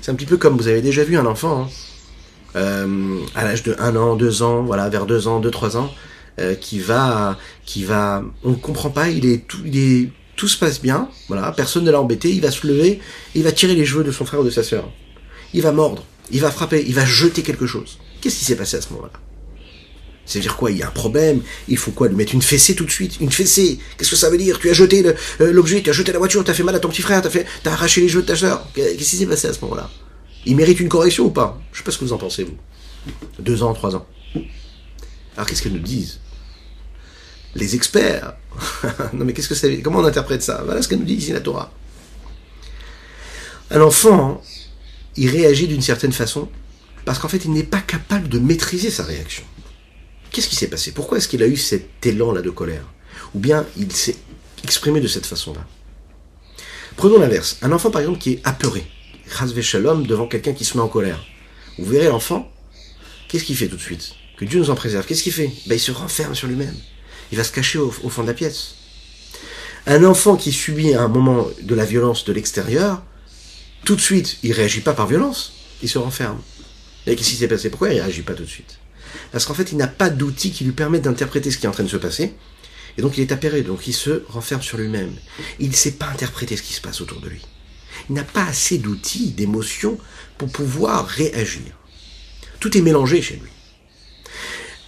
C'est 0.00 0.10
un 0.10 0.14
petit 0.14 0.26
peu 0.26 0.36
comme 0.36 0.56
vous 0.56 0.68
avez 0.68 0.82
déjà 0.82 1.04
vu 1.04 1.16
un 1.16 1.26
enfant, 1.26 1.62
hein, 1.62 1.68
euh, 2.56 3.18
à 3.34 3.44
l'âge 3.44 3.62
de 3.62 3.74
1 3.78 3.96
an, 3.96 4.16
2 4.16 4.42
ans, 4.42 4.62
voilà, 4.62 4.88
vers 4.88 5.06
2 5.06 5.28
ans, 5.28 5.40
2, 5.40 5.50
3 5.50 5.76
ans, 5.76 5.90
euh, 6.38 6.54
qui 6.54 6.78
va, 6.78 7.38
qui 7.64 7.84
va, 7.84 8.22
on 8.44 8.50
ne 8.50 8.56
comprend 8.56 8.90
pas, 8.90 9.08
il 9.08 9.26
est 9.26 9.46
tout, 9.46 9.62
tout 10.36 10.48
se 10.48 10.58
passe 10.58 10.80
bien, 10.80 11.08
voilà, 11.28 11.50
personne 11.52 11.84
ne 11.84 11.90
l'a 11.90 12.00
embêté, 12.00 12.30
il 12.30 12.40
va 12.40 12.50
se 12.50 12.66
lever, 12.66 13.00
il 13.34 13.42
va 13.42 13.52
tirer 13.52 13.74
les 13.74 13.84
cheveux 13.84 14.04
de 14.04 14.12
son 14.12 14.24
frère 14.24 14.40
ou 14.40 14.44
de 14.44 14.50
sa 14.50 14.62
sœur 14.62 14.90
il 15.54 15.62
va 15.62 15.72
mordre, 15.72 16.04
il 16.30 16.40
va 16.40 16.50
frapper, 16.50 16.84
il 16.86 16.94
va 16.94 17.04
jeter 17.04 17.42
quelque 17.42 17.66
chose. 17.66 17.98
Qu'est-ce 18.20 18.38
qui 18.38 18.44
s'est 18.44 18.56
passé 18.56 18.76
à 18.76 18.80
ce 18.80 18.92
moment-là? 18.92 19.12
C'est-à-dire 20.26 20.56
quoi? 20.56 20.72
Il 20.72 20.78
y 20.78 20.82
a 20.82 20.88
un 20.88 20.90
problème, 20.90 21.40
il 21.68 21.78
faut 21.78 21.92
quoi? 21.92 22.08
Lui 22.08 22.16
mettre 22.16 22.34
une 22.34 22.42
fessée 22.42 22.74
tout 22.74 22.84
de 22.84 22.90
suite? 22.90 23.20
Une 23.20 23.30
fessée? 23.30 23.78
Qu'est-ce 23.96 24.10
que 24.10 24.16
ça 24.16 24.28
veut 24.28 24.38
dire? 24.38 24.58
Tu 24.58 24.68
as 24.68 24.72
jeté 24.72 25.04
euh, 25.06 25.52
l'objet, 25.52 25.80
tu 25.82 25.90
as 25.90 25.92
jeté 25.92 26.12
la 26.12 26.18
voiture, 26.18 26.42
tu 26.42 26.50
as 26.50 26.54
fait 26.54 26.64
mal 26.64 26.74
à 26.74 26.80
ton 26.80 26.88
petit 26.88 27.02
frère, 27.02 27.22
tu 27.22 27.38
as, 27.68 27.72
arraché 27.72 28.00
les 28.00 28.08
jeux 28.08 28.22
de 28.22 28.26
ta 28.26 28.34
soeur. 28.34 28.66
Qu'est-ce 28.74 28.96
qui 28.96 29.16
s'est 29.16 29.26
passé 29.26 29.46
à 29.46 29.52
ce 29.52 29.60
moment-là? 29.62 29.88
Il 30.44 30.56
mérite 30.56 30.80
une 30.80 30.88
correction 30.88 31.26
ou 31.26 31.30
pas? 31.30 31.60
Je 31.72 31.78
sais 31.78 31.84
pas 31.84 31.92
ce 31.92 31.98
que 31.98 32.04
vous 32.04 32.12
en 32.12 32.18
pensez, 32.18 32.42
vous. 32.42 32.56
Deux 33.38 33.62
ans, 33.62 33.72
trois 33.72 33.94
ans. 33.94 34.04
Alors 35.36 35.46
qu'est-ce 35.46 35.62
qu'elles 35.62 35.72
nous 35.72 35.78
disent? 35.78 36.18
Les 37.54 37.74
experts 37.74 38.34
Non 39.12 39.24
mais 39.24 39.32
qu'est-ce 39.32 39.48
que 39.48 39.54
ça 39.54 39.68
veut 39.68 39.78
Comment 39.82 40.00
on 40.00 40.04
interprète 40.04 40.42
ça? 40.42 40.62
Voilà 40.64 40.82
ce 40.82 40.88
qu'elle 40.88 40.98
nous 40.98 41.04
dit 41.04 41.14
ici 41.14 41.32
la 41.32 41.40
Torah. 41.40 41.72
Un 43.70 43.80
enfant, 43.80 44.42
il 45.16 45.30
réagit 45.30 45.68
d'une 45.68 45.82
certaine 45.82 46.12
façon 46.12 46.48
parce 47.04 47.18
qu'en 47.18 47.28
fait, 47.28 47.44
il 47.44 47.52
n'est 47.52 47.62
pas 47.62 47.80
capable 47.80 48.28
de 48.28 48.38
maîtriser 48.38 48.90
sa 48.90 49.04
réaction. 49.04 49.44
Qu'est-ce 50.30 50.48
qui 50.48 50.56
s'est 50.56 50.66
passé? 50.66 50.92
Pourquoi 50.92 51.18
est-ce 51.18 51.28
qu'il 51.28 51.42
a 51.42 51.46
eu 51.46 51.56
cet 51.56 52.04
élan-là 52.04 52.42
de 52.42 52.50
colère? 52.50 52.84
Ou 53.34 53.38
bien 53.38 53.64
il 53.76 53.92
s'est 53.92 54.16
exprimé 54.64 55.00
de 55.00 55.06
cette 55.06 55.24
façon-là? 55.24 55.64
Prenons 56.96 57.18
l'inverse. 57.18 57.58
Un 57.62 57.72
enfant, 57.72 57.90
par 57.90 58.00
exemple, 58.00 58.18
qui 58.18 58.32
est 58.32 58.40
apeuré, 58.44 58.86
rasvé 59.30 59.62
shalom, 59.62 60.06
devant 60.06 60.26
quelqu'un 60.26 60.52
qui 60.52 60.64
se 60.64 60.76
met 60.76 60.82
en 60.82 60.88
colère. 60.88 61.24
Vous 61.78 61.90
verrez 61.90 62.08
l'enfant, 62.08 62.50
qu'est-ce 63.28 63.44
qu'il 63.44 63.56
fait 63.56 63.68
tout 63.68 63.76
de 63.76 63.80
suite? 63.80 64.14
Que 64.36 64.44
Dieu 64.44 64.58
nous 64.58 64.70
en 64.70 64.74
préserve. 64.74 65.06
Qu'est-ce 65.06 65.22
qu'il 65.22 65.32
fait? 65.32 65.50
Ben, 65.66 65.76
Il 65.76 65.80
se 65.80 65.92
renferme 65.92 66.34
sur 66.34 66.48
lui-même. 66.48 66.74
Il 67.30 67.38
va 67.38 67.44
se 67.44 67.52
cacher 67.52 67.78
au, 67.78 67.94
au 68.02 68.08
fond 68.08 68.22
de 68.22 68.26
la 68.26 68.34
pièce. 68.34 68.74
Un 69.86 70.04
enfant 70.04 70.36
qui 70.36 70.52
subit 70.52 70.94
un 70.94 71.08
moment 71.08 71.46
de 71.62 71.74
la 71.74 71.84
violence 71.84 72.24
de 72.24 72.32
l'extérieur, 72.32 73.02
tout 73.84 73.96
de 73.96 74.00
suite, 74.00 74.38
il 74.42 74.52
réagit 74.52 74.80
pas 74.80 74.94
par 74.94 75.06
violence, 75.06 75.52
il 75.82 75.88
se 75.88 75.98
renferme. 75.98 76.40
Et 77.06 77.14
qu'est-ce 77.14 77.30
qui 77.30 77.36
s'est 77.36 77.48
passé? 77.48 77.70
Pourquoi 77.70 77.92
il 77.92 78.00
réagit 78.00 78.22
pas 78.22 78.34
tout 78.34 78.44
de 78.44 78.48
suite? 78.48 78.78
Parce 79.30 79.44
qu'en 79.44 79.54
fait, 79.54 79.70
il 79.72 79.78
n'a 79.78 79.86
pas 79.86 80.10
d'outil 80.10 80.50
qui 80.50 80.64
lui 80.64 80.72
permettent 80.72 81.02
d'interpréter 81.02 81.50
ce 81.50 81.58
qui 81.58 81.66
est 81.66 81.68
en 81.68 81.72
train 81.72 81.84
de 81.84 81.88
se 81.88 81.96
passer. 81.96 82.34
Et 82.98 83.02
donc 83.02 83.18
il 83.18 83.20
est 83.20 83.32
apéré, 83.32 83.62
donc 83.62 83.86
il 83.86 83.92
se 83.92 84.22
renferme 84.28 84.62
sur 84.62 84.78
lui-même. 84.78 85.12
Il 85.58 85.68
ne 85.68 85.74
sait 85.74 85.92
pas 85.92 86.06
interpréter 86.06 86.56
ce 86.56 86.62
qui 86.62 86.72
se 86.72 86.80
passe 86.80 87.00
autour 87.00 87.20
de 87.20 87.28
lui. 87.28 87.42
Il 88.08 88.14
n'a 88.14 88.24
pas 88.24 88.44
assez 88.44 88.78
d'outils, 88.78 89.30
d'émotions 89.30 89.98
pour 90.38 90.48
pouvoir 90.48 91.06
réagir. 91.06 91.72
Tout 92.58 92.76
est 92.76 92.82
mélangé 92.82 93.20
chez 93.20 93.34
lui. 93.36 93.50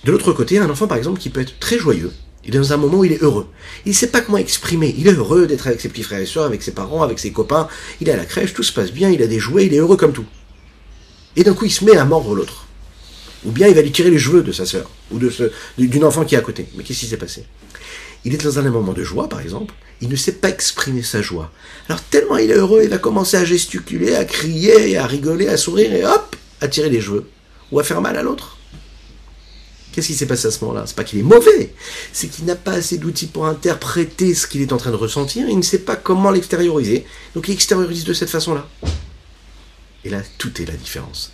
De 0.05 0.13
l'autre 0.13 0.33
côté, 0.33 0.59
un 0.59 0.71
enfant 0.71 0.87
par 0.87 0.97
exemple 0.97 1.21
qui 1.21 1.29
peut 1.29 1.41
être 1.41 1.59
très 1.59 1.79
joyeux, 1.79 2.13
il 2.49 2.57
est 2.57 2.59
dans 2.59 2.73
un 2.73 2.79
moment 2.79 2.99
où 2.99 3.05
il 3.05 3.13
est 3.13 3.23
heureux. 3.23 3.47
Il 3.85 3.91
ne 3.91 3.95
sait 3.95 4.07
pas 4.07 4.23
comment 4.23 4.39
exprimer. 4.39 4.95
Il 4.97 5.07
est 5.07 5.13
heureux 5.13 5.47
d'être 5.47 5.67
avec 5.67 5.83
ses 5.83 5.91
petits 5.91 6.03
frères 6.03 6.21
et 6.21 6.27
soeurs, 6.27 6.47
avec 6.47 6.63
ses 6.63 6.73
parents, 6.73 7.03
avec 7.03 7.19
ses 7.19 7.31
copains. 7.31 7.69
Il 8.01 8.09
est 8.09 8.13
à 8.13 8.17
la 8.17 8.25
crèche, 8.25 8.55
tout 8.55 8.63
se 8.63 8.73
passe 8.73 8.91
bien, 8.91 9.11
il 9.11 9.23
a 9.23 9.27
des 9.27 9.39
jouets, 9.39 9.67
il 9.67 9.75
est 9.75 9.79
heureux 9.79 9.99
comme 9.99 10.13
tout. 10.13 10.25
Et 11.37 11.45
d'un 11.45 11.53
coup, 11.53 11.67
il 11.67 11.71
se 11.71 11.85
met 11.85 11.97
à 11.97 12.07
mordre 12.07 12.35
l'autre. 12.35 12.67
Ou 13.45 13.53
bien 13.53 13.69
il 13.69 13.75
va 13.75 13.83
lui 13.83 13.93
tirer 13.93 14.11
les 14.11 14.19
cheveux 14.19 14.43
de 14.43 14.51
sa 14.51 14.67
sœur, 14.67 14.91
ou 15.13 15.19
de 15.19 15.31
d'une 15.77 16.05
enfant 16.05 16.25
qui 16.25 16.35
est 16.35 16.39
à 16.39 16.41
côté. 16.41 16.67
Mais 16.75 16.83
qu'est-ce 16.83 17.01
qui 17.01 17.07
s'est 17.07 17.19
passé? 17.19 17.45
Il 18.25 18.35
est 18.35 18.43
dans 18.43 18.59
un 18.59 18.63
moment 18.71 18.95
de 18.95 19.05
joie, 19.05 19.29
par 19.29 19.41
exemple. 19.41 19.75
Il 20.01 20.09
ne 20.09 20.17
sait 20.17 20.33
pas 20.33 20.49
exprimer 20.49 21.03
sa 21.03 21.23
joie. 21.23 21.53
Alors 21.89 22.03
tellement 22.03 22.39
il 22.39 22.51
est 22.51 22.55
heureux, 22.55 22.81
il 22.83 22.91
va 22.91 22.99
commencer 22.99 23.37
à 23.37 23.45
gesticuler, 23.45 24.15
à 24.15 24.25
crier, 24.25 24.97
à 24.97 25.07
rigoler, 25.07 25.49
à 25.49 25.57
sourire, 25.57 25.93
et 25.93 26.05
hop, 26.05 26.35
à 26.61 26.69
tirer 26.69 26.89
les 26.89 27.01
cheveux. 27.01 27.29
Ou 27.71 27.79
à 27.79 27.85
faire 27.85 28.01
mal 28.01 28.17
à 28.17 28.23
l'autre. 28.23 28.58
Qu'est-ce 29.99 30.07
qui 30.07 30.15
s'est 30.15 30.27
passé 30.27 30.47
à 30.47 30.53
ce 30.53 30.65
moment-là? 30.65 30.85
C'est 30.87 30.95
pas 30.95 31.03
qu'il 31.03 31.19
est 31.19 31.25
mauvais, 31.25 31.75
c'est 32.13 32.29
qu'il 32.29 32.45
n'a 32.45 32.55
pas 32.55 32.75
assez 32.75 32.99
d'outils 32.99 33.27
pour 33.27 33.47
interpréter 33.47 34.33
ce 34.33 34.47
qu'il 34.47 34.63
est 34.63 34.73
en 34.73 34.77
train 34.77 34.93
de 34.93 34.97
ressentir, 34.97 35.49
il 35.49 35.57
ne 35.57 35.63
sait 35.63 35.81
pas 35.81 35.97
comment 35.97 36.31
l'extérioriser, 36.31 37.05
donc 37.35 37.49
il 37.49 37.53
extériorise 37.55 38.05
de 38.05 38.13
cette 38.13 38.31
façon-là. 38.31 38.69
Et 40.05 40.09
là, 40.09 40.23
tout 40.39 40.63
est 40.63 40.67
la 40.67 40.75
différence. 40.75 41.33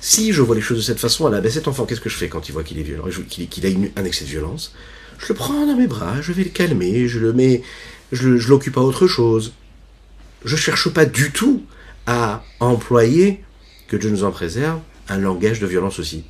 Si 0.00 0.32
je 0.32 0.40
vois 0.40 0.56
les 0.56 0.62
choses 0.62 0.78
de 0.78 0.82
cette 0.82 0.98
façon, 0.98 1.28
là, 1.28 1.42
ben 1.42 1.52
cet 1.52 1.68
enfant, 1.68 1.84
qu'est-ce 1.84 2.00
que 2.00 2.08
je 2.08 2.16
fais 2.16 2.30
quand 2.30 2.48
il 2.48 2.52
voit 2.52 2.62
qu'il 2.62 2.78
est 2.78 2.82
violent, 2.84 3.04
qu'il 3.28 3.66
a 3.66 4.00
un 4.00 4.04
excès 4.06 4.24
de 4.24 4.30
violence 4.30 4.72
Je 5.18 5.26
le 5.28 5.34
prends 5.34 5.66
dans 5.66 5.76
mes 5.76 5.86
bras, 5.86 6.22
je 6.22 6.32
vais 6.32 6.44
le 6.44 6.48
calmer, 6.48 7.08
je 7.08 7.18
le 7.18 7.34
mets, 7.34 7.60
je, 8.12 8.30
l'occupe 8.48 8.78
à 8.78 8.80
autre 8.80 9.06
chose. 9.06 9.52
Je 10.42 10.56
cherche 10.56 10.88
pas 10.88 11.04
du 11.04 11.32
tout 11.32 11.64
à 12.06 12.42
employer, 12.60 13.44
que 13.88 13.96
Dieu 13.98 14.08
nous 14.08 14.24
en 14.24 14.30
préserve, 14.30 14.80
un 15.10 15.18
langage 15.18 15.60
de 15.60 15.66
violence 15.66 15.98
aussi. 15.98 16.24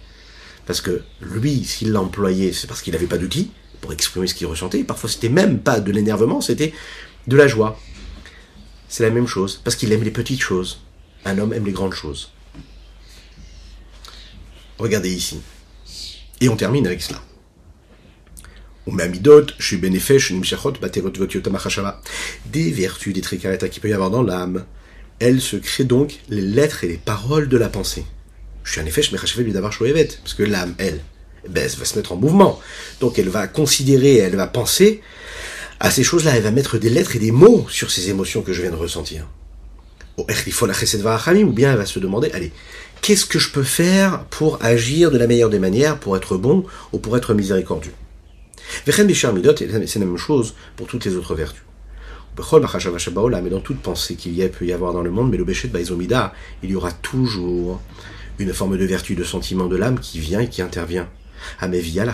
Parce 0.67 0.81
que 0.81 1.03
lui, 1.21 1.65
s'il 1.65 1.93
l'a 1.93 2.01
employé, 2.01 2.53
c'est 2.53 2.67
parce 2.67 2.83
qu'il 2.83 2.93
n'avait 2.93 3.07
pas 3.07 3.19
d'outils 3.19 3.51
pour 3.81 3.93
exprimer 3.93 4.27
ce 4.27 4.35
qu'il 4.35 4.49
ressentait. 4.49 4.83
Parfois, 4.83 5.09
c'était 5.09 5.29
même 5.29 5.61
pas 5.61 5.81
de 5.81 5.93
l'énervement, 5.93 6.41
c'était 6.41 6.75
de 7.27 7.37
la 7.37 7.47
joie. 7.47 7.79
C'est 8.89 9.05
la 9.05 9.11
même 9.11 9.27
chose, 9.27 9.61
parce 9.63 9.77
qu'il 9.77 9.93
aime 9.93 10.03
les 10.03 10.11
petites 10.11 10.43
choses. 10.43 10.81
Un 11.25 11.39
homme 11.39 11.53
aime 11.53 11.67
les 11.67 11.73
grandes 11.73 11.95
choses. 11.95 12.31
Regardez 14.79 15.11
ici. 15.11 15.41
Et 16.41 16.49
on 16.49 16.57
termine 16.57 16.87
avec 16.87 17.03
cela. 17.03 17.23
Des 22.47 22.71
vertus, 22.71 23.15
des 23.15 23.21
traits 23.21 23.71
qu'il 23.71 23.83
peut 23.83 23.89
y 23.89 23.93
avoir 23.93 24.11
dans 24.11 24.23
l'âme. 24.23 24.65
Elles 25.19 25.41
se 25.41 25.57
créent 25.57 25.85
donc 25.85 26.21
les 26.29 26.43
lettres 26.43 26.85
et 26.85 26.89
les 26.89 26.97
paroles 26.99 27.49
de 27.49 27.57
la 27.57 27.69
pensée. 27.69 28.05
Je 28.67 28.73
suis 28.73 28.81
un 28.81 28.87
effet, 28.87 29.01
je 29.01 29.13
me 29.13 29.43
lui 29.45 29.53
d'avoir 29.53 29.73
choévet. 29.73 30.09
Parce 30.23 30.35
que 30.35 30.43
l'âme, 30.43 30.75
elle, 30.79 31.01
ben, 31.49 31.63
elle 31.65 31.79
va 31.79 31.85
se 31.85 31.97
mettre 31.97 32.13
en 32.13 32.17
mouvement. 32.17 32.61
Donc 33.01 33.19
elle 33.19 33.29
va 33.29 33.47
considérer, 33.47 34.17
elle 34.17 34.35
va 34.35 34.49
penser 34.49 35.01
à 35.79 35.91
ces 35.91 36.03
choses-là. 36.03 36.37
Elle 36.37 36.43
va 36.43 36.51
mettre 36.51 36.77
des 36.77 36.91
lettres 36.91 37.15
et 37.15 37.21
des 37.21 37.31
mots 37.31 37.67
sur 37.71 37.91
ces 37.93 38.11
émotions 38.11 38.43
que 38.43 38.53
je 38.53 38.61
viens 38.63 38.73
de 38.73 38.77
ressentir. 38.77 39.29
Ou 40.19 40.25
bien 41.53 41.71
elle 41.71 41.79
va 41.79 41.87
se 41.87 41.99
demander, 42.01 42.31
allez, 42.33 42.51
qu'est-ce 43.03 43.25
que 43.25 43.39
je 43.39 43.51
peux 43.53 43.63
faire 43.63 44.25
pour 44.31 44.59
agir 44.65 45.13
de 45.13 45.19
la 45.19 45.29
meilleure 45.29 45.51
des 45.51 45.61
manières, 45.61 46.01
pour 46.01 46.17
être 46.17 46.37
bon 46.37 46.65
ou 46.93 46.99
pour 46.99 47.17
être 47.17 47.35
miséricordieux? 47.35 47.95
C'est 48.85 48.99
la 48.99 50.05
même 50.05 50.17
chose 50.17 50.55
pour 50.75 50.89
toutes 50.89 51.05
les 51.05 51.15
autres 51.15 51.37
vertus. 51.37 51.63
Mais 52.37 53.51
dans 53.51 53.61
toute 53.61 53.79
pensée 53.79 54.17
qu'il 54.17 54.35
y 54.35 54.43
a, 54.43 54.49
peut 54.49 54.67
y 54.67 54.73
avoir 54.73 54.93
dans 54.93 55.03
le 55.03 55.11
monde, 55.11 55.31
mais 55.31 55.37
le 55.37 55.45
de 55.45 55.69
Baizomida, 55.69 56.35
il 56.65 56.71
y 56.71 56.75
aura 56.75 56.91
toujours 56.91 57.81
une 58.39 58.53
forme 58.53 58.77
de 58.79 58.85
vertu, 58.85 59.15
de 59.15 59.25
sentiment 59.25 59.67
de 59.67 59.77
l'âme 59.77 59.99
qui 59.99 60.21
vient 60.21 60.41
et 60.41 60.49
qui 60.49 60.63
intervient. 60.63 61.09
Amevia, 61.61 62.05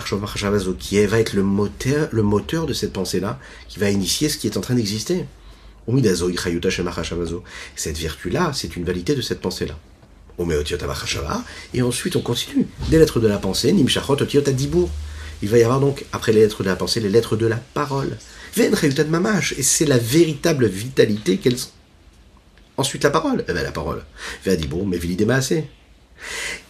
qui 0.79 1.05
va 1.05 1.19
être 1.19 1.33
le 1.33 1.43
moteur, 1.43 2.65
de 2.65 2.73
cette 2.73 2.93
pensée-là, 2.93 3.39
qui 3.67 3.79
va 3.79 3.89
initier 3.89 4.29
ce 4.29 4.37
qui 4.37 4.47
est 4.47 4.57
en 4.57 4.61
train 4.61 4.75
d'exister. 4.75 5.25
Cette 7.75 7.97
vertu-là, 7.97 8.51
c'est 8.53 8.75
une 8.75 8.85
validité 8.85 9.15
de 9.15 9.21
cette 9.21 9.41
pensée-là. 9.41 9.77
Et 11.73 11.81
ensuite, 11.81 12.15
on 12.15 12.21
continue. 12.21 12.67
Des 12.89 12.97
lettres 12.97 13.19
de 13.19 13.27
la 13.27 13.37
pensée, 13.37 13.71
Nimshachot, 13.71 14.15
Dibour. 14.15 14.89
Il 15.41 15.49
va 15.49 15.57
y 15.57 15.63
avoir 15.63 15.79
donc, 15.79 16.05
après 16.13 16.31
les 16.31 16.39
lettres 16.39 16.63
de 16.63 16.69
la 16.69 16.75
pensée, 16.75 17.01
les 17.01 17.09
lettres 17.09 17.35
de 17.35 17.45
la 17.45 17.57
parole. 17.57 18.17
Et 18.55 19.63
c'est 19.63 19.85
la 19.85 19.97
véritable 19.97 20.67
vitalité 20.67 21.37
qu'elles 21.37 21.59
sont. 21.59 21.69
Ensuite, 22.77 23.03
la 23.03 23.09
parole. 23.09 23.43
Eh 23.47 23.53
bien, 23.53 23.63
la 23.63 23.71
parole. 23.71 24.03
Dibour, 24.45 24.87
mais 24.87 24.99
assez. 25.29 25.65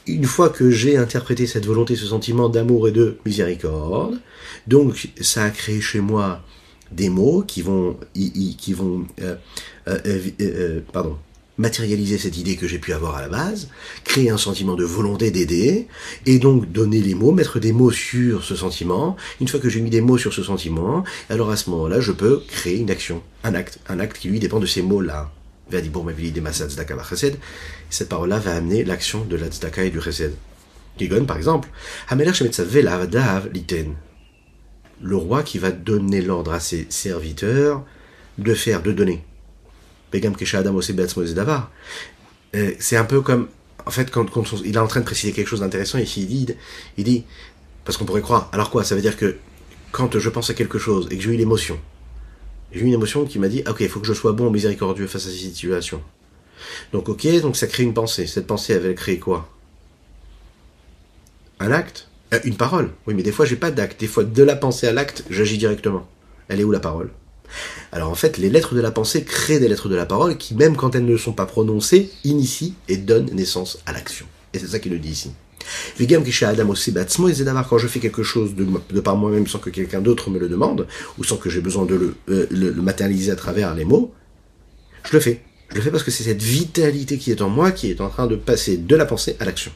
Une 0.07 0.25
fois 0.25 0.49
que 0.49 0.69
j'ai 0.69 0.97
interprété 0.97 1.47
cette 1.47 1.65
volonté, 1.65 1.95
ce 1.95 2.05
sentiment 2.05 2.49
d'amour 2.49 2.87
et 2.87 2.91
de 2.91 3.17
miséricorde, 3.25 4.19
donc 4.67 5.09
ça 5.21 5.43
a 5.43 5.49
créé 5.49 5.81
chez 5.81 5.99
moi 5.99 6.41
des 6.91 7.09
mots 7.09 7.43
qui 7.45 7.61
vont, 7.61 7.97
qui 8.13 8.73
vont, 8.73 9.05
euh, 9.21 9.35
euh, 9.87 9.99
euh, 10.41 10.81
pardon, 10.91 11.17
matérialiser 11.57 12.17
cette 12.17 12.37
idée 12.37 12.55
que 12.55 12.67
j'ai 12.67 12.79
pu 12.79 12.93
avoir 12.93 13.15
à 13.15 13.21
la 13.21 13.29
base, 13.29 13.69
créer 14.03 14.29
un 14.29 14.37
sentiment 14.37 14.75
de 14.75 14.83
volonté 14.83 15.29
d'aider, 15.31 15.87
et 16.25 16.39
donc 16.39 16.71
donner 16.71 16.99
les 16.99 17.15
mots, 17.15 17.31
mettre 17.31 17.59
des 17.59 17.73
mots 17.73 17.91
sur 17.91 18.43
ce 18.43 18.55
sentiment. 18.55 19.15
Une 19.39 19.47
fois 19.47 19.59
que 19.59 19.69
j'ai 19.69 19.81
mis 19.81 19.89
des 19.89 20.01
mots 20.01 20.17
sur 20.17 20.33
ce 20.33 20.43
sentiment, 20.43 21.03
alors 21.29 21.51
à 21.51 21.57
ce 21.57 21.69
moment-là, 21.69 21.99
je 21.99 22.11
peux 22.11 22.41
créer 22.47 22.77
une 22.77 22.89
action, 22.89 23.21
un 23.43 23.53
acte, 23.53 23.79
un 23.87 23.99
acte 23.99 24.17
qui 24.17 24.29
lui 24.29 24.39
dépend 24.39 24.59
de 24.59 24.65
ces 24.65 24.81
mots-là. 24.81 25.31
Cette 27.93 28.09
parole-là 28.09 28.39
va 28.39 28.55
amener 28.55 28.83
l'action 28.83 29.23
de 29.23 29.35
la 29.35 29.49
tzedaka 29.49 29.83
et 29.83 29.91
du 29.91 30.01
chesed. 30.01 30.33
Kigon, 30.97 31.25
par 31.25 31.37
exemple, 31.37 31.69
le 35.01 35.15
roi 35.15 35.43
qui 35.43 35.59
va 35.59 35.69
donner 35.69 36.23
l'ordre 36.23 36.53
à 36.53 36.59
ses 36.59 36.87
serviteurs 36.89 37.85
de 38.39 38.55
faire, 38.55 38.81
de 38.81 38.91
donner. 38.91 39.23
Euh, 42.55 42.71
c'est 42.79 42.97
un 42.97 43.05
peu 43.05 43.21
comme, 43.21 43.47
en 43.85 43.91
fait, 43.91 44.09
quand, 44.09 44.25
il 44.65 44.73
est 44.73 44.79
en 44.79 44.87
train 44.87 45.01
de 45.01 45.05
préciser 45.05 45.31
quelque 45.31 45.47
chose 45.47 45.59
d'intéressant 45.59 45.99
ici, 45.99 46.23
il 46.23 46.27
dit, 46.27 46.55
il 46.97 47.03
dit, 47.03 47.25
parce 47.85 47.99
qu'on 47.99 48.05
pourrait 48.05 48.21
croire, 48.21 48.49
alors 48.53 48.71
quoi, 48.71 48.83
ça 48.83 48.95
veut 48.95 49.01
dire 49.01 49.17
que 49.17 49.35
quand 49.91 50.17
je 50.17 50.29
pense 50.29 50.49
à 50.49 50.55
quelque 50.55 50.79
chose 50.79 51.07
et 51.11 51.17
que 51.17 51.21
j'ai 51.21 51.35
eu 51.35 51.37
l'émotion, 51.37 51.79
j'ai 52.71 52.79
eu 52.79 52.85
une 52.85 52.93
émotion 52.93 53.23
qui 53.25 53.37
m'a 53.37 53.49
dit, 53.49 53.63
ok, 53.67 53.81
il 53.81 53.89
faut 53.89 53.99
que 53.99 54.07
je 54.07 54.13
sois 54.13 54.31
bon, 54.31 54.49
miséricordieux 54.49 55.05
face 55.05 55.27
à 55.27 55.29
cette 55.29 55.37
situation. 55.37 56.01
Donc 56.91 57.09
ok, 57.09 57.27
donc 57.41 57.55
ça 57.55 57.67
crée 57.67 57.83
une 57.83 57.93
pensée. 57.93 58.27
Cette 58.27 58.47
pensée, 58.47 58.73
elle 58.73 58.87
va 58.87 58.93
créer 58.93 59.19
quoi? 59.19 59.49
Un 61.59 61.71
acte? 61.71 62.07
Euh, 62.33 62.39
Une 62.43 62.57
parole. 62.57 62.91
Oui, 63.07 63.13
mais 63.13 63.23
des 63.23 63.31
fois, 63.31 63.45
j'ai 63.45 63.55
pas 63.55 63.71
d'acte. 63.71 63.99
Des 63.99 64.07
fois, 64.07 64.23
de 64.23 64.43
la 64.43 64.55
pensée 64.55 64.87
à 64.87 64.93
l'acte, 64.93 65.23
j'agis 65.29 65.57
directement. 65.57 66.07
Elle 66.47 66.59
est 66.59 66.63
où 66.63 66.71
la 66.71 66.79
parole? 66.79 67.11
Alors 67.91 68.09
en 68.09 68.15
fait, 68.15 68.37
les 68.37 68.49
lettres 68.49 68.73
de 68.73 68.81
la 68.81 68.91
pensée 68.91 69.23
créent 69.23 69.59
des 69.59 69.67
lettres 69.67 69.89
de 69.89 69.95
la 69.95 70.05
parole 70.05 70.37
qui, 70.37 70.55
même 70.55 70.75
quand 70.75 70.95
elles 70.95 71.05
ne 71.05 71.17
sont 71.17 71.33
pas 71.33 71.45
prononcées, 71.45 72.09
initient 72.23 72.73
et 72.87 72.97
donnent 72.97 73.29
naissance 73.31 73.79
à 73.85 73.93
l'action. 73.93 74.25
Et 74.53 74.59
c'est 74.59 74.67
ça 74.67 74.79
qu'il 74.79 74.91
nous 74.91 74.99
dit 74.99 75.11
ici. 75.11 75.31
Quand 75.97 77.77
je 77.77 77.87
fais 77.87 77.99
quelque 77.99 78.23
chose 78.23 78.55
de, 78.55 78.99
par 78.99 79.15
moi-même 79.15 79.47
sans 79.47 79.59
que 79.59 79.69
quelqu'un 79.69 80.01
d'autre 80.01 80.29
me 80.29 80.39
le 80.39 80.49
demande, 80.49 80.87
ou 81.17 81.23
sans 81.23 81.37
que 81.37 81.49
j'ai 81.49 81.61
besoin 81.61 81.85
de 81.85 82.15
euh, 82.29 82.47
le, 82.49 82.73
matérialiser 82.73 83.31
à 83.31 83.35
travers 83.35 83.73
les 83.73 83.85
mots, 83.85 84.13
je 85.03 85.13
le 85.13 85.19
fais. 85.19 85.41
Je 85.69 85.75
le 85.75 85.81
fais 85.81 85.91
parce 85.91 86.03
que 86.03 86.11
c'est 86.11 86.23
cette 86.23 86.41
vitalité 86.41 87.17
qui 87.17 87.31
est 87.31 87.41
en 87.41 87.49
moi 87.49 87.71
qui 87.71 87.89
est 87.89 88.01
en 88.01 88.09
train 88.09 88.27
de 88.27 88.35
passer 88.35 88.77
de 88.77 88.95
la 88.95 89.05
pensée 89.05 89.35
à 89.39 89.45
l'action. 89.45 89.71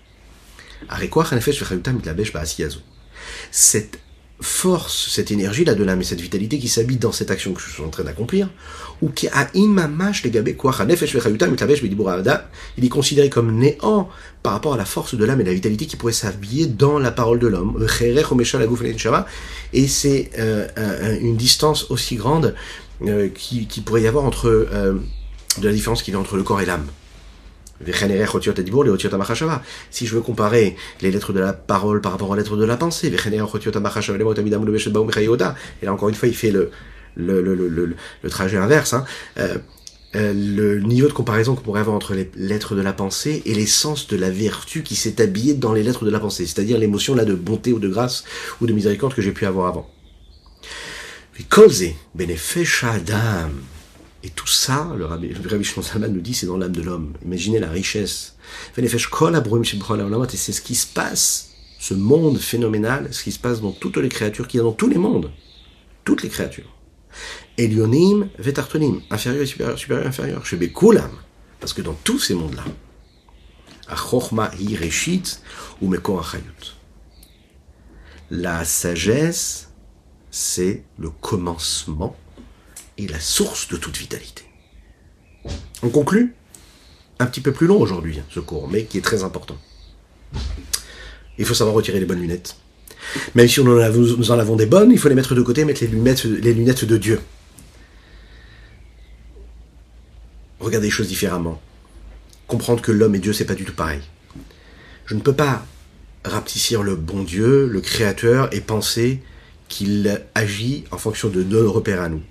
Cette 3.52 4.00
force, 4.40 5.10
cette 5.10 5.32
énergie-là 5.32 5.74
de 5.74 5.84
l'âme 5.84 6.02
et 6.02 6.04
cette 6.04 6.22
vitalité 6.22 6.60
qui 6.60 6.68
s'habite 6.68 7.02
dans 7.02 7.12
cette 7.12 7.32
action 7.32 7.54
que 7.54 7.62
je 7.62 7.72
suis 7.72 7.82
en 7.82 7.90
train 7.90 8.04
d'accomplir, 8.04 8.50
ou 9.02 9.10
qui 9.10 9.28
a 9.30 9.50
imamash 9.56 10.24
les 10.24 10.30
gabé 10.30 10.56
il 12.78 12.86
est 12.86 12.90
considéré 12.90 13.30
comme 13.30 13.58
néant 13.58 14.10
par 14.44 14.54
rapport 14.54 14.76
à 14.76 14.78
la 14.78 14.86
force 14.86 15.16
de 15.16 15.26
l'âme 15.26 15.42
et 15.42 15.44
la 15.44 15.54
vitalité 15.54 15.88
qui 15.88 15.96
pourrait 15.96 16.14
s'habiller 16.14 16.68
dans 16.68 17.00
la 17.00 17.12
parole 17.12 17.40
de 17.40 17.48
l'homme. 17.48 17.84
Et 19.74 19.88
c'est 19.88 20.30
euh, 20.38 21.20
une 21.20 21.36
distance 21.36 21.90
aussi 21.90 22.16
grande 22.16 22.54
euh, 23.06 23.30
qui, 23.30 23.66
pourrait 23.84 24.04
y 24.04 24.08
avoir 24.08 24.26
entre 24.26 24.48
euh, 24.48 24.96
de 25.60 25.68
la 25.68 25.74
différence 25.74 26.04
qu'il 26.04 26.14
y 26.14 26.18
a 26.18 26.20
entre 26.20 26.38
le 26.38 26.44
corps 26.44 26.62
et 26.62 26.66
l'âme. 26.66 26.88
Si 29.92 30.08
je 30.08 30.16
veux 30.16 30.22
comparer 30.22 30.76
les 31.02 31.12
lettres 31.12 31.32
de 31.32 31.40
la 31.40 31.54
parole 31.54 32.02
par 32.02 32.12
rapport 32.12 32.30
aux 32.30 32.36
lettres 32.36 32.58
de 32.58 32.66
la 32.66 32.76
pensée, 32.76 33.08
et 33.08 33.12
là 35.86 35.94
encore 35.94 36.10
une 36.10 36.16
fois 36.16 36.28
il 36.28 36.36
fait 36.36 36.50
le, 36.50 36.72
le, 37.16 37.42
le, 37.42 37.96
le, 38.24 38.30
trajet 38.30 38.58
inverse, 38.58 38.94
hein. 38.94 39.06
euh, 39.38 39.58
euh, 40.16 40.34
le 40.34 40.82
niveau 40.82 41.08
de 41.08 41.14
comparaison 41.14 41.54
qu'on 41.54 41.62
pourrait 41.62 41.82
avoir 41.82 41.96
entre 41.96 42.14
les 42.14 42.32
lettres 42.36 42.76
de 42.76 42.82
la 42.82 42.94
pensée 42.94 43.44
et 43.46 43.54
l'essence 43.54 44.08
de 44.08 44.18
la 44.18 44.32
vertu 44.32 44.82
qui 44.82 44.96
s'est 44.96 45.22
habillée 45.22 45.54
dans 45.54 45.74
les 45.74 45.84
lettres 45.84 46.06
de 46.06 46.10
la 46.10 46.20
pensée, 46.20 46.46
c'est-à-dire 46.46 46.80
l'émotion 46.80 47.14
là 47.14 47.26
de 47.26 47.36
bonté 47.36 47.74
ou 47.74 47.80
de 47.80 47.90
grâce 47.90 48.24
ou 48.62 48.66
de 48.66 48.74
miséricorde 48.74 49.14
que 49.14 49.22
j'ai 49.22 49.34
pu 49.34 49.46
avoir 49.46 49.68
avant. 49.68 49.88
Et 54.24 54.30
tout 54.30 54.48
ça, 54.48 54.92
le 54.98 55.06
Rabbi, 55.06 55.30
le 55.30 56.08
nous 56.08 56.22
dit, 56.22 56.34
c'est 56.34 56.48
dans 56.48 56.58
l'âme 56.58 56.72
de 56.72 56.82
l'homme. 56.82 57.14
Imaginez 57.24 57.60
la 57.60 57.70
richesse. 57.70 58.36
Et 58.78 58.88
c'est 58.88 58.98
ce 58.98 60.62
qui 60.62 60.76
se 60.76 60.88
passe, 60.88 61.52
ce 61.80 61.94
monde 61.94 62.40
phénoménal, 62.40 63.10
ce 63.12 63.24
qui 63.24 63.32
se 63.32 63.40
passe 63.40 63.62
dans 63.62 63.72
toutes 63.72 63.98
les 63.98 64.10
créatures 64.10 64.48
qu'il 64.48 64.58
y 64.58 64.62
a 64.62 64.64
dans 64.64 64.72
tous 64.72 64.90
les 64.90 64.98
mondes. 64.98 65.32
Toutes 66.04 66.24
les 66.24 66.30
créatures. 66.30 66.74
Elionim, 67.58 68.30
Vetartonim, 68.40 69.02
inférieur 69.10 69.44
et 69.44 69.46
supérieur, 69.46 69.78
supérieur 69.78 70.08
inférieur. 70.08 70.46
Chez 70.46 70.58
Bekulam. 70.58 71.12
Parce 71.60 71.74
que 71.74 71.82
dans 71.82 71.96
tous 72.04 72.20
ces 72.20 72.34
mondes-là, 72.34 72.64
ou 75.82 75.94
La 78.30 78.66
sagesse, 78.66 79.72
c'est 80.30 80.84
le 81.00 81.10
commencement 81.10 82.16
est 82.98 83.10
la 83.10 83.20
source 83.20 83.68
de 83.68 83.78
toute 83.78 83.98
vitalité. 83.98 84.44
On 85.84 85.90
conclut 85.90 86.34
un 87.20 87.26
petit 87.26 87.42
peu 87.42 87.52
plus 87.52 87.68
long 87.68 87.80
aujourd'hui, 87.80 88.22
ce 88.30 88.40
cours, 88.40 88.68
mais 88.68 88.86
qui 88.86 88.98
est 88.98 89.02
très 89.02 89.24
important. 89.24 89.58
Il 91.38 91.46
faut 91.46 91.54
savoir 91.54 91.76
retirer 91.76 92.00
les 92.00 92.06
bonnes 92.06 92.22
lunettes. 92.22 92.56
Même 93.36 93.48
si 93.48 93.62
nous 93.62 94.32
en 94.32 94.40
avons 94.40 94.56
des 94.56 94.66
bonnes, 94.66 94.92
il 94.92 95.00
faut 95.00 95.10
les 95.10 95.16
mettre 95.16 95.36
de 95.36 95.42
côté 95.42 95.62
et 95.62 95.66
mettre 95.66 95.82
les 95.82 95.88
lunettes, 95.88 96.24
les 96.26 96.54
lunettes 96.54 96.86
de 96.86 96.98
Dieu. 96.98 97.22
Regarder 100.60 100.88
les 100.88 100.92
choses 100.92 101.08
différemment. 101.08 101.62
Comprendre 102.48 102.82
que 102.82 102.92
l'homme 102.92 103.16
et 103.16 103.20
Dieu, 103.20 103.34
c'est 103.34 103.46
pas 103.46 103.56
du 103.56 103.66
tout 103.66 103.74
pareil. 103.74 104.02
Je 105.06 105.14
ne 105.14 105.22
peux 105.22 105.34
pas 105.34 105.66
rapetissir 106.26 106.84
le 106.84 106.96
bon 106.96 107.24
Dieu, 107.24 107.68
le 107.68 107.82
Créateur, 107.82 108.54
et 108.54 108.62
penser 108.62 109.22
qu'il 109.70 110.22
agit 110.36 110.86
en 110.92 110.98
fonction 110.98 111.30
de 111.30 111.44
nos 111.44 111.72
repères 111.72 112.02
à 112.02 112.10
nous 112.10 112.22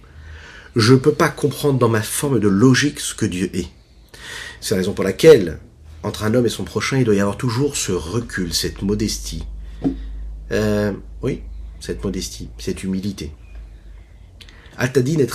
je 0.76 0.92
ne 0.92 0.98
peux 0.98 1.12
pas 1.12 1.30
comprendre 1.30 1.78
dans 1.78 1.88
ma 1.88 2.02
forme 2.02 2.38
de 2.38 2.48
logique 2.48 3.00
ce 3.00 3.14
que 3.14 3.24
Dieu 3.24 3.50
est. 3.54 3.68
C'est 4.60 4.74
la 4.74 4.80
raison 4.80 4.92
pour 4.92 5.04
laquelle, 5.04 5.58
entre 6.02 6.24
un 6.24 6.34
homme 6.34 6.44
et 6.44 6.50
son 6.50 6.64
prochain, 6.64 6.98
il 6.98 7.04
doit 7.04 7.14
y 7.14 7.20
avoir 7.20 7.38
toujours 7.38 7.76
ce 7.76 7.92
recul, 7.92 8.52
cette 8.52 8.82
modestie. 8.82 9.46
Euh, 10.52 10.92
oui, 11.22 11.42
cette 11.80 12.04
modestie, 12.04 12.50
cette 12.58 12.84
humilité. 12.84 13.32
Altadin 14.76 15.18
et 15.18 15.26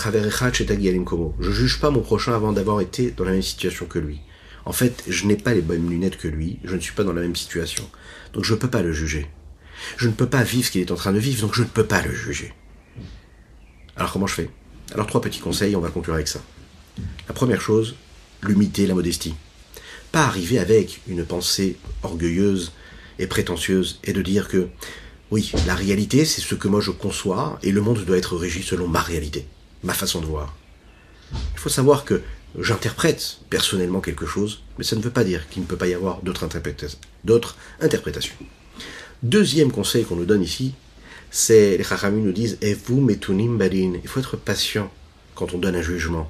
Je 1.39 1.51
juge 1.51 1.79
pas 1.79 1.89
mon 1.89 2.01
prochain 2.01 2.35
avant 2.35 2.53
d'avoir 2.53 2.79
été 2.79 3.09
dans 3.09 3.23
la 3.23 3.31
même 3.31 3.41
situation 3.41 3.87
que 3.87 3.97
lui. 3.97 4.21
En 4.65 4.73
fait, 4.73 5.03
je 5.07 5.25
n'ai 5.25 5.37
pas 5.37 5.55
les 5.55 5.61
bonnes 5.61 5.89
lunettes 5.89 6.17
que 6.17 6.27
lui, 6.27 6.59
je 6.63 6.75
ne 6.75 6.79
suis 6.79 6.93
pas 6.93 7.03
dans 7.03 7.13
la 7.13 7.21
même 7.21 7.35
situation. 7.35 7.89
Donc 8.33 8.43
je 8.43 8.53
ne 8.53 8.59
peux 8.59 8.69
pas 8.69 8.83
le 8.83 8.93
juger. 8.93 9.27
Je 9.97 10.07
ne 10.07 10.13
peux 10.13 10.29
pas 10.29 10.43
vivre 10.43 10.67
ce 10.67 10.71
qu'il 10.71 10.81
est 10.81 10.91
en 10.91 10.95
train 10.95 11.13
de 11.13 11.17
vivre, 11.17 11.41
donc 11.41 11.55
je 11.55 11.63
ne 11.63 11.67
peux 11.67 11.87
pas 11.87 12.03
le 12.03 12.13
juger. 12.13 12.53
Alors 13.95 14.13
comment 14.13 14.27
je 14.27 14.35
fais? 14.35 14.49
Alors 14.93 15.07
trois 15.07 15.21
petits 15.21 15.39
conseils, 15.39 15.75
on 15.75 15.81
va 15.81 15.89
conclure 15.89 16.15
avec 16.15 16.27
ça. 16.27 16.41
La 17.27 17.33
première 17.33 17.61
chose, 17.61 17.95
l'humilité, 18.43 18.85
la 18.87 18.93
modestie. 18.93 19.33
pas 20.11 20.25
arriver 20.25 20.59
avec 20.59 20.99
une 21.07 21.23
pensée 21.23 21.77
orgueilleuse 22.03 22.73
et 23.17 23.27
prétentieuse 23.27 23.99
et 24.03 24.11
de 24.11 24.21
dire 24.21 24.49
que 24.49 24.67
oui, 25.29 25.53
la 25.65 25.75
réalité 25.75 26.25
c'est 26.25 26.41
ce 26.41 26.55
que 26.55 26.67
moi 26.67 26.81
je 26.81 26.91
conçois 26.91 27.57
et 27.63 27.71
le 27.71 27.79
monde 27.79 28.03
doit 28.03 28.17
être 28.17 28.35
régi 28.35 28.61
selon 28.63 28.87
ma 28.89 28.99
réalité, 28.99 29.45
ma 29.83 29.93
façon 29.93 30.19
de 30.19 30.25
voir. 30.25 30.57
Il 31.31 31.59
faut 31.59 31.69
savoir 31.69 32.03
que 32.03 32.21
j'interprète 32.59 33.37
personnellement 33.49 34.01
quelque 34.01 34.25
chose, 34.25 34.63
mais 34.77 34.83
ça 34.83 34.97
ne 34.97 35.01
veut 35.01 35.11
pas 35.11 35.23
dire 35.23 35.47
qu'il 35.49 35.61
ne 35.61 35.67
peut 35.67 35.77
pas 35.77 35.87
y 35.87 35.93
avoir 35.93 36.21
d'autres 36.21 36.43
interprétations. 36.43 38.35
Deuxième 39.23 39.71
conseil 39.71 40.03
qu'on 40.03 40.17
nous 40.17 40.25
donne 40.25 40.43
ici, 40.43 40.73
c'est 41.31 41.77
les 41.77 41.83
Chachamim 41.83 42.23
nous 42.23 42.33
disent 42.33 42.57
Et 42.61 42.73
vous, 42.73 42.99
metunim 42.99 43.57
badin. 43.57 43.93
Il 44.03 44.09
faut 44.09 44.19
être 44.19 44.35
patient 44.35 44.91
quand 45.33 45.53
on 45.53 45.57
donne 45.57 45.75
un 45.75 45.81
jugement. 45.81 46.29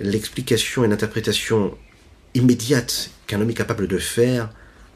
L'explication 0.00 0.84
et 0.84 0.88
l'interprétation 0.88 1.78
immédiate 2.34 3.10
qu'un 3.26 3.40
homme 3.40 3.50
est 3.50 3.54
capable 3.54 3.86
de 3.86 3.98
faire 3.98 4.50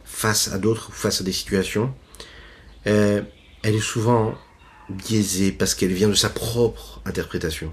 face 0.05 0.49
à 0.49 0.59
d'autres 0.59 0.91
ou 0.91 0.93
face 0.93 1.21
à 1.21 1.25
des 1.25 1.33
situations, 1.33 1.95
euh, 2.87 3.23
elle 3.63 3.75
est 3.75 3.81
souvent 3.81 4.35
biaisée 4.91 5.53
parce 5.53 5.75
qu'elle 5.75 5.93
vient 5.93 6.09
de 6.09 6.15
sa 6.15 6.29
propre 6.29 7.01
interprétation, 7.05 7.73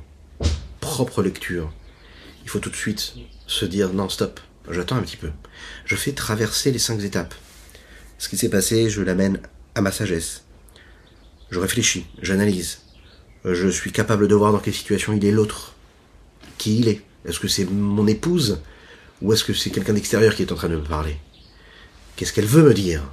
propre 0.80 1.22
lecture. 1.24 1.72
Il 2.44 2.50
faut 2.50 2.60
tout 2.60 2.70
de 2.70 2.76
suite 2.76 3.14
se 3.48 3.66
dire 3.66 3.92
non, 3.92 4.08
stop, 4.08 4.40
j'attends 4.70 4.96
un 4.96 5.02
petit 5.02 5.18
peu. 5.18 5.32
Je 5.86 5.96
fais 5.96 6.14
traverser 6.14 6.72
les 6.72 6.80
cinq 6.80 7.02
étapes. 7.02 7.34
Ce 8.18 8.30
qui 8.30 8.38
s'est 8.38 8.50
passé, 8.50 8.90
je 8.90 9.02
l'amène 9.02 9.40
à 9.76 9.82
ma 9.82 9.92
sagesse. 9.92 10.44
Je 11.50 11.60
réfléchis, 11.60 12.06
j'analyse. 12.22 12.80
Je 13.46 13.70
suis 13.70 13.92
capable 13.92 14.28
de 14.28 14.36
voir 14.36 14.52
dans 14.52 14.60
quelle 14.60 14.74
situation 14.74 15.14
il 15.14 15.26
est 15.26 15.32
l'autre. 15.32 15.74
Qui 16.58 16.80
il 16.80 16.88
est. 16.88 17.02
Est-ce 17.26 17.40
que 17.40 17.48
c'est 17.48 17.66
mon 17.66 18.08
épouse 18.08 18.60
ou 19.22 19.34
est-ce 19.34 19.44
que 19.44 19.54
c'est 19.54 19.70
quelqu'un 19.70 19.94
d'extérieur 19.94 20.36
qui 20.36 20.44
est 20.44 20.52
en 20.52 20.56
train 20.56 20.70
de 20.70 20.76
me 20.76 20.84
parler? 20.84 21.18
Qu'est-ce 22.16 22.34
qu'elle 22.34 22.46
veut 22.46 22.64
me 22.64 22.74
dire? 22.74 23.04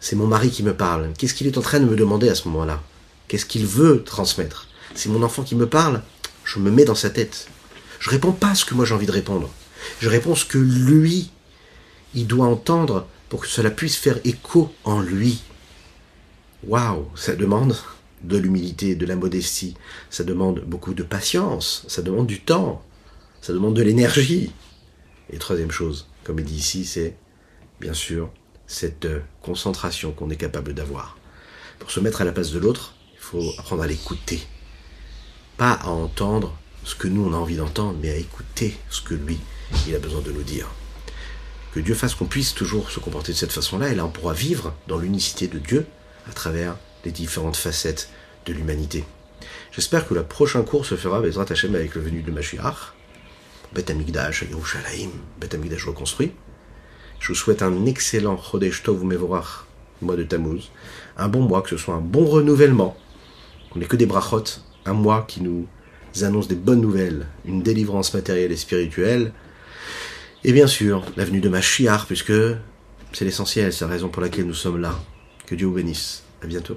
C'est 0.00 0.16
mon 0.16 0.26
mari 0.26 0.50
qui 0.50 0.62
me 0.62 0.74
parle. 0.74 1.12
Qu'est-ce 1.16 1.34
qu'il 1.34 1.46
est 1.46 1.58
en 1.58 1.62
train 1.62 1.80
de 1.80 1.86
me 1.86 1.96
demander 1.96 2.28
à 2.28 2.34
ce 2.34 2.48
moment-là? 2.48 2.82
Qu'est-ce 3.28 3.46
qu'il 3.46 3.66
veut 3.66 4.02
transmettre? 4.04 4.68
C'est 4.94 5.08
mon 5.08 5.22
enfant 5.22 5.42
qui 5.42 5.54
me 5.54 5.66
parle? 5.66 6.02
Je 6.44 6.58
me 6.58 6.70
mets 6.70 6.84
dans 6.84 6.94
sa 6.94 7.10
tête. 7.10 7.48
Je 8.00 8.10
réponds 8.10 8.32
pas 8.32 8.54
ce 8.54 8.64
que 8.64 8.74
moi 8.74 8.84
j'ai 8.84 8.94
envie 8.94 9.06
de 9.06 9.12
répondre. 9.12 9.50
Je 10.00 10.08
réponds 10.08 10.34
ce 10.34 10.44
que 10.44 10.58
lui, 10.58 11.30
il 12.14 12.26
doit 12.26 12.46
entendre 12.46 13.06
pour 13.28 13.40
que 13.40 13.48
cela 13.48 13.70
puisse 13.70 13.96
faire 13.96 14.18
écho 14.24 14.72
en 14.84 15.00
lui. 15.00 15.42
Waouh, 16.66 17.06
ça 17.14 17.36
demande 17.36 17.76
de 18.22 18.36
l'humilité, 18.36 18.96
de 18.96 19.06
la 19.06 19.14
modestie, 19.14 19.76
ça 20.10 20.24
demande 20.24 20.60
beaucoup 20.66 20.92
de 20.92 21.04
patience, 21.04 21.84
ça 21.86 22.02
demande 22.02 22.26
du 22.26 22.40
temps, 22.40 22.82
ça 23.40 23.52
demande 23.52 23.76
de 23.76 23.82
l'énergie. 23.82 24.52
Et 25.30 25.38
troisième 25.38 25.70
chose, 25.70 26.08
comme 26.24 26.40
il 26.40 26.44
dit 26.44 26.56
ici, 26.56 26.84
c'est 26.84 27.14
bien 27.80 27.94
sûr 27.94 28.30
cette 28.66 29.04
euh, 29.04 29.20
concentration 29.40 30.10
qu'on 30.10 30.30
est 30.30 30.36
capable 30.36 30.74
d'avoir. 30.74 31.16
Pour 31.78 31.92
se 31.92 32.00
mettre 32.00 32.22
à 32.22 32.24
la 32.24 32.32
place 32.32 32.50
de 32.50 32.58
l'autre, 32.58 32.94
il 33.14 33.20
faut 33.20 33.52
apprendre 33.58 33.82
à 33.82 33.86
l'écouter. 33.86 34.40
Pas 35.56 35.74
à 35.74 35.88
entendre 35.88 36.58
ce 36.82 36.96
que 36.96 37.06
nous 37.06 37.24
on 37.24 37.34
a 37.34 37.36
envie 37.36 37.56
d'entendre, 37.56 37.96
mais 38.02 38.10
à 38.10 38.16
écouter 38.16 38.76
ce 38.90 39.00
que 39.00 39.14
lui, 39.14 39.38
il 39.86 39.94
a 39.94 40.00
besoin 40.00 40.22
de 40.22 40.32
nous 40.32 40.42
dire. 40.42 40.68
Que 41.72 41.80
Dieu 41.80 41.94
fasse 41.94 42.16
qu'on 42.16 42.24
puisse 42.24 42.52
toujours 42.52 42.90
se 42.90 42.98
comporter 42.98 43.32
de 43.32 43.36
cette 43.36 43.52
façon-là, 43.52 43.90
et 43.90 43.94
là 43.94 44.04
on 44.04 44.10
pourra 44.10 44.32
vivre 44.32 44.74
dans 44.88 44.98
l'unicité 44.98 45.46
de 45.46 45.58
Dieu 45.58 45.86
à 46.28 46.32
travers 46.32 46.76
les 47.04 47.10
différentes 47.10 47.56
facettes 47.56 48.10
de 48.46 48.52
l'humanité. 48.52 49.04
J'espère 49.72 50.06
que 50.06 50.14
la 50.14 50.22
prochaine 50.22 50.64
cours 50.64 50.86
se 50.86 50.96
fera 50.96 51.20
Bezrat 51.20 51.46
Hashem 51.50 51.74
avec 51.74 51.94
le 51.94 52.00
venu 52.00 52.22
de 52.22 52.30
Mashiach. 52.30 52.94
Bet 53.74 53.90
Amigdash, 53.90 54.44
Yerushalayim, 54.50 55.10
Bet 55.40 55.54
Amigdash 55.54 55.86
reconstruit. 55.86 56.32
Je 57.20 57.28
vous 57.28 57.34
souhaite 57.34 57.62
un 57.62 57.86
excellent 57.86 58.38
Chodesh 58.38 58.82
Tov 58.82 59.04
Mevorach, 59.04 59.66
mois 60.00 60.16
de 60.16 60.22
Tammuz. 60.22 60.70
Un 61.16 61.28
bon 61.28 61.42
mois, 61.42 61.62
que 61.62 61.70
ce 61.70 61.76
soit 61.76 61.94
un 61.94 62.00
bon 62.00 62.24
renouvellement. 62.24 62.96
On 63.74 63.78
n'est 63.78 63.86
que 63.86 63.96
des 63.96 64.06
brachot, 64.06 64.44
un 64.86 64.94
mois 64.94 65.24
qui 65.28 65.42
nous 65.42 65.66
annonce 66.22 66.48
des 66.48 66.54
bonnes 66.54 66.80
nouvelles, 66.80 67.26
une 67.44 67.62
délivrance 67.62 68.14
matérielle 68.14 68.52
et 68.52 68.56
spirituelle. 68.56 69.32
Et 70.44 70.52
bien 70.52 70.66
sûr, 70.66 71.04
l'avenue 71.16 71.40
de 71.40 71.48
Mashiach, 71.48 72.06
puisque 72.06 72.32
c'est 73.12 73.24
l'essentiel, 73.24 73.72
c'est 73.72 73.84
la 73.84 73.90
raison 73.90 74.08
pour 74.08 74.22
laquelle 74.22 74.46
nous 74.46 74.54
sommes 74.54 74.80
là. 74.80 74.98
Que 75.48 75.54
Dieu 75.54 75.66
vous 75.66 75.72
bénisse. 75.72 76.24
À 76.42 76.46
bientôt. 76.46 76.76